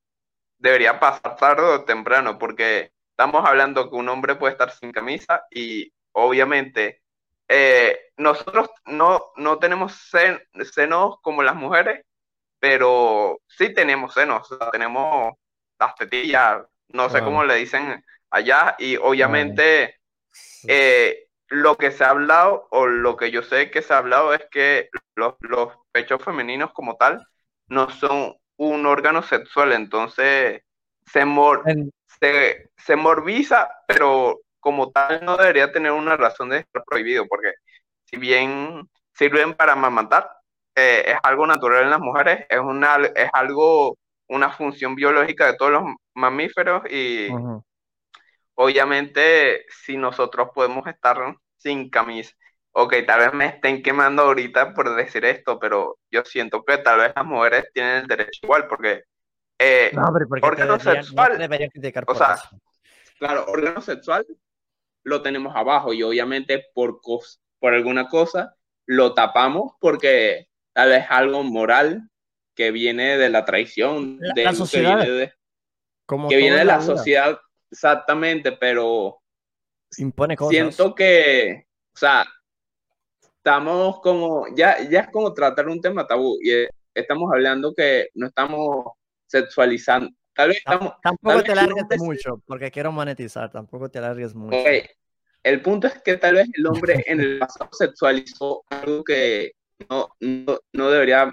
debería 0.58 1.02
pasar 1.02 1.36
tarde 1.36 1.64
o 1.64 1.84
temprano, 1.84 2.40
porque 2.40 2.94
estamos 3.10 3.44
hablando 3.46 3.90
que 3.90 3.98
un 3.98 4.08
hombre 4.08 4.36
puede 4.36 4.54
estar 4.54 4.72
sin 4.72 4.94
camisa 4.94 5.44
y 5.52 5.92
obviamente 6.14 7.03
eh, 7.48 8.12
nosotros 8.18 8.70
no, 8.86 9.32
no 9.38 9.60
tenemos 9.60 10.12
senos 10.72 11.20
como 11.22 11.44
las 11.44 11.56
mujeres, 11.56 12.06
pero 12.60 13.42
sí 13.48 13.74
tenemos 13.74 14.14
senos, 14.14 14.48
tenemos 14.72 15.34
las 15.80 15.96
tetillas, 15.96 16.64
no 16.90 17.10
sé 17.10 17.22
cómo 17.22 17.44
le 17.44 17.56
dicen 17.56 18.04
allá, 18.30 18.76
y 18.80 18.96
obviamente 18.96 20.00
eh, 20.68 21.28
lo 21.48 21.78
que 21.78 21.92
se 21.92 22.04
ha 22.04 22.12
hablado, 22.12 22.68
o 22.72 22.88
lo 22.88 23.18
que 23.18 23.32
yo 23.32 23.44
sé 23.44 23.70
que 23.70 23.82
se 23.82 23.94
ha 23.94 23.98
hablado, 23.98 24.34
es 24.34 24.46
que 24.50 24.90
los, 25.16 25.36
pechos 25.92 26.24
femeninos 26.24 26.72
como 26.74 26.96
tal 26.96 27.28
no 27.68 27.90
son 27.90 28.36
un 28.58 28.86
órgano 28.86 29.22
sexual, 29.22 29.74
entonces 29.74 30.62
se, 31.06 31.26
mor 31.26 31.64
se, 32.20 32.72
se 32.78 32.96
morbiza, 32.96 33.70
pero 33.88 34.40
como 34.64 34.92
tal 34.92 35.24
no 35.26 35.36
debería 35.36 35.72
tener 35.74 35.92
una 35.92 36.16
razón 36.16 36.50
de 36.50 36.60
estar 36.60 36.84
prohibido, 36.86 37.28
porque 37.28 37.54
si 38.06 38.16
bien 38.16 38.90
sirven 39.14 39.54
para 39.56 39.74
amamantar, 39.74 40.32
eh, 40.74 41.04
es 41.06 41.18
algo 41.22 41.46
natural 41.46 41.84
en 41.84 41.90
las 41.90 42.00
mujeres, 42.00 42.46
es, 42.50 42.60
una, 42.60 42.96
es 43.14 43.30
algo, 43.34 43.98
una 44.30 44.50
función 44.52 44.96
biológica 44.96 45.48
de 45.48 45.58
todos 45.58 45.72
los 45.74 45.84
mamíferos 46.16 46.82
y 46.90 47.28
obviamente 48.56 49.66
si 49.70 49.98
nosotros 49.98 50.50
podemos 50.56 50.88
estar 50.88 51.18
sin 51.58 51.90
camisa, 51.90 52.34
ok, 52.72 52.96
tal 53.06 53.20
vez 53.20 53.34
me 53.34 53.48
estén 53.48 53.84
quemando 53.84 54.24
ahorita 54.24 54.74
por 54.74 54.96
decir 54.96 55.26
esto, 55.26 55.60
pero 55.60 55.98
yo 56.10 56.24
siento 56.24 56.64
que 56.64 56.78
tal 56.78 57.00
vez 57.00 57.12
las 57.14 57.26
mujeres 57.26 57.66
tienen 57.74 57.98
el 57.98 58.08
derecho 58.08 58.40
igual, 58.44 58.68
porque 58.68 59.04
eh, 59.60 59.92
no, 59.94 60.08
órgano 60.42 60.80
sexual, 60.80 61.38
o 62.08 62.16
sea, 62.16 62.38
claro, 63.20 63.46
órgano 63.50 63.82
sexual 63.82 64.26
lo 65.04 65.22
tenemos 65.22 65.56
abajo 65.56 65.94
y 65.94 66.04
obviamente 66.04 66.66
por, 66.74 67.02
por 67.60 67.74
alguna 67.74 68.08
cosa 68.08 68.56
lo 68.86 69.14
tapamos 69.14 69.74
porque 69.80 70.48
tal 70.74 70.90
vez 70.90 71.06
algo 71.10 71.44
moral 71.44 72.10
que 72.56 72.72
viene 72.72 73.18
de 73.18 73.30
la 73.30 73.46
traición, 73.46 74.20
de 74.20 74.44
la 74.44 74.54
sociedad. 74.54 75.00
que 75.00 75.06
viene 75.06 75.20
de, 75.20 75.34
que 76.30 76.38
viene 76.38 76.58
de 76.58 76.66
la, 76.66 76.82
sociedad, 76.82 77.40
exactamente, 77.72 78.52
pero 78.52 79.20
impone 79.98 80.36
cosas. 80.36 80.52
Siento 80.52 80.94
que, 80.94 81.66
o 81.96 81.98
sea, 81.98 82.26
estamos 83.22 84.02
como, 84.02 84.46
ya, 84.56 84.88
ya 84.90 85.02
es 85.02 85.12
como 85.12 85.34
tratar 85.34 85.68
un 85.68 85.82
tema 85.82 86.06
tabú 86.06 86.38
y 86.44 86.68
estamos 86.94 87.32
hablando 87.32 87.74
que 87.74 88.10
no 88.14 88.28
estamos 88.28 88.86
sexualizando. 89.28 90.12
Tal 90.36 90.50
vez 90.50 90.58
estamos, 90.58 90.94
tampoco 91.02 91.44
te 91.44 91.52
alargues 91.52 92.00
mucho, 92.00 92.42
porque 92.46 92.72
quiero 92.72 92.92
monetizar, 92.92 93.52
tampoco 93.52 93.90
te 93.90 94.00
alargues 94.00 94.34
mucho. 94.34 94.58
El 95.44 95.62
punto 95.62 95.88
es 95.88 96.02
que 96.02 96.18
tal 96.18 96.36
vez 96.36 96.48
el 96.54 96.66
hombre 96.68 97.04
en 97.06 97.20
el 97.20 97.40
pasado 97.40 97.70
sexualizó 97.74 98.64
algo 98.70 99.04
que 99.04 99.52
no, 99.90 100.10
no, 100.72 100.90
debería 100.90 101.32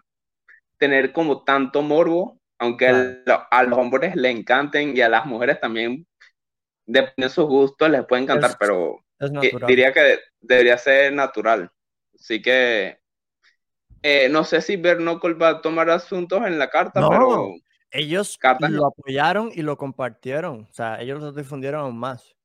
tener 0.76 1.12
como 1.12 1.44
tanto 1.44 1.82
morbo, 1.82 2.40
aunque 2.58 2.88
a 2.88 3.62
los 3.62 3.78
hombres 3.78 4.16
le 4.16 4.30
encanten 4.30 4.96
y 4.96 5.00
a 5.00 5.08
las 5.08 5.26
mujeres 5.26 5.60
también, 5.60 6.06
depende 6.86 7.28
de 7.28 7.28
sus 7.28 7.46
gustos, 7.46 7.88
les 7.88 8.04
puede 8.04 8.22
encantar, 8.22 8.56
pero 8.58 9.04
diría 9.66 9.92
que 9.92 10.18
debería 10.40 10.76
ser 10.76 11.12
natural. 11.12 11.70
Así 12.14 12.42
que 12.42 12.98
eh, 14.02 14.28
no 14.28 14.44
sé 14.44 14.60
si 14.60 14.76
Bernocol 14.76 15.40
va 15.40 15.48
a 15.50 15.62
tomar 15.62 15.88
asuntos 15.88 16.44
en 16.46 16.58
la 16.58 16.68
carta, 16.68 17.08
pero 17.08 17.54
ellos 17.90 18.38
lo 18.68 18.86
apoyaron 18.86 19.50
y 19.54 19.62
lo 19.62 19.76
compartieron. 19.76 20.66
O 20.70 20.72
sea, 20.72 21.00
ellos 21.00 21.20
lo 21.20 21.32
difundieron 21.32 21.82
aún 21.82 21.98
más. 21.98 22.36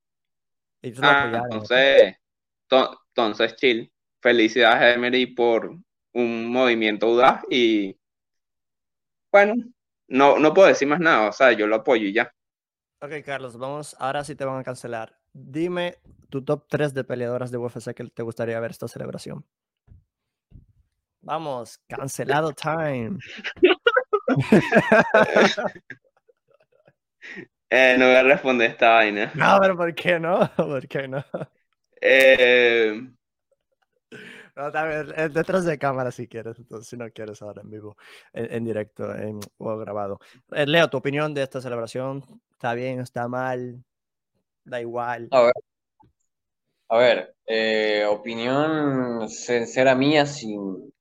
Ellos 0.82 0.98
lo 0.98 1.06
ah, 1.06 1.22
apoyaron. 1.22 1.52
Entonces, 1.52 2.16
entonces, 2.70 3.56
chill. 3.56 3.92
Felicidades, 4.20 4.96
Emery, 4.96 5.26
por 5.26 5.76
un 6.12 6.50
movimiento 6.50 7.06
audaz 7.06 7.42
y 7.50 7.96
bueno, 9.30 9.54
no, 10.08 10.38
no 10.38 10.54
puedo 10.54 10.68
decir 10.68 10.88
más 10.88 10.98
nada, 10.98 11.28
o 11.28 11.32
sea, 11.32 11.52
yo 11.52 11.66
lo 11.66 11.76
apoyo 11.76 12.06
y 12.06 12.14
ya. 12.14 12.32
Ok, 13.02 13.12
Carlos, 13.22 13.58
vamos, 13.58 13.94
ahora 13.98 14.24
sí 14.24 14.34
te 14.34 14.46
van 14.46 14.58
a 14.58 14.64
cancelar. 14.64 15.18
Dime 15.34 15.98
tu 16.30 16.42
top 16.42 16.64
3 16.68 16.94
de 16.94 17.04
peleadoras 17.04 17.50
de 17.50 17.58
UFC 17.58 17.92
que 17.92 18.04
te 18.04 18.22
gustaría 18.22 18.58
ver 18.58 18.70
esta 18.70 18.88
celebración. 18.88 19.44
Vamos, 21.20 21.78
cancelado 21.88 22.52
time. 22.52 23.18
eh, 27.70 27.96
no 27.98 28.06
voy 28.06 28.14
a 28.14 28.22
responder 28.22 28.70
esta 28.70 28.90
vaina. 28.90 29.32
No, 29.34 29.58
pero 29.60 29.76
¿por 29.76 29.94
qué 29.94 30.18
no? 30.18 30.50
¿Por 30.56 30.86
qué 30.88 31.08
no? 31.08 31.24
Eh, 32.00 33.00
no, 34.54 34.72
también, 34.72 35.32
detrás 35.32 35.64
de 35.64 35.78
cámara 35.78 36.10
si 36.10 36.26
quieres, 36.28 36.56
si 36.82 36.96
no 36.96 37.10
quieres 37.10 37.42
ahora 37.42 37.62
en 37.62 37.70
vivo, 37.70 37.96
en, 38.32 38.64
directo 38.64 39.14
en, 39.14 39.40
o 39.58 39.76
grabado. 39.76 40.18
Eh, 40.52 40.66
Leo, 40.66 40.88
tu 40.88 40.96
opinión 40.96 41.34
de 41.34 41.42
esta 41.42 41.60
celebración, 41.60 42.24
¿está 42.52 42.72
bien, 42.74 43.00
está 43.00 43.28
mal? 43.28 43.84
Da 44.64 44.80
igual. 44.80 45.28
A 45.30 45.42
ver, 45.42 45.52
a 46.88 46.96
ver 46.96 47.36
eh, 47.46 48.06
opinión 48.08 49.28
sincera 49.28 49.94
mía, 49.94 50.24
sin 50.26 50.92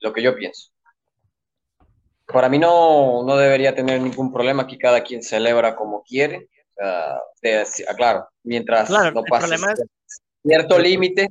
lo 0.00 0.12
que 0.12 0.22
yo 0.22 0.36
pienso. 0.36 0.70
Para 2.32 2.48
mí 2.48 2.58
no, 2.58 3.24
no 3.24 3.36
debería 3.36 3.74
tener 3.74 4.00
ningún 4.00 4.32
problema, 4.32 4.64
aquí 4.64 4.76
cada 4.76 5.02
quien 5.02 5.22
celebra 5.22 5.74
como 5.74 6.02
quiere. 6.02 6.48
Sea, 7.40 7.94
claro, 7.96 8.28
mientras 8.44 8.90
no 8.90 9.22
pase 9.24 9.56
cierto 10.42 10.78
límite, 10.78 11.28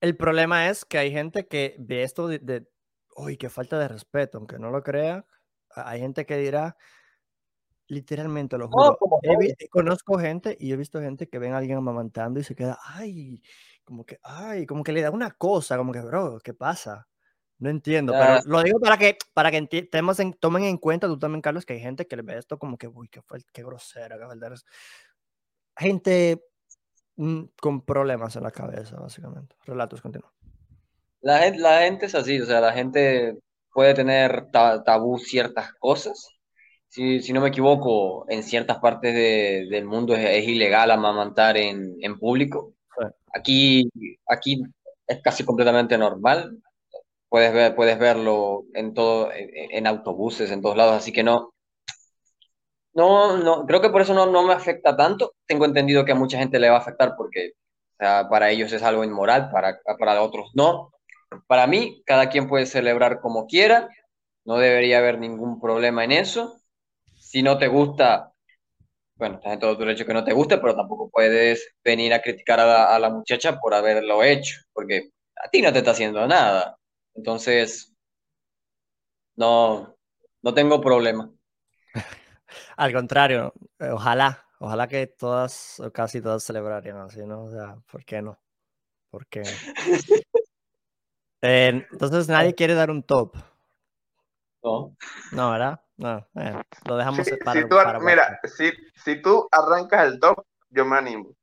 El 0.00 0.16
problema 0.16 0.68
es 0.68 0.84
que 0.84 0.98
hay 0.98 1.12
gente 1.12 1.46
que 1.46 1.76
ve 1.78 2.02
esto 2.02 2.26
de, 2.26 2.38
de 2.38 2.66
uy, 3.16 3.36
qué 3.36 3.48
falta 3.48 3.78
de 3.78 3.88
respeto, 3.88 4.38
aunque 4.38 4.58
no 4.58 4.70
lo 4.70 4.82
crea. 4.82 5.24
Hay 5.74 6.00
gente 6.00 6.26
que 6.26 6.36
dirá, 6.36 6.76
literalmente 7.88 8.58
lo 8.58 8.68
juro. 8.68 8.98
conozco 9.70 10.18
gente 10.18 10.56
y 10.58 10.72
he 10.72 10.76
visto 10.76 11.00
gente 11.00 11.28
que 11.28 11.38
ven 11.38 11.52
a 11.52 11.58
alguien 11.58 11.78
amamantando 11.78 12.40
y 12.40 12.44
se 12.44 12.54
queda, 12.54 12.78
ay, 12.84 13.42
como 13.84 14.04
que, 14.04 14.18
ay, 14.22 14.66
como 14.66 14.82
que 14.82 14.92
le 14.92 15.02
da 15.02 15.10
una 15.10 15.30
cosa, 15.32 15.76
como 15.76 15.92
que, 15.92 16.00
bro, 16.00 16.38
¿qué 16.42 16.54
pasa? 16.54 17.06
No 17.62 17.70
entiendo, 17.70 18.12
pero 18.12 18.40
lo 18.46 18.60
digo 18.64 18.80
para 18.80 18.98
que, 18.98 19.16
para 19.34 19.52
que 19.52 19.56
en, 19.58 20.32
tomen 20.32 20.64
en 20.64 20.78
cuenta 20.78 21.06
tú 21.06 21.16
también, 21.16 21.40
Carlos, 21.40 21.64
que 21.64 21.74
hay 21.74 21.78
gente 21.78 22.08
que 22.08 22.16
le 22.16 22.22
ve 22.22 22.36
esto 22.36 22.58
como 22.58 22.76
que, 22.76 22.88
uy, 22.88 23.06
qué, 23.06 23.20
qué 23.52 23.62
grosera, 23.62 24.18
qué 24.18 24.26
verdad. 24.26 24.58
Gente 25.76 26.42
mm, 27.14 27.42
con 27.60 27.82
problemas 27.82 28.34
en 28.34 28.42
la 28.42 28.50
cabeza, 28.50 28.96
básicamente. 28.98 29.54
Relatos 29.64 30.00
continuos. 30.02 30.32
La 31.20 31.38
gente, 31.38 31.60
la 31.60 31.82
gente 31.82 32.06
es 32.06 32.16
así, 32.16 32.40
o 32.40 32.46
sea, 32.46 32.60
la 32.60 32.72
gente 32.72 33.38
puede 33.72 33.94
tener 33.94 34.50
tabú 34.50 35.18
ciertas 35.18 35.72
cosas. 35.74 36.30
Si, 36.88 37.20
si, 37.20 37.32
no 37.32 37.40
me 37.40 37.50
equivoco, 37.50 38.26
en 38.28 38.42
ciertas 38.42 38.78
partes 38.80 39.14
de, 39.14 39.68
del 39.70 39.84
mundo 39.84 40.16
es, 40.16 40.48
ilegal 40.48 40.90
amamantar 40.90 41.56
en, 41.56 41.94
en 42.00 42.18
público. 42.18 42.74
Aquí, 43.32 43.88
aquí 44.26 44.64
es 45.06 45.22
casi 45.22 45.44
completamente 45.44 45.96
normal 45.96 46.60
puedes, 47.32 47.50
ver, 47.54 47.74
puedes 47.74 47.98
verlo 47.98 48.64
en, 48.74 48.92
todo, 48.92 49.30
en, 49.32 49.86
autobuses, 49.86 50.50
en 50.50 50.60
todos 50.60 50.76
lados, 50.76 50.96
así 50.96 51.12
que 51.12 51.22
no, 51.22 51.54
no, 52.92 53.38
no, 53.38 53.64
creo 53.64 53.80
que 53.80 53.88
por 53.88 54.02
eso 54.02 54.12
no, 54.12 54.26
no 54.26 54.42
me 54.42 54.52
afecta 54.52 54.94
tanto. 54.94 55.32
Tengo 55.46 55.64
entendido 55.64 56.04
que 56.04 56.12
a 56.12 56.14
mucha 56.14 56.36
gente 56.38 56.58
le 56.58 56.68
va 56.68 56.76
a 56.76 56.80
afectar 56.80 57.14
porque 57.16 57.52
para 57.96 58.50
ellos 58.50 58.70
es 58.72 58.82
algo 58.82 59.02
inmoral, 59.02 59.50
para, 59.50 59.80
para 59.98 60.20
otros 60.20 60.50
no. 60.54 60.92
Para 61.46 61.66
mí, 61.66 62.02
cada 62.04 62.28
quien 62.28 62.48
puede 62.48 62.66
celebrar 62.66 63.20
como 63.20 63.46
quiera, 63.46 63.88
no 64.44 64.58
debería 64.58 64.98
haber 64.98 65.18
ningún 65.18 65.58
problema 65.58 66.04
en 66.04 66.12
eso. 66.12 66.60
Si 67.16 67.42
no 67.42 67.56
te 67.56 67.68
gusta, 67.68 68.32
bueno, 69.14 69.36
estás 69.36 69.54
en 69.54 69.60
todo 69.60 69.74
tu 69.78 69.84
derecho 69.84 70.04
que 70.04 70.12
no 70.12 70.24
te 70.24 70.34
guste, 70.34 70.58
pero 70.58 70.76
tampoco 70.76 71.08
puedes 71.10 71.76
venir 71.82 72.12
a 72.12 72.20
criticar 72.20 72.60
a 72.60 72.94
a 72.94 72.98
la 72.98 73.08
muchacha 73.08 73.58
por 73.58 73.72
haberlo 73.72 74.22
hecho, 74.22 74.60
porque 74.74 75.10
a 75.42 75.48
ti 75.48 75.62
no 75.62 75.72
te 75.72 75.78
está 75.78 75.92
haciendo 75.92 76.26
nada. 76.26 76.76
Entonces, 77.14 77.92
no, 79.36 79.96
no 80.42 80.54
tengo 80.54 80.80
problema. 80.80 81.30
Al 82.76 82.92
contrario, 82.92 83.52
eh, 83.78 83.90
ojalá, 83.90 84.44
ojalá 84.58 84.88
que 84.88 85.06
todas 85.06 85.80
o 85.80 85.90
casi 85.92 86.20
todas 86.20 86.42
celebrarían 86.44 86.98
así, 86.98 87.24
¿no? 87.26 87.44
O 87.44 87.50
sea, 87.50 87.76
¿por 87.90 88.04
qué 88.04 88.22
no? 88.22 88.38
¿Por 89.10 89.26
qué 89.26 89.42
eh, 91.42 91.86
entonces 91.90 92.28
nadie 92.28 92.54
quiere 92.54 92.74
dar 92.74 92.90
un 92.90 93.02
top. 93.02 93.36
No. 94.62 94.96
No, 95.32 95.50
¿verdad? 95.50 95.80
No, 95.96 96.26
eh, 96.36 96.62
lo 96.86 96.96
dejamos 96.96 97.28
para, 97.44 97.68
tú, 97.68 97.76
Mira, 98.04 98.40
si, 98.44 98.72
si, 99.04 99.20
tú 99.20 99.48
arrancas 99.50 100.06
el 100.06 100.18
top, 100.18 100.44
yo 100.70 100.84
me 100.84 100.96
animo. 100.96 101.34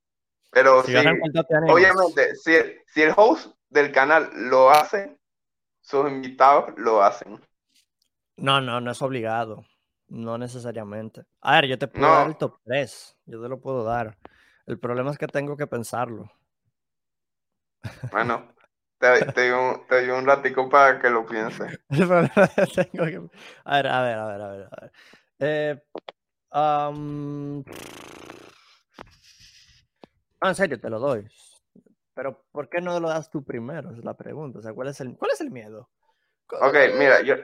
Pero 0.52 0.84
si, 0.84 0.96
obviamente, 0.96 2.36
si, 2.36 2.54
si 2.88 3.04
el 3.04 3.14
host 3.16 3.54
del 3.70 3.92
canal 3.92 4.30
lo 4.34 4.72
hace, 4.72 5.19
sus 5.90 6.10
invitados 6.10 6.78
lo 6.78 7.02
hacen. 7.02 7.42
No, 8.38 8.62
no, 8.62 8.80
no 8.80 8.92
es 8.92 9.02
obligado. 9.02 9.66
No 10.08 10.38
necesariamente. 10.38 11.24
A 11.42 11.56
ver, 11.56 11.68
yo 11.68 11.80
te 11.80 11.88
puedo 11.88 12.12
dar 12.12 12.28
el 12.28 12.38
top 12.38 12.60
3. 12.64 13.18
Yo 13.26 13.42
te 13.42 13.50
lo 13.50 13.60
puedo 13.60 13.84
dar. 13.84 14.18
El 14.66 14.80
problema 14.80 15.12
es 15.12 15.18
que 15.18 15.28
tengo 15.28 15.58
que 15.58 15.68
pensarlo. 15.68 16.32
Bueno, 18.12 18.54
te, 19.00 19.26
te, 19.32 19.50
doy 19.50 19.60
un, 19.60 19.88
te 19.88 20.12
un 20.12 20.26
ratico 20.26 20.70
para 20.70 21.00
que 21.00 21.10
lo 21.10 21.26
pienses. 21.26 21.80
El 21.90 22.08
problema 22.08 22.50
es 22.56 22.70
que 22.76 22.86
tengo 22.86 23.06
que... 23.06 23.38
A 23.66 23.76
ver, 23.78 23.88
a 23.88 24.02
ver, 24.02 24.18
a 24.18 24.26
ver, 24.26 24.42
a 24.42 24.48
ver. 24.48 24.70
A 24.72 24.82
ver. 24.82 24.92
Eh, 25.40 25.84
um... 26.52 27.64
en 30.42 30.56
serio, 30.56 30.80
te 30.80 30.90
lo 30.90 31.00
doy. 31.00 31.28
Pero 32.20 32.44
¿por 32.52 32.68
qué 32.68 32.82
no 32.82 33.00
lo 33.00 33.08
das 33.08 33.30
tú 33.30 33.46
primero? 33.46 33.92
Es 33.92 34.04
la 34.04 34.14
pregunta. 34.14 34.60
O 34.60 34.62
sea, 34.62 34.74
¿cuál 34.74 34.90
es 34.90 35.00
el, 35.00 35.16
cuál 35.16 35.32
es 35.32 35.40
el 35.40 35.52
miedo? 35.52 35.90
Ok, 36.52 36.76
mira, 36.98 37.22
yo, 37.22 37.36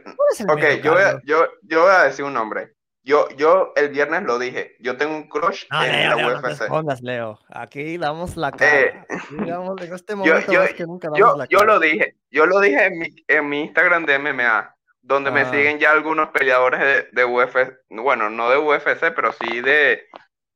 okay, 0.50 0.82
yo, 0.82 0.92
voy 0.92 1.02
a, 1.02 1.22
yo, 1.24 1.48
yo, 1.62 1.84
voy 1.84 1.94
a 1.94 2.04
decir 2.04 2.26
un 2.26 2.34
nombre. 2.34 2.76
Yo, 3.02 3.30
yo 3.38 3.72
el 3.78 3.88
viernes 3.88 4.24
lo 4.24 4.38
dije, 4.38 4.76
yo 4.82 4.98
tengo 4.98 5.16
un 5.16 5.30
crush 5.30 5.64
en 5.72 6.10
la 6.10 6.16
Leo, 6.18 6.40
UFC. 6.40 6.68
No 6.68 6.84
Leo. 7.04 7.40
Aquí 7.48 7.98
damos 7.98 8.36
la 8.36 8.52
cara. 8.52 9.06
Eh, 9.10 9.18
Digamos, 9.30 9.82
en 9.82 9.94
este 9.94 10.14
momento 10.14 10.52
yo, 10.52 10.66
yo, 10.66 10.76
que 10.76 10.86
nunca 10.86 11.08
damos 11.08 11.20
yo, 11.20 11.38
la 11.38 11.48
cara. 11.48 11.50
yo 11.50 11.66
lo 11.66 11.80
dije, 11.80 12.18
yo 12.30 12.46
lo 12.46 12.60
dije 12.60 12.86
en 12.88 13.00
mi, 13.00 13.16
en 13.30 13.48
mi 13.48 13.62
Instagram 13.62 14.06
de 14.06 14.20
MMA, 14.20 14.76
donde 15.02 15.32
me 15.32 15.42
ah. 15.42 15.52
siguen 15.52 15.80
ya 15.80 15.92
algunos 15.92 16.32
peleadores 16.32 16.82
de, 16.82 17.08
de 17.14 17.24
UFC, 17.24 17.78
bueno, 17.92 18.30
no 18.30 18.50
de 18.50 18.58
UFC, 18.58 19.14
pero 19.16 19.32
sí 19.32 19.62
de, 19.62 20.10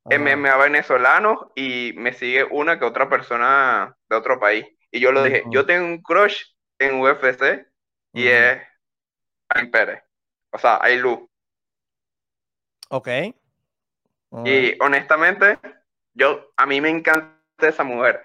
MMA 0.10 0.58
venezolano 0.58 1.52
y 1.56 1.94
me 1.96 2.14
sigue 2.14 2.44
una 2.44 2.80
que 2.80 2.86
otra 2.86 3.10
persona 3.10 3.96
de 4.10 4.16
otro 4.16 4.40
país. 4.40 4.66
Y 4.92 5.00
yo 5.00 5.12
lo 5.12 5.24
dije, 5.24 5.44
yo 5.52 5.66
tengo 5.66 5.86
un 5.86 6.02
crush 6.02 6.44
en 6.80 7.00
UFC 7.00 7.66
y 8.14 8.28
es 8.28 8.62
Ayn 9.50 9.70
Pérez. 9.70 10.04
O 10.52 10.58
sea, 10.58 10.80
Lu 10.98 11.30
Ok. 12.90 13.08
Y 14.46 14.82
honestamente, 14.82 15.60
yo, 16.14 16.52
a 16.58 16.66
mí 16.66 16.82
me 16.82 16.90
encanta 16.90 17.38
esa 17.62 17.84
mujer. 17.84 18.24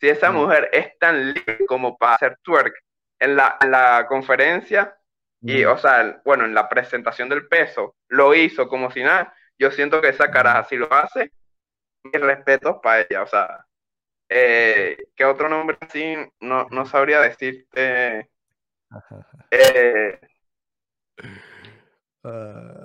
Si 0.00 0.08
esa 0.08 0.32
mujer 0.32 0.68
es 0.72 0.98
tan 0.98 1.32
libre 1.32 1.64
como 1.66 1.96
para 1.96 2.14
hacer 2.14 2.38
twerk 2.42 2.74
en 3.18 3.36
la, 3.36 3.56
la 3.66 4.06
conferencia, 4.08 4.96
y, 5.40 5.64
o 5.64 5.76
sea, 5.76 6.20
bueno, 6.24 6.44
en 6.44 6.54
la 6.54 6.68
presentación 6.68 7.28
del 7.28 7.48
peso, 7.48 7.96
lo 8.08 8.34
hizo 8.34 8.68
como 8.68 8.90
si 8.90 9.02
nada, 9.02 9.34
yo 9.62 9.70
siento 9.70 10.00
que 10.00 10.08
esa 10.08 10.28
cara, 10.30 10.64
si 10.64 10.76
lo 10.76 10.92
hace, 10.92 11.30
mis 12.02 12.20
respetos 12.20 12.78
para 12.82 13.02
ella. 13.02 13.22
O 13.22 13.26
sea, 13.26 13.64
eh, 14.28 14.96
¿qué 15.14 15.24
otro 15.24 15.48
nombre 15.48 15.78
así? 15.80 16.16
No, 16.40 16.66
no 16.70 16.84
sabría 16.86 17.20
decirte. 17.20 18.28
Eh, 19.54 20.18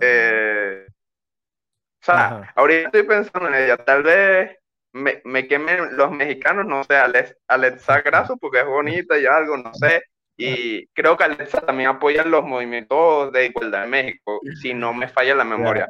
eh, 0.02 0.88
o 0.90 2.06
sea, 2.06 2.52
ahorita 2.56 2.88
estoy 2.88 3.04
pensando 3.04 3.48
en 3.50 3.56
ella. 3.56 3.78
Tal 3.78 4.04
vez 4.04 4.58
me, 4.94 5.22
me 5.26 5.48
quemen 5.48 5.96
los 5.96 6.12
mexicanos, 6.12 6.66
no 6.66 6.84
sé, 6.84 6.96
Alex, 6.96 7.36
Alexa 7.48 8.02
Grasso, 8.02 8.38
porque 8.38 8.60
es 8.60 8.66
bonita 8.66 9.18
y 9.18 9.26
algo, 9.26 9.58
no 9.58 9.74
sé. 9.74 10.04
Y 10.38 10.88
creo 10.88 11.16
que 11.16 11.24
Alexa 11.26 11.62
también 11.62 11.90
apoya 11.90 12.24
los 12.24 12.44
movimientos 12.44 13.32
de 13.32 13.46
igualdad 13.46 13.86
en 13.86 13.90
México, 13.90 14.40
si 14.62 14.74
no 14.74 14.94
me 14.94 15.08
falla 15.08 15.36
la 15.36 15.46
memoria. 15.46 15.90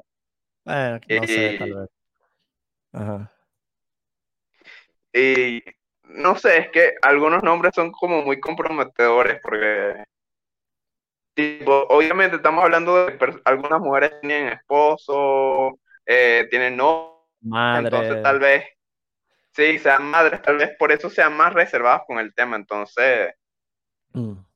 Bueno, 0.68 1.00
no 1.08 1.28
sé, 1.28 1.58
tal 1.58 1.74
vez. 1.74 1.90
Ajá. 2.92 3.32
Y 5.14 5.64
no 6.04 6.36
sé, 6.36 6.58
es 6.58 6.70
que 6.72 6.96
algunos 7.02 7.42
nombres 7.42 7.74
son 7.74 7.92
como 7.92 8.22
muy 8.22 8.40
comprometedores 8.42 9.40
porque, 9.42 10.04
tipo, 11.34 11.86
obviamente 11.90 12.36
estamos 12.36 12.64
hablando 12.64 13.06
de 13.06 13.18
algunas 13.46 13.80
mujeres 13.80 14.20
tienen 14.20 14.50
esposo, 14.50 15.80
eh, 16.06 16.48
tienen 16.50 16.76
no, 16.76 17.30
entonces 17.42 18.22
tal 18.22 18.40
vez, 18.40 18.66
sí, 19.54 19.80
sean 19.80 20.04
madres, 20.04 20.42
tal 20.42 20.58
vez 20.58 20.76
por 20.78 20.92
eso 20.92 21.10
sean 21.10 21.36
más 21.36 21.54
reservados 21.54 22.02
con 22.08 22.20
el 22.20 22.34
tema, 22.34 22.58
entonces... 22.58 23.34
Mm. 24.12 24.47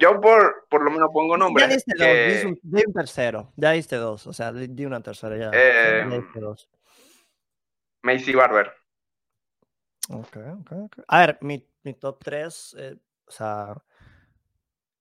Yo 0.00 0.18
por, 0.18 0.66
por 0.70 0.82
lo 0.82 0.90
menos 0.90 1.10
pongo 1.12 1.36
nombres. 1.36 1.68
Ya 1.68 1.74
diste 1.74 1.92
dos, 1.94 2.58
di 2.62 2.82
un, 2.86 2.92
tercero, 2.94 3.52
ya 3.54 3.72
diste 3.72 3.96
dos, 3.96 4.26
o 4.26 4.32
sea, 4.32 4.50
di, 4.50 4.86
una 4.86 5.02
tercera 5.02 5.36
ya. 5.36 5.50
Eh, 5.52 6.06
Macy 8.02 8.32
Barber. 8.32 8.72
Ok, 10.08 10.38
ok, 10.60 10.72
ok. 10.72 10.98
A 11.06 11.20
ver, 11.20 11.38
mi, 11.42 11.68
mi 11.82 11.92
top 11.92 12.18
3, 12.24 12.76
eh, 12.78 12.96
o 13.26 13.30
sea, 13.30 13.74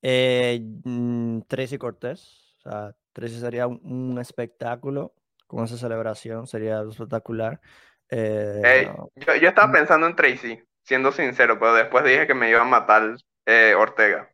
eh, 0.01 0.59
mm, 0.83 1.43
Tracy 1.47 1.77
Cortés, 1.77 2.57
o 2.57 2.69
sea, 2.69 2.95
Tracy 3.13 3.39
sería 3.39 3.67
un, 3.67 4.19
espectáculo 4.19 5.13
con 5.47 5.63
esa 5.63 5.77
celebración, 5.77 6.45
sería 6.45 6.81
espectacular. 6.81 7.61
Eh, 8.09 8.91
yo, 9.15 9.35
yo, 9.37 9.47
estaba 9.47 9.69
mm. 9.69 9.71
pensando 9.71 10.07
en 10.07 10.15
Tracy, 10.17 10.61
siendo 10.83 11.13
sincero, 11.13 11.57
pero 11.57 11.73
después 11.73 12.03
dije 12.03 12.27
que 12.27 12.33
me 12.33 12.49
iba 12.49 12.61
a 12.61 12.65
matar 12.65 13.15
eh, 13.45 13.73
Ortega 13.77 14.29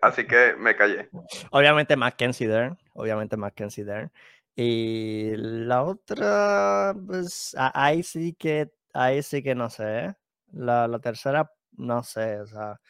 así 0.00 0.26
que 0.26 0.54
me 0.56 0.76
callé. 0.76 1.08
Obviamente 1.50 1.96
Mackenzie 1.96 2.48
Dern, 2.48 2.78
obviamente 2.94 3.36
Mackenzie 3.36 3.84
Dern. 3.84 4.12
Y 4.56 5.32
la 5.36 5.82
otra, 5.82 6.94
pues 7.06 7.54
ahí 7.58 8.02
sí 8.02 8.34
que, 8.34 8.72
ahí 8.92 9.22
sí 9.22 9.42
que 9.42 9.54
no 9.54 9.70
sé. 9.70 10.14
La, 10.52 10.86
la 10.86 11.00
tercera, 11.00 11.50
no 11.72 12.02
sé, 12.04 12.40
o 12.40 12.46
sea, 12.46 12.80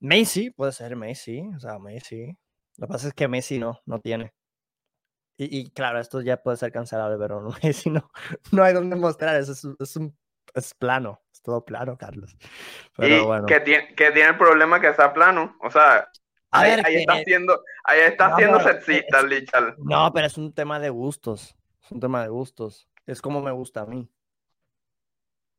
Macy, 0.00 0.50
puede 0.50 0.72
ser 0.72 0.96
Macy, 0.96 1.42
o 1.56 1.60
sea, 1.60 1.78
Macy. 1.78 2.36
Lo 2.76 2.86
que 2.86 2.92
pasa 2.92 3.08
es 3.08 3.14
que 3.14 3.28
Messi 3.28 3.58
no, 3.58 3.80
no 3.86 4.00
tiene. 4.00 4.34
Y, 5.36 5.70
claro, 5.70 5.98
esto 5.98 6.20
ya 6.20 6.42
puede 6.42 6.56
ser 6.56 6.70
cancelable, 6.72 7.16
pero 7.18 7.48
Messi 7.62 7.90
no, 7.90 8.10
no 8.52 8.62
hay 8.62 8.74
donde 8.74 8.96
mostrar. 8.96 9.36
Eso 9.36 9.52
es, 9.52 9.64
es 9.80 9.96
un 9.96 10.16
es 10.54 10.74
plano, 10.74 11.22
es 11.32 11.40
todo 11.42 11.64
plano, 11.64 11.96
Carlos. 11.96 12.36
Pero 12.96 13.16
y 13.16 13.20
bueno. 13.24 13.46
que 13.46 13.60
tiene, 13.60 13.94
que 13.94 14.10
tiene 14.10 14.30
el 14.30 14.38
problema 14.38 14.80
que 14.80 14.92
sea 14.94 15.12
plano. 15.14 15.56
O 15.62 15.70
sea, 15.70 16.08
A 16.50 16.60
ahí, 16.60 16.70
ver, 16.76 16.86
ahí 16.86 16.94
que- 16.94 17.00
está 17.00 17.12
haciendo, 17.14 17.62
ahí 17.84 18.00
está 18.00 18.28
No, 18.28 18.36
siendo 18.36 18.60
sexista, 18.60 19.18
es- 19.18 19.24
Lichal. 19.24 19.74
No, 19.78 20.12
pero 20.12 20.26
es 20.26 20.36
un 20.38 20.52
tema 20.52 20.78
de 20.78 20.90
gustos. 20.90 21.56
Es 21.82 21.90
un 21.92 22.00
tema 22.00 22.22
de 22.22 22.28
gustos. 22.28 22.88
Es 23.06 23.20
como 23.20 23.40
me 23.42 23.50
gusta 23.52 23.80
a 23.82 23.86
mí. 23.86 24.08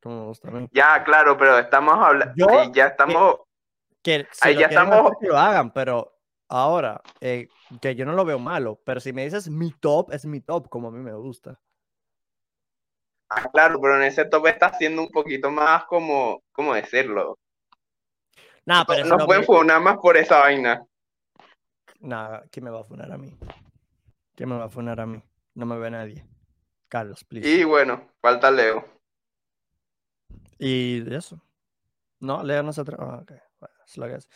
Como 0.02 0.20
me 0.20 0.26
gusta 0.26 0.48
a 0.48 0.50
mí. 0.52 0.68
Ya, 0.72 1.02
claro, 1.04 1.36
pero 1.36 1.58
estamos 1.58 1.94
hablando, 1.98 2.72
ya 2.72 2.86
estamos, 2.88 3.40
Que 4.02 4.26
si 4.30 4.48
Ahí 4.48 4.56
ya 4.56 4.66
estamos- 4.66 5.10
que 5.20 5.26
lo 5.26 5.36
hagan, 5.36 5.72
pero 5.72 6.16
ahora, 6.48 7.00
eh, 7.20 7.48
que 7.80 7.96
yo 7.96 8.04
no 8.06 8.12
lo 8.12 8.24
veo 8.24 8.38
malo, 8.38 8.80
pero 8.84 9.00
si 9.00 9.12
me 9.12 9.24
dices 9.24 9.50
mi 9.50 9.72
top, 9.72 10.12
es 10.12 10.24
mi 10.26 10.40
top, 10.40 10.68
como 10.68 10.88
a 10.88 10.90
mí 10.92 11.00
me 11.00 11.12
gusta. 11.12 11.58
Ah, 13.30 13.48
claro, 13.50 13.80
pero 13.80 13.96
en 13.96 14.02
ese 14.04 14.24
top 14.24 14.46
está 14.46 14.72
siendo 14.74 15.02
un 15.02 15.10
poquito 15.10 15.50
más 15.50 15.84
como, 15.86 16.42
¿cómo 16.52 16.74
decirlo? 16.74 17.38
Nada, 18.64 18.84
pero 18.86 19.04
Nos 19.04 19.18
no 19.18 19.26
pueden 19.26 19.40
me- 19.42 19.46
funar 19.46 19.80
más 19.80 19.96
por 19.98 20.16
esa 20.16 20.40
vaina. 20.40 20.84
Nada, 22.00 22.44
¿quién 22.50 22.64
me 22.64 22.70
va 22.70 22.80
a 22.80 22.84
funar 22.84 23.10
a 23.12 23.18
mí? 23.18 23.36
¿Quién 24.34 24.48
me 24.48 24.56
va 24.58 24.64
a 24.64 24.68
funar 24.68 25.00
a 25.00 25.06
mí? 25.06 25.22
No 25.54 25.66
me 25.66 25.78
ve 25.78 25.90
nadie. 25.90 26.26
Carlos, 26.88 27.24
please. 27.24 27.48
Y 27.48 27.64
bueno, 27.64 28.08
falta 28.20 28.50
Leo. 28.50 28.84
Y 30.58 31.14
eso. 31.14 31.40
No, 32.20 32.42
Leo 32.42 32.62
no 32.62 32.72
se 32.72 32.80
atreve. 32.80 33.02
Ah, 33.04 33.18
ok, 33.22 33.32
bueno, 33.60 33.74
es 33.86 33.96
lo 33.98 34.06
que 34.06 34.14
es. 34.14 34.28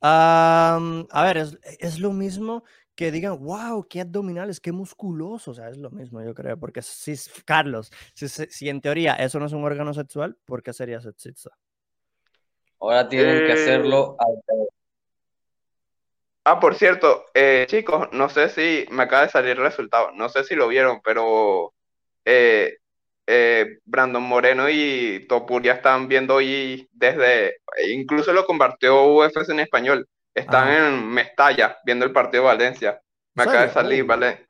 Am, 0.00 1.06
a 1.10 1.24
ver, 1.24 1.38
es, 1.38 1.58
es 1.78 1.98
lo 1.98 2.12
mismo 2.12 2.64
que 2.96 3.10
digan, 3.10 3.38
wow, 3.40 3.86
qué 3.88 4.02
abdominales, 4.02 4.60
qué 4.60 4.72
musculoso. 4.72 5.52
O 5.52 5.54
sea, 5.54 5.68
es 5.70 5.78
lo 5.78 5.90
mismo, 5.90 6.22
yo 6.22 6.34
creo. 6.34 6.58
Porque 6.58 6.82
si, 6.82 7.14
Carlos, 7.44 7.90
si, 8.14 8.28
si 8.28 8.68
en 8.68 8.80
teoría 8.80 9.14
eso 9.14 9.38
no 9.40 9.46
es 9.46 9.52
un 9.52 9.64
órgano 9.64 9.94
sexual, 9.94 10.36
¿por 10.44 10.62
qué 10.62 10.72
sería 10.72 11.00
sexista? 11.00 11.50
Ahora 12.80 13.08
tienen 13.08 13.44
que 13.46 13.52
Eh, 13.52 13.52
hacerlo 13.52 14.16
al. 14.18 14.42
Ah, 16.46 16.60
por 16.60 16.74
cierto, 16.74 17.24
eh, 17.32 17.64
chicos, 17.68 18.08
no 18.12 18.28
sé 18.28 18.50
si 18.50 18.86
me 18.90 19.04
acaba 19.04 19.22
de 19.22 19.30
salir 19.30 19.52
el 19.52 19.62
resultado, 19.62 20.12
no 20.12 20.28
sé 20.28 20.44
si 20.44 20.54
lo 20.54 20.68
vieron, 20.68 21.00
pero 21.02 21.72
eh, 22.24 22.76
eh, 23.26 23.78
Brandon 23.86 24.22
Moreno 24.22 24.68
y 24.68 25.26
Topuria 25.26 25.74
están 25.74 26.06
viendo 26.06 26.34
hoy 26.36 26.86
desde, 26.92 27.56
incluso 27.88 28.32
lo 28.34 28.44
compartió 28.46 29.06
UFC 29.14 29.48
en 29.50 29.60
español, 29.60 30.06
están 30.34 30.68
Ajá. 30.68 30.88
en 30.88 31.08
Mestalla 31.08 31.78
viendo 31.84 32.04
el 32.04 32.12
partido 32.12 32.42
de 32.44 32.48
Valencia. 32.48 33.00
Me 33.34 33.44
¿En 33.44 33.48
acaba 33.48 33.66
de 33.66 33.72
salir, 33.72 34.04
vale, 34.04 34.46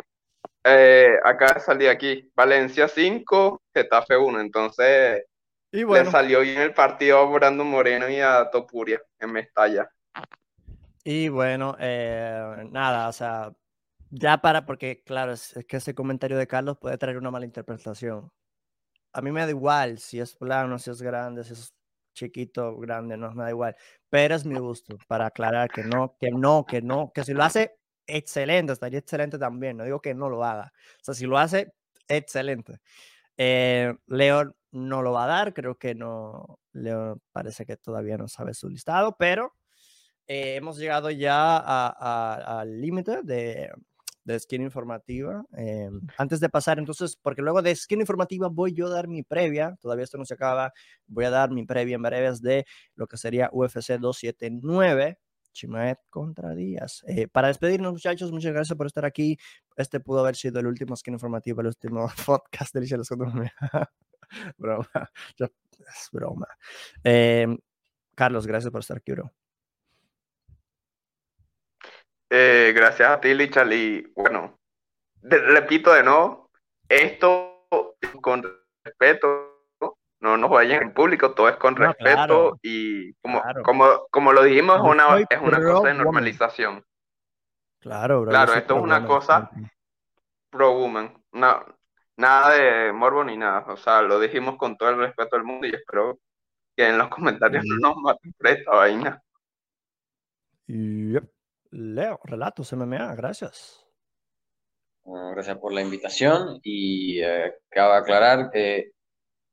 eh, 0.64 1.16
acaba 1.24 1.54
de 1.54 1.60
salir 1.60 1.88
aquí, 1.88 2.30
Valencia 2.34 2.88
5, 2.88 3.62
Getafe 3.74 4.16
1, 4.16 4.40
entonces 4.40 5.24
Y 5.72 5.84
le 5.84 6.04
salió 6.06 6.40
bien 6.40 6.60
el 6.60 6.74
partido 6.74 7.18
a 7.18 7.24
Brandon 7.30 7.66
Moreno 7.68 8.08
y 8.08 8.20
a 8.20 8.48
Topuria 8.50 9.00
en 9.18 9.32
Mestalla. 9.32 9.88
y 11.04 11.28
bueno, 11.28 11.76
eh, 11.78 12.66
nada, 12.70 13.08
o 13.08 13.12
sea, 13.12 13.52
ya 14.10 14.38
para, 14.38 14.64
porque 14.66 15.02
claro, 15.04 15.32
es, 15.32 15.56
es 15.56 15.66
que 15.66 15.78
ese 15.78 15.94
comentario 15.94 16.38
de 16.38 16.46
Carlos 16.46 16.78
puede 16.78 16.96
traer 16.98 17.18
una 17.18 17.30
mala 17.30 17.44
interpretación. 17.46 18.30
A 19.12 19.22
mí 19.22 19.32
me 19.32 19.42
da 19.42 19.50
igual 19.50 19.98
si 19.98 20.20
es 20.20 20.36
plano, 20.36 20.78
si 20.78 20.90
es 20.90 21.00
grande, 21.02 21.44
si 21.44 21.52
es 21.54 21.74
chiquito, 22.14 22.76
grande, 22.78 23.16
no 23.16 23.32
me 23.32 23.44
da 23.44 23.50
igual. 23.50 23.76
Pero 24.08 24.34
es 24.34 24.46
mi 24.46 24.58
gusto, 24.58 24.96
para 25.08 25.26
aclarar 25.26 25.70
que 25.70 25.84
no, 25.84 26.16
que 26.18 26.30
no, 26.30 26.64
que 26.64 26.80
no, 26.82 27.12
que 27.12 27.24
si 27.24 27.34
lo 27.34 27.44
hace, 27.44 27.76
excelente, 28.06 28.72
estaría 28.72 29.00
excelente 29.00 29.38
también. 29.38 29.76
No 29.76 29.84
digo 29.84 30.00
que 30.00 30.14
no 30.14 30.28
lo 30.30 30.44
haga. 30.44 30.72
O 31.00 31.04
sea, 31.04 31.14
si 31.14 31.26
lo 31.26 31.38
hace, 31.38 31.74
excelente. 32.08 32.80
Eh, 33.36 33.94
Leo 34.06 34.54
no 34.72 35.02
lo 35.02 35.12
va 35.12 35.24
a 35.24 35.26
dar, 35.28 35.54
creo 35.54 35.76
que 35.76 35.94
no, 35.94 36.60
Leo 36.72 37.20
parece 37.32 37.66
que 37.66 37.76
todavía 37.76 38.16
no 38.16 38.28
sabe 38.28 38.54
su 38.54 38.68
listado, 38.68 39.16
pero 39.18 39.54
eh, 40.26 40.56
hemos 40.56 40.78
llegado 40.78 41.10
ya 41.10 41.56
al 41.58 42.80
límite 42.80 43.22
de, 43.22 43.70
de 44.24 44.38
Skin 44.38 44.62
Informativa. 44.62 45.44
Eh, 45.56 45.90
antes 46.18 46.40
de 46.40 46.48
pasar, 46.48 46.78
entonces, 46.78 47.16
porque 47.16 47.42
luego 47.42 47.62
de 47.62 47.74
Skin 47.74 48.00
Informativa 48.00 48.48
voy 48.48 48.72
yo 48.72 48.86
a 48.86 48.90
dar 48.90 49.08
mi 49.08 49.22
previa, 49.22 49.76
todavía 49.80 50.04
esto 50.04 50.18
no 50.18 50.24
se 50.24 50.34
acaba, 50.34 50.72
voy 51.06 51.26
a 51.26 51.30
dar 51.30 51.50
mi 51.50 51.64
previa 51.64 51.96
en 51.96 52.02
breves 52.02 52.40
de 52.40 52.64
lo 52.94 53.06
que 53.06 53.16
sería 53.16 53.50
UFC 53.52 53.98
279. 53.98 55.18
Chimaet 55.52 56.00
contra 56.10 56.54
Díaz. 56.54 57.04
Eh, 57.06 57.28
para 57.28 57.48
despedirnos, 57.48 57.92
muchachos, 57.92 58.32
muchas 58.32 58.52
gracias 58.52 58.76
por 58.76 58.86
estar 58.86 59.04
aquí. 59.04 59.38
Este 59.76 60.00
pudo 60.00 60.20
haber 60.20 60.36
sido 60.36 60.60
el 60.60 60.66
último 60.66 60.96
skin 60.96 61.14
informativo, 61.14 61.60
el 61.60 61.68
último 61.68 62.08
podcast 62.26 62.74
de 62.74 62.80
Lichelle 62.80 63.04
Scott. 63.04 63.20
broma, 64.58 65.10
es 65.38 66.08
broma. 66.12 66.48
Eh, 67.04 67.46
Carlos, 68.14 68.46
gracias 68.46 68.70
por 68.70 68.80
estar 68.80 68.96
aquí, 68.98 69.12
bro. 69.12 69.32
Eh, 72.30 72.72
gracias 72.74 73.10
a 73.10 73.20
ti, 73.20 73.34
Lichal, 73.34 73.72
y 73.72 74.12
bueno, 74.16 74.58
de- 75.22 75.38
repito 75.38 75.92
de 75.92 76.02
nuevo, 76.02 76.50
esto 76.88 77.66
con 78.20 78.42
respeto, 78.84 79.50
no 80.20 80.36
nos 80.36 80.50
vayan 80.50 80.82
en 80.82 80.94
público, 80.94 81.32
todo 81.34 81.48
es 81.48 81.56
con 81.56 81.74
No, 81.74 81.80
respeto 81.80 82.14
claro, 82.14 82.58
y 82.62 83.12
como, 83.14 83.42
claro. 83.42 83.62
como, 83.62 84.06
como 84.10 84.32
lo 84.32 84.42
dijimos, 84.42 84.76
es 84.76 84.82
Yo 84.82 84.90
una, 84.90 85.18
es 85.28 85.38
una 85.40 85.58
cosa 85.58 85.68
de 85.68 85.74
woman. 85.78 85.96
normalización, 85.98 86.84
Claro, 87.80 88.22
bro. 88.22 88.30
Claro, 88.30 88.54
esto 88.54 88.76
es 88.76 88.82
una 88.82 88.94
woman 89.00 89.06
cosa- 89.08 89.50
pro 90.50 90.72
woman, 90.72 91.22
no, 91.32 91.64
nada 92.16 92.54
de 92.54 92.92
morbo 92.92 93.22
ni 93.24 93.36
nada, 93.36 93.66
o 93.68 93.76
sea, 93.76 94.00
lo 94.02 94.18
dijimos 94.18 94.56
con 94.56 94.76
todo 94.78 94.88
el 94.90 94.98
respeto 94.98 95.36
del 95.36 95.44
mundo 95.44 95.66
y 95.66 95.74
espero 95.74 96.18
que 96.76 96.88
en 96.88 96.96
los 96.96 97.08
comentarios 97.08 97.64
no 97.66 97.76
nos 97.76 97.96
maten 97.96 98.32
por 98.32 98.46
esta 98.48 98.70
vaina. 98.72 99.20
Yep. 100.68 101.33
Leo, 101.74 102.20
relatos 102.22 102.72
MMA, 102.72 103.16
gracias. 103.16 103.84
Bueno, 105.02 105.30
gracias 105.32 105.58
por 105.58 105.72
la 105.72 105.82
invitación 105.82 106.60
y 106.62 107.20
eh, 107.20 107.52
cabe 107.68 107.96
aclarar 107.96 108.50
que 108.52 108.92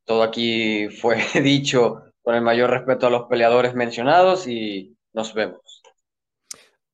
todo 0.05 0.21
aquí 0.21 0.87
fue 0.89 1.17
dicho 1.41 2.03
con 2.21 2.35
el 2.35 2.41
mayor 2.41 2.69
respeto 2.69 3.07
a 3.07 3.09
los 3.09 3.23
peleadores 3.23 3.73
mencionados 3.73 4.47
y 4.47 4.95
nos 5.13 5.33
vemos. 5.33 5.81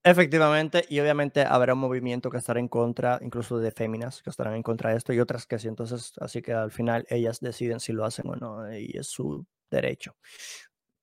Efectivamente, 0.01 0.85
y 0.87 1.01
obviamente 1.01 1.41
habrá 1.41 1.73
un 1.73 1.79
movimiento 1.79 2.29
que 2.29 2.37
estará 2.37 2.61
en 2.61 2.69
contra, 2.69 3.19
incluso 3.21 3.59
de 3.59 3.71
féminas 3.71 4.23
que 4.23 4.29
estarán 4.29 4.55
en 4.55 4.63
contra 4.63 4.91
de 4.91 4.97
esto 4.97 5.11
y 5.11 5.19
otras 5.19 5.45
que 5.45 5.59
sí. 5.59 5.67
Entonces, 5.67 6.13
así 6.21 6.41
que 6.41 6.53
al 6.53 6.71
final 6.71 7.05
ellas 7.09 7.41
deciden 7.41 7.81
si 7.81 7.91
lo 7.91 8.05
hacen 8.05 8.29
o 8.29 8.37
no, 8.37 8.73
y 8.73 8.97
es 8.97 9.07
su 9.07 9.45
derecho. 9.69 10.15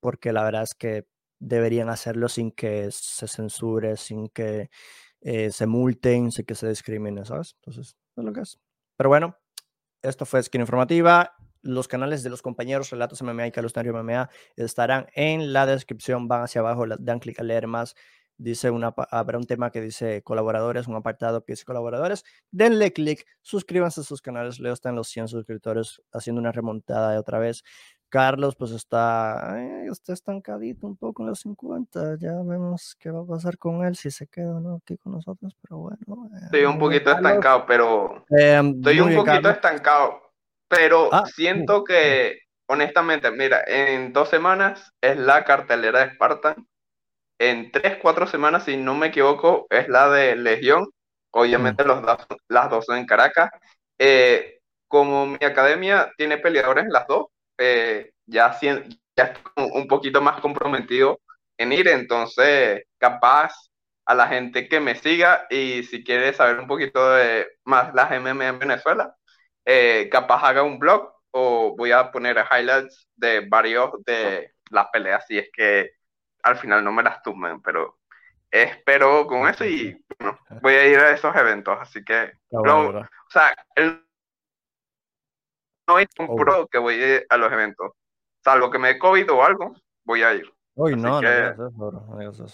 Porque 0.01 0.33
la 0.33 0.43
verdad 0.43 0.63
es 0.63 0.75
que 0.75 1.05
deberían 1.45 1.89
hacerlo 1.89 2.29
sin 2.29 2.51
que 2.51 2.89
se 2.91 3.29
censure, 3.29 3.97
sin 3.97 4.29
que 4.29 4.71
eh, 5.21 5.51
se 5.51 5.66
multen, 5.66 6.33
sin 6.33 6.45
que 6.45 6.55
se 6.55 6.69
discrimine, 6.69 7.25
¿sabes? 7.25 7.57
Entonces, 7.61 7.97
es 8.16 8.25
lo 8.25 8.33
que 8.33 8.41
es. 8.41 8.59
Pero 8.97 9.11
bueno, 9.11 9.37
esto 10.03 10.27
fue 10.27 10.43
Skin 10.43 10.62
Informativa. 10.62 11.35
Los 11.62 11.89
canales 11.89 12.23
de 12.23 12.31
los 12.31 12.43
compañeros 12.43 12.91
Relatos 12.91 13.23
MMA 13.23 13.47
y 13.47 13.53
Carlos 13.53 13.75
Nario 13.75 13.95
MMA 13.95 14.29
estarán 14.57 15.07
en 15.15 15.53
la 15.53 15.66
descripción. 15.66 16.29
Van 16.29 16.43
hacia 16.43 16.61
abajo, 16.61 16.85
dan 16.99 17.21
clic 17.21 17.41
a 17.41 17.43
leer 17.43 17.66
más. 17.66 17.95
Dice 18.37 18.71
una, 18.71 18.93
habrá 19.11 19.39
un 19.39 19.45
tema 19.45 19.71
que 19.71 19.81
dice 19.81 20.23
colaboradores, 20.23 20.89
un 20.89 20.97
apartado 20.97 21.45
que 21.45 21.53
dice 21.53 21.65
colaboradores. 21.65 22.25
Denle 22.51 22.93
clic, 22.93 23.25
suscríbanse 23.43 24.01
a 24.01 24.05
sus 24.05 24.21
canales. 24.21 24.59
Leo 24.59 24.73
está 24.73 24.89
en 24.89 24.97
los 24.97 25.09
100 25.09 25.29
suscriptores 25.29 26.03
haciendo 26.12 26.41
una 26.41 26.53
remontada 26.53 27.12
de 27.12 27.19
otra 27.19 27.39
vez. 27.39 27.62
Carlos, 28.09 28.55
pues 28.56 28.70
está, 28.70 29.55
eh, 29.59 29.86
está 29.90 30.12
estancadito 30.12 30.86
un 30.86 30.97
poco 30.97 31.22
en 31.22 31.31
los 31.31 31.40
50. 31.40 32.16
Ya 32.18 32.32
vemos 32.43 32.94
qué 32.98 33.10
va 33.10 33.20
a 33.22 33.26
pasar 33.26 33.59
con 33.59 33.85
él, 33.85 33.97
si 33.97 34.10
se 34.10 34.26
queda 34.28 34.56
o 34.56 34.60
no 34.60 34.76
aquí 34.76 34.97
con 34.98 35.12
nosotros. 35.12 35.55
Pero 35.62 35.78
bueno, 35.78 36.31
eh, 36.35 36.40
Estoy 36.44 36.64
un 36.64 36.78
poquito 36.78 37.06
Carlos. 37.06 37.31
estancado, 37.31 37.66
pero 37.66 38.24
Eh, 38.39 38.62
Estoy 38.76 39.01
un 39.01 39.09
poquito 39.14 39.24
Carlos. 39.24 39.52
estancado, 39.55 40.20
pero 40.68 41.09
Ah, 41.12 41.24
sí. 41.26 41.32
siento 41.43 41.82
que, 41.82 42.39
honestamente, 42.68 43.31
mira, 43.32 43.62
en 43.66 44.12
dos 44.12 44.28
semanas 44.28 44.93
es 45.01 45.16
la 45.18 45.44
cartelera 45.44 46.06
de 46.06 46.14
Spartan. 46.14 46.66
En 47.40 47.72
tres, 47.72 47.98
cuatro 48.01 48.26
semanas, 48.28 48.64
si 48.64 48.76
no 48.76 48.94
me 48.94 49.09
equivoco, 49.09 49.66
es 49.70 49.89
la 49.89 50.09
de 50.09 50.36
Legión. 50.36 50.86
Obviamente 51.32 51.85
los 51.85 52.01
las 52.48 52.70
dos 52.70 52.85
son 52.86 52.98
en 52.98 53.06
Caracas. 53.06 53.51
Eh, 53.98 54.60
como 54.86 55.26
mi 55.26 55.39
academia 55.44 56.12
tiene 56.16 56.39
peleadores 56.39 56.85
en 56.85 56.93
las 56.93 57.06
dos, 57.09 57.26
eh, 57.59 58.12
ya, 58.26 58.52
sien- 58.55 58.89
ya 59.16 59.35
un 59.56 59.86
poquito 59.89 60.20
más 60.22 60.40
comprometido 60.40 61.20
en 61.59 61.72
ir, 61.72 61.89
entonces 61.89 62.85
capaz 62.98 63.52
a 64.06 64.14
la 64.14 64.28
gente 64.28 64.68
que 64.68 64.81
me 64.81 64.94
siga 64.97 65.47
y 65.51 65.82
si 65.85 66.05
quiere 66.05 66.32
saber 66.35 66.59
un 66.59 66.66
poquito 66.66 67.12
de 67.14 67.48
más 67.64 67.94
las 67.94 68.12
MMA 68.12 68.48
en 68.48 68.59
Venezuela, 68.59 69.16
eh, 69.64 70.09
capaz 70.10 70.43
haga 70.48 70.62
un 70.62 70.78
blog 70.78 71.12
o 71.31 71.74
voy 71.76 71.93
a 71.93 72.10
poner 72.12 72.36
highlights 72.51 73.09
de 73.16 73.40
varios 73.48 73.90
de 74.05 74.52
las 74.70 74.89
peleas 74.90 75.24
si 75.26 75.39
es 75.39 75.48
que 75.52 75.90
al 76.43 76.56
final 76.59 76.85
no 76.85 76.93
me 76.93 77.02
las 77.02 77.22
tumben, 77.22 77.60
pero 77.62 77.98
espero 78.51 79.26
con 79.26 79.48
eso 79.48 79.64
y 79.64 80.05
bueno, 80.18 80.39
voy 80.60 80.74
a 80.74 80.86
ir 80.89 80.98
a 80.98 81.12
esos 81.12 81.35
eventos, 81.36 81.78
así 81.81 82.05
que, 82.05 82.32
o 82.62 82.94
sea, 83.31 83.55
el 83.76 84.03
no 85.89 85.98
es 85.98 86.09
un 86.19 86.27
oh. 86.28 86.36
pro 86.36 86.66
que 86.69 86.78
voy 86.78 86.97
a 87.28 87.36
los 87.36 87.52
eventos. 87.52 87.93
Salvo 88.43 88.70
que 88.70 88.78
me 88.78 88.89
dé 88.89 88.98
COVID 88.98 89.31
o 89.32 89.43
algo, 89.43 89.74
voy 90.05 90.23
a 90.23 90.35
ir. 90.35 90.44
Uy, 90.74 90.97
no, 90.97 91.20
no, 91.23 92.20
eso, 92.20 92.47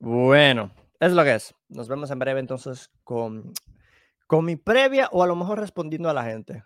Bueno, 0.00 0.70
es 1.00 1.12
lo 1.12 1.22
que 1.22 1.34
es. 1.34 1.54
Nos 1.68 1.88
vemos 1.88 2.10
en 2.10 2.18
breve 2.18 2.40
entonces 2.40 2.90
con, 3.04 3.52
con 4.26 4.44
mi 4.44 4.56
previa 4.56 5.08
o 5.12 5.22
a 5.22 5.26
lo 5.26 5.36
mejor 5.36 5.60
respondiendo 5.60 6.10
a 6.10 6.14
la 6.14 6.24
gente. 6.24 6.64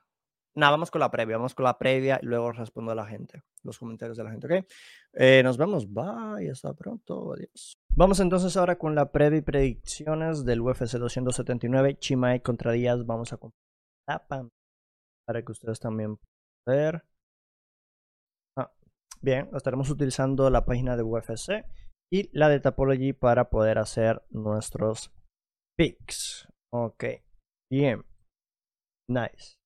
Nada, 0.55 0.73
vamos 0.73 0.91
con 0.91 1.01
la 1.01 1.11
previa, 1.11 1.37
vamos 1.37 1.55
con 1.55 1.65
la 1.65 1.79
previa 1.79 2.19
y 2.21 2.27
luego 2.27 2.51
respondo 2.51 2.91
a 2.91 2.95
la 2.95 3.07
gente, 3.07 3.45
los 3.63 3.79
comentarios 3.79 4.17
de 4.17 4.25
la 4.25 4.31
gente, 4.33 4.47
¿ok? 4.47 4.67
Eh, 5.13 5.41
nos 5.45 5.57
vemos, 5.57 5.87
bye, 5.93 6.51
hasta 6.51 6.73
pronto, 6.75 7.35
adiós. 7.35 7.79
Vamos 7.91 8.19
entonces 8.19 8.57
ahora 8.57 8.77
con 8.77 8.97
la 8.97 9.13
previa 9.13 9.39
y 9.39 9.43
predicciones 9.43 10.45
del 10.45 10.61
UFC 10.61 10.97
279, 10.97 11.99
Chimae 12.01 12.43
contra 12.43 12.73
Díaz, 12.73 13.07
vamos 13.07 13.33
a 13.33 13.37
comprar 13.37 14.58
para 15.29 15.43
que 15.43 15.53
ustedes 15.53 15.79
también 15.79 16.17
puedan 16.65 16.93
ver. 16.95 17.05
Ah, 18.59 18.73
bien, 19.21 19.51
estaremos 19.55 19.91
utilizando 19.91 20.49
la 20.49 20.65
página 20.65 20.97
de 20.97 21.03
UFC 21.03 21.67
y 22.11 22.31
la 22.33 22.49
de 22.49 22.61
Tapology 22.61 23.13
para 23.13 23.51
poder 23.51 23.77
hacer 23.77 24.23
nuestros 24.31 25.13
picks. 25.77 26.49
Ok, 26.73 27.05
bien, 27.71 28.07
nice. 29.11 29.59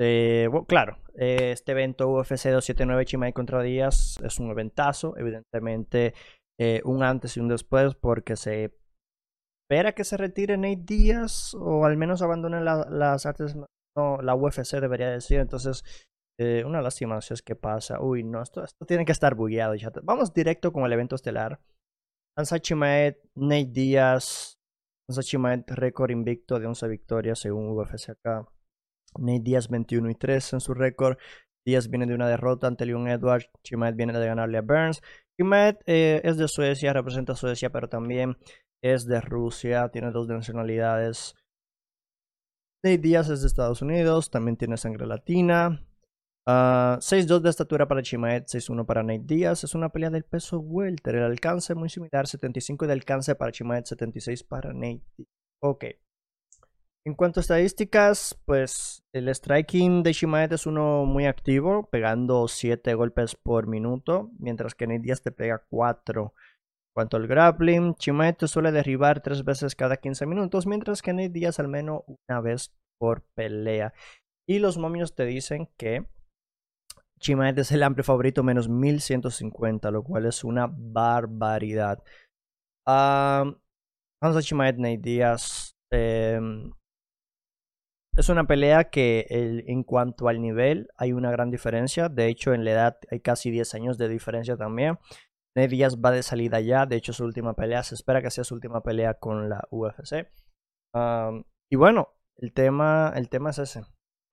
Eh, 0.00 0.48
claro, 0.66 0.98
este 1.14 1.70
evento 1.70 2.08
UFC 2.08 2.48
279 2.48 3.04
Chimay 3.04 3.32
contra 3.32 3.62
Díaz 3.62 4.18
es 4.24 4.40
un 4.40 4.50
eventazo, 4.50 5.16
evidentemente 5.18 6.14
eh, 6.58 6.80
un 6.84 7.04
antes 7.04 7.36
y 7.36 7.40
un 7.40 7.48
después 7.48 7.94
porque 7.94 8.34
se 8.34 8.72
espera 9.62 9.92
que 9.92 10.02
se 10.02 10.16
retire 10.16 10.56
Nate 10.56 10.82
Díaz 10.84 11.54
o 11.54 11.84
al 11.84 11.96
menos 11.96 12.22
abandone 12.22 12.60
las 12.60 13.26
artes, 13.26 13.56
no, 13.96 14.20
la 14.22 14.34
UFC 14.34 14.80
debería 14.80 15.10
decir, 15.10 15.40
entonces 15.40 15.84
eh, 16.38 16.64
una 16.64 16.80
lástima 16.82 17.20
si 17.20 17.34
es 17.34 17.42
que 17.42 17.56
pasa, 17.56 18.00
uy 18.00 18.24
no, 18.24 18.42
esto, 18.42 18.64
esto 18.64 18.86
tiene 18.86 19.04
que 19.04 19.12
estar 19.12 19.34
bugueado, 19.34 19.74
vamos 20.02 20.32
directo 20.32 20.72
con 20.72 20.84
el 20.84 20.92
evento 20.92 21.16
estelar, 21.16 21.60
Ansa 22.36 22.58
Chimaed, 22.58 23.16
Nate 23.34 23.66
Díaz, 23.66 24.58
Ansa 25.08 25.22
Chimaed 25.22 25.64
récord 25.66 26.10
invicto 26.10 26.58
de 26.58 26.66
11 26.66 26.88
victorias 26.88 27.38
según 27.38 27.76
UFC 27.76 28.10
acá. 28.10 28.46
Nate 29.18 29.40
Díaz 29.42 29.68
21 29.68 30.10
y 30.10 30.14
3 30.14 30.54
en 30.54 30.60
su 30.60 30.72
récord. 30.72 31.18
Díaz 31.66 31.88
viene 31.88 32.06
de 32.06 32.14
una 32.14 32.28
derrota 32.28 32.66
ante 32.66 32.86
Leon 32.86 33.08
Edwards. 33.08 33.50
Chimaed 33.62 33.94
viene 33.94 34.12
de 34.18 34.26
ganarle 34.26 34.58
a 34.58 34.62
Burns. 34.62 35.02
Chimaed 35.36 35.76
eh, 35.86 36.20
es 36.24 36.36
de 36.36 36.48
Suecia, 36.48 36.92
representa 36.92 37.32
a 37.32 37.36
Suecia, 37.36 37.70
pero 37.70 37.88
también 37.88 38.38
es 38.82 39.04
de 39.04 39.20
Rusia. 39.20 39.88
Tiene 39.90 40.12
dos 40.12 40.28
nacionalidades. 40.28 41.34
Nate 42.82 42.98
Díaz 42.98 43.28
es 43.28 43.42
de 43.42 43.46
Estados 43.46 43.82
Unidos, 43.82 44.30
también 44.30 44.56
tiene 44.56 44.78
sangre 44.78 45.06
latina. 45.06 45.84
6'2 46.46 47.36
ah, 47.36 47.40
de 47.40 47.50
estatura 47.50 47.86
para 47.86 48.02
Chimaed, 48.02 48.44
6'1 48.44 48.86
para 48.86 49.02
Nate 49.02 49.22
Díaz. 49.24 49.64
Es 49.64 49.74
una 49.74 49.90
pelea 49.90 50.08
del 50.08 50.24
peso 50.24 50.58
welter. 50.58 51.16
El 51.16 51.24
alcance 51.24 51.74
muy 51.74 51.90
similar, 51.90 52.26
75 52.26 52.86
de 52.86 52.92
alcance 52.94 53.34
para 53.34 53.52
Chimaed, 53.52 53.84
76 53.84 54.44
para 54.44 54.72
Nate. 54.72 55.02
Ok. 55.60 55.84
En 57.04 57.14
cuanto 57.14 57.40
a 57.40 57.42
estadísticas, 57.42 58.38
pues 58.46 59.02
el 59.12 59.28
striking 59.34 60.02
de 60.02 60.12
Shimaed 60.12 60.52
es 60.52 60.66
uno 60.66 61.04
muy 61.04 61.26
activo, 61.26 61.88
pegando 61.90 62.48
7 62.48 62.94
golpes 62.94 63.36
por 63.36 63.66
minuto, 63.66 64.30
mientras 64.38 64.74
que 64.74 64.86
Nate 64.86 65.00
Diaz 65.00 65.22
te 65.22 65.32
pega 65.32 65.64
4. 65.68 66.34
En 66.90 66.94
cuanto 66.94 67.16
al 67.18 67.28
grappling, 67.28 67.94
Shimaed 67.94 68.34
te 68.34 68.48
suele 68.48 68.72
derribar 68.72 69.22
3 69.22 69.44
veces 69.44 69.76
cada 69.76 69.96
15 69.96 70.26
minutos, 70.26 70.66
mientras 70.66 71.02
que 71.02 71.12
Nate 71.12 71.28
Diaz 71.28 71.60
al 71.60 71.68
menos 71.68 72.02
una 72.06 72.40
vez 72.40 72.72
por 72.98 73.22
pelea. 73.36 73.94
Y 74.48 74.58
los 74.58 74.76
momios 74.76 75.14
te 75.14 75.24
dicen 75.24 75.68
que 75.78 76.04
Shimaed 77.20 77.56
es 77.60 77.70
el 77.70 77.84
amplio 77.84 78.02
favorito 78.02 78.42
menos 78.42 78.68
1150, 78.68 79.90
lo 79.92 80.02
cual 80.02 80.26
es 80.26 80.42
una 80.42 80.66
barbaridad. 80.68 82.02
vamos 82.86 83.56
a 84.36 84.40
Shimaed 84.40 84.78
Nate 84.78 84.98
Diaz. 84.98 85.70
Em, 85.92 86.72
es 88.16 88.28
una 88.28 88.48
pelea 88.48 88.90
que 88.90 89.26
en 89.30 89.84
cuanto 89.84 90.28
al 90.28 90.42
nivel 90.42 90.88
hay 90.96 91.12
una 91.12 91.30
gran 91.30 91.50
diferencia. 91.52 92.08
De 92.08 92.26
hecho, 92.26 92.52
en 92.52 92.64
la 92.64 92.72
edad 92.72 92.98
hay 93.10 93.20
casi 93.20 93.52
10 93.52 93.74
años 93.74 93.96
de 93.96 94.08
diferencia 94.08 94.56
también. 94.56 94.98
Ned 95.56 95.70
Díaz 95.70 95.96
va 95.96 96.10
de 96.10 96.22
salida 96.22 96.60
ya. 96.60 96.86
De 96.86 96.96
hecho, 96.96 97.12
su 97.12 97.24
última 97.24 97.54
pelea 97.54 97.82
se 97.82 97.94
espera 97.94 98.22
que 98.22 98.30
sea 98.30 98.44
su 98.44 98.54
última 98.54 98.82
pelea 98.82 99.14
con 99.14 99.48
la 99.48 99.66
UFC. 99.70 100.28
y 101.70 101.76
bueno, 101.76 102.14
el 102.36 102.52
tema, 102.52 103.12
el 103.16 103.28
tema 103.28 103.50
es 103.50 103.58
ese. 103.58 103.82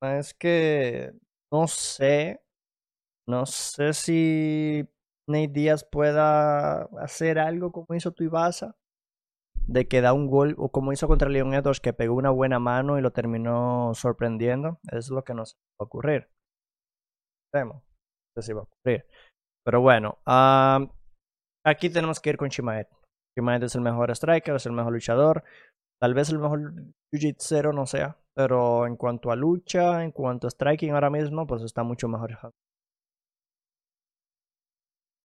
Es 0.02 0.34
que 0.34 1.14
no 1.52 1.68
sé. 1.68 2.42
No 3.28 3.46
sé 3.46 3.94
si 3.94 4.88
Nate 5.28 5.50
Díaz 5.50 5.84
pueda 5.84 6.84
hacer 7.02 7.40
algo 7.40 7.72
como 7.72 7.94
hizo 7.94 8.14
Tuivasa 8.14 8.76
de 9.68 9.88
que 9.88 10.02
da 10.02 10.14
un 10.14 10.28
gol, 10.28 10.56
o 10.58 10.72
como 10.72 10.94
hizo 10.94 11.08
contra 11.08 11.30
Leon 11.30 11.54
Edwards, 11.54 11.82
que 11.82 11.94
pegó 11.94 12.16
una 12.16 12.30
buena 12.30 12.58
mano 12.60 12.98
y 12.98 13.02
lo 13.02 13.12
terminó 13.12 13.92
sorprendiendo, 13.94 14.80
es 14.92 15.10
lo 15.10 15.24
que 15.24 15.34
nos 15.34 15.56
va 15.80 15.84
a 15.84 15.84
ocurrir. 15.84 16.30
No 17.54 17.84
sé 18.36 18.42
si 18.42 18.54
va 18.54 18.62
a 18.62 18.64
ocurrir. 18.64 19.06
Pero 19.64 19.82
bueno, 19.82 20.20
aquí 21.70 21.90
tenemos 21.90 22.20
que 22.20 22.30
ir 22.30 22.38
con 22.38 22.50
Chimaed. 22.50 22.88
Chimaed 23.38 23.64
es 23.64 23.76
el 23.76 23.82
mejor 23.82 24.12
striker, 24.12 24.56
es 24.56 24.66
el 24.66 24.72
mejor 24.74 24.94
luchador. 24.94 25.44
Tal 26.00 26.14
vez 26.14 26.30
el 26.30 26.40
mejor 26.40 26.60
jiu-jitsu 27.12 27.74
no 27.74 27.86
sea, 27.86 28.18
pero 28.34 28.86
en 28.88 28.96
cuanto 28.98 29.32
a 29.32 29.36
lucha, 29.36 30.04
en 30.04 30.12
cuanto 30.12 30.48
a 30.48 30.52
striking 30.52 30.92
ahora 30.94 31.10
mismo, 31.10 31.46
pues 31.48 31.64
está 31.64 31.84
mucho 31.84 32.08
mejor. 32.08 32.38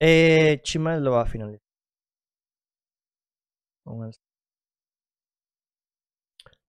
Eh, 0.01 0.61
Chimaed 0.63 1.01
lo 1.01 1.13
va 1.13 1.23
a 1.23 1.27
finalizar. 1.27 1.61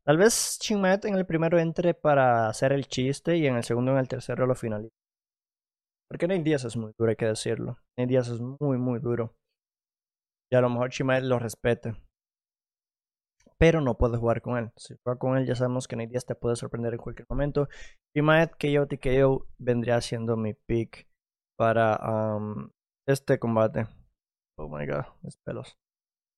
Tal 0.05 0.17
vez 0.17 0.57
Chinmet 0.59 1.05
en 1.05 1.15
el 1.15 1.25
primero 1.25 1.59
entre 1.59 1.93
para 1.93 2.47
hacer 2.47 2.73
el 2.73 2.87
chiste 2.87 3.37
y 3.37 3.47
en 3.47 3.55
el 3.55 3.63
segundo 3.63 3.91
en 3.91 3.97
el 3.99 4.07
tercero 4.07 4.45
lo 4.45 4.55
finaliza. 4.55 4.93
Porque 6.09 6.27
Nate 6.27 6.43
Díaz 6.43 6.63
es 6.65 6.77
muy 6.77 6.91
duro, 6.97 7.09
hay 7.09 7.15
que 7.15 7.25
decirlo. 7.25 7.77
Nate 7.97 8.15
es 8.17 8.39
muy, 8.39 8.77
muy 8.77 8.99
duro. 8.99 9.33
Y 10.53 10.55
a 10.55 10.61
lo 10.61 10.69
mejor 10.69 10.91
Chimaet 10.91 11.23
lo 11.23 11.39
respete. 11.39 11.95
Pero 13.57 13.81
no 13.81 13.97
puede 13.97 14.17
jugar 14.17 14.43
con 14.43 14.55
él. 14.59 14.71
Si 14.75 14.93
juega 15.03 15.17
con 15.17 15.35
él, 15.35 15.47
ya 15.47 15.55
sabemos 15.55 15.87
que 15.87 15.95
Nate 15.95 16.19
te 16.19 16.35
puede 16.35 16.55
sorprender 16.55 16.93
en 16.93 16.99
cualquier 16.99 17.25
momento. 17.27 17.67
Chimaet 18.15 18.51
KO 18.59 19.47
vendría 19.57 19.99
siendo 20.01 20.37
mi 20.37 20.53
pick 20.53 21.07
para 21.57 21.97
um, 22.37 22.69
este 23.07 23.39
combate. 23.39 23.87
Oh 24.59 24.69
my 24.69 24.85
god, 24.85 25.05
mis 25.23 25.37
pelos. 25.43 25.75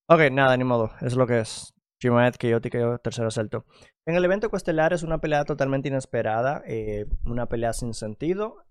Ok, 0.10 0.32
nada, 0.32 0.56
ni 0.56 0.64
modo. 0.64 0.92
Es 1.02 1.18
lo 1.18 1.28
que 1.28 1.40
es. 1.40 1.74
Chimaed, 2.02 2.36
que 2.36 2.50
yo 2.50 2.62
tercero 2.62 3.28
asalto. 3.28 3.66
En 4.08 4.16
el 4.16 4.24
evento 4.24 4.50
coestelar 4.50 4.94
es 4.94 5.04
una 5.04 5.20
pelea 5.20 5.44
totalmente 5.44 5.90
inesperada, 5.90 6.64
eh, 6.66 7.06
una 7.26 7.48
pelea 7.48 7.74
sin 7.74 7.94
sentido. 7.94 8.64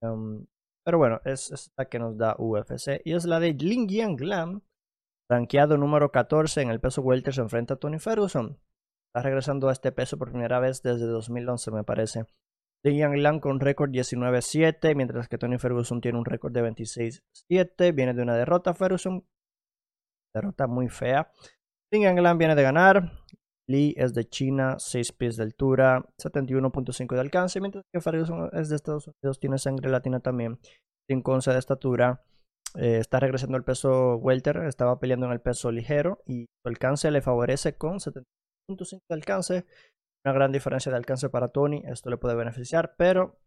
Um, 0.00 0.46
pero 0.84 0.98
bueno, 0.98 1.20
es, 1.24 1.72
la 1.76 1.86
que 1.86 1.98
nos 1.98 2.16
da 2.16 2.36
UFC. 2.38 3.00
Y 3.04 3.14
es 3.14 3.24
la 3.24 3.40
de 3.40 3.52
Ling 3.52 3.88
Yang 3.88 4.20
Lam, 4.20 4.62
rankeado 5.30 5.76
número 5.78 6.10
14 6.10 6.62
en 6.62 6.70
el 6.70 6.80
peso 6.80 7.02
welter, 7.02 7.34
se 7.34 7.40
enfrenta 7.40 7.74
a 7.74 7.76
Tony 7.78 7.98
Ferguson. 7.98 8.58
Está 9.14 9.22
regresando 9.22 9.68
a 9.68 9.72
este 9.72 9.92
peso 9.92 10.18
por 10.18 10.30
primera 10.30 10.58
vez 10.60 10.82
desde 10.82 11.06
2011, 11.06 11.70
me 11.70 11.84
parece. 11.84 12.24
Ling 12.84 12.98
Yang 12.98 13.16
Lam 13.18 13.40
con 13.40 13.60
récord 13.60 13.90
19-7, 13.90 14.96
mientras 14.96 15.28
que 15.28 15.38
Tony 15.38 15.58
Ferguson 15.58 16.00
tiene 16.00 16.18
un 16.18 16.24
récord 16.24 16.52
de 16.52 16.62
26-7. 16.62 17.94
Viene 17.94 18.14
de 18.14 18.22
una 18.22 18.36
derrota. 18.36 18.74
Ferguson, 18.74 19.24
derrota 20.34 20.66
muy 20.66 20.88
fea. 20.88 21.30
Ding 21.92 22.02
Yang 22.02 22.38
viene 22.38 22.54
de 22.54 22.62
ganar. 22.62 23.12
Lee 23.68 23.94
es 23.96 24.12
de 24.14 24.28
China, 24.28 24.76
6 24.78 25.12
pies 25.12 25.36
de 25.36 25.44
altura, 25.44 26.04
71.5 26.18 27.14
de 27.14 27.20
alcance, 27.20 27.60
mientras 27.60 27.84
que 27.92 28.00
Ferguson 28.00 28.50
es 28.52 28.68
de 28.68 28.76
Estados 28.76 29.06
Unidos, 29.06 29.38
tiene 29.38 29.58
sangre 29.58 29.88
latina 29.88 30.20
también, 30.20 30.58
5 31.08 31.32
11 31.32 31.52
de 31.52 31.58
estatura. 31.58 32.24
Eh, 32.76 32.98
está 32.98 33.20
regresando 33.20 33.56
al 33.56 33.64
peso 33.64 34.16
welter, 34.16 34.58
estaba 34.64 34.98
peleando 34.98 35.26
en 35.26 35.32
el 35.32 35.40
peso 35.40 35.70
ligero 35.70 36.22
y 36.26 36.46
su 36.46 36.68
alcance 36.68 37.10
le 37.10 37.20
favorece 37.20 37.76
con 37.76 37.98
70.5 37.98 39.00
de 39.08 39.14
alcance. 39.14 39.66
Una 40.24 40.34
gran 40.34 40.52
diferencia 40.52 40.90
de 40.90 40.96
alcance 40.96 41.28
para 41.28 41.48
Tony, 41.48 41.82
esto 41.86 42.08
le 42.08 42.16
puede 42.16 42.34
beneficiar, 42.34 42.94
pero 42.96 43.38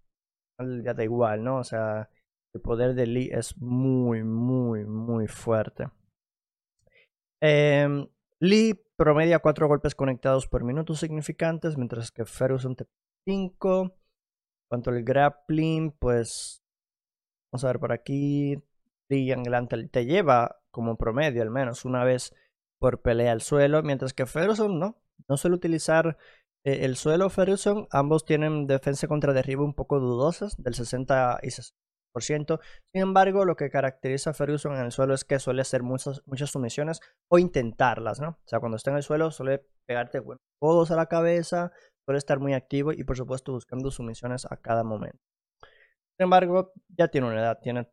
ya 0.83 0.93
da 0.93 1.03
igual, 1.03 1.43
¿no? 1.43 1.57
O 1.57 1.63
sea, 1.63 2.09
el 2.53 2.61
poder 2.61 2.93
de 2.93 3.07
Lee 3.07 3.29
es 3.31 3.57
muy, 3.57 4.23
muy, 4.23 4.85
muy 4.85 5.27
fuerte. 5.27 5.89
Eh, 7.41 8.07
Lee 8.39 8.79
promedia 8.97 9.39
4 9.39 9.67
golpes 9.67 9.95
conectados 9.95 10.47
por 10.47 10.63
minuto 10.63 10.95
significantes, 10.95 11.77
mientras 11.77 12.11
que 12.11 12.25
Ferguson 12.25 12.75
te 12.75 12.85
5. 13.27 13.95
Cuanto 14.69 14.89
al 14.89 15.03
grappling, 15.03 15.91
pues 15.91 16.61
vamos 17.51 17.63
a 17.63 17.67
ver 17.67 17.79
por 17.79 17.91
aquí. 17.91 18.61
Yang 19.09 19.89
te 19.91 20.05
lleva 20.05 20.61
como 20.71 20.97
promedio 20.97 21.41
al 21.41 21.51
menos 21.51 21.85
una 21.85 22.03
vez 22.03 22.33
por 22.79 23.01
pelea 23.01 23.31
al 23.31 23.41
suelo, 23.41 23.81
mientras 23.83 24.13
que 24.13 24.25
Ferguson 24.25 24.79
no, 24.79 25.01
no 25.27 25.37
suele 25.37 25.55
utilizar 25.55 26.17
eh, 26.65 26.85
el 26.85 26.97
suelo 26.97 27.29
Ferguson, 27.29 27.87
ambos 27.91 28.25
tienen 28.25 28.67
defensa 28.67 29.07
contra 29.07 29.33
derribo 29.33 29.63
un 29.63 29.73
poco 29.73 29.99
dudosas, 29.99 30.61
del 30.61 30.73
60 30.73 31.39
y 31.43 31.47
60%. 31.47 32.59
Sin 32.93 33.01
embargo, 33.01 33.45
lo 33.45 33.55
que 33.55 33.69
caracteriza 33.69 34.31
a 34.31 34.33
Ferguson 34.33 34.73
en 34.75 34.85
el 34.85 34.91
suelo 34.91 35.13
es 35.13 35.25
que 35.25 35.37
suele 35.39 35.61
hacer 35.61 35.83
muchas, 35.83 36.23
muchas 36.25 36.49
sumisiones 36.49 37.01
o 37.29 37.39
intentarlas, 37.39 38.19
¿no? 38.19 38.29
O 38.29 38.47
sea, 38.47 38.59
cuando 38.59 38.77
está 38.77 38.91
en 38.91 38.97
el 38.97 39.03
suelo 39.03 39.31
suele 39.31 39.65
pegarte 39.85 40.21
codos 40.59 40.91
a 40.91 40.95
la 40.95 41.05
cabeza, 41.05 41.71
suele 42.05 42.17
estar 42.17 42.39
muy 42.39 42.53
activo 42.53 42.93
y 42.93 43.03
por 43.03 43.17
supuesto 43.17 43.51
buscando 43.51 43.91
sumisiones 43.91 44.45
a 44.49 44.57
cada 44.57 44.83
momento. 44.83 45.19
Sin 46.17 46.23
embargo, 46.23 46.71
ya 46.87 47.09
tiene 47.09 47.27
una 47.27 47.39
edad, 47.41 47.59
tiene 47.61 47.89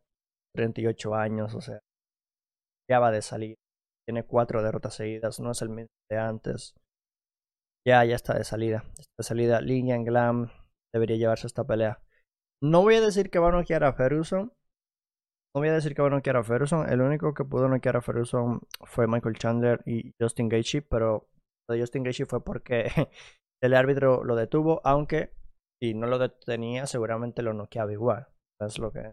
38 0.55 1.15
años, 1.15 1.55
o 1.55 1.61
sea, 1.61 1.79
ya 2.89 2.99
va 2.99 3.11
de 3.11 3.21
salir. 3.21 3.55
Tiene 4.07 4.25
cuatro 4.25 4.61
derrotas 4.61 4.95
seguidas, 4.95 5.39
no 5.39 5.51
es 5.51 5.61
el 5.61 5.69
mismo 5.69 5.89
de 6.11 6.17
antes. 6.17 6.75
Ya, 7.85 8.03
ya 8.05 8.15
está 8.15 8.37
de 8.37 8.43
salida. 8.43 8.83
Está 8.97 9.13
de 9.17 9.23
salida. 9.23 9.59
Glam 9.61 10.49
debería 10.93 11.17
llevarse 11.17 11.47
esta 11.47 11.65
pelea. 11.65 12.01
No 12.61 12.81
voy 12.81 12.95
a 12.95 13.01
decir 13.01 13.29
que 13.29 13.39
va 13.39 13.49
a 13.49 13.51
noquear 13.51 13.83
a 13.83 13.93
Ferguson. 13.93 14.53
No 15.55 15.61
voy 15.61 15.69
a 15.69 15.73
decir 15.73 15.93
que 15.93 16.01
va 16.01 16.07
a 16.07 16.11
noquear 16.11 16.37
a 16.37 16.43
Ferguson. 16.43 16.89
El 16.89 17.01
único 17.01 17.33
que 17.33 17.45
pudo 17.45 17.67
noquear 17.67 17.97
a 17.97 18.01
Ferguson 18.01 18.61
fue 18.81 19.07
Michael 19.07 19.37
Chandler 19.37 19.81
y 19.85 20.13
Justin 20.19 20.49
Gaethje, 20.49 20.81
pero 20.81 21.27
de 21.69 21.79
Justin 21.79 22.03
Gaethje 22.03 22.25
fue 22.25 22.43
porque 22.43 22.89
el 23.61 23.73
árbitro 23.73 24.23
lo 24.23 24.35
detuvo, 24.35 24.81
aunque 24.83 25.31
si 25.81 25.93
no 25.93 26.07
lo 26.07 26.17
detenía 26.19 26.87
seguramente 26.87 27.41
lo 27.41 27.53
noqueaba 27.53 27.91
igual. 27.91 28.27
Es 28.61 28.79
lo 28.79 28.91
que 28.91 29.11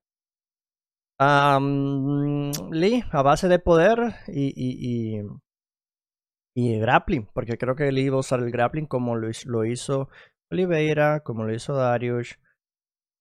Lee, 1.21 3.05
a 3.13 3.23
base 3.23 3.49
de 3.49 3.59
poder 3.59 4.15
y, 4.27 4.55
y, 4.57 5.21
y 6.57 6.79
grappling, 6.79 7.27
porque 7.35 7.59
creo 7.59 7.77
que 7.77 7.89
él 7.89 7.99
iba 7.99 8.17
a 8.17 8.21
usar 8.21 8.41
el 8.41 8.51
grappling 8.51 8.87
como 8.87 9.17
lo, 9.17 9.29
lo 9.45 9.65
hizo 9.67 10.09
Oliveira, 10.51 11.21
como 11.21 11.45
lo 11.45 11.55
hizo 11.55 11.75
Darius 11.75 12.39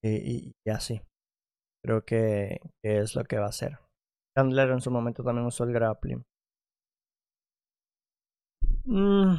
y, 0.02 0.54
y, 0.66 0.70
así. 0.70 1.02
Creo 1.84 2.04
que, 2.06 2.60
es 2.84 3.16
lo 3.16 3.26
que 3.26 3.38
va 3.38 3.48
a 3.48 3.50
hacer. 3.50 3.80
Chandler 4.38 4.70
en 4.70 4.82
su 4.82 4.92
momento 4.92 5.24
también 5.24 5.48
usó 5.48 5.66
el 5.66 5.74
grappling. 5.74 6.24
Mm, 8.86 9.36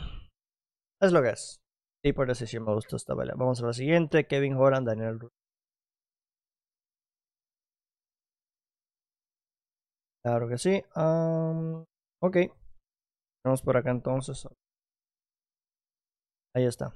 es 1.00 1.12
lo 1.12 1.22
que 1.22 1.30
es. 1.30 1.60
Y 2.04 2.12
por 2.12 2.28
decisión 2.28 2.64
me 2.64 2.74
gustó 2.74 2.96
esta 2.96 3.16
pelea. 3.16 3.34
Vamos 3.36 3.62
a 3.62 3.66
la 3.66 3.72
siguiente. 3.72 4.26
Kevin 4.26 4.54
Holland, 4.54 4.86
Daniel 4.86 5.18
Claro 10.22 10.48
que 10.48 10.58
sí. 10.58 10.82
ok. 12.22 12.36
Vamos 13.44 13.62
por 13.62 13.76
acá 13.76 13.90
entonces. 13.90 14.46
Ahí 16.54 16.64
está. 16.64 16.92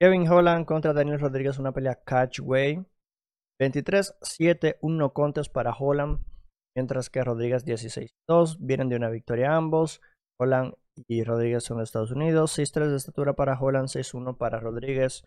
Kevin 0.00 0.28
Holland 0.28 0.66
contra 0.66 0.92
Daniel 0.92 1.20
Rodríguez, 1.20 1.58
una 1.58 1.72
pelea 1.72 2.02
catchway. 2.04 2.84
23-7, 3.60 4.78
1 4.80 5.12
contes 5.12 5.48
para 5.48 5.72
Holland, 5.72 6.18
mientras 6.76 7.08
que 7.08 7.22
Rodríguez 7.22 7.64
16-2. 7.64 8.56
Vienen 8.58 8.88
de 8.88 8.96
una 8.96 9.08
victoria 9.08 9.54
ambos. 9.54 10.02
Holland 10.38 10.74
y 11.08 11.24
Rodríguez 11.24 11.64
son 11.64 11.78
de 11.78 11.84
Estados 11.84 12.10
Unidos. 12.10 12.58
6-3 12.58 12.90
de 12.90 12.96
estatura 12.96 13.34
para 13.34 13.58
Holland, 13.58 13.88
6-1 13.88 14.36
para 14.36 14.60
Rodríguez. 14.60 15.24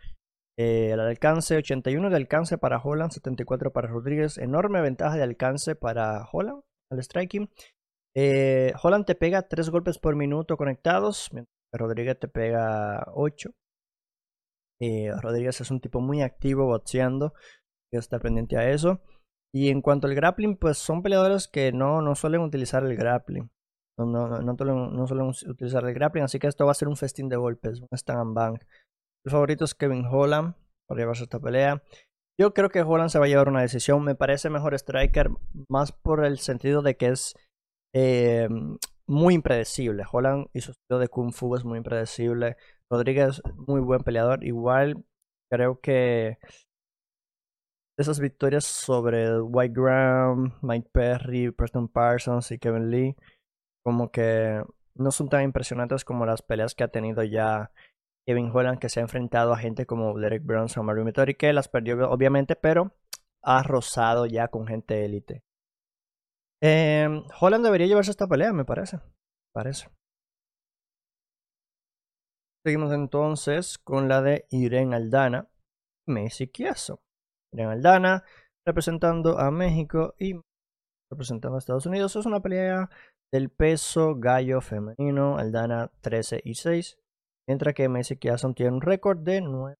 Eh, 0.57 0.91
el 0.91 0.99
alcance, 0.99 1.55
81 1.55 2.09
de 2.09 2.15
alcance 2.15 2.57
para 2.57 2.77
Holland, 2.77 3.11
74 3.11 3.71
para 3.71 3.87
Rodríguez. 3.87 4.37
Enorme 4.37 4.81
ventaja 4.81 5.15
de 5.15 5.23
alcance 5.23 5.75
para 5.75 6.27
Holland 6.31 6.61
al 6.91 7.03
striking. 7.03 7.49
Eh, 8.15 8.73
Holland 8.81 9.05
te 9.05 9.15
pega 9.15 9.47
3 9.47 9.69
golpes 9.69 9.99
por 9.99 10.15
minuto 10.15 10.57
conectados, 10.57 11.29
mientras 11.33 11.53
que 11.71 11.77
Rodríguez 11.77 12.19
te 12.19 12.27
pega 12.27 13.05
8. 13.13 13.51
Eh, 14.81 15.11
Rodríguez 15.21 15.61
es 15.61 15.71
un 15.71 15.81
tipo 15.81 15.99
muy 16.01 16.21
activo 16.21 16.65
boxeando, 16.65 17.33
que 17.91 17.97
está 17.97 18.19
pendiente 18.19 18.57
a 18.57 18.69
eso. 18.69 19.01
Y 19.53 19.69
en 19.69 19.81
cuanto 19.81 20.07
al 20.07 20.15
grappling, 20.15 20.57
pues 20.57 20.77
son 20.77 21.01
peleadores 21.01 21.47
que 21.47 21.71
no, 21.71 22.01
no 22.01 22.15
suelen 22.15 22.41
utilizar 22.41 22.83
el 22.83 22.95
grappling. 22.95 23.49
No, 23.97 24.05
no, 24.05 24.27
no, 24.27 25.07
suelen 25.07 25.27
utilizar 25.27 25.85
el 25.85 25.93
grappling, 25.93 26.25
así 26.25 26.39
que 26.39 26.47
esto 26.47 26.65
va 26.65 26.71
a 26.71 26.75
ser 26.75 26.89
un 26.89 26.97
festín 26.97 27.29
de 27.29 27.37
golpes, 27.37 27.79
un 27.79 27.87
stand 27.93 28.19
and 28.19 28.35
bang. 28.35 28.59
El 29.23 29.31
favorito 29.31 29.63
es 29.63 29.73
Kevin 29.73 30.05
Holland 30.05 30.55
para 30.87 30.99
llevarse 30.99 31.23
esta 31.23 31.39
pelea. 31.39 31.81
Yo 32.39 32.53
creo 32.53 32.69
que 32.69 32.81
Holland 32.81 33.09
se 33.09 33.19
va 33.19 33.25
a 33.25 33.27
llevar 33.27 33.47
una 33.47 33.61
decisión. 33.61 34.03
Me 34.03 34.15
parece 34.15 34.49
mejor 34.49 34.73
striker, 34.75 35.29
más 35.69 35.91
por 35.91 36.25
el 36.25 36.39
sentido 36.39 36.81
de 36.81 36.97
que 36.97 37.07
es 37.07 37.33
eh, 37.93 38.49
muy 39.07 39.35
impredecible. 39.35 40.03
Holland 40.11 40.47
y 40.53 40.61
su 40.61 40.71
estilo 40.71 40.99
de 40.99 41.07
Kung 41.07 41.33
Fu 41.33 41.55
es 41.55 41.63
muy 41.63 41.77
impredecible. 41.77 42.57
Rodríguez, 42.89 43.41
muy 43.55 43.79
buen 43.81 44.03
peleador. 44.03 44.43
Igual 44.43 45.05
creo 45.49 45.79
que 45.79 46.37
esas 47.97 48.19
victorias 48.19 48.65
sobre 48.65 49.39
White 49.41 49.73
Graham, 49.75 50.57
Mike 50.61 50.89
Perry, 50.91 51.51
Preston 51.51 51.87
Parsons 51.87 52.51
y 52.51 52.59
Kevin 52.59 52.91
Lee, 52.91 53.15
como 53.83 54.11
que 54.11 54.61
no 54.95 55.11
son 55.11 55.29
tan 55.29 55.43
impresionantes 55.43 56.03
como 56.03 56.25
las 56.25 56.41
peleas 56.41 56.75
que 56.75 56.83
ha 56.83 56.89
tenido 56.89 57.23
ya 57.23 57.71
Kevin 58.27 58.51
Holland, 58.53 58.79
que 58.79 58.89
se 58.89 58.99
ha 58.99 59.03
enfrentado 59.03 59.53
a 59.53 59.57
gente 59.57 59.85
como 59.85 60.17
Derek 60.17 60.43
Bronson, 60.43 60.85
Mario 60.85 61.05
Mittori, 61.05 61.35
que 61.35 61.53
las 61.53 61.67
perdió 61.69 62.09
obviamente, 62.09 62.55
pero 62.55 62.91
ha 63.43 63.61
rozado 63.63 64.25
ya 64.25 64.47
con 64.47 64.65
gente 64.67 65.05
élite. 65.05 65.43
Eh, 66.61 67.07
Holland 67.39 67.63
debería 67.63 67.87
llevarse 67.87 68.11
esta 68.11 68.27
pelea, 68.27 68.51
me 68.53 68.65
parece. 68.65 68.99
Parece. 69.53 69.89
Seguimos 72.65 72.91
entonces 72.93 73.77
con 73.77 74.09
la 74.09 74.23
de 74.23 74.47
Irene 74.49 74.95
Aldana, 74.95 75.47
Messi 76.07 76.47
Chiasso. 76.47 76.99
Irene 77.53 77.73
Aldana 77.73 78.23
representando 78.65 79.37
a 79.37 79.51
México 79.51 80.15
y 80.17 80.33
representando 81.11 81.57
a 81.57 81.59
Estados 81.59 81.85
Unidos. 81.85 82.15
Es 82.15 82.25
una 82.25 82.39
pelea 82.39 82.89
del 83.31 83.49
peso 83.51 84.15
gallo 84.15 84.61
femenino. 84.61 85.37
Aldana 85.37 85.91
13 86.01 86.41
y 86.43 86.55
6. 86.55 86.97
Mientras 87.47 87.73
que 87.73 87.89
Messi 87.89 88.17
Chiasso 88.17 88.53
tiene 88.53 88.73
un 88.73 88.81
récord 88.81 89.19
de 89.19 89.41
9. 89.41 89.75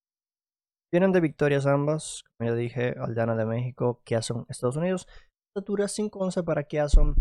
Tienen 0.92 1.12
de 1.12 1.20
victorias 1.20 1.66
ambas. 1.66 2.24
Como 2.38 2.50
ya 2.50 2.56
dije, 2.56 2.96
Aldana 2.98 3.36
de 3.36 3.46
México, 3.46 4.02
Chiasso 4.06 4.46
Estados 4.50 4.78
Unidos. 4.78 5.08
Estatura 5.56 5.86
5'11 5.86 6.44
para 6.44 6.64
Kiason, 6.64 7.16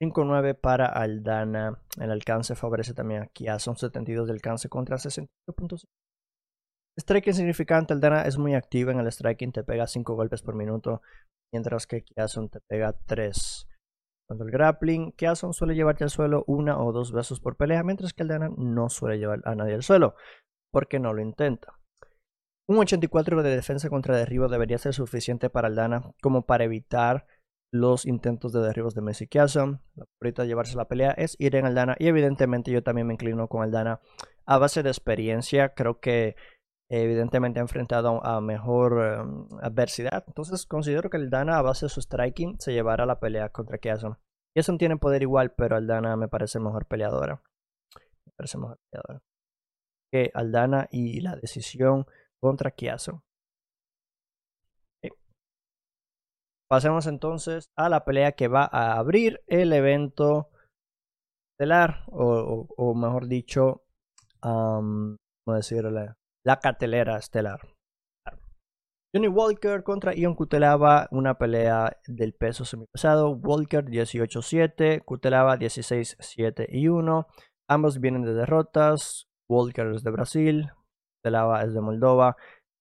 5'9 0.00 0.54
para 0.54 0.86
Aldana. 0.86 1.82
El 2.00 2.12
alcance 2.12 2.54
favorece 2.54 2.94
también 2.94 3.22
a 3.22 3.26
Kiason, 3.26 3.76
72 3.76 4.28
de 4.28 4.34
alcance 4.34 4.68
contra 4.68 4.98
62.5. 4.98 5.82
Striking 6.96 7.34
significante, 7.34 7.92
Aldana 7.92 8.22
es 8.22 8.38
muy 8.38 8.54
activa 8.54 8.92
en 8.92 9.00
el 9.00 9.10
striking, 9.10 9.50
te 9.50 9.64
pega 9.64 9.88
5 9.88 10.14
golpes 10.14 10.42
por 10.42 10.54
minuto, 10.54 11.02
mientras 11.52 11.88
que 11.88 12.02
Kiason 12.04 12.48
te 12.50 12.60
pega 12.68 12.92
3. 12.92 13.66
Cuando 14.28 14.44
el 14.44 14.50
grappling, 14.50 15.12
Kiason 15.12 15.52
suele 15.52 15.74
llevarte 15.74 16.04
al 16.04 16.10
suelo 16.10 16.44
una 16.46 16.78
o 16.78 16.92
dos 16.92 17.12
veces 17.12 17.38
por 17.38 17.56
pelea, 17.56 17.84
mientras 17.84 18.12
que 18.12 18.22
Aldana 18.22 18.50
no 18.56 18.88
suele 18.88 19.18
llevar 19.18 19.40
a 19.44 19.54
nadie 19.54 19.74
al 19.74 19.82
suelo, 19.82 20.16
porque 20.72 20.98
no 20.98 21.12
lo 21.12 21.22
intenta. 21.22 21.78
Un 22.68 22.78
84 22.78 23.44
de 23.44 23.54
defensa 23.54 23.88
contra 23.88 24.16
derribo 24.16 24.48
debería 24.48 24.78
ser 24.78 24.92
suficiente 24.92 25.48
para 25.48 25.68
Aldana 25.68 26.12
como 26.20 26.46
para 26.46 26.64
evitar 26.64 27.26
los 27.70 28.06
intentos 28.06 28.52
de 28.52 28.60
derribos 28.60 28.94
de 28.94 29.02
Messi 29.02 29.28
Kiason. 29.28 29.80
La 29.94 30.06
favorita 30.06 30.42
de 30.42 30.48
llevarse 30.48 30.76
la 30.76 30.88
pelea 30.88 31.12
es 31.12 31.36
Irene 31.38 31.68
Aldana 31.68 31.94
y 31.98 32.08
evidentemente 32.08 32.72
yo 32.72 32.82
también 32.82 33.06
me 33.06 33.14
inclino 33.14 33.46
con 33.46 33.62
Aldana 33.62 34.00
a 34.44 34.58
base 34.58 34.82
de 34.82 34.90
experiencia. 34.90 35.74
Creo 35.74 36.00
que 36.00 36.34
evidentemente 36.88 37.58
ha 37.58 37.62
enfrentado 37.62 38.24
a 38.24 38.40
mejor 38.40 39.04
em, 39.04 39.48
adversidad. 39.60 40.24
Entonces 40.26 40.66
considero 40.66 41.10
que 41.10 41.16
Aldana 41.16 41.58
a 41.58 41.62
base 41.62 41.86
de 41.86 41.90
su 41.90 42.00
striking 42.00 42.58
se 42.60 42.72
llevará 42.72 43.06
la 43.06 43.20
pelea 43.20 43.50
contra 43.50 43.78
Kiason. 43.78 44.18
Kiason 44.54 44.78
tiene 44.78 44.96
poder 44.96 45.22
igual, 45.22 45.52
pero 45.52 45.76
Aldana 45.76 46.16
me 46.16 46.28
parece 46.28 46.60
mejor 46.60 46.86
peleadora. 46.86 47.42
Me 48.26 48.32
parece 48.36 48.58
mejor 48.58 48.78
peleadora. 48.90 49.22
Que 50.12 50.30
Aldana 50.34 50.88
y 50.90 51.20
la 51.20 51.36
decisión 51.36 52.06
contra 52.40 52.70
Kiason. 52.70 53.22
Pasemos 56.68 57.06
entonces 57.06 57.70
a 57.76 57.88
la 57.88 58.04
pelea 58.04 58.32
que 58.32 58.48
va 58.48 58.68
a 58.70 58.98
abrir 58.98 59.40
el 59.46 59.72
evento 59.72 60.50
estelar, 61.52 62.04
o, 62.08 62.94
mejor 62.94 63.28
dicho, 63.28 63.84
um, 64.42 65.16
¿cómo 65.44 65.56
decirle? 65.56 66.14
La 66.46 66.60
cartelera 66.60 67.16
estelar. 67.16 67.58
Johnny 69.12 69.26
Walker 69.26 69.82
contra 69.82 70.14
Ion 70.14 70.36
Kutelava, 70.36 71.08
una 71.10 71.38
pelea 71.38 71.98
del 72.06 72.34
peso 72.34 72.64
semipesado. 72.64 73.30
Walker 73.30 73.84
18-7, 73.84 75.04
Kutelava 75.04 75.56
16-7 75.56 76.68
y 76.68 76.86
1. 76.86 77.26
Ambos 77.68 77.98
vienen 77.98 78.22
de 78.22 78.32
derrotas. 78.32 79.28
Walker 79.48 79.88
es 79.88 80.04
de 80.04 80.10
Brasil, 80.12 80.70
Kutelava 81.16 81.64
es 81.64 81.74
de 81.74 81.80
Moldova. 81.80 82.36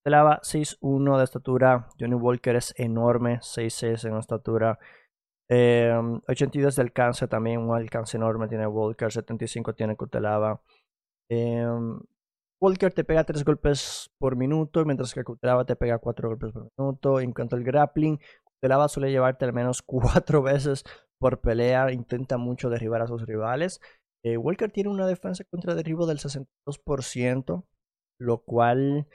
Lava 0.05 0.41
6'1 0.43 1.17
de 1.17 1.23
estatura. 1.23 1.87
Johnny 1.99 2.13
Walker 2.13 2.55
es 2.57 2.71
enorme, 2.77 3.39
6'6 3.39 4.07
en 4.07 4.17
estatura. 4.17 4.77
82 5.49 6.55
em, 6.55 6.75
de 6.75 6.81
alcance 6.83 7.27
también, 7.27 7.61
un 7.61 7.75
alcance 7.75 8.15
enorme 8.15 8.47
tiene 8.47 8.67
Walker. 8.67 9.11
75 9.11 9.73
tiene 9.73 9.95
Cutelava. 9.95 10.61
Eh, 11.29 11.65
Walker 12.61 12.93
te 12.93 13.03
pega 13.03 13.23
3 13.23 13.43
golpes 13.43 14.09
por 14.17 14.35
minuto, 14.35 14.85
mientras 14.85 15.13
que 15.13 15.23
Kutelava 15.23 15.65
te 15.65 15.75
pega 15.75 15.99
4 15.99 16.29
golpes 16.29 16.51
por 16.51 16.69
minuto. 16.77 17.19
En 17.19 17.33
cuanto 17.33 17.55
al 17.55 17.63
grappling, 17.63 18.19
Kutelava 18.43 18.87
suele 18.87 19.11
llevarte 19.11 19.45
al 19.45 19.53
menos 19.53 19.81
4 19.85 20.41
veces 20.41 20.83
por 21.19 21.41
pelea, 21.41 21.91
intenta 21.91 22.37
mucho 22.37 22.69
derribar 22.69 23.01
a 23.01 23.07
sus 23.07 23.25
rivales. 23.25 23.79
Eh, 24.23 24.37
Walker 24.37 24.71
tiene 24.71 24.89
una 24.89 25.07
defensa 25.07 25.43
contra 25.45 25.75
derribo 25.75 26.07
del 26.07 26.19
62%, 26.19 27.65
lo 28.19 28.39
cual 28.43 29.07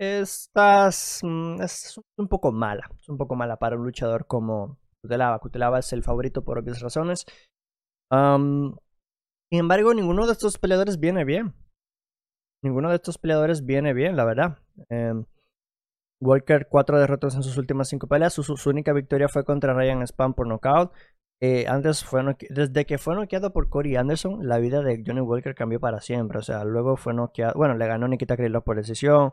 estás, 0.00 1.20
mm, 1.22 1.60
es 1.62 2.00
un 2.16 2.28
poco 2.28 2.52
mala. 2.52 2.88
Es 3.00 3.08
un 3.08 3.18
poco 3.18 3.34
mala 3.36 3.58
para 3.58 3.76
un 3.76 3.84
luchador 3.84 4.26
como 4.26 4.78
Kutelava. 5.02 5.38
Kutelava 5.40 5.78
es 5.80 5.92
el 5.92 6.02
favorito 6.02 6.44
por 6.44 6.58
obvias 6.58 6.80
razones. 6.80 7.26
sin 9.50 9.60
embargo, 9.60 9.94
ninguno 9.94 10.26
de 10.26 10.32
estos 10.32 10.58
peleadores 10.58 10.98
viene 11.00 11.24
bien. 11.24 11.54
Ninguno 12.62 12.90
de 12.90 12.96
estos 12.96 13.18
peleadores 13.18 13.64
viene 13.64 13.92
bien, 13.92 14.16
la 14.16 14.24
verdad. 14.24 14.58
Em, 14.88 15.24
Walker, 16.20 16.66
cuatro 16.68 16.98
derrotas 16.98 17.34
en 17.36 17.42
sus 17.42 17.56
últimas 17.56 17.88
cinco 17.88 18.08
peleas. 18.08 18.34
Su, 18.34 18.56
única 18.68 18.92
victoria 18.92 19.28
fue 19.28 19.44
contra 19.44 19.74
Ryan 19.74 20.02
Spam 20.02 20.34
por 20.34 20.46
knockout. 20.46 20.92
Eh, 21.40 21.66
antes 21.68 22.04
fue 22.04 22.22
desde 22.50 22.84
que 22.84 22.98
fue 22.98 23.14
noqueado 23.14 23.52
por 23.52 23.68
Corey 23.68 23.94
Anderson, 23.94 24.48
la 24.48 24.58
vida 24.58 24.82
de 24.82 25.04
Johnny 25.06 25.20
Walker 25.20 25.54
cambió 25.54 25.78
para 25.78 26.00
siempre. 26.00 26.38
O 26.38 26.42
sea, 26.42 26.64
luego 26.64 26.96
fue 26.96 27.14
noqueado. 27.14 27.54
Bueno, 27.56 27.76
le 27.76 27.86
ganó 27.86 28.08
Nikita 28.08 28.36
Krylov 28.36 28.64
por 28.64 28.76
decisión. 28.76 29.32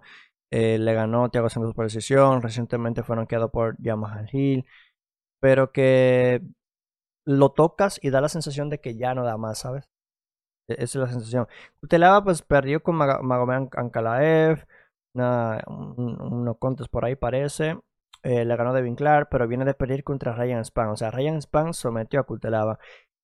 Eh, 0.52 0.78
le 0.78 0.94
ganó 0.94 1.30
Thiago 1.30 1.50
Santos 1.50 1.74
por 1.74 1.86
decisión. 1.86 2.42
Recientemente 2.42 3.04
fue 3.04 3.16
noqueado 3.16 3.52
por 3.52 3.76
Yamaha 3.82 4.26
Hill. 4.32 4.66
Pero 5.40 5.72
que 5.72 6.42
lo 7.26 7.52
tocas 7.52 8.00
y 8.04 8.10
da 8.12 8.22
la 8.22 8.30
sensación 8.30 8.70
de 8.70 8.80
que 8.80 8.96
ya 8.98 9.16
no 9.16 9.24
da 9.26 9.38
más, 9.38 9.60
¿sabes? 9.60 9.90
E, 10.68 10.74
esa 10.84 10.84
es 10.84 10.96
la 10.96 11.08
sensación. 11.08 11.48
Kutelava 11.80 12.24
pues 12.24 12.42
perdió 12.42 12.82
con 12.84 12.96
Magomed 12.96 13.70
Ankalaev. 13.76 14.66
unos 15.14 16.58
contes 16.58 16.88
por 16.88 17.06
ahí 17.06 17.16
parece. 17.16 17.78
Eh, 18.24 18.44
le 18.44 18.56
ganó 18.56 18.74
Devin 18.74 18.96
Clark, 18.96 19.28
pero 19.30 19.48
viene 19.48 19.66
de 19.66 19.76
perder 19.76 20.04
contra 20.04 20.34
Ryan 20.34 20.66
Span. 20.66 20.90
O 20.90 20.96
sea, 20.98 21.12
Ryan 21.12 21.42
Span 21.42 21.74
sometió 21.74 22.20
a 22.20 22.24
Kutelava. 22.24 22.80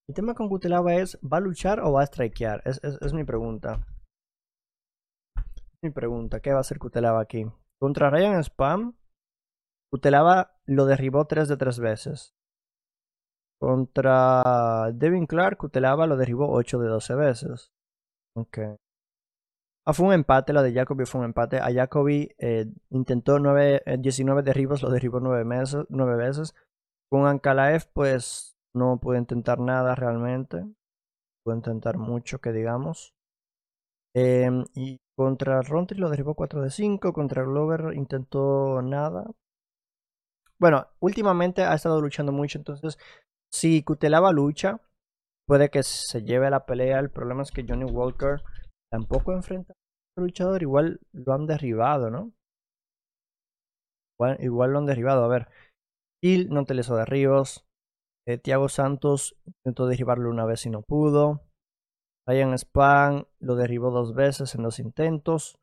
El 0.07 0.15
tema 0.15 0.35
con 0.35 0.49
Kutelava 0.49 0.93
es, 0.95 1.17
¿va 1.21 1.37
a 1.37 1.39
luchar 1.39 1.79
o 1.79 1.93
va 1.93 2.03
a 2.03 2.05
strikear? 2.05 2.61
Es, 2.65 3.13
mi 3.13 3.23
pregunta. 3.23 3.85
Mi 5.81 5.89
pregunta, 5.89 6.39
¿qué 6.39 6.51
va 6.51 6.57
a 6.57 6.61
hacer 6.61 6.77
Kutelava 6.77 7.19
aquí? 7.21 7.45
Contra 7.79 8.11
Ryan 8.11 8.43
Spam, 8.43 8.95
Kutelava 9.91 10.51
lo 10.65 10.85
derribó 10.85 11.25
3 11.25 11.47
de 11.47 11.57
3 11.57 11.79
veces. 11.79 12.35
Contra 13.61 14.91
Devin 14.91 15.27
Clark, 15.27 15.57
Kutelava 15.59 16.07
lo 16.07 16.17
derribó 16.17 16.51
8 16.51 16.79
de 16.79 16.87
12 16.87 17.13
veces. 17.15 17.71
Ok. 18.35 18.57
Ah, 19.85 19.93
fue 19.93 20.07
un 20.07 20.13
empate, 20.13 20.51
lo 20.51 20.63
de 20.63 20.73
Jacoby 20.73 21.05
fue 21.05 21.19
un 21.21 21.25
empate. 21.25 21.57
A 21.59 21.71
Jacoby 21.71 22.33
eh, 22.39 22.65
intentó 22.89 23.37
9, 23.37 23.83
19 23.99 24.41
eh, 24.41 24.43
derribos, 24.43 24.81
lo 24.81 24.89
derribó 24.89 25.19
9, 25.19 25.45
meses, 25.45 25.85
9 25.89 26.15
veces. 26.15 26.55
Con 27.09 27.27
Ankalaev, 27.27 27.85
pues 27.93 28.57
no 28.73 28.99
pudo 28.99 29.17
intentar 29.17 29.59
nada 29.59 29.93
realmente. 29.93 30.65
Pudo 31.43 31.55
intentar 31.55 31.97
mucho, 31.99 32.39
que 32.41 32.51
digamos. 32.53 33.13
Em, 34.15 34.65
y 34.73 34.99
contra 35.15 35.61
Rontri 35.61 35.99
lo 35.99 36.09
derribó 36.09 36.33
4 36.33 36.63
de 36.63 36.71
5. 36.71 37.13
Contra 37.13 37.43
Glover 37.43 37.93
intentó 37.95 38.81
nada. 38.81 39.27
Bueno, 40.59 40.87
últimamente 40.99 41.63
ha 41.63 41.73
estado 41.75 42.01
luchando 42.01 42.31
mucho, 42.31 42.57
entonces 42.59 42.97
si 43.51 43.83
Kutelava 43.83 44.31
lucha, 44.31 44.81
puede 45.47 45.69
que 45.69 45.83
se 45.83 46.23
lleve 46.23 46.49
la 46.49 46.65
pelea. 46.65 46.99
El 46.99 47.11
problema 47.11 47.43
es 47.43 47.51
que 47.51 47.65
Johnny 47.67 47.85
Walker 47.85 48.41
tampoco 48.91 49.33
enfrenta 49.33 49.73
a 50.17 50.21
luchador, 50.21 50.61
igual 50.61 50.99
lo 51.13 51.33
han 51.33 51.47
derribado, 51.47 52.09
¿no? 52.09 52.33
Igual, 54.39 54.71
lo 54.71 54.79
han 54.79 54.85
derribado. 54.85 55.23
A 55.23 55.27
ver, 55.27 55.47
Hill 56.21 56.49
no 56.49 56.65
te 56.65 56.73
les 56.73 56.87
derribos. 56.87 57.65
Eh, 58.27 58.37
Thiago 58.37 58.69
Santos 58.69 59.35
intentó 59.45 59.87
derribarlo 59.87 60.29
una 60.29 60.45
vez 60.45 60.65
y 60.65 60.69
no 60.69 60.83
pudo. 60.83 61.41
Ryan 62.27 62.53
Span 62.57 63.27
lo 63.39 63.55
derribó 63.55 63.89
dos 63.89 64.13
veces 64.13 64.53
en 64.55 64.63
dos 64.63 64.79
intentos. 64.79 65.57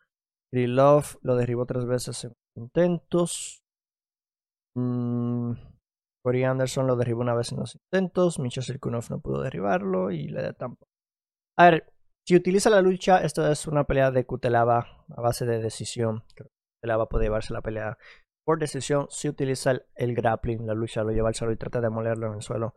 Krylov 0.53 1.19
lo 1.23 1.37
derribó 1.37 1.67
tres 1.67 1.87
veces 1.87 2.25
en 2.25 2.33
intentos. 2.57 3.63
Mm, 4.75 5.53
Corey 6.29 6.45
Anderson 6.45 6.87
lo 6.87 6.97
derribó 6.97 7.23
una 7.23 7.35
vez 7.35 7.53
en 7.53 7.59
dos 7.61 7.75
intentos. 7.75 8.39
Micho 8.39 8.61
Sirkunov 8.61 9.05
no 9.09 9.19
pudo 9.19 9.41
derribarlo 9.41 10.11
y 10.11 10.29
le 10.29 10.43
da 10.43 10.53
tampoco. 10.53 10.91
A 11.57 11.71
ver, 11.71 11.91
si 12.27 12.37
utiliza 12.37 12.69
la 12.69 12.83
lucha, 12.83 13.23
esto 13.23 13.51
es 13.51 13.67
una 13.67 13.85
pelea 13.85 14.11
de 14.11 14.27
Kutelava 14.27 15.07
a 15.09 15.21
base 15.23 15.47
de 15.47 15.59
decisión. 15.59 16.25
Kutelava 16.83 17.09
puede 17.09 17.25
llevarse 17.25 17.55
la 17.55 17.63
pelea 17.63 17.97
por 18.45 18.59
decisión 18.59 19.07
si 19.09 19.31
utiliza 19.31 19.73
el, 19.95 20.15
grappling, 20.15 20.67
la 20.67 20.75
lucha, 20.75 21.03
lo 21.03 21.13
lleva 21.13 21.29
al 21.29 21.35
suelo 21.35 21.55
y 21.55 21.57
trata 21.57 21.81
de 21.81 21.89
molerlo 21.89 22.27
en 22.27 22.35
el 22.35 22.43
suelo. 22.43 22.75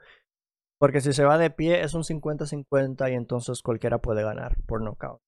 Porque 0.79 1.01
si 1.01 1.11
se 1.11 1.25
va 1.25 1.37
de 1.37 1.49
pie 1.49 1.81
es 1.81 1.93
un 1.93 2.03
50-50 2.03 3.11
y 3.11 3.15
entonces 3.15 3.61
cualquiera 3.61 3.97
puede 3.97 4.23
ganar 4.23 4.55
por 4.65 4.81
knockout. 4.81 5.19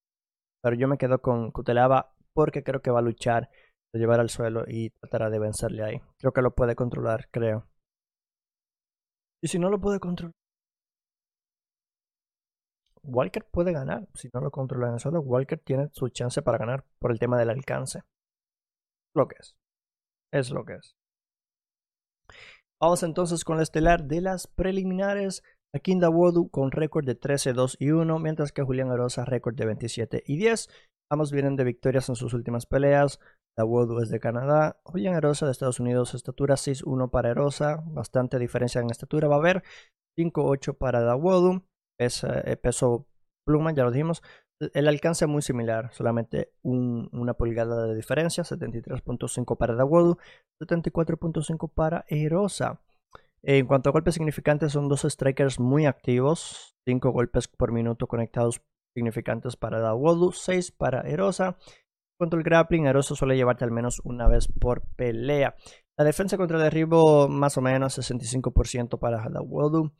Pero 0.61 0.77
yo 0.77 0.87
me 0.87 0.97
quedo 0.97 1.21
con 1.21 1.51
Kutelava 1.51 2.15
porque 2.33 2.63
creo 2.63 2.81
que 2.81 2.89
va 2.89 2.99
a 2.99 3.01
luchar, 3.01 3.49
lo 3.93 3.99
llevar 3.99 4.21
al 4.21 4.29
suelo 4.29 4.63
y 4.65 4.91
tratará 4.91 5.29
de 5.29 5.39
vencerle 5.39 5.83
ahí. 5.83 6.01
Creo 6.19 6.31
que 6.31 6.41
lo 6.41 6.55
puede 6.55 6.73
controlar, 6.75 7.27
creo. 7.29 7.67
Y 9.43 9.49
si 9.49 9.59
no 9.59 9.69
lo 9.69 9.77
puede 9.81 9.99
controlar, 9.99 10.33
Walker 13.03 13.45
puede 13.51 13.73
ganar. 13.73 14.07
Si 14.13 14.29
no 14.33 14.39
lo 14.39 14.51
controla 14.51 14.89
en 14.89 14.99
suelo, 14.99 15.19
Walker 15.19 15.59
tiene 15.59 15.89
su 15.91 16.07
chance 16.07 16.41
para 16.41 16.57
ganar 16.57 16.85
por 16.97 17.11
el 17.11 17.19
tema 17.19 17.37
del 17.37 17.49
alcance. 17.49 18.03
Lo 19.13 19.27
que 19.27 19.35
es. 19.37 19.57
Es 20.31 20.49
lo 20.49 20.63
que 20.63 20.75
es. 20.75 20.95
Vamos 22.79 23.03
entonces 23.03 23.43
con 23.43 23.57
la 23.57 23.63
estelar 23.63 24.05
de 24.05 24.21
las 24.21 24.47
preliminares. 24.47 25.43
Aquí 25.73 25.93
Dawodu 25.99 26.49
con 26.49 26.71
récord 26.71 27.05
de 27.05 27.15
13, 27.15 27.51
2 27.51 27.77
y 27.81 27.91
1, 27.91 28.19
mientras 28.19 28.53
que 28.53 28.63
Julián 28.63 28.91
Arosa 28.91 29.25
récord 29.25 29.55
de 29.55 29.65
27 29.65 30.23
y 30.25 30.37
10. 30.37 30.69
Ambos 31.11 31.33
vienen 31.33 31.57
de 31.57 31.65
victorias 31.65 32.07
en 32.07 32.15
sus 32.15 32.33
últimas 32.33 32.65
peleas. 32.65 33.19
Dawodu 33.55 33.99
es 33.99 34.09
de 34.09 34.19
Canadá. 34.19 34.79
Julián 34.83 35.15
Arosa 35.15 35.45
de 35.45 35.51
Estados 35.51 35.79
Unidos, 35.79 36.13
estatura 36.13 36.55
6-1 36.55 37.09
para 37.09 37.31
Arosa. 37.31 37.83
Bastante 37.85 38.39
diferencia 38.39 38.81
en 38.81 38.89
estatura 38.89 39.27
va 39.27 39.35
a 39.35 39.39
haber. 39.39 39.63
5-8 40.17 40.77
para 40.77 41.01
Dawodu 41.01 41.63
es 41.99 42.23
eh, 42.23 42.57
peso 42.57 43.07
pluma, 43.45 43.73
ya 43.73 43.83
lo 43.83 43.91
dijimos. 43.91 44.21
El 44.73 44.87
alcance 44.87 45.27
muy 45.27 45.41
similar, 45.41 45.91
solamente 45.93 46.53
una 46.61 47.33
pulgada 47.33 47.87
de 47.87 47.95
diferencia, 47.95 48.43
73.5 48.43 49.57
para 49.57 49.75
Dawodu, 49.75 50.17
74.5 50.61 51.71
para 51.73 52.05
Erosa. 52.07 52.81
En 53.41 53.65
cuanto 53.65 53.89
a 53.89 53.91
golpes 53.91 54.13
significantes, 54.13 54.71
son 54.71 54.87
dos 54.87 55.01
strikers 55.01 55.59
muy 55.59 55.85
activos, 55.85 56.77
5 56.85 57.11
golpes 57.11 57.47
por 57.49 57.73
minuto 57.73 58.07
conectados 58.07 58.61
significantes 58.95 59.57
para 59.57 59.79
Dawodu, 59.79 60.31
6 60.31 60.71
para 60.71 61.01
Erosa. 61.01 61.57
Cuanto 62.19 62.37
al 62.37 62.43
grappling, 62.43 62.85
Erosa 62.85 63.15
suele 63.15 63.35
llevarte 63.35 63.65
al 63.65 63.71
menos 63.71 64.01
una 64.03 64.27
vez 64.27 64.47
por 64.47 64.83
pelea. 64.95 65.55
La 65.97 66.05
defensa 66.05 66.37
contra 66.37 66.57
el 66.57 66.63
derribo, 66.63 67.27
más 67.27 67.57
o 67.57 67.61
menos 67.61 67.97
65% 67.97 68.99
para 68.99 69.29
Dawodu, 69.29 69.91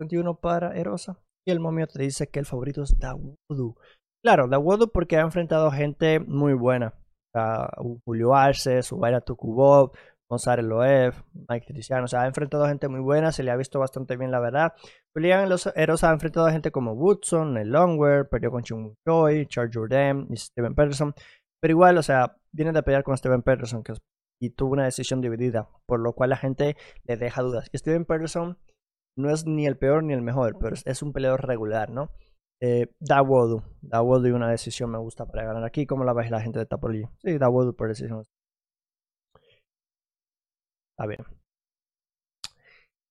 21 0.00 0.40
para 0.40 0.76
Erosa. 0.76 1.18
Y 1.46 1.52
el 1.52 1.60
momio 1.60 1.86
te 1.86 2.02
dice 2.02 2.28
que 2.28 2.40
el 2.40 2.46
favorito 2.46 2.82
es 2.82 2.98
Dawodu. 2.98 3.76
Claro, 4.24 4.48
Dawodu 4.48 4.90
porque 4.90 5.16
ha 5.16 5.20
enfrentado 5.20 5.70
gente 5.70 6.20
muy 6.20 6.54
buena. 6.54 6.94
A 7.34 7.70
Julio 8.04 8.34
Arce, 8.34 8.82
Subaira 8.82 9.20
Tukubov, 9.20 9.92
González 10.28 10.64
Loev, 10.64 11.14
Mike 11.48 11.72
Tiziano. 11.72 12.04
O 12.04 12.08
sea, 12.08 12.22
ha 12.22 12.26
enfrentado 12.26 12.66
gente 12.66 12.88
muy 12.88 13.00
buena, 13.00 13.30
se 13.30 13.42
le 13.42 13.50
ha 13.50 13.56
visto 13.56 13.78
bastante 13.78 14.16
bien, 14.16 14.30
la 14.30 14.40
verdad. 14.40 14.72
Julián 15.14 15.48
Eros 15.76 16.04
ha 16.04 16.12
enfrentado 16.12 16.46
a 16.46 16.52
gente 16.52 16.70
como 16.70 16.94
Woodson, 16.94 17.56
el 17.58 17.70
Longwear, 17.70 18.28
perdió 18.28 18.50
con 18.50 18.62
Chung 18.62 18.94
Choi, 19.06 19.46
Charles 19.46 19.76
Jordan 19.76 20.26
y 20.30 20.36
Steven 20.36 20.74
Peterson. 20.74 21.14
Pero 21.66 21.72
igual, 21.72 21.98
o 21.98 22.02
sea, 22.04 22.36
viene 22.52 22.70
de 22.70 22.80
pelear 22.84 23.02
con 23.02 23.16
Steven 23.16 23.42
Peterson 23.42 23.82
que 23.82 23.94
y 24.40 24.50
tuvo 24.50 24.74
una 24.74 24.84
decisión 24.84 25.20
dividida, 25.20 25.68
por 25.84 25.98
lo 25.98 26.12
cual 26.12 26.30
la 26.30 26.36
gente 26.36 26.76
le 27.02 27.16
deja 27.16 27.42
dudas. 27.42 27.68
Steven 27.74 28.04
Peterson 28.04 28.56
no 29.18 29.30
es 29.30 29.46
ni 29.46 29.66
el 29.66 29.76
peor 29.76 30.04
ni 30.04 30.12
el 30.12 30.22
mejor, 30.22 30.58
pero 30.60 30.76
es, 30.76 31.02
un 31.02 31.12
peleador 31.12 31.44
regular, 31.44 31.90
¿no? 31.90 32.12
Eh, 32.62 32.94
Dawodu. 33.00 33.64
Dawodu 33.82 34.28
y 34.28 34.30
una 34.30 34.48
decisión 34.48 34.92
me 34.92 34.98
gusta 34.98 35.26
para 35.26 35.42
ganar 35.42 35.64
aquí. 35.64 35.86
¿Cómo 35.86 36.04
la 36.04 36.12
ves 36.12 36.30
la 36.30 36.40
gente 36.40 36.60
de 36.60 36.66
Tapoli? 36.66 37.02
Sí, 37.18 37.36
Dawodu 37.36 37.74
por 37.74 37.88
decisión. 37.88 38.22
Está 40.92 41.08
bien. 41.08 41.24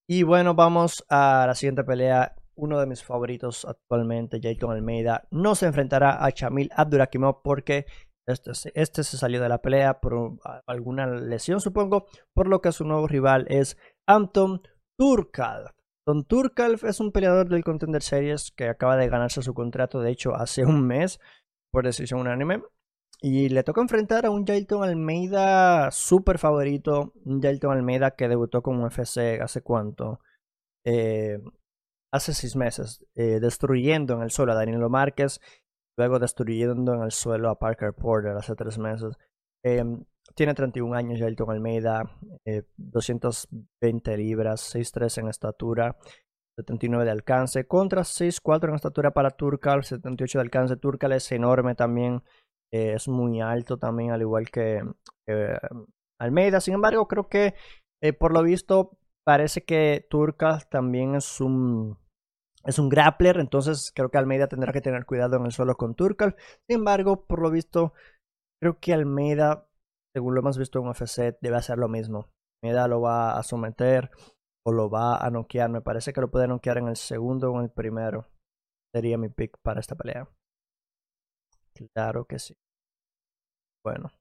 Y 0.08 0.24
bueno, 0.24 0.56
vamos 0.56 1.04
a 1.10 1.44
la 1.46 1.56
siguiente 1.56 1.84
pelea. 1.84 2.38
Uno 2.56 2.80
de 2.80 2.86
mis 2.86 3.04
favoritos 3.04 3.66
actualmente, 3.66 4.40
Jayton 4.42 4.72
Almeida, 4.72 5.28
no 5.30 5.56
se 5.56 5.66
enfrentará 5.66 6.24
a 6.24 6.32
Chamil 6.32 6.72
Abdurakimov 6.74 7.42
porque 7.44 7.86
este, 8.28 8.52
este, 8.74 9.04
se 9.04 9.18
salió 9.18 9.42
de 9.42 9.50
la 9.50 9.62
pelea 9.62 10.00
por 10.00 10.40
alguna 10.68 11.08
lesión, 11.08 11.62
supongo, 11.62 12.08
por 12.34 12.48
lo 12.48 12.62
que 12.62 12.72
su 12.72 12.84
nuevo 12.86 13.08
rival 13.08 13.46
es 13.50 13.78
Anton 14.08 14.62
Turkal. 14.98 15.72
Don 16.08 16.24
Turkalf 16.24 16.84
es 16.84 17.00
un 17.00 17.12
peleador 17.12 17.50
del 17.50 17.64
Contender 17.64 18.04
Series 18.04 18.52
que 18.52 18.70
acaba 18.70 18.96
de 18.96 19.10
ganarse 19.10 19.42
su 19.42 19.54
contrato, 19.56 20.02
de 20.02 20.12
hecho, 20.12 20.36
hace 20.36 20.64
un 20.64 20.86
mes, 20.86 21.20
por 21.72 21.86
decisión 21.86 22.20
unánime. 22.22 22.62
y 23.22 23.50
le 23.50 23.64
toca 23.64 23.82
enfrentar 23.82 24.26
a 24.26 24.30
un 24.30 24.46
Jailton 24.46 24.84
Almeida 24.84 25.90
súper 25.92 26.38
favorito. 26.38 27.14
Un 27.26 27.42
Jailton 27.42 27.72
Almeida 27.72 28.12
que 28.12 28.28
debutó 28.28 28.62
con 28.62 28.84
UFC 28.84 29.42
hace 29.42 29.62
cuánto. 29.62 30.20
Eh, 30.86 31.40
hace 32.14 32.34
seis 32.34 32.56
meses. 32.56 33.04
Eh, 33.16 33.40
destruyendo 33.40 34.16
en 34.16 34.22
el 34.24 34.32
suelo 34.32 34.52
a 34.52 34.56
Danilo 34.56 34.90
Márquez. 34.90 35.40
Luego 35.98 36.20
destruyendo 36.20 36.94
en 36.94 37.04
el 37.04 37.12
suelo 37.12 37.50
a 37.50 37.58
Parker 37.58 37.94
Porter 37.94 38.36
hace 38.36 38.56
tres 38.56 38.78
meses. 38.78 39.16
Em, 39.64 40.04
tiene 40.36 40.54
31 40.54 40.94
años 40.96 41.20
Jailton 41.20 41.50
Almeida. 41.52 42.04
220 42.78 44.18
libras. 44.18 44.62
6'3 44.62 45.18
en 45.20 45.28
estatura. 45.30 45.98
79 46.58 47.06
de 47.06 47.12
alcance. 47.12 47.68
Contra 47.68 48.04
6'4 48.04 48.70
en 48.70 48.76
estatura 48.76 49.12
para 49.12 49.32
Turcal. 49.32 49.84
78 49.84 50.40
de 50.40 50.44
alcance. 50.44 50.78
Turcal 50.78 51.14
es 51.14 51.32
enorme 51.32 51.76
también. 51.76 52.24
Eh, 52.72 52.94
es 52.96 53.08
muy 53.08 53.42
alto 53.42 53.78
también, 53.78 54.12
al 54.12 54.22
igual 54.22 54.50
que 54.50 54.82
Almeida. 56.20 56.60
Sin 56.62 56.74
embargo, 56.74 57.08
creo 57.08 57.30
que 57.30 57.54
eh, 58.02 58.14
por 58.14 58.34
lo 58.34 58.44
visto 58.44 58.98
parece 59.24 59.64
que 59.64 60.06
Turca 60.10 60.60
también 60.70 61.16
es 61.16 61.42
un 61.42 61.98
es 62.66 62.80
un 62.80 62.90
grappler, 62.90 63.38
entonces 63.38 63.92
creo 63.94 64.10
que 64.10 64.18
Almeida 64.18 64.48
tendrá 64.48 64.74
que 64.74 64.82
tener 64.82 65.06
cuidado 65.06 65.38
en 65.38 65.46
el 65.46 65.52
suelo 65.52 65.76
con 65.76 65.96
Turcal. 65.96 66.36
Sin 66.68 66.80
embargo, 66.80 67.26
por 67.26 67.42
lo 67.42 67.52
visto, 67.52 67.94
creo 68.60 68.80
que 68.80 68.94
Almeida, 68.94 69.68
según 70.14 70.34
lo 70.34 70.42
hemos 70.42 70.58
visto 70.58 70.80
en 70.80 70.88
UFC, 70.88 71.38
debe 71.42 71.58
hacer 71.58 71.78
lo 71.78 71.88
mismo. 71.88 72.32
Almeida 72.64 72.88
lo 72.88 73.02
va 73.02 73.38
a 73.38 73.44
someter 73.44 74.10
o 74.66 74.72
lo 74.72 74.90
va 74.90 75.18
a 75.18 75.30
noquear. 75.30 75.70
Me 75.70 75.82
parece 75.82 76.12
que 76.12 76.22
lo 76.22 76.32
puede 76.32 76.48
noquear 76.48 76.80
en 76.80 76.88
el 76.88 76.96
segundo 76.96 77.52
o 77.52 77.60
en 77.60 77.66
el 77.66 77.72
primero. 77.72 78.28
Sería 78.94 79.18
mi 79.18 79.30
pick 79.30 79.58
para 79.62 79.80
esta 79.80 79.96
pelea. 79.96 80.28
Claro 81.94 82.26
que 82.26 82.40
sí. 82.40 82.56
Bueno. 83.84 84.12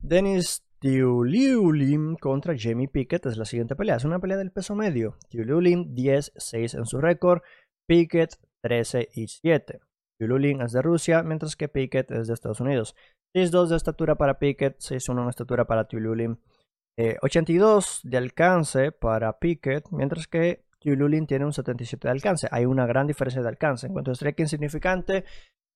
Dennis 0.00 0.62
Tiuliulim 0.82 2.16
contra 2.16 2.56
Jamie 2.58 2.88
Pickett 2.88 3.26
es 3.26 3.36
la 3.36 3.44
siguiente 3.44 3.76
pelea. 3.76 3.94
Es 3.94 4.04
una 4.04 4.18
pelea 4.18 4.36
del 4.36 4.50
peso 4.50 4.74
medio. 4.74 5.16
Tiuliulim 5.28 5.94
10-6 5.94 6.76
en 6.76 6.86
su 6.86 7.00
récord. 7.00 7.42
Pickett 7.86 8.34
13 8.62 9.08
y 9.14 9.28
7. 9.28 9.78
Tiuliulim 10.18 10.60
es 10.60 10.72
de 10.72 10.82
Rusia, 10.82 11.22
mientras 11.22 11.54
que 11.54 11.68
Pickett 11.68 12.10
es 12.10 12.26
de 12.26 12.34
Estados 12.34 12.58
Unidos. 12.58 12.96
6-2 13.32 13.68
de 13.68 13.76
estatura 13.76 14.16
para 14.16 14.40
Pickett, 14.40 14.78
6-1 14.80 15.22
de 15.22 15.30
estatura 15.30 15.66
para 15.66 15.86
Tiuliulim. 15.86 16.38
82 17.22 18.00
eh, 18.04 18.08
de 18.08 18.16
alcance 18.16 18.90
para 18.90 19.38
Pickett, 19.38 19.88
mientras 19.92 20.26
que 20.26 20.64
Tiuliulim 20.80 21.26
tiene 21.26 21.44
un 21.44 21.52
77 21.52 22.08
de 22.08 22.10
alcance. 22.10 22.48
Hay 22.50 22.66
una 22.66 22.86
gran 22.86 23.06
diferencia 23.06 23.40
de 23.40 23.48
alcance. 23.48 23.86
En 23.86 23.92
cuanto 23.92 24.10
a 24.10 24.14
strike 24.14 24.40
insignificante, 24.40 25.24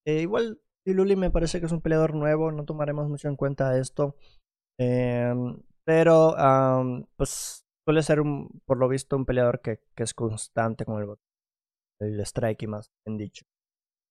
eh, 0.05 0.23
igual 0.23 0.59
Luli 0.85 1.15
me 1.15 1.31
parece 1.31 1.61
que 1.61 1.67
es 1.67 1.73
un 1.73 1.81
peleador 1.81 2.15
nuevo, 2.15 2.51
no 2.51 2.65
tomaremos 2.65 3.09
mucho 3.09 3.29
en 3.29 3.37
cuenta 3.37 3.79
esto. 3.79 4.17
Em, 4.79 5.61
pero 5.85 6.35
pues 7.17 7.65
suele 7.87 8.03
ser 8.03 8.21
un, 8.21 8.61
por 8.67 8.79
lo 8.79 8.89
visto 8.89 9.17
un 9.17 9.25
peleador 9.25 9.61
que, 9.61 9.81
es 9.97 10.15
constante 10.15 10.85
con 10.85 11.03
el, 11.03 11.17
el 12.01 12.21
strike 12.21 12.63
y 12.63 12.67
más 12.67 12.91
bien 13.05 13.19
dicho. 13.19 13.45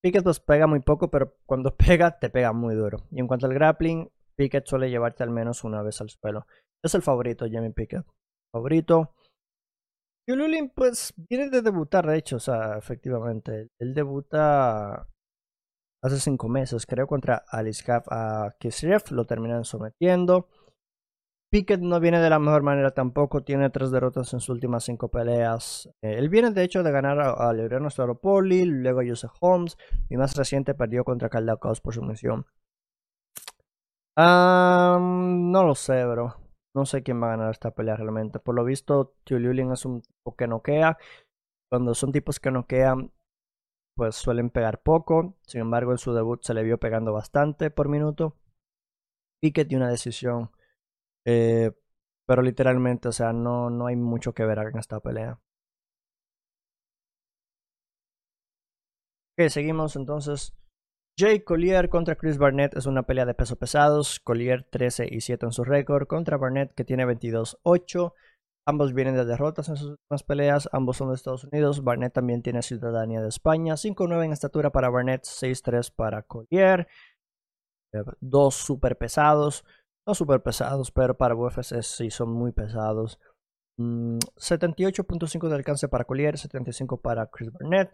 Pickett 0.01 0.23
pues 0.23 0.39
pega 0.39 0.67
muy 0.67 0.81
poco, 0.81 1.09
pero 1.09 1.35
cuando 1.45 1.75
pega 1.77 2.19
te 2.19 2.29
pega 2.29 2.53
muy 2.53 2.75
duro. 2.75 3.07
Y 3.11 3.19
en 3.19 3.27
cuanto 3.27 3.47
al 3.47 3.53
grappling, 3.53 4.09
Pickett 4.35 4.67
suele 4.67 4.89
llevarte 4.89 5.23
al 5.23 5.31
menos 5.31 5.63
una 5.63 5.81
vez 5.81 6.01
al 6.01 6.09
suelo. 6.09 6.45
Es 6.83 6.93
el 6.95 7.01
favorito, 7.01 7.47
Jamie 7.51 7.71
Pickett. 7.71 8.05
Favorito. 8.53 9.15
Y 10.27 10.67
pues 10.69 11.13
viene 11.17 11.49
de 11.49 11.61
debutar, 11.61 12.07
de 12.07 12.17
hecho, 12.17 12.37
o 12.37 12.39
sea, 12.39 12.77
efectivamente. 12.77 13.69
Él 13.79 13.93
debuta 13.93 15.07
hace 16.03 16.19
cinco 16.19 16.49
meses, 16.49 16.85
creo, 16.85 17.07
contra 17.07 17.43
Aliskaf 17.47 18.07
a 18.09 18.55
Kisrev, 18.59 19.03
lo 19.11 19.25
terminan 19.25 19.65
sometiendo. 19.65 20.49
Pickett 21.51 21.79
no 21.79 21.99
viene 21.99 22.19
de 22.19 22.29
la 22.29 22.39
mejor 22.39 22.63
manera 22.63 22.91
tampoco, 22.91 23.43
tiene 23.43 23.69
tres 23.69 23.91
derrotas 23.91 24.33
en 24.33 24.39
sus 24.39 24.49
últimas 24.49 24.83
cinco 24.83 25.09
peleas. 25.09 25.89
Eh, 26.01 26.15
él 26.17 26.29
viene 26.29 26.51
de 26.51 26.63
hecho 26.63 26.83
de 26.83 26.91
ganar 26.91 27.19
a, 27.19 27.53
Leonardo 27.53 27.89
Staropoli, 27.89 28.65
luego 28.65 29.01
a 29.01 29.05
Joseph 29.07 29.31
Holmes 29.39 29.77
y 30.09 30.17
más 30.17 30.35
reciente 30.35 30.73
perdió 30.73 31.03
contra 31.03 31.29
Caldacos 31.29 31.81
por 31.81 31.93
sumisión. 31.93 32.45
no 34.17 35.63
lo 35.63 35.75
sé, 35.75 36.05
bro. 36.05 36.35
No 36.75 36.85
sé 36.85 37.03
quién 37.03 37.21
va 37.21 37.27
a 37.27 37.37
ganar 37.37 37.51
esta 37.51 37.71
pelea 37.71 37.95
realmente. 37.95 38.39
Por 38.39 38.55
lo 38.55 38.65
visto, 38.65 39.15
Tiululin 39.23 39.71
es 39.71 39.85
un 39.85 40.01
tipo 40.01 40.35
que 40.35 40.47
noquea. 40.47 40.97
Cuando 41.71 41.93
son 41.95 42.11
tipos 42.11 42.39
que 42.39 42.51
noquean, 42.51 43.11
pues 43.95 44.15
suelen 44.15 44.49
pegar 44.49 44.81
poco. 44.81 45.35
Sin 45.43 45.61
embargo, 45.61 45.91
en 45.91 45.97
su 45.99 46.13
debut 46.13 46.43
se 46.43 46.53
le 46.53 46.63
vio 46.63 46.77
pegando 46.79 47.13
bastante 47.13 47.71
por 47.71 47.87
minuto. 47.89 48.35
Piquet 49.41 49.67
dio 49.67 49.77
una 49.77 49.89
decisión. 49.89 50.51
Eh, 51.25 51.71
pero 52.27 52.41
literalmente, 52.41 53.07
o 53.09 53.11
sea, 53.11 53.33
no, 53.33 53.69
no 53.69 53.87
hay 53.87 53.95
mucho 53.95 54.33
que 54.33 54.45
ver 54.45 54.59
en 54.59 54.77
esta 54.77 54.99
pelea. 54.99 55.39
Ok, 59.37 59.49
seguimos 59.49 59.95
entonces. 59.95 60.53
Jay 61.17 61.41
Collier 61.41 61.89
contra 61.89 62.15
Chris 62.15 62.37
Barnett 62.37 62.75
es 62.75 62.85
una 62.85 63.03
pelea 63.03 63.25
de 63.25 63.33
peso 63.33 63.55
pesados. 63.57 64.19
Collier 64.19 64.63
13 64.63 65.07
y 65.09 65.21
7 65.21 65.45
en 65.45 65.51
su 65.53 65.63
récord 65.63 66.07
contra 66.07 66.37
Barnett 66.37 66.73
que 66.73 66.83
tiene 66.83 67.05
22-8. 67.05 68.13
Ambos 68.67 68.93
vienen 68.93 69.15
de 69.15 69.25
derrotas 69.25 69.69
en 69.69 69.77
sus 69.77 69.91
últimas 69.91 70.23
peleas, 70.23 70.67
ambos 70.71 70.97
son 70.97 71.09
de 71.09 71.15
Estados 71.15 71.43
Unidos. 71.45 71.83
Barnett 71.83 72.13
también 72.13 72.41
tiene 72.41 72.61
ciudadanía 72.63 73.21
de 73.21 73.29
España. 73.29 73.75
5'9 73.75 74.25
en 74.25 74.31
estatura 74.33 74.71
para 74.71 74.89
Barnett, 74.89 75.23
6'3 75.23 75.91
para 75.95 76.23
Collier. 76.23 76.87
Eh, 77.93 78.03
dos 78.19 78.55
super 78.55 78.97
pesados, 78.97 79.63
no 80.07 80.13
super 80.15 80.41
pesados, 80.41 80.91
pero 80.91 81.17
para 81.17 81.35
UFC 81.35 81.81
sí 81.81 82.09
son 82.09 82.31
muy 82.31 82.51
pesados. 82.51 83.19
78.5 83.77 85.43
mm, 85.43 85.49
de 85.49 85.55
alcance 85.55 85.87
para 85.87 86.05
Collier, 86.05 86.37
75 86.37 87.01
para 87.01 87.27
Chris 87.27 87.51
Barnett. 87.51 87.91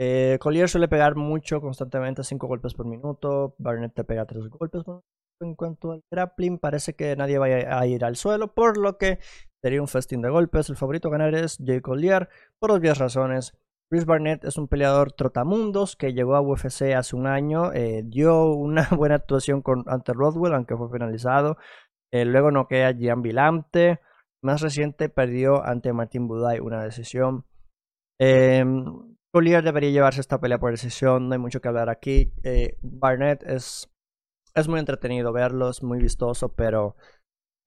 Eh, 0.00 0.38
Collier 0.40 0.68
suele 0.68 0.88
pegar 0.88 1.16
mucho, 1.16 1.60
constantemente, 1.60 2.22
5 2.22 2.46
golpes 2.46 2.74
por 2.74 2.86
minuto. 2.86 3.54
Barnett 3.58 3.94
te 3.94 4.04
pega 4.04 4.24
3 4.24 4.48
golpes 4.48 4.84
por 4.84 4.94
minuto. 4.94 5.06
En 5.40 5.54
cuanto 5.54 5.92
al 5.92 6.02
grappling, 6.10 6.58
parece 6.58 6.94
que 6.94 7.14
nadie 7.14 7.38
va 7.38 7.46
a 7.46 7.86
ir 7.86 8.04
al 8.04 8.16
suelo, 8.16 8.54
por 8.54 8.76
lo 8.76 8.98
que 8.98 9.20
Sería 9.62 9.80
un 9.80 9.88
festín 9.88 10.22
de 10.22 10.30
golpes. 10.30 10.70
El 10.70 10.76
favorito 10.76 11.08
a 11.08 11.10
ganar 11.10 11.34
es 11.34 11.58
Jay 11.64 11.80
Collier 11.80 12.28
por 12.60 12.70
obvias 12.70 12.98
razones. 12.98 13.56
Chris 13.90 14.04
Barnett 14.04 14.44
es 14.44 14.58
un 14.58 14.68
peleador 14.68 15.12
trotamundos 15.12 15.96
que 15.96 16.12
llegó 16.12 16.36
a 16.36 16.42
UFC 16.42 16.94
hace 16.94 17.16
un 17.16 17.26
año. 17.26 17.72
Eh, 17.72 18.02
dio 18.04 18.52
una 18.52 18.88
buena 18.96 19.16
actuación 19.16 19.62
ante 19.86 20.12
Rodwell, 20.12 20.54
aunque 20.54 20.76
fue 20.76 20.90
finalizado. 20.90 21.56
Eh, 22.12 22.24
luego 22.24 22.50
noquea 22.50 22.88
a 22.88 22.94
Gian 22.94 23.22
Vilante. 23.22 24.00
Más 24.42 24.60
reciente 24.60 25.08
perdió 25.08 25.64
ante 25.64 25.92
Martín 25.92 26.28
Buday 26.28 26.60
una 26.60 26.84
decisión. 26.84 27.44
Eh, 28.20 28.64
Collier 29.32 29.62
debería 29.62 29.90
llevarse 29.90 30.20
esta 30.20 30.40
pelea 30.40 30.58
por 30.58 30.70
decisión. 30.70 31.28
No 31.28 31.34
hay 31.34 31.38
mucho 31.38 31.60
que 31.60 31.68
hablar 31.68 31.88
aquí. 31.88 32.32
Eh, 32.42 32.76
Barnett 32.82 33.42
es, 33.44 33.90
es 34.54 34.68
muy 34.68 34.80
entretenido 34.80 35.32
verlo, 35.32 35.70
es 35.70 35.82
muy 35.82 35.98
vistoso, 35.98 36.54
pero 36.54 36.96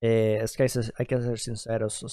eh, 0.02 0.39
es 0.41 0.57
que 0.57 0.64
hay, 0.64 1.06
que 1.06 1.22
ser 1.22 1.38
sinceros, 1.38 2.06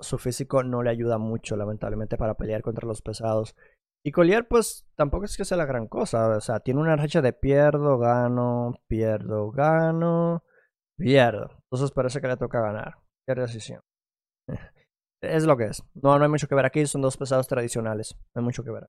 su 0.00 0.18
físico 0.18 0.62
no 0.62 0.82
le 0.82 0.90
ayuda 0.90 1.18
mucho, 1.18 1.56
lamentablemente, 1.56 2.16
para 2.16 2.34
pelear 2.34 2.62
contra 2.62 2.86
los 2.86 3.02
pesados. 3.02 3.56
Y 4.04 4.12
Collier, 4.12 4.46
pues, 4.46 4.86
tampoco 4.96 5.24
es 5.24 5.36
que 5.36 5.44
sea 5.44 5.56
la 5.56 5.64
gran 5.64 5.88
cosa, 5.88 6.28
o 6.36 6.40
sea, 6.40 6.60
tiene 6.60 6.80
una 6.80 6.96
racha 6.96 7.22
de 7.22 7.32
pierdo, 7.32 7.98
gano, 7.98 8.74
pierdo, 8.86 9.50
gano, 9.50 10.44
pierdo. 10.98 11.50
Entonces 11.64 11.90
parece 11.92 12.20
que 12.20 12.28
le 12.28 12.36
toca 12.36 12.60
ganar. 12.60 12.98
Qué 13.26 13.34
decisión. 13.34 13.80
Es 15.22 15.44
lo 15.46 15.56
que 15.56 15.64
es. 15.64 15.82
No, 15.94 16.18
no 16.18 16.24
hay 16.24 16.30
mucho 16.30 16.46
que 16.46 16.54
ver 16.54 16.66
aquí, 16.66 16.84
son 16.84 17.00
dos 17.00 17.16
pesados 17.16 17.48
tradicionales. 17.48 18.14
No 18.34 18.40
hay 18.40 18.44
mucho 18.44 18.62
que 18.62 18.70
ver. 18.70 18.88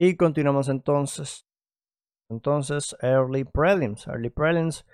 Y 0.00 0.16
continuamos 0.16 0.70
entonces. 0.70 1.44
Entonces, 2.30 2.96
Early 3.02 3.44
Prelims. 3.44 4.06
Early 4.06 4.30
Prelims, 4.30 4.86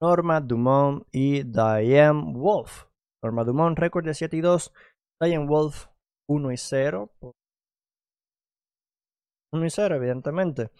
Norma 0.00 0.40
Dumont 0.40 1.06
y 1.12 1.42
Diane 1.42 2.32
Wolf. 2.32 2.86
Norma 3.22 3.44
Dumont, 3.44 3.78
récord 3.78 4.04
de 4.04 4.14
7 4.14 4.36
y 4.36 4.40
2. 4.40 4.72
Diane 5.20 5.46
Wolf, 5.46 5.88
1 6.28 6.52
y 6.52 6.56
0. 6.56 7.10
1 9.52 9.66
y 9.66 9.70
0, 9.70 9.96
evidentemente. 9.96 10.70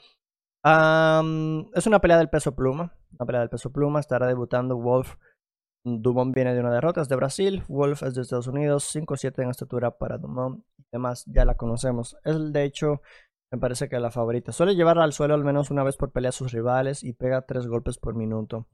es 0.63 1.87
una 1.87 2.01
pelea 2.01 2.19
del 2.19 2.31
peso 2.31 2.55
pluma. 2.55 2.95
Una 3.19 3.27
pelea 3.27 3.41
del 3.41 3.51
peso 3.51 3.71
pluma. 3.71 4.01
Estará 4.01 4.27
debutando 4.27 4.77
Wolf. 4.77 5.17
Dumont 5.85 6.35
viene 6.35 6.55
de 6.55 6.61
una 6.61 6.73
derrota, 6.73 7.01
es 7.03 7.09
de 7.09 7.17
Brasil. 7.17 7.63
Wolf 7.69 8.03
es 8.03 8.15
de 8.15 8.23
Estados 8.23 8.47
Unidos. 8.47 8.95
5-7 8.95 9.43
en 9.43 9.51
estatura 9.51 9.99
para 9.99 10.19
Dumont. 10.19 10.65
Además, 10.93 11.25
ya 11.27 11.45
la 11.45 11.57
conocemos. 11.57 12.17
Es 12.25 12.53
de 12.53 12.65
hecho 12.65 13.01
me 13.53 13.59
parece 13.59 13.89
que 13.89 13.99
la 13.99 14.11
favorita. 14.11 14.53
Suele 14.53 14.77
llevar 14.77 14.99
al 14.99 15.13
suelo 15.13 15.35
al 15.35 15.45
menos 15.45 15.71
una 15.71 15.83
vez 15.83 15.97
por 15.97 16.13
pelea 16.13 16.29
a 16.29 16.33
sus 16.33 16.53
rivales 16.53 17.03
y 17.03 17.15
pega 17.15 17.43
tres 17.43 17.67
golpes 17.67 17.99
por 17.99 18.15
minuto. 18.15 18.69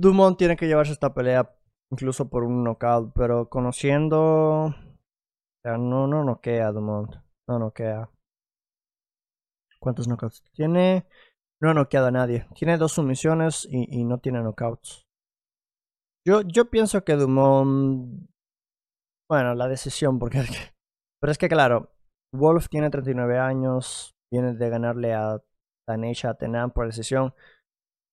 Dumont 0.00 0.38
tiene 0.38 0.56
que 0.56 0.68
llevarse 0.68 0.92
esta 0.92 1.12
pelea 1.12 1.54
incluso 1.90 2.28
por 2.28 2.44
un 2.44 2.62
knockout, 2.62 3.12
pero 3.14 3.48
conociendo... 3.48 4.74
no, 5.64 6.06
no 6.06 6.24
noquea 6.24 6.70
Dumont. 6.70 7.16
No 7.48 7.58
noquea. 7.58 8.08
¿Cuántos 9.80 10.06
knockouts 10.06 10.42
tiene? 10.52 11.06
No 11.60 11.70
ha 11.70 11.74
noqueado 11.74 12.06
a 12.06 12.10
nadie. 12.12 12.46
Tiene 12.54 12.76
dos 12.76 12.92
sumisiones 12.92 13.66
y, 13.70 14.04
no 14.04 14.18
tiene 14.18 14.40
knockouts. 14.40 15.06
Yo, 16.26 16.42
yo 16.42 16.70
pienso 16.70 17.04
que 17.04 17.14
Dumont. 17.14 18.28
Bueno, 19.28 19.54
la 19.54 19.66
decisión, 19.66 20.18
porque. 20.18 20.42
Pero 21.20 21.30
es 21.32 21.38
que, 21.38 21.48
claro, 21.48 21.90
Wolf 22.32 22.68
tiene 22.68 22.90
39 22.90 23.38
años. 23.38 24.14
Viene 24.30 24.54
de 24.54 24.68
ganarle 24.68 25.14
a 25.14 25.42
Tanisha 25.86 26.34
Tenan 26.34 26.70
por 26.70 26.86
decisión. 26.86 27.34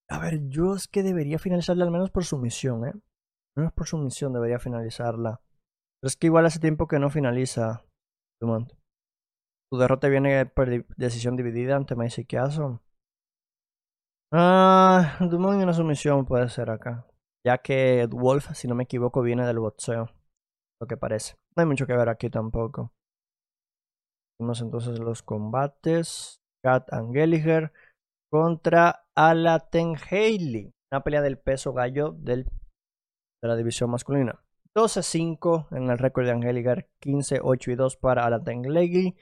A 0.10 0.20
ver, 0.20 0.48
yo 0.50 0.76
es 0.76 0.88
que 0.88 1.04
debería 1.04 1.40
finalizarla 1.40 1.84
al 1.84 1.92
menos 1.92 2.12
por 2.12 2.26
sumisión, 2.26 2.86
¿eh? 2.86 2.92
Al 2.92 3.02
menos 3.56 3.74
por 3.74 3.88
sumisión 3.88 4.34
debería 4.34 4.60
finalizarla. 4.60 5.42
Pero 6.00 6.08
es 6.08 6.16
que 6.18 6.28
igual 6.28 6.46
hace 6.46 6.60
tiempo 6.60 6.88
que 6.88 7.00
no 7.00 7.10
finaliza 7.10 7.84
Dumont. 8.40 8.72
Su 9.72 9.80
derrota 9.80 10.08
viene 10.08 10.46
por 10.46 10.70
decisión 10.96 11.36
dividida 11.36 11.76
ante 11.76 11.96
Macy 11.96 12.26
Ah, 14.32 15.18
Dumont 15.22 15.60
y 15.60 15.64
una 15.64 15.74
sumisión 15.74 16.26
puede 16.26 16.50
ser 16.50 16.70
acá. 16.70 17.08
Ya 17.46 17.60
que 17.60 18.08
Wolf, 18.10 18.52
si 18.54 18.68
no 18.68 18.76
me 18.76 18.84
equivoco, 18.84 19.22
viene 19.22 19.46
del 19.46 19.60
boxeo. 19.60 20.10
Lo 20.80 20.88
que 20.88 20.98
parece. 20.98 21.36
No 21.56 21.62
hay 21.62 21.68
mucho 21.68 21.88
que 21.88 21.96
ver 21.96 22.10
aquí 22.10 22.30
tampoco. 22.30 22.92
Vemos 24.40 24.62
entonces 24.62 25.00
los 25.00 25.24
combates. 25.24 26.42
Kat 26.64 26.92
Angeliger 26.92 27.72
contra 28.36 29.06
Alaten 29.16 29.96
Haley. 29.96 30.74
Una 30.92 31.02
pelea 31.06 31.22
del 31.22 31.38
peso 31.38 31.72
gallo 31.72 32.12
del, 32.12 32.44
de 32.44 33.48
la 33.48 33.56
división 33.56 33.90
masculina. 33.90 34.44
12-5 34.76 35.68
en 35.72 35.90
el 35.90 35.98
récord 35.98 36.26
de 36.26 36.32
Angeliger. 36.32 36.90
15-8 37.00 37.72
y 37.72 37.76
2 37.76 37.96
para 37.96 38.26
Alaten 38.26 38.66
Haley. 38.66 39.16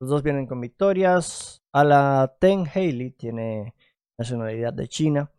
Los 0.00 0.10
dos 0.10 0.24
vienen 0.24 0.48
con 0.48 0.60
victorias. 0.60 1.62
Alaten 1.72 2.66
Haley 2.66 3.12
tiene 3.12 3.76
nacionalidad 4.18 4.72
de 4.72 4.88
China. 4.88 5.30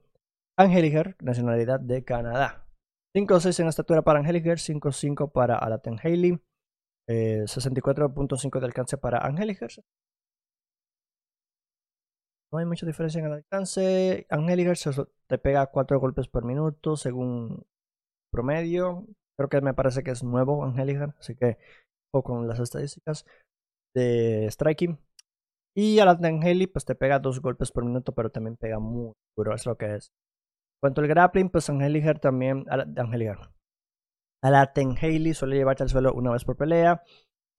Angeliger, 0.57 1.17
nacionalidad 1.19 1.81
de 1.81 2.05
Canadá. 2.05 2.65
5-6 3.13 3.59
en 3.59 3.67
estatura 3.67 4.03
para 4.03 4.19
Angeliger, 4.19 4.57
5-5 4.57 5.33
para 5.33 5.57
Alaten 5.57 5.99
Haley. 6.01 6.39
64.5 7.09 8.59
de 8.61 8.65
alcance 8.65 8.97
para 8.97 9.17
Angeliger. 9.19 9.71
No 12.51 12.59
hay 12.59 12.65
mucha 12.65 12.85
diferencia 12.85 13.19
en 13.19 13.25
el 13.25 13.33
alcance. 13.33 14.25
Angeliger 14.29 14.77
te 15.27 15.37
pega 15.37 15.67
4 15.67 15.99
golpes 15.99 16.27
por 16.27 16.45
minuto 16.45 16.95
según 16.95 17.65
promedio. 18.31 19.05
Creo 19.37 19.49
que 19.49 19.61
me 19.61 19.73
parece 19.73 20.03
que 20.03 20.11
es 20.11 20.23
nuevo 20.23 20.63
Angeliger, 20.63 21.13
así 21.19 21.35
que 21.35 21.57
o 22.13 22.23
con 22.23 22.47
las 22.47 22.59
estadísticas 22.59 23.25
de 23.95 24.47
striking. 24.49 24.97
Y 25.75 25.99
a 25.99 26.05
la 26.05 26.13
Haley, 26.13 26.67
pues 26.67 26.85
te 26.85 26.95
pega 26.95 27.19
dos 27.19 27.39
golpes 27.39 27.71
por 27.71 27.85
minuto, 27.85 28.13
pero 28.13 28.31
también 28.31 28.55
pega 28.57 28.79
muy 28.79 29.13
duro, 29.37 29.53
es 29.53 29.65
lo 29.65 29.77
que 29.77 29.95
es. 29.95 30.07
En 30.07 30.79
cuanto 30.81 31.01
al 31.01 31.07
grappling, 31.07 31.49
pues 31.49 31.69
Angeliger 31.69 32.19
también. 32.19 32.65
Angeliger. 32.69 33.37
A 34.43 34.49
la 34.49 34.73
suele 35.33 35.55
llevarte 35.55 35.83
al 35.83 35.89
suelo 35.89 36.13
una 36.13 36.31
vez 36.31 36.45
por 36.45 36.57
pelea. 36.57 37.03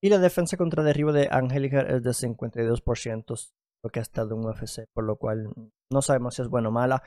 Y 0.03 0.09
la 0.09 0.19
defensa 0.19 0.57
contra 0.57 0.83
derribo 0.83 1.13
de 1.13 1.29
Angeliger 1.31 1.91
es 1.91 2.03
de 2.03 2.11
52%, 2.11 3.53
lo 3.83 3.91
que 3.91 4.01
ha 4.01 4.03
estado 4.03 4.35
en 4.35 4.45
UFC, 4.45 4.87
por 4.93 5.05
lo 5.05 5.17
cual 5.17 5.51
no 5.91 6.03
sabemos 6.03 6.35
si 6.35 6.43
es 6.43 6.49
bueno 6.49 6.71
o 6.71 6.73
mala. 6.73 7.03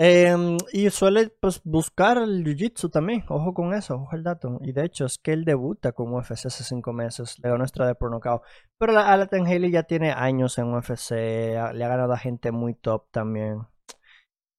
Em, 0.00 0.56
y 0.72 0.90
suele 0.90 1.28
pues, 1.40 1.60
buscar 1.64 2.18
el 2.18 2.44
jiu-jitsu 2.44 2.88
también, 2.88 3.24
ojo 3.28 3.52
con 3.52 3.74
eso, 3.74 3.96
ojo 3.96 4.14
el 4.14 4.22
dato. 4.22 4.58
Y 4.62 4.70
de 4.72 4.84
hecho 4.84 5.06
es 5.06 5.18
que 5.18 5.32
él 5.32 5.44
debuta 5.44 5.90
con 5.92 6.14
UFC 6.14 6.46
hace 6.46 6.62
5 6.62 6.92
meses, 6.92 7.36
le 7.42 7.50
ganó 7.50 7.64
de 7.64 7.94
por 7.96 8.10
nocaut. 8.10 8.42
Pero 8.78 8.96
Alaten 8.96 9.46
Haley 9.46 9.72
ya 9.72 9.82
tiene 9.82 10.12
años 10.12 10.56
en 10.58 10.72
UFC, 10.72 11.10
le 11.12 11.84
ha 11.84 11.88
ganado 11.88 12.12
a 12.12 12.18
gente 12.18 12.52
muy 12.52 12.74
top 12.74 13.10
también. 13.10 13.66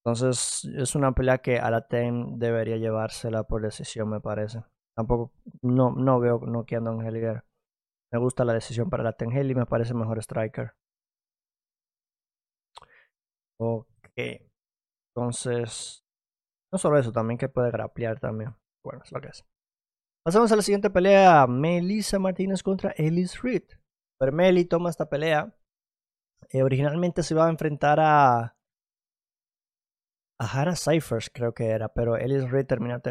Entonces 0.04 0.66
es 0.76 0.96
una 0.96 1.14
pelea 1.14 1.40
que 1.40 1.60
Alaten 1.60 2.40
debería 2.40 2.78
llevársela 2.78 3.44
por 3.44 3.62
decisión, 3.62 4.10
me 4.10 4.20
parece. 4.22 4.64
Tampoco, 4.96 5.32
no, 5.62 5.92
no 5.92 6.20
veo 6.20 6.40
noqueando 6.46 6.92
a. 6.92 7.44
Me 8.12 8.20
gusta 8.20 8.44
la 8.44 8.54
decisión 8.54 8.90
para 8.90 9.04
Alaten 9.04 9.32
Haley, 9.32 9.56
me 9.56 9.66
parece 9.66 9.94
mejor 9.94 10.20
striker. 10.20 10.74
Ok. 13.60 13.88
Entonces, 15.16 16.04
no 16.72 16.80
solo 16.80 16.98
eso, 16.98 17.12
también 17.12 17.38
que 17.38 17.50
puede 17.50 17.72
grapplear 17.72 18.20
también. 18.20 18.56
Bueno, 18.84 19.02
es 19.04 19.12
lo 19.12 19.20
que 19.20 19.28
es. 19.30 19.44
Pasamos 20.26 20.52
a 20.52 20.56
la 20.56 20.62
siguiente 20.62 20.90
pelea. 20.90 21.48
Melissa 21.48 22.20
Martínez 22.20 22.64
contra 22.64 22.92
Ellis 22.98 23.42
Reed. 23.42 23.64
Pero 24.20 24.32
Meli 24.32 24.66
toma 24.66 24.90
esta 24.90 25.10
pelea. 25.10 25.56
Eh, 26.52 26.64
originalmente 26.64 27.24
se 27.24 27.34
iba 27.34 27.46
a 27.46 27.50
enfrentar 27.50 28.00
a. 28.00 28.56
A 30.42 30.46
Hara 30.46 30.76
Cyphers, 30.76 31.30
creo 31.34 31.54
que 31.54 31.68
era. 31.68 31.90
Pero 31.90 32.16
Ellis 32.16 32.50
Reed 32.50 32.66
termina 32.66 33.02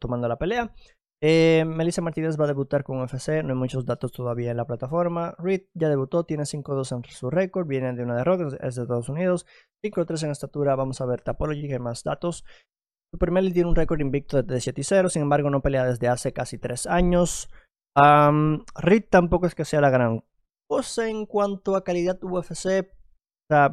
tomando 0.00 0.28
la 0.28 0.38
pelea. 0.38 0.72
Eh, 1.24 1.64
Melissa 1.64 2.02
Martínez 2.02 2.36
va 2.36 2.46
a 2.46 2.48
debutar 2.48 2.82
con 2.82 3.00
UFC, 3.00 3.44
no 3.44 3.50
hay 3.50 3.54
muchos 3.54 3.86
datos 3.86 4.10
todavía 4.10 4.50
en 4.50 4.56
la 4.56 4.66
plataforma. 4.66 5.36
Reed 5.38 5.62
ya 5.72 5.88
debutó, 5.88 6.24
tiene 6.24 6.42
5-2 6.42 6.96
en 6.96 7.04
su 7.04 7.30
récord, 7.30 7.68
viene 7.68 7.92
de 7.92 8.02
una 8.02 8.16
derrota, 8.16 8.56
es 8.60 8.74
de 8.74 8.82
Estados 8.82 9.08
Unidos. 9.08 9.46
5-3 9.84 10.24
en 10.24 10.30
estatura, 10.32 10.74
vamos 10.74 11.00
a 11.00 11.06
ver 11.06 11.20
Tapology, 11.20 11.68
que 11.68 11.74
hay 11.74 11.78
más 11.78 12.02
datos. 12.02 12.44
Super 13.12 13.30
Melly 13.30 13.52
tiene 13.52 13.68
un 13.68 13.76
récord 13.76 14.00
invicto 14.00 14.42
de 14.42 14.56
7-0, 14.56 15.10
sin 15.10 15.22
embargo 15.22 15.48
no 15.48 15.62
pelea 15.62 15.84
desde 15.84 16.08
hace 16.08 16.32
casi 16.32 16.58
3 16.58 16.86
años. 16.86 17.48
Reed 17.94 19.04
tampoco 19.08 19.46
es 19.46 19.54
que 19.54 19.64
sea 19.64 19.80
la 19.80 19.90
gran 19.90 20.24
cosa 20.68 21.08
en 21.08 21.26
cuanto 21.26 21.76
a 21.76 21.84
calidad 21.84 22.18
UFC. 22.20 22.90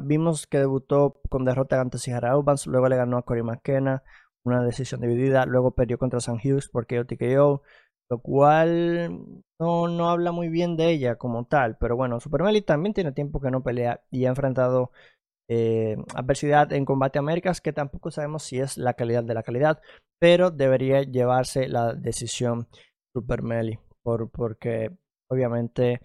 vimos 0.02 0.46
que 0.46 0.58
debutó 0.58 1.20
con 1.28 1.44
derrota 1.44 1.80
ante 1.80 1.98
Sihara 1.98 2.38
Ubans, 2.38 2.68
luego 2.68 2.88
le 2.88 2.96
ganó 2.96 3.18
a 3.18 3.22
Cory 3.22 3.42
McKenna 3.42 4.04
una 4.44 4.62
decisión 4.64 5.00
dividida. 5.00 5.46
Luego 5.46 5.72
perdió 5.72 5.98
contra 5.98 6.20
San 6.20 6.36
Hughes 6.36 6.68
porque 6.68 7.04
TKO, 7.04 7.62
lo 8.10 8.18
cual 8.20 9.34
no, 9.60 9.88
no 9.88 10.10
habla 10.10 10.32
muy 10.32 10.48
bien 10.48 10.76
de 10.76 10.90
ella 10.90 11.16
como 11.16 11.46
tal. 11.46 11.76
Pero 11.78 11.96
bueno, 11.96 12.20
Super 12.20 12.42
Melly 12.42 12.62
también 12.62 12.94
tiene 12.94 13.12
tiempo 13.12 13.40
que 13.40 13.50
no 13.50 13.62
pelea 13.62 14.02
y 14.10 14.24
ha 14.26 14.30
enfrentado 14.30 14.90
eh, 15.52 15.96
adversidad 16.14 16.72
en 16.72 16.84
combate 16.84 17.18
Américas, 17.18 17.60
que 17.60 17.72
tampoco 17.72 18.12
sabemos 18.12 18.44
si 18.44 18.60
es 18.60 18.78
la 18.78 18.94
calidad 18.94 19.24
de 19.24 19.34
la 19.34 19.42
calidad, 19.42 19.82
pero 20.20 20.52
debería 20.52 21.02
llevarse 21.02 21.66
la 21.66 21.92
decisión 21.92 22.68
Super 23.12 23.42
Melly, 23.42 23.80
por, 24.04 24.30
porque 24.30 24.96
obviamente 25.28 26.00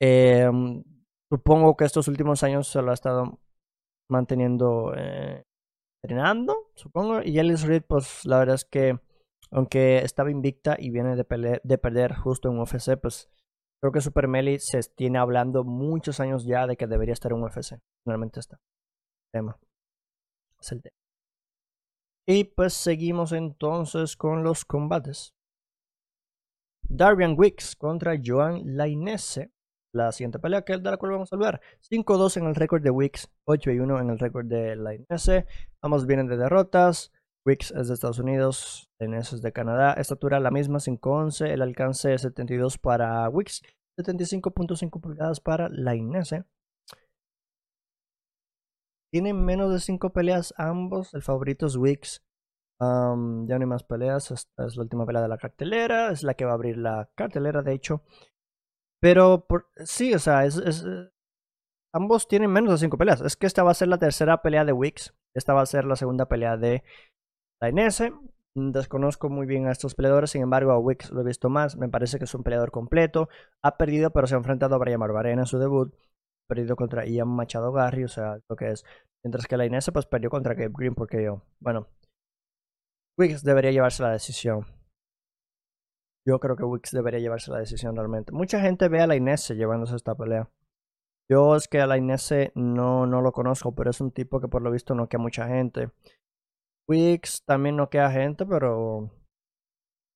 em, 0.00 0.84
supongo 1.28 1.76
que 1.76 1.86
estos 1.86 2.06
últimos 2.06 2.44
años 2.44 2.68
se 2.68 2.80
lo 2.80 2.92
ha 2.92 2.94
estado 2.94 3.40
manteniendo 4.08 4.94
eh, 4.96 5.42
entrenando, 6.02 6.70
supongo. 6.74 7.22
Y 7.22 7.38
Ellis 7.38 7.62
Reed, 7.62 7.82
pues 7.82 8.24
la 8.24 8.38
verdad 8.38 8.54
es 8.56 8.64
que, 8.64 8.98
aunque 9.50 9.98
estaba 9.98 10.30
invicta 10.30 10.76
y 10.78 10.90
viene 10.90 11.16
de, 11.16 11.60
de 11.62 11.78
perder 11.78 12.14
justo 12.14 12.50
en 12.50 12.58
UFC, 12.58 12.96
pues 13.00 13.30
creo 13.80 13.92
que 13.92 14.00
Super 14.00 14.28
Meli 14.28 14.58
se 14.58 14.80
tiene 14.94 15.18
hablando 15.18 15.64
muchos 15.64 16.20
años 16.20 16.44
ya 16.44 16.66
de 16.66 16.76
que 16.76 16.86
debería 16.86 17.14
estar 17.14 17.32
en 17.32 17.42
UFC. 17.42 17.80
Normalmente 18.04 18.40
está. 18.40 18.60
Tema. 19.32 19.58
Es 20.60 20.72
el 20.72 20.82
tema. 20.82 20.96
Y 22.26 22.44
pues 22.44 22.74
seguimos 22.74 23.32
entonces 23.32 24.16
con 24.16 24.42
los 24.42 24.64
combates. 24.64 25.34
Darbian 26.82 27.34
Wicks 27.38 27.76
contra 27.76 28.18
Joan 28.22 28.76
Lainese 28.76 29.50
la 29.92 30.12
siguiente 30.12 30.38
pelea, 30.38 30.62
que 30.62 30.74
es 30.74 30.82
de 30.82 30.90
la 30.90 30.96
cual 30.96 31.12
vamos 31.12 31.32
a 31.32 31.36
hablar. 31.36 31.60
5-2 31.90 32.36
en 32.38 32.46
el 32.46 32.54
récord 32.54 32.82
de 32.82 32.90
Wix, 32.90 33.30
8-1 33.46 34.00
en 34.00 34.10
el 34.10 34.18
récord 34.18 34.46
de 34.46 34.76
la 34.76 34.94
INS. 34.94 35.30
Ambos 35.82 36.06
vienen 36.06 36.26
de 36.26 36.36
derrotas. 36.36 37.12
Wix 37.46 37.70
es 37.70 37.88
de 37.88 37.94
Estados 37.94 38.18
Unidos, 38.18 38.90
INS 39.00 39.32
es 39.32 39.42
de 39.42 39.52
Canadá. 39.52 39.94
Estatura 39.94 40.40
la 40.40 40.50
misma, 40.50 40.78
5-11. 40.78 41.48
El 41.48 41.62
alcance 41.62 42.18
72 42.18 42.78
para 42.78 43.28
Wix, 43.28 43.62
75.5 43.98 45.00
pulgadas 45.00 45.40
para 45.40 45.68
la 45.70 45.94
INS. 45.94 46.34
Tienen 49.10 49.42
menos 49.42 49.72
de 49.72 49.80
5 49.80 50.12
peleas 50.12 50.52
ambos. 50.58 51.14
El 51.14 51.22
favorito 51.22 51.66
es 51.66 51.76
Wix. 51.76 52.22
ya 52.80 52.86
no 52.86 53.46
hay 53.48 53.66
más 53.66 53.84
peleas. 53.84 54.30
Esta 54.30 54.66
es 54.66 54.76
la 54.76 54.82
última 54.82 55.06
pelea 55.06 55.22
de 55.22 55.28
la 55.28 55.38
cartelera. 55.38 56.10
Es 56.12 56.22
la 56.22 56.34
que 56.34 56.44
va 56.44 56.50
a 56.52 56.54
abrir 56.54 56.76
la 56.76 57.10
cartelera, 57.14 57.62
de 57.62 57.72
hecho. 57.72 58.02
Pero 59.00 59.46
por, 59.46 59.68
sí, 59.84 60.14
o 60.14 60.18
sea, 60.18 60.44
es, 60.44 60.58
eh, 60.58 61.10
ambos 61.94 62.28
tienen 62.28 62.50
menos 62.50 62.72
de 62.72 62.78
5 62.78 62.98
peleas. 62.98 63.20
Es 63.20 63.36
que 63.36 63.46
esta 63.46 63.62
va 63.62 63.70
a 63.70 63.74
ser 63.74 63.88
la 63.88 63.98
tercera 63.98 64.42
pelea 64.42 64.64
de 64.64 64.72
Wix. 64.72 65.14
Esta 65.34 65.54
va 65.54 65.62
a 65.62 65.66
ser 65.66 65.84
la 65.84 65.96
segunda 65.96 66.26
pelea 66.28 66.56
de 66.56 66.82
la 67.60 67.68
Inés. 67.68 68.02
Desconozco 68.54 69.28
muy 69.28 69.46
bien 69.46 69.66
a 69.66 69.72
estos 69.72 69.94
peleadores, 69.94 70.30
sin 70.30 70.42
embargo 70.42 70.72
a 70.72 70.78
Wix 70.78 71.10
lo 71.10 71.20
he 71.20 71.24
visto 71.24 71.48
más. 71.48 71.76
Me 71.76 71.88
parece 71.88 72.18
que 72.18 72.24
es 72.24 72.34
un 72.34 72.42
peleador 72.42 72.70
completo. 72.72 73.28
Ha 73.62 73.76
perdido, 73.76 74.10
pero 74.10 74.26
se 74.26 74.34
ha 74.34 74.38
enfrentado 74.38 74.74
a 74.74 74.78
Brian 74.78 75.00
Barbarena 75.00 75.42
en 75.42 75.46
su 75.46 75.58
debut. 75.58 75.94
Ha 75.94 76.48
perdido 76.48 76.76
contra 76.76 77.06
Ian 77.06 77.28
Machado 77.28 77.72
Garry, 77.72 78.04
o 78.04 78.08
sea, 78.08 78.38
lo 78.48 78.56
que 78.56 78.70
es. 78.72 78.84
Mientras 79.22 79.46
que 79.46 79.56
la 79.56 79.66
Inés 79.66 79.90
pues 79.92 80.06
perdió 80.06 80.30
contra 80.30 80.54
Gabe 80.54 80.72
Green 80.76 80.94
porque 80.94 81.22
yo, 81.22 81.42
bueno, 81.60 81.88
Wix 83.18 83.42
debería 83.42 83.72
llevarse 83.72 84.02
la 84.02 84.12
decisión. 84.12 84.77
Yo 86.28 86.38
creo 86.40 86.56
que 86.56 86.64
Wix 86.64 86.90
debería 86.90 87.20
llevarse 87.20 87.50
la 87.50 87.60
decisión 87.60 87.96
realmente. 87.96 88.32
Mucha 88.32 88.60
gente 88.60 88.88
ve 88.88 89.00
a 89.00 89.06
la 89.06 89.16
Inés 89.16 89.48
llevándose 89.48 89.96
esta 89.96 90.14
pelea. 90.14 90.50
Yo 91.30 91.56
es 91.56 91.68
que 91.68 91.80
a 91.80 91.86
la 91.86 91.96
Inés 91.96 92.34
no, 92.54 93.06
no 93.06 93.22
lo 93.22 93.32
conozco, 93.32 93.74
pero 93.74 93.88
es 93.88 94.02
un 94.02 94.12
tipo 94.12 94.38
que 94.38 94.48
por 94.48 94.60
lo 94.60 94.70
visto 94.70 94.94
no 94.94 95.08
queda 95.08 95.22
mucha 95.22 95.48
gente. 95.48 95.90
Wix 96.86 97.44
también 97.46 97.76
no 97.76 97.88
queda 97.88 98.10
gente, 98.10 98.44
pero 98.44 99.10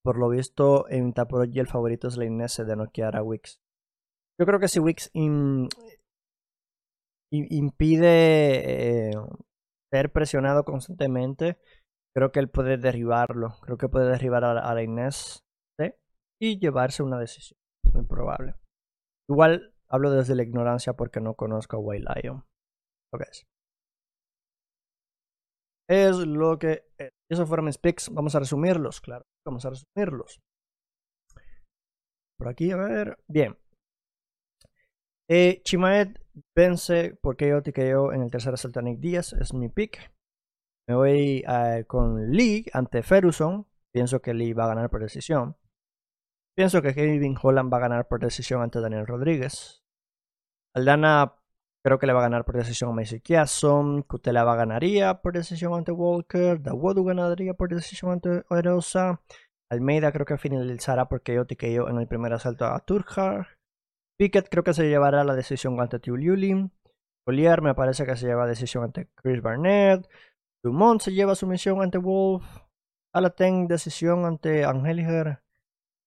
por 0.05 0.18
lo 0.18 0.28
visto 0.28 0.86
en 0.90 1.14
Taprogy 1.14 1.60
el 1.60 1.66
favorito 1.66 2.09
es 2.09 2.18
la 2.18 2.26
Inés 2.26 2.59
de 2.59 2.76
noquear 2.76 3.16
a 3.16 3.22
Wix. 3.22 3.62
Yo 4.39 4.44
creo 4.44 4.60
que 4.60 4.68
si 4.68 4.80
Wix 4.80 5.10
impide 7.30 8.10
eh, 9.09 9.12
ser 9.90 10.12
presionado 10.12 10.64
constantemente, 10.64 11.56
creo 12.14 12.32
que 12.32 12.40
él 12.40 12.51
puede 12.51 12.76
derribarlo. 12.76 13.55
Creo 13.62 13.78
que 13.78 13.89
puede 13.89 14.10
derribar 14.10 14.44
a, 14.44 14.74
la 14.74 14.82
Inés 14.82 15.43
y 16.43 16.59
llevarse 16.59 17.05
una 17.05 17.20
decisión. 17.20 17.56
Muy 17.94 18.05
probable. 18.05 18.56
Igual 19.28 19.73
hablo 19.86 20.10
desde 20.10 20.35
la 20.35 20.43
ignorancia 20.43 20.94
porque 20.94 21.20
no 21.20 21.35
conozco 21.35 21.77
a 21.77 21.81
White 21.81 22.05
Lion. 22.16 22.44
Ok. 23.14 23.23
Es 25.89 26.16
lo 26.16 26.59
que... 26.59 26.82
Eso 27.31 27.47
fueron 27.47 27.66
mis 27.66 27.78
picks. 27.78 28.09
Vamos 28.12 28.35
a 28.35 28.40
resumirlos, 28.40 29.01
claro. 29.01 29.24
Vamos 29.47 29.64
a 29.64 29.70
resumirlos. 29.70 30.40
Por 32.36 32.48
aquí, 32.48 32.73
a 32.73 32.77
ver. 32.77 33.16
Bien. 33.28 33.56
Eh, 35.28 35.62
Chimaed 35.62 36.16
vence 36.56 37.16
por 37.23 37.36
KO 37.36 37.62
TKO 37.62 38.12
en 38.12 38.23
el 38.23 38.32
tercer 38.32 38.52
asalto 38.52 38.81
a 38.81 38.82
Díaz. 38.82 39.32
Es 39.35 39.55
mi 39.55 39.69
pick. 39.69 40.12
Me 40.89 40.97
voy 40.97 41.44
eh, 41.47 41.85
con 41.86 42.32
Lee 42.32 42.66
ante 42.73 43.05
Ferguson. 43.05 43.69
Pienso 43.93 44.20
que 44.20 44.35
Lee 44.35 44.55
va 44.55 44.64
a 44.64 44.74
ganar 44.74 44.90
por 44.90 45.02
decisión. 45.02 45.56
Pienso 46.54 46.82
que 46.82 46.94
Kevin 46.94 47.36
Holland 47.40 47.72
va 47.72 47.78
a 47.78 47.80
ganar 47.80 48.08
por 48.08 48.20
decisión 48.20 48.60
ante 48.60 48.80
Daniel 48.80 49.06
Rodríguez. 49.06 49.82
Aldana 50.74 51.34
creo 51.82 51.98
que 51.98 52.06
le 52.06 52.12
va 52.12 52.20
a 52.20 52.24
ganar 52.28 52.44
por 52.44 52.56
decisión 52.56 52.90
a 52.90 52.92
Macy 52.92 53.20
Kiason. 53.20 54.02
Kutela 54.02 54.44
va 54.44 54.52
a 54.52 54.56
ganaría 54.56 55.22
por 55.22 55.32
decisión 55.32 55.72
ante 55.74 55.92
Walker. 55.92 56.60
Dawodu 56.60 57.04
ganaría 57.04 57.54
por 57.54 57.70
decisión 57.70 58.12
ante 58.12 58.44
Erosa. 58.50 59.22
Almeida 59.70 60.12
creo 60.12 60.26
que 60.26 60.36
finalizará 60.36 61.08
por 61.08 61.22
KO 61.22 61.46
TKO 61.46 61.88
en 61.88 61.98
el 61.98 62.06
primer 62.06 62.34
asalto 62.34 62.66
a 62.66 62.78
Turjar. 62.80 63.58
Pickett 64.18 64.50
creo 64.50 64.62
que 64.62 64.74
se 64.74 64.88
llevará 64.88 65.24
la 65.24 65.34
decisión 65.34 65.80
ante 65.80 65.98
Tiuliulin. 65.98 66.70
Collier 67.24 67.62
me 67.62 67.74
parece 67.74 68.04
que 68.04 68.16
se 68.16 68.26
lleva 68.26 68.46
decisión 68.46 68.84
ante 68.84 69.08
Chris 69.14 69.40
Barnett. 69.40 70.06
Dumont 70.62 71.00
se 71.00 71.12
lleva 71.12 71.34
su 71.34 71.46
misión 71.46 71.80
ante 71.80 71.96
Wolf. 71.96 72.44
Alaten 73.14 73.66
decisión 73.66 74.26
ante 74.26 74.64
Angeliger. 74.64 75.41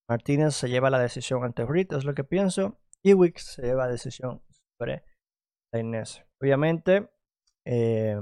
Martínez 0.09 0.55
se 0.55 0.69
lleva 0.69 0.89
la 0.89 0.99
decisión 0.99 1.43
ante 1.43 1.65
Reed, 1.65 1.93
es 1.93 2.05
lo 2.05 2.13
que 2.13 2.23
pienso. 2.23 2.77
Y 3.03 3.13
Wicks 3.13 3.55
se 3.55 3.63
lleva 3.63 3.85
la 3.85 3.91
decisión 3.91 4.41
sobre 4.77 5.03
la 5.73 5.79
Inés. 5.79 6.23
Obviamente, 6.41 7.09
eh, 7.65 8.19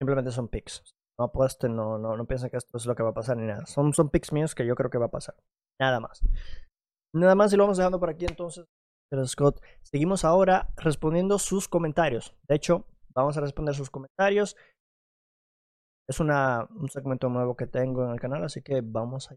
simplemente 0.00 0.30
son 0.30 0.48
picks. 0.48 0.82
No 1.18 1.26
apuesten, 1.26 1.74
no, 1.74 1.98
no, 1.98 2.16
no 2.16 2.26
piensen 2.26 2.50
que 2.50 2.58
esto 2.58 2.76
es 2.76 2.86
lo 2.86 2.94
que 2.94 3.02
va 3.02 3.10
a 3.10 3.14
pasar 3.14 3.36
ni 3.36 3.46
nada. 3.46 3.66
Son, 3.66 3.92
son 3.92 4.10
picks 4.10 4.32
míos 4.32 4.54
que 4.54 4.66
yo 4.66 4.74
creo 4.74 4.90
que 4.90 4.98
va 4.98 5.06
a 5.06 5.10
pasar. 5.10 5.34
Nada 5.80 6.00
más. 6.00 6.20
Nada 7.14 7.34
más 7.34 7.52
y 7.52 7.56
lo 7.56 7.64
vamos 7.64 7.78
dejando 7.78 7.98
por 7.98 8.10
aquí 8.10 8.26
entonces. 8.26 8.66
Scott. 9.24 9.62
Seguimos 9.82 10.24
ahora 10.24 10.72
respondiendo 10.76 11.38
sus 11.38 11.68
comentarios. 11.68 12.36
De 12.48 12.56
hecho, 12.56 12.86
vamos 13.14 13.36
a 13.36 13.40
responder 13.40 13.74
sus 13.74 13.90
comentarios. 13.90 14.56
Es 16.08 16.20
una, 16.20 16.68
un 16.70 16.88
segmento 16.88 17.28
nuevo 17.28 17.56
que 17.56 17.66
tengo 17.66 18.04
en 18.04 18.10
el 18.10 18.20
canal, 18.20 18.44
así 18.44 18.62
que 18.62 18.80
vamos 18.82 19.30
a 19.30 19.36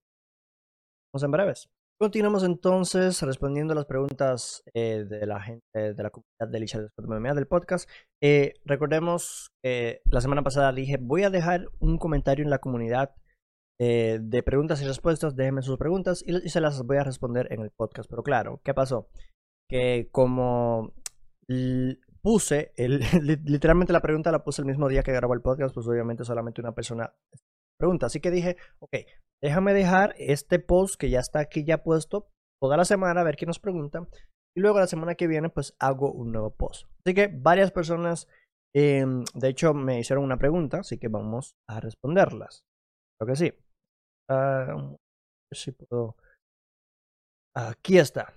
en 1.14 1.32
breves. 1.32 1.70
Continuamos 2.00 2.44
entonces 2.44 3.22
respondiendo 3.24 3.74
a 3.74 3.76
las 3.76 3.86
preguntas 3.86 4.64
eh, 4.74 5.06
de 5.10 5.26
la 5.26 5.42
gente 5.42 5.94
de 5.94 6.04
la 6.04 6.12
comunidad 6.12 6.48
de 6.50 6.60
Licha 6.60 6.80
MMA 6.98 7.34
del 7.34 7.48
podcast. 7.48 7.90
Eh, 8.22 8.54
recordemos 8.64 9.50
que 9.62 10.02
la 10.06 10.22
semana 10.22 10.44
pasada 10.44 10.72
dije, 10.72 10.98
voy 11.02 11.24
a 11.24 11.30
dejar 11.30 11.68
un 11.80 11.98
comentario 11.98 12.46
en 12.46 12.52
la 12.52 12.60
comunidad 12.60 13.16
eh, 13.82 14.20
de 14.22 14.44
preguntas 14.44 14.82
y 14.82 14.86
respuestas. 14.86 15.36
Déjenme 15.36 15.62
sus 15.62 15.78
preguntas 15.78 16.24
y, 16.26 16.48
se 16.48 16.62
las 16.62 16.82
voy 16.86 16.98
a 16.98 17.04
responder 17.04 17.52
en 17.52 17.62
el 17.62 17.72
podcast. 17.72 18.10
Pero 18.10 18.24
claro, 18.24 18.62
¿qué 18.64 18.74
pasó? 18.74 19.10
Que 19.68 20.08
como 20.12 20.94
puse, 22.22 22.72
literalmente 22.78 23.92
la 23.92 24.02
pregunta 24.02 24.32
la 24.32 24.44
puse 24.44 24.62
el 24.62 24.68
mismo 24.68 24.88
día 24.88 25.04
que 25.04 25.12
grabó 25.12 25.34
el 25.34 25.42
podcast, 25.42 25.74
pues 25.74 25.88
obviamente 25.88 26.24
solamente 26.24 26.62
una 26.62 26.74
persona 26.74 27.14
pregunta. 27.80 28.08
Así 28.08 28.20
que 28.20 28.30
dije, 28.32 28.58
ok, 28.80 28.96
déjame 29.42 29.74
dejar 29.74 30.14
este 30.18 30.60
post 30.60 30.96
que 31.00 31.10
ya 31.10 31.20
está 31.20 31.40
aquí 31.40 31.64
ya 31.64 31.84
puesto 31.84 32.30
toda 32.62 32.78
la 32.78 32.86
semana 32.86 33.22
a 33.22 33.24
ver 33.24 33.38
quién 33.38 33.48
nos 33.48 33.60
pregunta. 33.60 34.08
Y 34.56 34.62
luego 34.62 34.80
la 34.80 34.88
semana 34.88 35.16
que 35.16 35.28
viene 35.28 35.50
pues 35.50 35.76
hago 35.80 36.12
un 36.12 36.32
nuevo 36.32 36.52
post. 36.52 36.88
Así 37.06 37.16
que 37.16 37.28
varias 37.28 37.72
personas, 37.72 38.28
em, 38.76 39.24
de 39.34 39.50
hecho, 39.50 39.74
me 39.74 40.00
hicieron 40.00 40.24
una 40.24 40.38
pregunta, 40.38 40.80
así 40.80 40.98
que 40.98 41.08
vamos 41.08 41.56
a 41.68 41.80
responderlas. 41.80 42.64
Creo 43.18 43.28
que 43.28 43.36
sí. 43.36 43.54
Uh, 44.30 44.96
puedo. 45.90 46.16
Aquí 47.56 47.98
está. 47.98 48.34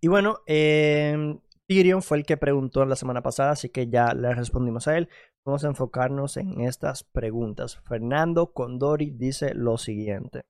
Y 0.00 0.08
bueno, 0.08 0.38
eh, 0.46 1.38
Tyrion 1.66 2.02
fue 2.02 2.18
el 2.18 2.24
que 2.24 2.36
preguntó 2.36 2.84
la 2.84 2.96
semana 2.96 3.22
pasada, 3.22 3.50
así 3.50 3.70
que 3.70 3.88
ya 3.88 4.12
le 4.14 4.34
respondimos 4.34 4.86
a 4.86 4.96
él. 4.96 5.08
Vamos 5.46 5.64
a 5.64 5.68
enfocarnos 5.68 6.36
en 6.38 6.60
estas 6.62 7.04
preguntas. 7.04 7.76
Fernando 7.84 8.52
Condori 8.52 9.12
dice 9.12 9.54
lo 9.54 9.78
siguiente. 9.78 10.44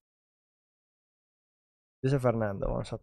Dice 2.03 2.19
Fernando, 2.19 2.67
vamos 2.69 2.95
a... 2.95 3.01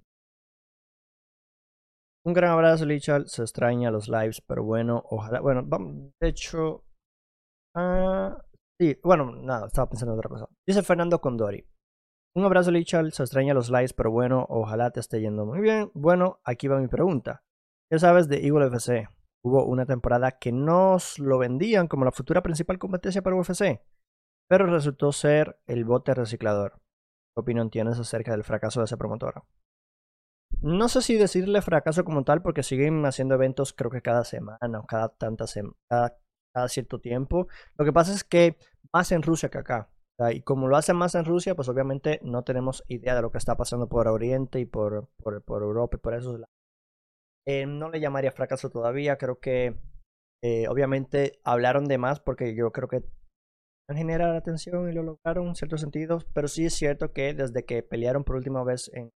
Un 2.25 2.33
gran 2.33 2.51
abrazo, 2.51 2.85
Lichal. 2.85 3.27
Se 3.27 3.43
extraña 3.43 3.91
los 3.91 4.07
lives, 4.07 4.41
pero 4.41 4.63
bueno, 4.63 5.03
ojalá. 5.07 5.39
Bueno, 5.39 5.61
vamos, 5.63 6.11
de 6.19 6.29
hecho. 6.29 6.83
Uh, 7.75 8.33
sí, 8.79 8.97
bueno, 9.03 9.31
nada, 9.35 9.67
estaba 9.67 9.87
pensando 9.89 10.13
en 10.13 10.19
otra 10.19 10.29
cosa. 10.29 10.49
Dice 10.65 10.81
Fernando 10.81 11.21
Condori. 11.21 11.63
Un 12.35 12.45
abrazo, 12.45 12.71
Lichal. 12.71 13.11
Se 13.11 13.21
extraña 13.21 13.53
los 13.53 13.69
lives, 13.69 13.93
pero 13.93 14.09
bueno, 14.09 14.47
ojalá 14.49 14.89
te 14.89 14.99
esté 14.99 15.21
yendo 15.21 15.45
muy 15.45 15.59
bien. 15.59 15.91
Bueno, 15.93 16.39
aquí 16.43 16.67
va 16.67 16.79
mi 16.79 16.87
pregunta. 16.87 17.43
¿Qué 17.91 17.99
sabes 17.99 18.27
de 18.27 18.47
Eagle 18.47 18.67
FC? 18.67 19.07
Hubo 19.45 19.65
una 19.65 19.85
temporada 19.85 20.31
que 20.31 20.53
nos 20.53 21.19
lo 21.19 21.37
vendían 21.37 21.87
como 21.87 22.05
la 22.05 22.11
futura 22.11 22.41
principal 22.41 22.79
competencia 22.79 23.21
para 23.21 23.35
UFC, 23.35 23.81
pero 24.49 24.67
resultó 24.67 25.11
ser 25.11 25.59
el 25.67 25.83
bote 25.83 26.13
reciclador. 26.13 26.79
¿Qué 27.35 27.41
opinión 27.41 27.69
tienes 27.69 27.99
acerca 27.99 28.31
del 28.31 28.43
fracaso 28.43 28.79
de 28.79 28.85
esa 28.85 28.97
promotora? 28.97 29.43
No 30.61 30.87
sé 30.87 31.01
si 31.01 31.17
decirle 31.17 31.61
fracaso 31.61 32.05
como 32.05 32.23
tal, 32.23 32.41
porque 32.41 32.63
siguen 32.63 33.05
haciendo 33.05 33.35
eventos 33.35 33.73
creo 33.73 33.91
que 33.91 34.01
cada 34.01 34.23
semana 34.23 34.79
o 34.79 34.85
cada 34.85 35.09
tanta 35.09 35.45
cada, 35.89 36.67
cierto 36.69 36.99
tiempo. 36.99 37.47
Lo 37.77 37.83
que 37.83 37.91
pasa 37.91 38.13
es 38.13 38.23
que 38.23 38.57
más 38.93 39.11
en 39.11 39.23
Rusia 39.23 39.49
que 39.49 39.57
acá. 39.57 39.89
y 40.31 40.41
como 40.41 40.67
lo 40.69 40.77
hacen 40.77 40.95
más 40.95 41.15
en 41.15 41.25
Rusia, 41.25 41.55
pues 41.55 41.67
obviamente 41.67 42.19
no 42.23 42.43
tenemos 42.43 42.83
idea 42.87 43.15
de 43.15 43.23
lo 43.23 43.31
que 43.31 43.39
está 43.39 43.57
pasando 43.57 43.89
por 43.89 44.07
Oriente 44.07 44.59
y 44.59 44.65
por, 44.65 45.09
por, 45.17 45.43
por 45.43 45.63
Europa 45.63 45.97
y 45.97 45.99
por 45.99 46.13
esos 46.13 46.39
lados. 46.39 46.52
Eh, 47.47 47.65
no 47.65 47.89
le 47.89 47.99
llamaría 47.99 48.31
fracaso 48.31 48.69
todavía, 48.69 49.17
creo 49.17 49.39
que 49.39 49.75
eh, 50.43 50.67
obviamente 50.67 51.39
hablaron 51.43 51.85
de 51.85 51.97
más 51.97 52.19
porque 52.19 52.55
yo 52.55 52.71
creo 52.71 52.87
que 52.87 53.03
generar 53.89 54.35
atención 54.35 54.89
y 54.89 54.93
lo 54.93 55.03
lograron 55.03 55.47
en 55.47 55.55
ciertos 55.55 55.81
sentidos, 55.81 56.25
pero 56.33 56.47
sí 56.47 56.65
es 56.65 56.73
cierto 56.73 57.11
que 57.11 57.33
desde 57.33 57.65
que 57.65 57.83
pelearon 57.83 58.23
por 58.23 58.37
última 58.37 58.63
vez 58.63 58.89
en 58.93 59.09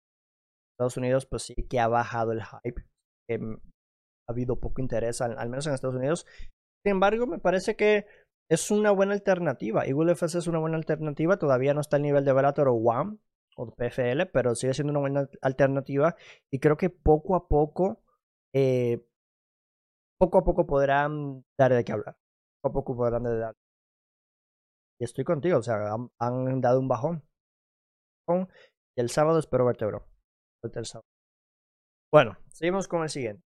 Estados 0.74 0.98
Unidos, 0.98 1.26
pues 1.26 1.44
sí 1.44 1.56
que 1.70 1.80
ha 1.80 1.88
bajado 1.88 2.32
el 2.32 2.44
hype, 2.44 2.84
que 3.28 3.36
ha 3.36 4.32
habido 4.32 4.60
poco 4.60 4.82
interés, 4.82 5.22
al, 5.22 5.50
menos 5.50 5.68
en 5.68 5.74
Estados 5.74 5.96
Unidos. 5.96 6.26
Sin 6.84 6.92
embargo, 6.92 7.28
me 7.28 7.40
parece 7.40 7.76
que 7.76 8.06
es 8.50 8.72
una 8.72 8.92
buena 8.92 9.14
alternativa. 9.14 9.86
Eagle 9.86 10.12
FC 10.12 10.40
es 10.40 10.48
una 10.48 10.60
buena 10.60 10.78
alternativa, 10.78 11.38
todavía 11.38 11.74
no 11.74 11.82
está 11.82 11.96
al 11.96 12.04
nivel 12.04 12.26
de 12.26 12.34
Bellator 12.34 12.68
o 12.68 12.74
WAM 12.74 13.20
o 13.56 13.74
PFL, 13.74 14.26
pero 14.34 14.54
sigue 14.56 14.74
siendo 14.74 14.92
una 14.92 15.00
buena 15.00 15.30
alternativa 15.42 16.16
y 16.52 16.60
creo 16.60 16.76
que 16.76 16.90
poco 16.90 17.36
a 17.36 17.48
poco 17.48 18.04
eh, 18.56 19.06
poco 20.18 20.38
a 20.38 20.44
poco 20.46 20.66
podrán 20.66 21.44
dar 21.60 21.74
de 21.74 21.84
qué 21.84 21.92
hablar. 21.92 22.16
Poco 22.62 22.80
a 22.80 22.82
poco 22.82 22.96
podrán 22.96 23.24
dar. 23.24 23.54
Y 25.00 25.04
estoy 25.04 25.26
contigo, 25.26 25.58
o 25.58 25.64
sea, 25.64 25.94
han, 26.20 26.62
dado 26.62 26.80
un 26.80 26.88
bajón. 26.88 27.22
Y 28.98 29.02
el 29.02 29.10
sábado 29.10 29.40
espero 29.40 29.66
verte, 29.66 29.86
bro. 29.86 30.08
Bueno, 32.12 32.38
seguimos 32.48 32.88
con 32.88 33.04
el 33.04 33.10
siguiente. 33.10 33.44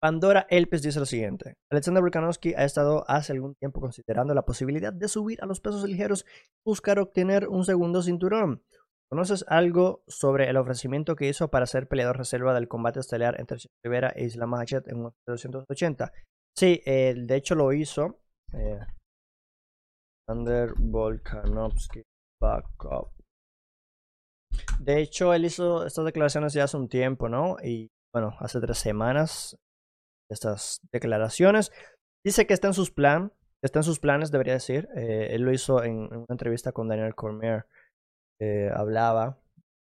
Pandora 0.00 0.46
Elpes 0.48 0.82
dice 0.82 1.00
lo 1.00 1.04
siguiente. 1.04 1.56
Alexander 1.70 2.02
Volkanovski 2.02 2.54
ha 2.54 2.64
estado 2.64 3.04
hace 3.08 3.32
algún 3.32 3.56
tiempo 3.56 3.80
considerando 3.80 4.32
la 4.32 4.46
posibilidad 4.46 4.92
de 4.92 5.08
subir 5.08 5.42
a 5.42 5.46
los 5.46 5.60
pesos 5.60 5.84
ligeros 5.84 6.24
buscar 6.64 7.00
obtener 7.00 7.48
un 7.48 7.64
segundo 7.64 8.00
cinturón. 8.00 8.62
¿Conoces 9.10 9.44
algo 9.48 10.04
sobre 10.06 10.48
el 10.48 10.56
ofrecimiento 10.56 11.16
que 11.16 11.28
hizo 11.28 11.50
para 11.50 11.66
ser 11.66 11.88
peleador 11.88 12.18
reserva 12.18 12.54
del 12.54 12.68
combate 12.68 13.00
estelar 13.00 13.40
entre 13.40 13.58
Rivera 13.84 14.12
e 14.14 14.24
Islam 14.24 14.50
Makhachev 14.50 14.84
en 14.86 14.98
1980? 14.98 16.12
Sí, 16.56 16.80
de 16.84 17.34
hecho 17.34 17.56
lo 17.56 17.72
hizo. 17.72 18.20
Eh, 18.52 18.78
Volkanovski 20.78 22.02
backup. 22.40 23.10
De 24.78 25.00
hecho, 25.00 25.34
él 25.34 25.44
hizo 25.44 25.86
estas 25.86 26.04
declaraciones 26.04 26.52
ya 26.52 26.64
hace 26.64 26.76
un 26.76 26.88
tiempo, 26.88 27.28
¿no? 27.28 27.56
Y 27.62 27.90
bueno, 28.14 28.36
hace 28.38 28.60
tres 28.60 28.78
semanas 28.78 29.56
estas 30.30 30.80
declaraciones. 30.92 31.72
Dice 32.24 32.46
que 32.46 32.54
está 32.54 32.68
en 32.68 32.74
sus 32.74 32.90
plan, 32.90 33.32
está 33.62 33.80
en 33.80 33.84
sus 33.84 33.98
planes, 33.98 34.30
debería 34.30 34.54
decir. 34.54 34.88
Eh, 34.96 35.28
él 35.32 35.42
lo 35.42 35.52
hizo 35.52 35.82
en, 35.82 36.12
una 36.12 36.26
entrevista 36.28 36.72
con 36.72 36.88
Daniel 36.88 37.14
Cormier. 37.14 37.66
Hablaba 38.74 39.38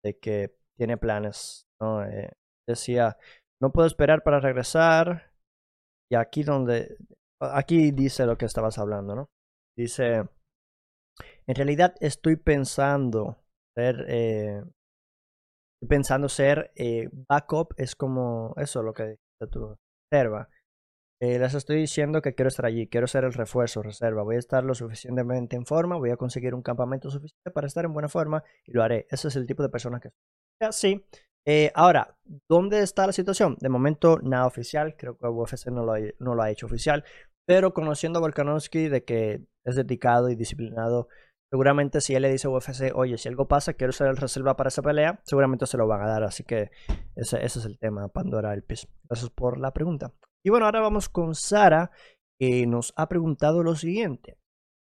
de 0.03 0.18
que 0.19 0.56
tiene 0.77 0.98
planes. 0.98 1.68
¿no? 1.82 2.03
Eh, 2.03 2.32
decía, 2.68 3.18
no 3.61 3.72
puedo 3.72 3.88
esperar 3.88 4.23
para 4.23 4.40
regresar. 4.40 5.32
Y 6.11 6.15
aquí 6.15 6.44
donde, 6.44 6.98
aquí 7.40 7.91
dice 7.91 8.26
lo 8.26 8.38
que 8.38 8.45
estabas 8.45 8.77
hablando, 8.77 9.15
¿no? 9.15 9.30
Dice, 9.77 10.30
en 11.48 11.56
realidad 11.56 11.95
estoy 11.99 12.36
pensando 12.36 13.44
ser, 13.76 14.06
eh, 14.07 14.64
pensando 15.88 16.30
ser 16.30 16.72
eh, 16.76 17.10
backup, 17.27 17.73
es 17.77 17.95
como 17.95 18.53
eso 18.57 18.84
lo 18.84 18.94
que 18.94 19.03
dice 19.03 19.52
tu 19.52 19.76
reserva. 20.11 20.48
Eh, 21.26 21.39
les 21.39 21.56
estoy 21.56 21.77
diciendo 21.77 22.22
que 22.22 22.35
quiero 22.35 22.49
estar 22.49 22.68
allí, 22.68 22.85
quiero 22.88 23.07
ser 23.07 23.23
el 23.23 23.34
refuerzo, 23.34 23.81
reserva. 23.81 24.22
Voy 24.22 24.35
a 24.35 24.39
estar 24.39 24.64
lo 24.64 24.76
suficientemente 24.76 25.56
en 25.56 25.65
forma, 25.65 25.95
voy 25.95 26.11
a 26.11 26.18
conseguir 26.18 26.53
un 26.53 26.61
campamento 26.61 27.10
suficiente 27.10 27.49
para 27.49 27.65
estar 27.65 27.84
en 27.84 27.93
buena 27.93 28.10
forma 28.10 28.43
y 28.64 28.73
lo 28.73 28.84
haré. 28.84 29.07
Ese 29.10 29.30
es 29.30 29.35
el 29.35 29.47
tipo 29.47 29.64
de 29.64 29.69
persona 29.69 29.99
que 29.99 30.10
soy. 30.10 30.72
Sí. 30.72 31.06
Eh, 31.47 31.72
ahora, 31.73 32.15
¿dónde 32.47 32.81
está 32.81 33.07
la 33.07 33.11
situación? 33.11 33.57
De 33.60 33.69
momento, 33.69 34.19
nada 34.22 34.45
oficial. 34.45 34.95
Creo 34.97 35.18
que 35.18 35.26
UFC 35.26 35.68
no 35.72 35.84
lo, 35.84 35.93
ha, 35.93 35.99
no 36.19 36.35
lo 36.35 36.43
ha 36.43 36.52
hecho 36.52 36.68
oficial. 36.68 37.03
Pero 37.47 37.73
conociendo 37.73 38.19
a 38.19 38.22
Volkanovski 38.22 38.88
de 38.88 39.03
que 39.03 39.41
es 39.64 39.76
dedicado 39.76 40.30
y 40.30 40.35
disciplinado, 40.35 41.07
seguramente 41.49 42.02
si 42.02 42.14
él 42.14 42.22
le 42.22 42.31
dice 42.31 42.47
a 42.47 42.52
UFC, 42.52 42.91
oye, 42.93 43.18
si 43.18 43.30
algo 43.30 43.47
pasa, 43.47 43.73
quiero 43.73 43.93
ser 43.93 44.10
el 44.10 44.18
reserva 44.18 44.56
para 44.56 44.68
esa 44.68 44.84
pelea, 44.84 45.22
seguramente 45.23 45.65
se 45.65 45.77
lo 45.77 45.88
van 45.88 46.03
a 46.03 46.07
dar. 46.07 46.23
Así 46.23 46.43
que 46.43 46.69
ese, 47.15 47.43
ese 47.43 47.60
es 47.60 47.65
el 47.65 47.80
tema, 47.80 48.10
Pandora 48.10 48.53
Elpis. 48.53 48.88
Gracias 49.10 49.31
por 49.31 49.57
la 49.57 49.73
pregunta. 49.73 50.14
Y 50.45 50.51
bueno, 50.51 50.67
ahora 50.67 50.80
vamos 50.80 51.09
con 51.09 51.34
Sara, 51.34 51.89
que 52.39 52.67
nos 52.67 52.93
ha 52.97 53.09
preguntado 53.09 53.63
lo 53.63 53.76
siguiente. 53.76 54.38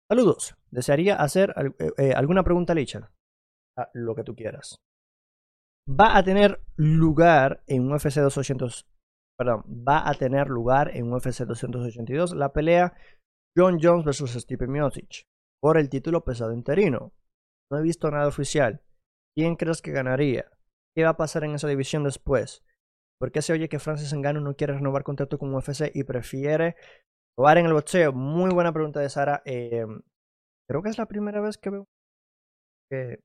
Saludos, 0.10 0.56
¿desearía 0.72 1.18
hacer 1.18 1.54
eh, 1.78 1.92
eh, 1.98 2.14
alguna 2.14 2.44
pregunta, 2.44 2.74
Licha? 2.74 3.12
Ah, 3.78 3.88
lo 3.94 4.16
que 4.16 4.24
tú 4.24 4.36
quieras. 4.36 4.78
Va 5.88 6.18
a 6.18 6.24
tener 6.24 6.64
lugar 6.78 7.62
en 7.68 7.92
UFC 7.92 8.22
200, 8.22 8.88
perdón, 9.38 9.64
va 9.88 10.10
a 10.10 10.16
tener 10.16 10.48
lugar 10.48 10.90
en 10.96 11.14
UFC 11.14 11.42
282 11.46 12.34
la 12.34 12.52
pelea 12.52 12.98
John 13.56 13.78
Jones 13.80 14.04
versus 14.04 14.32
Stipe 14.32 14.66
Miocic 14.66 15.28
por 15.62 15.78
el 15.78 15.90
título 15.90 16.24
pesado 16.24 16.54
interino. 16.54 17.14
No 17.72 17.78
he 17.78 17.84
visto 17.84 18.10
nada 18.10 18.28
oficial. 18.28 18.82
¿Quién 19.36 19.58
crees 19.58 19.84
que 19.84 19.92
ganaría? 19.92 20.50
¿Qué 20.96 21.04
va 21.04 21.12
a 21.12 21.18
pasar 21.18 21.44
en 21.44 21.54
esa 21.54 21.68
división 21.68 22.04
después? 22.04 22.64
¿Por 23.20 23.32
qué 23.32 23.42
se 23.42 23.54
oye 23.54 23.70
que 23.70 23.80
Francis 23.80 24.14
Ngannou 24.14 24.44
no 24.44 24.56
quiere 24.56 24.74
renovar 24.74 25.04
contrato 25.04 25.38
con 25.38 25.54
UFC 25.54 25.92
y 25.94 26.04
prefiere 26.04 26.76
jugar 27.38 27.58
en 27.58 27.66
el 27.68 27.74
boxeo? 27.74 28.12
Muy 28.14 28.52
buena 28.54 28.74
pregunta 28.74 29.00
de 29.00 29.10
Sara. 29.10 29.42
Em, 29.46 30.02
creo 30.70 30.82
que 30.82 30.90
es 30.90 30.98
la 30.98 31.06
primera 31.06 31.42
vez 31.42 31.58
que 31.58 31.70
veo 31.70 31.86
que 32.90 33.20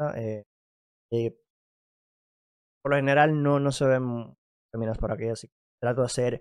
ah, 0.00 0.12
eh, 0.16 0.42
eh, 1.12 1.36
por 2.82 2.92
lo 2.92 2.96
general 2.96 3.42
no, 3.42 3.60
no 3.60 3.72
se 3.72 3.86
ven 3.86 4.34
femeninas 4.72 4.98
por 4.98 5.12
aquí, 5.12 5.28
así 5.28 5.48
que 5.48 5.54
trato 5.80 6.02
de 6.02 6.06
hacer 6.06 6.40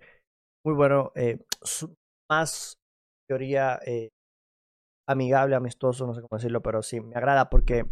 muy 0.66 0.76
bueno, 0.76 1.12
eh, 1.16 1.40
más 2.30 2.76
teoría 3.28 3.80
amigable, 5.08 5.56
amistoso, 5.56 6.08
no 6.08 6.14
sé 6.14 6.22
cómo 6.22 6.38
decirlo, 6.38 6.62
pero 6.62 6.82
sí, 6.82 7.00
me 7.00 7.16
agrada 7.16 7.50
porque 7.50 7.86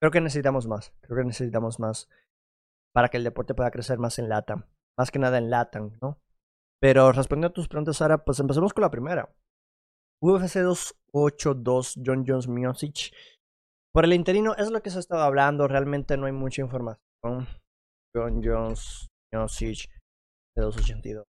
creo 0.00 0.10
que 0.10 0.20
necesitamos 0.20 0.66
más, 0.66 0.92
creo 1.00 1.18
que 1.18 1.24
necesitamos 1.24 1.80
más 1.80 2.08
para 2.92 3.08
que 3.08 3.16
el 3.16 3.24
deporte 3.24 3.54
pueda 3.54 3.70
crecer 3.70 3.98
más 3.98 4.18
en 4.18 4.28
LATAM. 4.28 4.66
Más 4.98 5.10
que 5.10 5.18
nada 5.18 5.38
en 5.38 5.50
LATAM, 5.50 5.98
¿no? 6.00 6.20
Pero 6.80 7.12
respondiendo 7.12 7.48
a 7.48 7.52
tus 7.52 7.68
preguntas, 7.68 7.98
Sara, 7.98 8.24
pues 8.24 8.40
empecemos 8.40 8.72
con 8.72 8.82
la 8.82 8.90
primera. 8.90 9.34
UFC 10.22 10.58
282, 10.58 12.00
John 12.04 12.24
Jones 12.26 12.48
Miocic. 12.48 13.14
Por 13.92 14.04
el 14.04 14.12
interino 14.12 14.54
es 14.56 14.70
lo 14.70 14.82
que 14.82 14.90
se 14.90 14.98
ha 14.98 15.00
estado 15.00 15.22
hablando, 15.22 15.68
realmente 15.68 16.16
no 16.16 16.26
hay 16.26 16.32
mucha 16.32 16.62
información. 16.62 17.00
John 18.14 18.42
Jones 18.42 19.08
Miocic 19.32 19.90
de 20.56 20.62
282. 20.62 21.24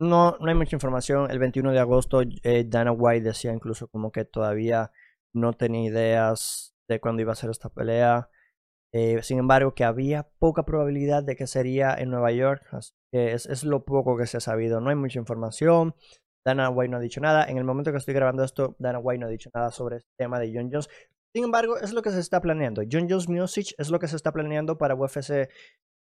No, 0.00 0.36
no 0.38 0.48
hay 0.48 0.54
mucha 0.56 0.74
información. 0.74 1.30
El 1.30 1.38
21 1.38 1.70
de 1.70 1.78
agosto, 1.78 2.22
eh, 2.22 2.64
Dana 2.66 2.90
White 2.90 3.22
decía 3.22 3.52
incluso 3.52 3.86
como 3.86 4.10
que 4.10 4.24
todavía 4.24 4.90
no 5.32 5.52
tenía 5.52 5.88
ideas 5.88 6.74
de 6.88 7.00
cuándo 7.00 7.22
iba 7.22 7.32
a 7.32 7.36
ser 7.36 7.50
esta 7.50 7.68
pelea. 7.68 8.28
Eh, 8.94 9.22
sin 9.22 9.38
embargo, 9.38 9.74
que 9.74 9.84
había 9.84 10.28
poca 10.38 10.64
probabilidad 10.64 11.22
de 11.22 11.34
que 11.34 11.46
sería 11.46 11.94
en 11.94 12.10
Nueva 12.10 12.30
York. 12.32 12.62
es, 13.12 13.46
es, 13.46 13.64
lo 13.64 13.84
poco 13.84 14.16
que 14.16 14.26
se 14.26 14.36
ha 14.36 14.40
sabido. 14.40 14.80
No 14.80 14.90
hay 14.90 14.96
mucha 14.96 15.18
información. 15.18 15.94
Dana 16.44 16.68
White 16.70 16.90
no 16.90 16.96
ha 16.98 17.00
dicho 17.00 17.20
nada. 17.20 17.44
En 17.44 17.56
el 17.56 17.64
momento 17.64 17.90
que 17.92 17.98
estoy 17.98 18.14
grabando 18.14 18.44
esto, 18.44 18.76
Dana 18.78 18.98
White 18.98 19.20
no 19.20 19.26
ha 19.26 19.30
dicho 19.30 19.50
nada 19.54 19.70
sobre 19.70 19.98
este 19.98 20.10
tema 20.18 20.38
de 20.38 20.52
John 20.54 20.68
Jones. 20.70 20.88
Sin 21.34 21.44
embargo, 21.44 21.78
es 21.78 21.94
lo 21.94 22.02
que 22.02 22.10
se 22.10 22.20
está 22.20 22.40
planeando. 22.40 22.82
John 22.90 23.06
Jones 23.08 23.28
Music 23.28 23.74
es 23.78 23.90
lo 23.90 23.98
que 23.98 24.08
se 24.08 24.16
está 24.16 24.32
planeando 24.32 24.76
para 24.76 24.94
UFC. 24.94 25.48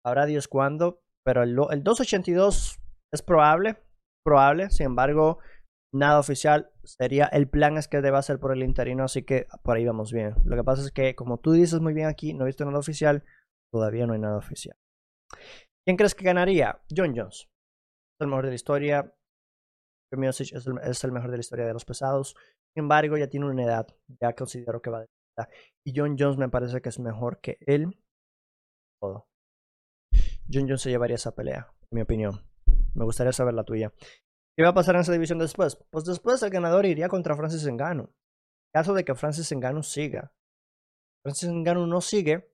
Ahora 0.05 0.25
Dios 0.25 0.47
cuándo. 0.47 1.01
Pero 1.25 1.43
el, 1.43 1.49
el 1.49 1.83
282 1.83 2.79
es 3.11 3.21
probable. 3.21 3.77
Probable. 4.23 4.69
Sin 4.69 4.85
embargo, 4.85 5.39
nada 5.93 6.19
oficial. 6.19 6.71
Sería 6.83 7.25
el 7.25 7.49
plan 7.49 7.77
es 7.77 7.87
que 7.87 8.01
deba 8.01 8.21
ser 8.21 8.39
por 8.39 8.51
el 8.51 8.63
interino, 8.63 9.03
así 9.03 9.23
que 9.23 9.47
por 9.63 9.77
ahí 9.77 9.85
vamos 9.85 10.11
bien. 10.11 10.35
Lo 10.45 10.55
que 10.55 10.63
pasa 10.63 10.83
es 10.83 10.91
que, 10.91 11.15
como 11.15 11.39
tú 11.39 11.51
dices 11.51 11.79
muy 11.79 11.93
bien 11.93 12.07
aquí, 12.07 12.33
no 12.33 12.43
he 12.43 12.47
visto 12.47 12.65
nada 12.65 12.79
oficial. 12.79 13.23
Todavía 13.71 14.07
no 14.07 14.13
hay 14.13 14.19
nada 14.19 14.37
oficial. 14.37 14.75
¿Quién 15.85 15.97
crees 15.97 16.15
que 16.15 16.25
ganaría? 16.25 16.81
John 16.95 17.13
Jones. 17.15 17.47
Es 18.19 18.21
el 18.21 18.27
mejor 18.27 18.45
de 18.45 18.51
la 18.51 18.55
historia. 18.55 19.15
Es 20.11 20.41
es 20.41 21.03
el 21.03 21.11
mejor 21.11 21.31
de 21.31 21.37
la 21.37 21.41
historia 21.41 21.65
de 21.65 21.73
los 21.73 21.85
pesados. 21.85 22.35
Sin 22.73 22.83
embargo, 22.83 23.17
ya 23.17 23.27
tiene 23.27 23.47
una 23.47 23.63
edad. 23.63 23.87
Ya 24.21 24.33
considero 24.33 24.81
que 24.81 24.89
va 24.89 25.01
de 25.01 25.07
edad. 25.37 25.49
Y 25.85 25.93
John 25.95 26.15
Jones 26.17 26.37
me 26.37 26.49
parece 26.49 26.81
que 26.81 26.89
es 26.89 26.99
mejor 26.99 27.39
que 27.41 27.57
él. 27.61 27.99
Todo. 29.01 29.27
John 30.51 30.67
Jones 30.67 30.81
se 30.81 30.89
llevaría 30.89 31.15
esa 31.15 31.35
pelea, 31.35 31.71
en 31.91 31.95
mi 31.95 32.01
opinión. 32.01 32.41
Me 32.95 33.05
gustaría 33.05 33.31
saber 33.31 33.53
la 33.53 33.63
tuya. 33.63 33.93
¿Qué 34.59 34.63
va 34.63 34.71
a 34.71 34.73
pasar 34.73 34.95
en 34.95 35.01
esa 35.01 35.13
división 35.13 35.39
después? 35.39 35.77
Pues 35.89 36.03
después 36.03 36.43
el 36.43 36.49
ganador 36.49 36.85
iría 36.85 37.07
contra 37.07 37.33
Francis 37.33 37.65
Ngannou. 37.65 38.07
En 38.07 38.71
caso 38.73 38.93
de 38.93 39.05
que 39.05 39.15
Francis 39.15 39.49
Ngannou 39.55 39.83
siga. 39.83 40.33
Francis 41.23 41.49
Ngannou 41.49 41.87
no 41.87 42.01
sigue, 42.01 42.51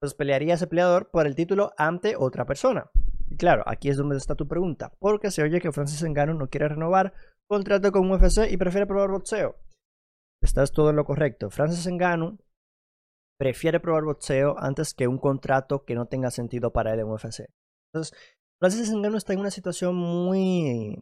pues 0.00 0.14
pelearía 0.14 0.54
ese 0.54 0.66
peleador 0.66 1.10
por 1.10 1.26
el 1.26 1.34
título 1.34 1.74
ante 1.76 2.16
otra 2.16 2.46
persona. 2.46 2.90
Y 3.28 3.36
claro, 3.36 3.64
aquí 3.66 3.90
es 3.90 3.98
donde 3.98 4.16
está 4.16 4.34
tu 4.34 4.48
pregunta. 4.48 4.94
Porque 4.98 5.30
se 5.30 5.42
oye 5.42 5.60
que 5.60 5.72
Francis 5.72 6.02
Ngannou 6.02 6.38
no 6.38 6.48
quiere 6.48 6.68
renovar 6.68 7.12
contrato 7.50 7.92
con 7.92 8.10
UFC 8.10 8.50
y 8.50 8.56
prefiere 8.56 8.86
probar 8.86 9.10
boxeo. 9.10 9.56
Estás 10.42 10.72
todo 10.72 10.88
en 10.88 10.96
lo 10.96 11.04
correcto. 11.04 11.50
Francis 11.50 11.86
Ngannou 11.86 12.38
prefiere 13.38 13.78
probar 13.78 14.04
boxeo 14.04 14.56
antes 14.58 14.94
que 14.94 15.06
un 15.06 15.18
contrato 15.18 15.84
que 15.84 15.96
no 15.96 16.06
tenga 16.06 16.30
sentido 16.30 16.72
para 16.72 16.94
él 16.94 17.00
en 17.00 17.08
UFC. 17.08 17.50
Entonces, 17.92 18.16
Francis 18.60 18.90
Ngannou 18.92 19.16
está 19.16 19.32
en 19.32 19.40
una 19.40 19.50
situación 19.50 19.94
muy 19.94 20.98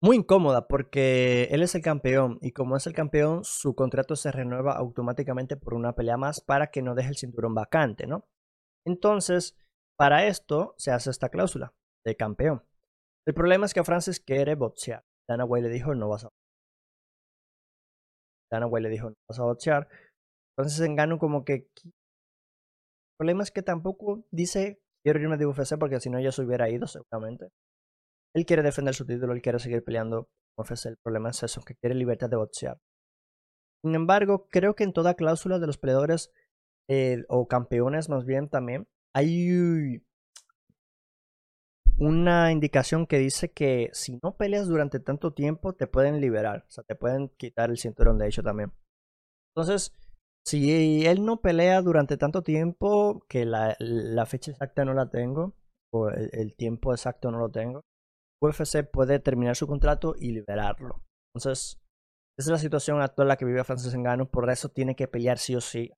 muy 0.00 0.16
incómoda 0.16 0.68
porque 0.68 1.44
él 1.50 1.62
es 1.62 1.74
el 1.74 1.82
campeón 1.82 2.38
y 2.40 2.52
como 2.52 2.76
es 2.76 2.86
el 2.86 2.94
campeón 2.94 3.44
su 3.44 3.74
contrato 3.74 4.16
se 4.16 4.30
renueva 4.30 4.74
automáticamente 4.74 5.56
por 5.56 5.74
una 5.74 5.94
pelea 5.94 6.16
más 6.16 6.40
para 6.40 6.70
que 6.70 6.82
no 6.82 6.94
deje 6.94 7.10
el 7.10 7.16
cinturón 7.16 7.54
vacante, 7.54 8.06
¿no? 8.06 8.24
Entonces, 8.86 9.56
para 9.98 10.26
esto 10.26 10.74
se 10.78 10.92
hace 10.92 11.10
esta 11.10 11.28
cláusula 11.30 11.74
de 12.04 12.16
campeón. 12.16 12.64
El 13.26 13.34
problema 13.34 13.66
es 13.66 13.74
que 13.74 13.84
Francis 13.84 14.20
quiere 14.20 14.54
boxear. 14.54 15.04
Dana 15.28 15.44
White 15.44 15.68
le 15.68 15.74
dijo 15.74 15.94
no 15.94 16.08
vas 16.08 16.24
a 16.24 16.28
Dana 18.50 18.66
White 18.66 18.84
le 18.84 18.90
dijo 18.90 19.10
no 19.10 19.16
vas 19.28 19.38
a 19.40 19.44
boxear. 19.44 19.88
Francis 20.56 20.88
Ngannou 20.88 21.18
como 21.18 21.44
que 21.44 21.54
el 21.54 21.92
problema 23.18 23.42
es 23.42 23.50
que 23.50 23.62
tampoco 23.62 24.24
dice 24.30 24.80
quiero 25.02 25.20
irme 25.20 25.36
de 25.36 25.46
UFC 25.46 25.78
porque 25.78 26.00
si 26.00 26.10
no 26.10 26.20
ya 26.20 26.32
se 26.32 26.42
hubiera 26.42 26.68
ido 26.70 26.86
seguramente. 26.86 27.48
Él 28.34 28.46
quiere 28.46 28.62
defender 28.62 28.94
su 28.94 29.06
título, 29.06 29.32
él 29.32 29.42
quiere 29.42 29.58
seguir 29.58 29.82
peleando 29.84 30.28
UFC. 30.56 30.86
El 30.86 30.96
problema 31.02 31.30
es 31.30 31.42
eso, 31.42 31.62
que 31.62 31.74
quiere 31.76 31.94
libertad 31.94 32.28
de 32.28 32.36
boxear. 32.36 32.78
Sin 33.82 33.94
embargo, 33.94 34.48
creo 34.50 34.74
que 34.74 34.84
en 34.84 34.92
toda 34.92 35.14
cláusula 35.14 35.58
de 35.58 35.66
los 35.66 35.78
peleadores 35.78 36.30
eh, 36.88 37.24
o 37.28 37.46
campeones 37.46 38.08
más 38.08 38.24
bien 38.24 38.48
también 38.48 38.88
hay 39.14 40.02
una 41.98 42.52
indicación 42.52 43.06
que 43.06 43.18
dice 43.18 43.50
que 43.50 43.90
si 43.92 44.18
no 44.22 44.36
peleas 44.36 44.68
durante 44.68 45.00
tanto 45.00 45.32
tiempo 45.32 45.74
te 45.74 45.86
pueden 45.86 46.20
liberar, 46.20 46.64
o 46.68 46.70
sea, 46.70 46.84
te 46.84 46.94
pueden 46.94 47.28
quitar 47.30 47.70
el 47.70 47.78
cinturón 47.78 48.18
de 48.18 48.28
hecho 48.28 48.42
también. 48.42 48.72
Entonces, 49.54 49.92
si 50.48 51.06
él 51.06 51.24
no 51.24 51.40
pelea 51.42 51.82
durante 51.82 52.16
tanto 52.16 52.42
tiempo, 52.42 53.22
que 53.28 53.44
la, 53.44 53.76
fecha 54.26 54.50
exacta 54.50 54.84
no 54.84 54.94
la 54.94 55.10
tengo, 55.10 55.54
o 55.92 56.08
el, 56.08 56.54
tiempo 56.56 56.92
exacto 56.92 57.30
no 57.30 57.38
lo 57.38 57.50
tengo, 57.50 57.82
UFC 58.42 58.88
puede 58.90 59.18
terminar 59.18 59.56
su 59.56 59.66
contrato 59.66 60.14
y 60.18 60.32
liberarlo. 60.32 61.02
Entonces, 61.34 61.78
esa 62.38 62.48
es 62.48 62.52
la 62.52 62.58
situación 62.58 63.00
actual 63.02 63.26
en 63.26 63.28
la 63.28 63.36
que 63.36 63.44
vive 63.44 63.62
Francis 63.64 63.94
Ngannou, 63.94 64.30
por 64.30 64.48
eso 64.50 64.70
tiene 64.70 64.96
que 64.96 65.06
pelear 65.06 65.38
sí 65.38 65.54
o 65.54 65.60
sí. 65.60 65.92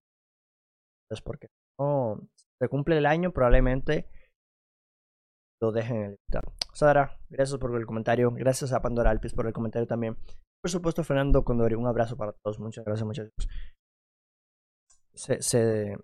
Pues 1.09 1.21
porque 1.23 1.49
no 1.79 2.21
se 2.61 2.69
cumple 2.69 2.99
el 2.99 3.07
año, 3.07 3.33
probablemente 3.33 4.11
lo 5.63 5.71
dejen 5.71 5.97
en 5.97 6.03
el 6.03 6.11
invitado. 6.13 6.55
Sara, 6.73 7.21
gracias 7.29 7.59
por 7.59 7.77
el 7.77 7.87
comentario. 7.87 8.31
Gracias 8.33 8.73
a 8.73 8.81
Pandora 8.81 9.11
Alpis 9.11 9.35
por 9.35 9.47
el 9.47 9.53
comentario 9.53 9.87
también. 9.87 10.17
Por 10.63 10.71
supuesto, 10.71 11.05
Fernando 11.05 11.45
Condori, 11.45 11.75
un 11.75 11.87
abrazo 11.87 12.17
para 12.17 12.33
todos. 12.33 12.59
Muchas 12.59 12.85
gracias, 12.85 13.07
muchachos. 13.07 13.49
Se, 15.15 15.97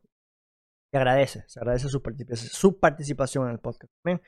agradece, 0.93 1.45
se 1.47 1.61
agradece 1.61 1.89
su, 1.89 2.79
participación 2.81 3.47
en 3.47 3.53
el 3.53 3.61
podcast 3.61 3.93
también. 4.03 4.23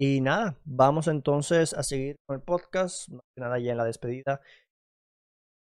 Y 0.00 0.20
nada, 0.20 0.58
vamos 0.64 1.08
entonces 1.08 1.74
a 1.74 1.82
seguir 1.82 2.16
con 2.26 2.36
el 2.36 2.42
podcast. 2.42 3.08
Más 3.10 3.22
que 3.34 3.40
nada 3.40 3.58
ya 3.58 3.72
en 3.72 3.78
la 3.78 3.84
despedida. 3.84 4.40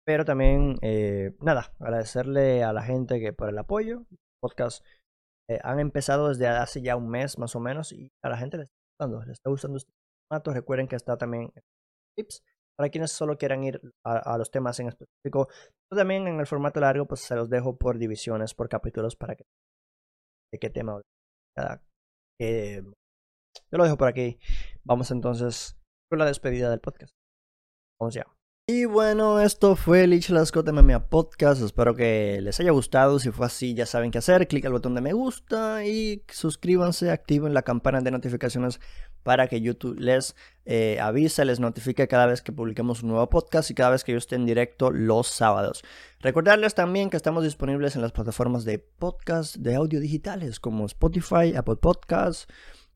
Pero 0.05 0.25
también, 0.25 0.77
eh, 0.81 1.35
nada, 1.39 1.73
agradecerle 1.79 2.63
a 2.63 2.73
la 2.73 2.83
gente 2.83 3.19
que 3.19 3.33
por 3.33 3.49
el 3.49 3.57
apoyo. 3.57 4.05
Podcast 4.41 4.85
eh, 5.49 5.59
han 5.63 5.79
empezado 5.79 6.29
desde 6.29 6.47
hace 6.47 6.81
ya 6.81 6.95
un 6.95 7.09
mes 7.09 7.37
más 7.37 7.55
o 7.55 7.59
menos 7.59 7.91
y 7.93 8.11
a 8.23 8.29
la 8.29 8.37
gente 8.37 8.57
le 8.57 8.63
está 8.63 8.75
gustando, 8.91 9.25
le 9.25 9.33
está 9.33 9.49
gustando 9.49 9.77
este 9.77 9.91
formato. 10.29 10.53
Recuerden 10.53 10.87
que 10.87 10.95
está 10.95 11.17
también 11.17 11.51
tips 12.17 12.43
para 12.77 12.89
quienes 12.89 13.11
solo 13.11 13.37
quieran 13.37 13.63
ir 13.63 13.81
a, 14.05 14.37
los 14.37 14.51
temas 14.51 14.79
en 14.79 14.87
específico. 14.87 15.47
Pero 15.89 15.99
también 15.99 16.27
en 16.27 16.39
el 16.39 16.47
formato 16.47 16.79
largo, 16.79 17.05
pues 17.05 17.21
se 17.21 17.35
los 17.35 17.49
dejo 17.49 17.77
por 17.77 17.97
divisiones, 17.97 18.53
por 18.53 18.69
capítulos 18.69 19.15
para 19.15 19.35
que 19.35 19.45
de 20.51 20.59
qué 20.59 20.69
tema 20.69 21.01
cada 21.55 21.81
eh, 22.39 22.83
yo 23.71 23.77
lo 23.77 23.83
dejo 23.83 23.97
por 23.97 24.07
aquí. 24.07 24.39
Vamos 24.83 25.11
entonces 25.11 25.77
con 26.09 26.19
la 26.19 26.25
despedida 26.25 26.69
del 26.69 26.79
podcast. 26.79 27.13
Vamos 27.99 28.13
ya. 28.13 28.25
Y 28.67 28.85
bueno, 28.85 29.41
esto 29.41 29.75
fue 29.75 30.07
Lich 30.07 30.31
Scott 30.45 30.69
MMA 30.69 31.09
Podcast. 31.09 31.61
Espero 31.61 31.95
que 31.95 32.39
les 32.41 32.59
haya 32.59 32.71
gustado. 32.71 33.19
Si 33.19 33.29
fue 33.29 33.45
así, 33.45 33.73
ya 33.73 33.85
saben 33.85 34.09
qué 34.09 34.19
hacer. 34.19 34.47
Clic 34.47 34.65
al 34.65 34.71
botón 34.71 34.95
de 34.95 35.01
me 35.01 35.13
gusta 35.13 35.85
y 35.85 36.23
suscríbanse, 36.29 37.11
activen 37.11 37.53
la 37.53 37.63
campana 37.63 37.99
de 37.99 38.11
notificaciones 38.11 38.79
para 39.23 39.47
que 39.47 39.61
YouTube 39.61 39.99
les 39.99 40.35
eh, 40.65 40.99
avise, 40.99 41.45
les 41.45 41.59
notifique 41.59 42.07
cada 42.07 42.25
vez 42.25 42.41
que 42.41 42.51
publiquemos 42.51 43.03
un 43.03 43.09
nuevo 43.09 43.29
podcast 43.29 43.71
y 43.71 43.73
cada 43.73 43.91
vez 43.91 44.03
que 44.03 44.11
yo 44.11 44.17
esté 44.17 44.35
en 44.35 44.45
directo 44.45 44.91
los 44.91 45.27
sábados. 45.27 45.83
Recordarles 46.19 46.75
también 46.75 47.09
que 47.09 47.17
estamos 47.17 47.43
disponibles 47.43 47.95
en 47.95 48.01
las 48.01 48.11
plataformas 48.11 48.65
de 48.65 48.79
podcast 48.79 49.55
de 49.57 49.75
audio 49.75 49.99
digitales 49.99 50.59
como 50.59 50.85
Spotify, 50.85 51.55
Apple 51.55 51.77
Podcasts, 51.77 52.47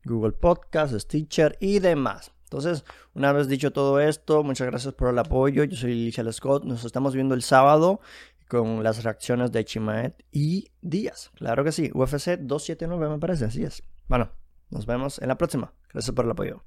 Google 0.04 0.32
Podcasts, 0.32 1.02
Stitcher 1.02 1.56
y 1.60 1.80
demás. 1.80 2.32
Entonces, 2.44 2.84
una 3.14 3.32
vez 3.32 3.46
dicho 3.48 3.72
todo 3.72 4.00
esto, 4.00 4.42
muchas 4.42 4.66
gracias 4.68 4.94
por 4.94 5.10
el 5.10 5.18
apoyo. 5.18 5.64
Yo 5.64 5.76
soy 5.76 5.92
Lichel 5.94 6.32
Scott. 6.32 6.64
Nos 6.64 6.84
estamos 6.84 7.14
viendo 7.14 7.34
el 7.34 7.42
sábado 7.42 8.00
con 8.48 8.82
las 8.82 9.04
reacciones 9.04 9.52
de 9.52 9.64
Chimaet 9.64 10.24
y 10.32 10.70
Díaz. 10.80 11.30
Claro 11.34 11.62
que 11.62 11.72
sí. 11.72 11.90
UFC 11.92 12.38
279 12.38 13.08
me 13.10 13.18
parece, 13.18 13.44
así 13.44 13.62
es. 13.64 13.82
Bueno, 14.08 14.30
nos 14.70 14.86
vemos 14.86 15.20
en 15.20 15.28
la 15.28 15.38
próxima. 15.38 15.72
Gracias 15.92 16.14
por 16.14 16.24
el 16.24 16.30
apoyo. 16.30 16.62